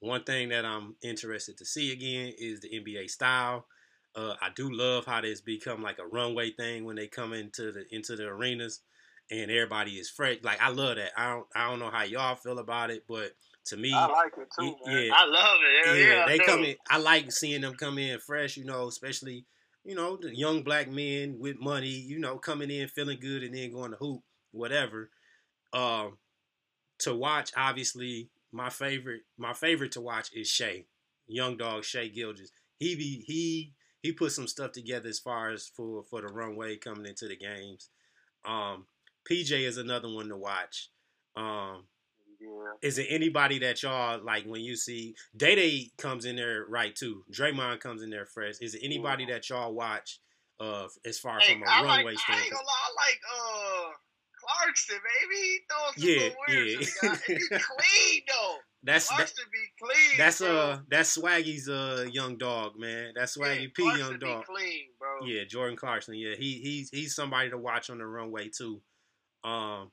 One 0.00 0.24
thing 0.24 0.48
that 0.50 0.64
I'm 0.64 0.94
interested 1.02 1.58
to 1.58 1.64
see 1.64 1.92
again 1.92 2.32
is 2.38 2.60
the 2.60 2.68
NBA 2.70 3.10
style. 3.10 3.66
Uh, 4.16 4.34
I 4.40 4.48
do 4.56 4.72
love 4.72 5.04
how 5.04 5.20
this 5.20 5.40
become 5.40 5.82
like 5.82 5.98
a 5.98 6.06
runway 6.06 6.50
thing 6.52 6.84
when 6.84 6.96
they 6.96 7.06
come 7.06 7.32
into 7.32 7.72
the 7.72 7.84
into 7.94 8.16
the 8.16 8.24
arenas 8.24 8.80
and 9.30 9.50
everybody 9.50 9.92
is 9.92 10.08
fresh. 10.08 10.38
Like 10.42 10.60
I 10.62 10.70
love 10.70 10.96
that. 10.96 11.10
I 11.16 11.34
don't 11.34 11.46
I 11.54 11.68
don't 11.68 11.80
know 11.80 11.90
how 11.90 12.04
y'all 12.04 12.36
feel 12.36 12.58
about 12.58 12.90
it, 12.90 13.04
but 13.06 13.32
to 13.68 13.76
me, 13.76 13.92
I 13.92 14.06
like 14.06 14.32
it 14.38 14.48
too, 14.58 14.66
y- 14.66 14.92
man. 14.92 15.04
yeah, 15.04 15.10
I 15.14 15.26
love 15.26 15.58
it. 15.62 15.86
Hell 15.86 15.96
yeah, 15.96 16.06
yeah, 16.06 16.26
they 16.26 16.38
do. 16.38 16.44
come 16.44 16.64
in. 16.64 16.76
I 16.90 16.98
like 16.98 17.32
seeing 17.32 17.60
them 17.60 17.74
come 17.74 17.98
in 17.98 18.18
fresh, 18.20 18.56
you 18.56 18.64
know, 18.64 18.88
especially 18.88 19.44
you 19.84 19.94
know 19.94 20.16
the 20.16 20.34
young 20.34 20.62
black 20.62 20.90
men 20.90 21.36
with 21.38 21.60
money, 21.60 21.88
you 21.88 22.18
know, 22.18 22.38
coming 22.38 22.70
in 22.70 22.88
feeling 22.88 23.18
good 23.20 23.42
and 23.42 23.54
then 23.54 23.72
going 23.72 23.92
to 23.92 23.96
hoop, 23.96 24.22
whatever. 24.52 25.10
Um, 25.72 26.18
to 27.00 27.14
watch, 27.14 27.52
obviously, 27.56 28.30
my 28.52 28.70
favorite, 28.70 29.22
my 29.36 29.52
favorite 29.52 29.92
to 29.92 30.00
watch 30.00 30.30
is 30.34 30.48
Shai, 30.48 30.84
young 31.26 31.56
dog 31.56 31.84
Shai 31.84 32.08
Gilgeous. 32.08 32.50
He 32.78 32.96
be 32.96 33.24
he 33.26 33.72
he 34.02 34.12
put 34.12 34.32
some 34.32 34.46
stuff 34.46 34.72
together 34.72 35.08
as 35.08 35.18
far 35.18 35.50
as 35.50 35.70
for 35.76 36.04
for 36.04 36.22
the 36.22 36.28
runway 36.28 36.76
coming 36.76 37.06
into 37.06 37.28
the 37.28 37.36
games. 37.36 37.90
Um, 38.46 38.86
PJ 39.30 39.66
is 39.66 39.76
another 39.76 40.08
one 40.08 40.28
to 40.28 40.36
watch. 40.36 40.90
Um, 41.36 41.84
Yeah. 42.40 42.48
is 42.82 42.96
there 42.96 43.06
anybody 43.08 43.58
that 43.60 43.82
y'all 43.82 44.22
like 44.22 44.44
when 44.44 44.60
you 44.60 44.76
see 44.76 45.14
Day 45.36 45.54
Day 45.56 45.90
comes 45.98 46.24
in 46.24 46.36
there 46.36 46.66
right 46.68 46.94
too? 46.94 47.24
Draymond 47.32 47.80
comes 47.80 48.02
in 48.02 48.10
there 48.10 48.26
fresh. 48.26 48.54
Is 48.60 48.72
there 48.72 48.80
anybody 48.84 49.26
that 49.26 49.48
y'all 49.50 49.72
watch 49.74 50.20
uh 50.60 50.86
as 51.04 51.18
far 51.18 51.38
Hey, 51.40 51.54
from 51.54 51.62
a 51.62 51.66
I 51.66 51.82
runway 51.82 52.14
like, 52.14 52.18
I 52.28 52.40
ain't 52.40 52.50
gonna 52.52 52.64
lie, 52.64 52.86
I 52.86 52.90
like 53.06 53.20
uh 53.34 53.92
Clarkson, 54.40 54.96
baby. 54.96 55.42
He 55.42 55.58
some 55.68 56.08
Yeah, 56.08 56.28
yeah. 56.48 56.86
guy. 57.02 57.20
And 57.28 57.38
he 57.38 57.48
clean 57.58 58.22
though. 58.28 58.56
That's 58.84 59.08
that, 59.08 59.14
Clarkson 59.16 59.44
be 59.52 59.84
clean. 59.84 60.18
that's 60.18 60.38
bro. 60.38 60.48
uh 60.56 60.78
that's 60.88 61.18
Swaggy's 61.18 61.68
uh 61.68 62.06
young 62.10 62.38
dog, 62.38 62.78
man. 62.78 63.12
That's 63.16 63.36
Swaggy 63.36 63.62
yeah, 63.62 63.66
P 63.74 63.82
Clarkson 63.82 64.00
young 64.00 64.18
be 64.20 64.26
dog. 64.26 64.44
clean, 64.46 64.84
bro. 64.98 65.26
Yeah, 65.26 65.42
Jordan 65.48 65.76
Clarkson. 65.76 66.14
Yeah, 66.14 66.34
he 66.38 66.60
he's 66.60 66.88
he's 66.90 67.14
somebody 67.14 67.50
to 67.50 67.58
watch 67.58 67.90
on 67.90 67.98
the 67.98 68.06
runway 68.06 68.48
too. 68.48 68.80
Um 69.44 69.90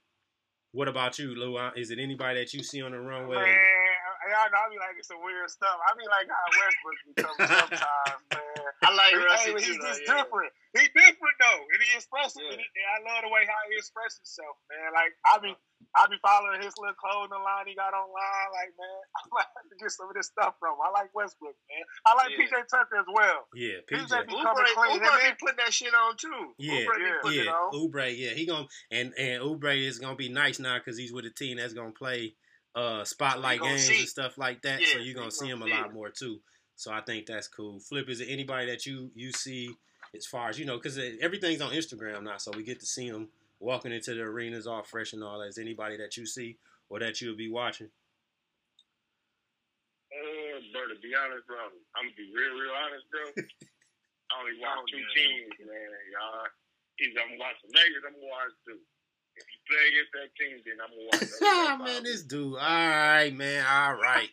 what 0.76 0.88
about 0.88 1.18
you, 1.18 1.34
Lou? 1.34 1.58
Is 1.76 1.90
it 1.90 2.00
anybody 2.00 2.40
that 2.40 2.54
you 2.54 2.62
see 2.64 2.82
on 2.82 2.92
the 2.92 3.00
runway? 3.00 3.38
Man, 3.38 3.48
I- 3.48 4.30
y'all 4.32 4.52
know 4.52 4.58
I 4.60 4.70
be 4.70 4.78
like 4.78 4.96
it's 5.00 5.08
some 5.08 5.22
weird 5.24 5.50
stuff. 5.50 5.78
I 5.80 5.96
be 5.96 6.04
like 6.12 6.28
how 6.28 6.48
Westbrook 6.60 6.98
be 7.06 7.14
coming 7.24 7.48
sometimes, 7.48 8.22
man. 8.34 8.65
I 8.86 8.94
like 8.94 9.14
He- 9.18 9.26
Rusty 9.26 9.52
hey, 9.52 9.58
he's 9.66 9.82
just 9.82 10.02
yeah. 10.06 10.22
different. 10.22 10.52
He 10.76 10.84
different 10.92 11.38
though, 11.40 11.62
and 11.72 11.80
he 11.82 11.90
expresses. 11.96 12.36
Yeah. 12.44 12.52
And, 12.52 12.60
he, 12.60 12.68
and 12.68 12.88
I 12.92 12.98
love 13.08 13.24
the 13.24 13.32
way 13.32 13.48
how 13.48 13.56
he 13.72 13.80
expresses 13.80 14.20
himself, 14.20 14.60
man. 14.68 14.92
Like 14.92 15.16
I 15.24 15.40
be, 15.40 15.56
I 15.96 16.04
be 16.12 16.20
following 16.20 16.60
his 16.60 16.76
little 16.76 17.00
clothing 17.00 17.40
line 17.40 17.64
he 17.64 17.80
got 17.80 17.96
online. 17.96 18.48
Like 18.52 18.76
man, 18.76 19.00
I 19.16 19.22
might 19.32 19.48
have 19.56 19.68
to 19.72 19.76
get 19.80 19.88
some 19.96 20.12
of 20.12 20.16
this 20.20 20.28
stuff 20.28 20.60
from. 20.60 20.76
him. 20.76 20.84
I 20.84 20.92
like 20.92 21.16
Westbrook, 21.16 21.56
man. 21.72 21.84
I 22.04 22.12
like 22.20 22.36
Yeah. 22.36 22.44
PJ 22.44 22.68
Tucker 22.68 23.00
as 23.00 23.08
well. 23.08 23.48
Yeah, 23.56 23.80
PJ 23.88 24.04
PJ. 24.12 24.28
be 24.28 24.36
Oubre, 24.36 24.68
clean. 24.76 25.00
Oubre 25.00 25.16
Him 25.24 25.32
be 25.32 25.40
putting 25.40 25.62
that 25.64 25.72
shit 25.72 25.96
on 25.96 26.12
too. 26.20 26.44
Yeah, 26.60 26.84
Oubre 26.84 27.00
yeah, 27.00 27.18
putting 27.24 27.46
Yeah. 27.48 27.70
Oubre. 27.72 28.08
Yeah, 28.12 28.34
he 28.36 28.44
gonna 28.46 28.68
and 28.92 29.16
and 29.16 29.40
Oubre 29.48 29.72
is 29.80 30.00
gonna 30.04 30.20
be 30.20 30.28
nice 30.28 30.60
now 30.60 30.76
because 30.78 31.00
he's 31.00 31.14
with 31.16 31.24
a 31.24 31.32
team 31.32 31.56
that's 31.56 31.72
gonna 31.74 31.96
play 31.96 32.36
uh 32.76 33.06
spotlight 33.08 33.62
games 33.64 33.88
see. 33.88 34.00
and 34.00 34.10
stuff 34.12 34.38
like 34.38 34.62
that. 34.64 34.82
Yeah, 34.82 34.88
so 34.92 35.00
you're 35.00 35.16
so 35.16 35.20
gonna 35.24 35.32
see 35.32 35.48
him 35.48 35.62
a 35.62 35.68
lot 35.68 35.88
it. 35.88 35.94
more 35.94 36.10
too. 36.12 36.40
So 36.76 36.92
I 36.92 37.02
think 37.02 37.26
that's 37.26 37.48
cool. 37.48 37.80
Flip, 37.80 38.10
is 38.10 38.20
it 38.22 38.28
anybody 38.30 38.68
that 38.68 38.86
you 38.86 39.12
you 39.16 39.32
see 39.32 39.70
as 40.16 40.26
far 40.26 40.50
as 40.50 40.60
you 40.60 40.66
know? 40.66 40.78
Because 40.78 41.00
everything's 41.22 41.62
on 41.62 41.72
Instagram 41.72 42.24
now, 42.24 42.38
so 42.38 42.52
we 42.56 42.64
get 42.64 42.80
to 42.82 42.86
see 42.86 43.10
them 43.10 43.30
walking 43.60 43.92
into 43.92 44.14
the 44.14 44.22
arenas 44.22 44.68
all 44.68 44.84
fresh 44.84 45.14
and 45.14 45.24
all 45.24 45.40
that. 45.40 45.48
Is 45.48 45.58
anybody 45.58 45.98
that 45.98 46.18
you 46.18 46.26
see 46.26 46.58
or 46.90 47.00
that 47.00 47.22
you'll 47.22 47.38
be 47.38 47.50
watching? 47.50 47.88
Uh, 50.12 50.60
bro, 50.72 50.88
to 50.94 51.00
be 51.00 51.16
honest, 51.16 51.48
bro, 51.48 51.58
I'm 51.96 52.12
gonna 52.12 52.20
be 52.20 52.32
real, 52.36 52.56
real 52.60 52.76
honest, 52.76 53.06
bro. 53.12 53.24
I 54.32 54.34
only 54.42 54.60
watch 54.60 54.84
two 54.92 55.04
teams, 55.16 55.56
man. 55.64 55.92
Y'all, 56.12 56.48
either 57.00 57.20
I'm 57.24 57.36
gonna 57.36 57.40
watch 57.40 57.60
the 57.64 57.72
Lakers, 57.72 58.04
I'm 58.04 58.16
gonna 58.20 58.32
watch 58.32 58.56
two. 58.68 58.80
If 59.38 59.46
you 59.52 59.60
play 59.68 59.84
against 59.92 60.12
that 60.16 60.30
team, 60.40 60.56
then 60.66 60.78
I'm 60.80 60.92
gonna 60.92 61.10
watch. 61.12 61.20
the 61.20 61.46
other 61.46 61.72
Ah, 61.72 61.84
man, 61.84 62.04
this 62.04 62.24
dude. 62.24 62.56
All 62.56 62.60
right, 62.60 63.32
man. 63.36 63.66
All 63.66 63.96
right. 63.96 64.30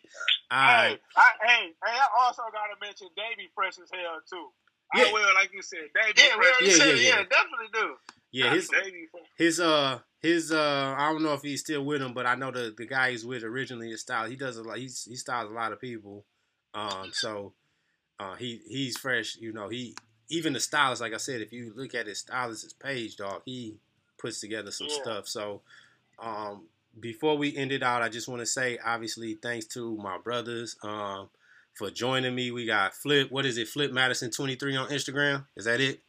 All 0.51 0.59
right. 0.59 0.99
Hey. 1.15 1.21
I, 1.21 1.29
hey, 1.47 1.65
hey! 1.85 1.97
I 1.99 2.07
also 2.25 2.43
gotta 2.51 2.75
mention 2.81 3.07
Davy 3.15 3.49
fresh 3.55 3.73
as 3.81 3.89
hell 3.91 4.21
too. 4.29 4.47
Yeah. 4.95 5.05
I 5.09 5.11
will, 5.13 5.33
like 5.35 5.51
you 5.53 5.61
said, 5.63 5.79
Davy 5.95 6.13
Yeah, 6.21 6.35
fresh. 6.35 6.53
Yeah, 6.61 6.73
said, 6.75 6.87
yeah, 6.89 6.93
yeah, 6.93 7.07
yeah. 7.09 7.23
definitely 7.23 7.69
do. 7.73 7.95
Yeah, 8.31 8.53
his 8.53 8.67
Davy 8.69 9.07
fresh. 9.11 9.23
his 9.37 9.59
uh 9.59 9.99
his 10.21 10.51
uh 10.51 10.95
I 10.97 11.11
don't 11.11 11.23
know 11.23 11.33
if 11.33 11.41
he's 11.41 11.61
still 11.61 11.83
with 11.83 12.01
him, 12.01 12.13
but 12.13 12.25
I 12.27 12.35
know 12.35 12.51
the 12.51 12.73
the 12.77 12.85
guy 12.85 13.11
he's 13.11 13.25
with 13.25 13.43
originally 13.43 13.89
is 13.91 14.01
style. 14.01 14.29
He 14.29 14.35
does 14.35 14.57
a 14.57 14.63
lot. 14.63 14.77
He's 14.77 15.03
he 15.05 15.15
styles 15.15 15.49
a 15.49 15.53
lot 15.53 15.71
of 15.73 15.81
people. 15.81 16.25
Um, 16.75 17.09
so 17.13 17.53
uh 18.19 18.35
he 18.35 18.61
he's 18.67 18.97
fresh. 18.97 19.35
You 19.39 19.53
know 19.53 19.69
he 19.69 19.95
even 20.29 20.53
the 20.53 20.59
stylist. 20.59 21.01
Like 21.01 21.13
I 21.13 21.17
said, 21.17 21.41
if 21.41 21.51
you 21.51 21.73
look 21.75 21.95
at 21.95 22.05
his 22.07 22.19
stylist's 22.19 22.73
page, 22.73 23.17
dog, 23.17 23.41
he 23.45 23.77
puts 24.23 24.39
together 24.39 24.71
some 24.71 24.87
Yeah. 24.89 25.01
stuff. 25.01 25.27
So 25.27 25.61
um 26.19 26.63
before 26.99 27.37
we 27.37 27.55
end 27.55 27.71
it 27.71 27.83
out, 27.83 28.01
I 28.01 28.09
just 28.09 28.27
want 28.27 28.39
to 28.41 28.45
say 28.45 28.77
obviously 28.83 29.35
thanks 29.35 29.65
to 29.75 29.95
my 29.97 30.17
brothers 30.17 30.75
um 30.83 31.29
for 31.75 31.89
joining 31.91 32.33
me. 32.35 32.51
We 32.51 32.65
got 32.65 32.93
Flip. 32.95 33.29
What 33.31 33.45
is 33.45 33.57
it? 33.57 33.67
Flip 33.67 33.91
Madison 33.91 34.31
twenty 34.31 34.55
three 34.55 34.75
on 34.75 34.89
Instagram. 34.89 35.45
Is 35.55 35.65
that 35.65 35.79
it? 35.81 36.01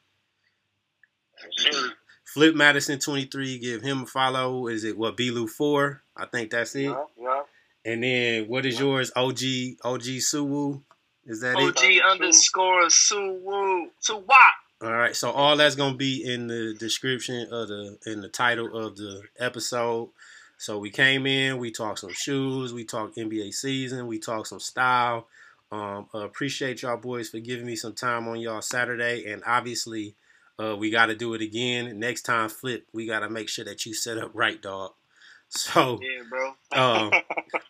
Sure. 1.59 1.91
Flip 2.25 2.55
Madison 2.55 2.99
23, 2.99 3.59
give 3.59 3.83
him 3.83 4.03
a 4.03 4.07
follow. 4.07 4.67
Is 4.67 4.83
it 4.85 4.97
what 4.97 5.17
Belu 5.17 5.49
4? 5.49 6.03
I 6.17 6.27
think 6.27 6.51
that's 6.51 6.75
it. 6.75 6.85
Yeah, 6.85 7.05
yeah. 7.21 7.43
And 7.85 8.03
then 8.03 8.49
what 8.49 8.65
is 8.67 8.81
yours? 8.81 9.13
OG 9.15 9.41
OG 9.85 10.03
Suwu? 10.21 10.83
Is 11.27 11.43
that 11.43 11.59
it? 11.59 11.77
OG 11.77 12.11
underscore 12.13 12.89
Sue 12.91 13.41
Wop. 13.43 14.55
All 14.85 14.93
right. 14.93 15.17
So 15.17 15.31
all 15.31 15.57
that's 15.57 15.77
gonna 15.77 15.97
be 15.97 16.23
in 16.25 16.47
the 16.47 16.75
description 16.79 17.49
of 17.51 17.69
the 17.69 17.99
in 18.07 18.21
the 18.21 18.29
title 18.29 18.77
of 18.77 18.97
the 18.97 19.23
episode. 19.39 20.11
So 20.59 20.79
we 20.79 20.91
came 20.91 21.27
in, 21.27 21.59
we 21.59 21.71
talked 21.71 22.01
some 22.01 22.13
shoes, 22.13 22.73
we 22.73 22.85
talked 22.85 23.17
NBA 23.17 23.53
season, 23.55 24.07
we 24.07 24.19
talked 24.19 24.49
some 24.49 24.61
style. 24.61 25.27
Um, 25.73 26.07
uh, 26.15 26.19
appreciate 26.21 26.83
y'all 26.83 26.97
boys 26.97 27.29
for 27.31 27.41
giving 27.41 27.67
me 27.67 27.75
some 27.77 27.95
time 27.95 28.29
on 28.29 28.39
y'all 28.39 28.63
Saturday, 28.63 29.25
and 29.33 29.43
obviously, 29.47 30.15
uh, 30.61 30.77
we 30.77 30.91
got 30.91 31.07
to 31.07 31.17
do 31.17 31.35
it 31.35 31.41
again 31.43 31.99
next 31.99 32.23
time. 32.23 32.49
Flip, 32.49 32.87
we 32.93 33.07
got 33.07 33.21
to 33.21 33.31
make 33.31 33.49
sure 33.49 33.65
that 33.65 33.85
you 33.85 33.95
set 33.95 34.19
up 34.19 34.31
right, 34.35 34.61
dog. 34.61 34.93
So, 35.49 36.01
Yeah, 36.03 36.23
bro. 36.29 36.49
um, 36.73 37.13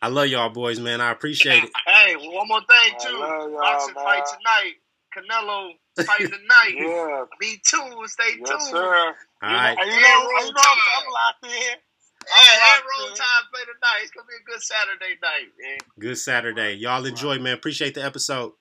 I 0.01 0.09
love 0.09 0.29
y'all 0.29 0.49
boys, 0.49 0.79
man. 0.81 1.01
I 1.03 1.11
appreciate 1.11 1.65
it. 1.65 1.71
Hey, 1.87 2.15
one 2.17 2.49
more 2.49 2.61
thing 2.61 2.95
I 2.95 2.99
too. 2.99 3.19
love 3.19 3.51
y'all, 3.51 3.61
Boxing 3.61 3.95
man. 3.95 4.05
fight 4.05 4.25
tonight. 4.27 4.73
Canelo 5.15 5.71
fighting 6.05 6.31
tonight. 6.31 6.75
Yeah, 6.77 7.25
Be 7.41 7.61
tuned. 7.65 8.11
Stay 8.11 8.37
tuned. 8.37 8.63
sir. 8.63 8.83
All 8.83 9.15
right. 9.43 9.77
And 9.79 9.87
you 9.91 9.95
And 9.95 10.03
know, 10.03 10.29
roll 10.29 10.47
you 10.47 10.53
know, 10.53 10.61
I'm. 10.65 10.79
I'm 10.99 11.13
locked 11.13 11.45
in. 11.45 11.77
Yeah, 12.27 12.75
I'm 12.77 12.83
roll 13.01 13.09
time 13.15 13.45
play 13.53 13.61
tonight. 13.65 14.01
It's 14.03 14.11
gonna 14.11 14.27
be 14.27 14.35
a 14.41 14.51
good 14.51 14.63
Saturday 14.63 15.19
night, 15.23 15.49
man. 15.61 15.79
Good 16.01 16.19
Saturday. 16.19 16.75
Y'all 16.75 17.05
enjoy, 17.05 17.39
man. 17.39 17.55
Appreciate 17.55 17.95
the 17.95 18.05
episode. 18.05 18.53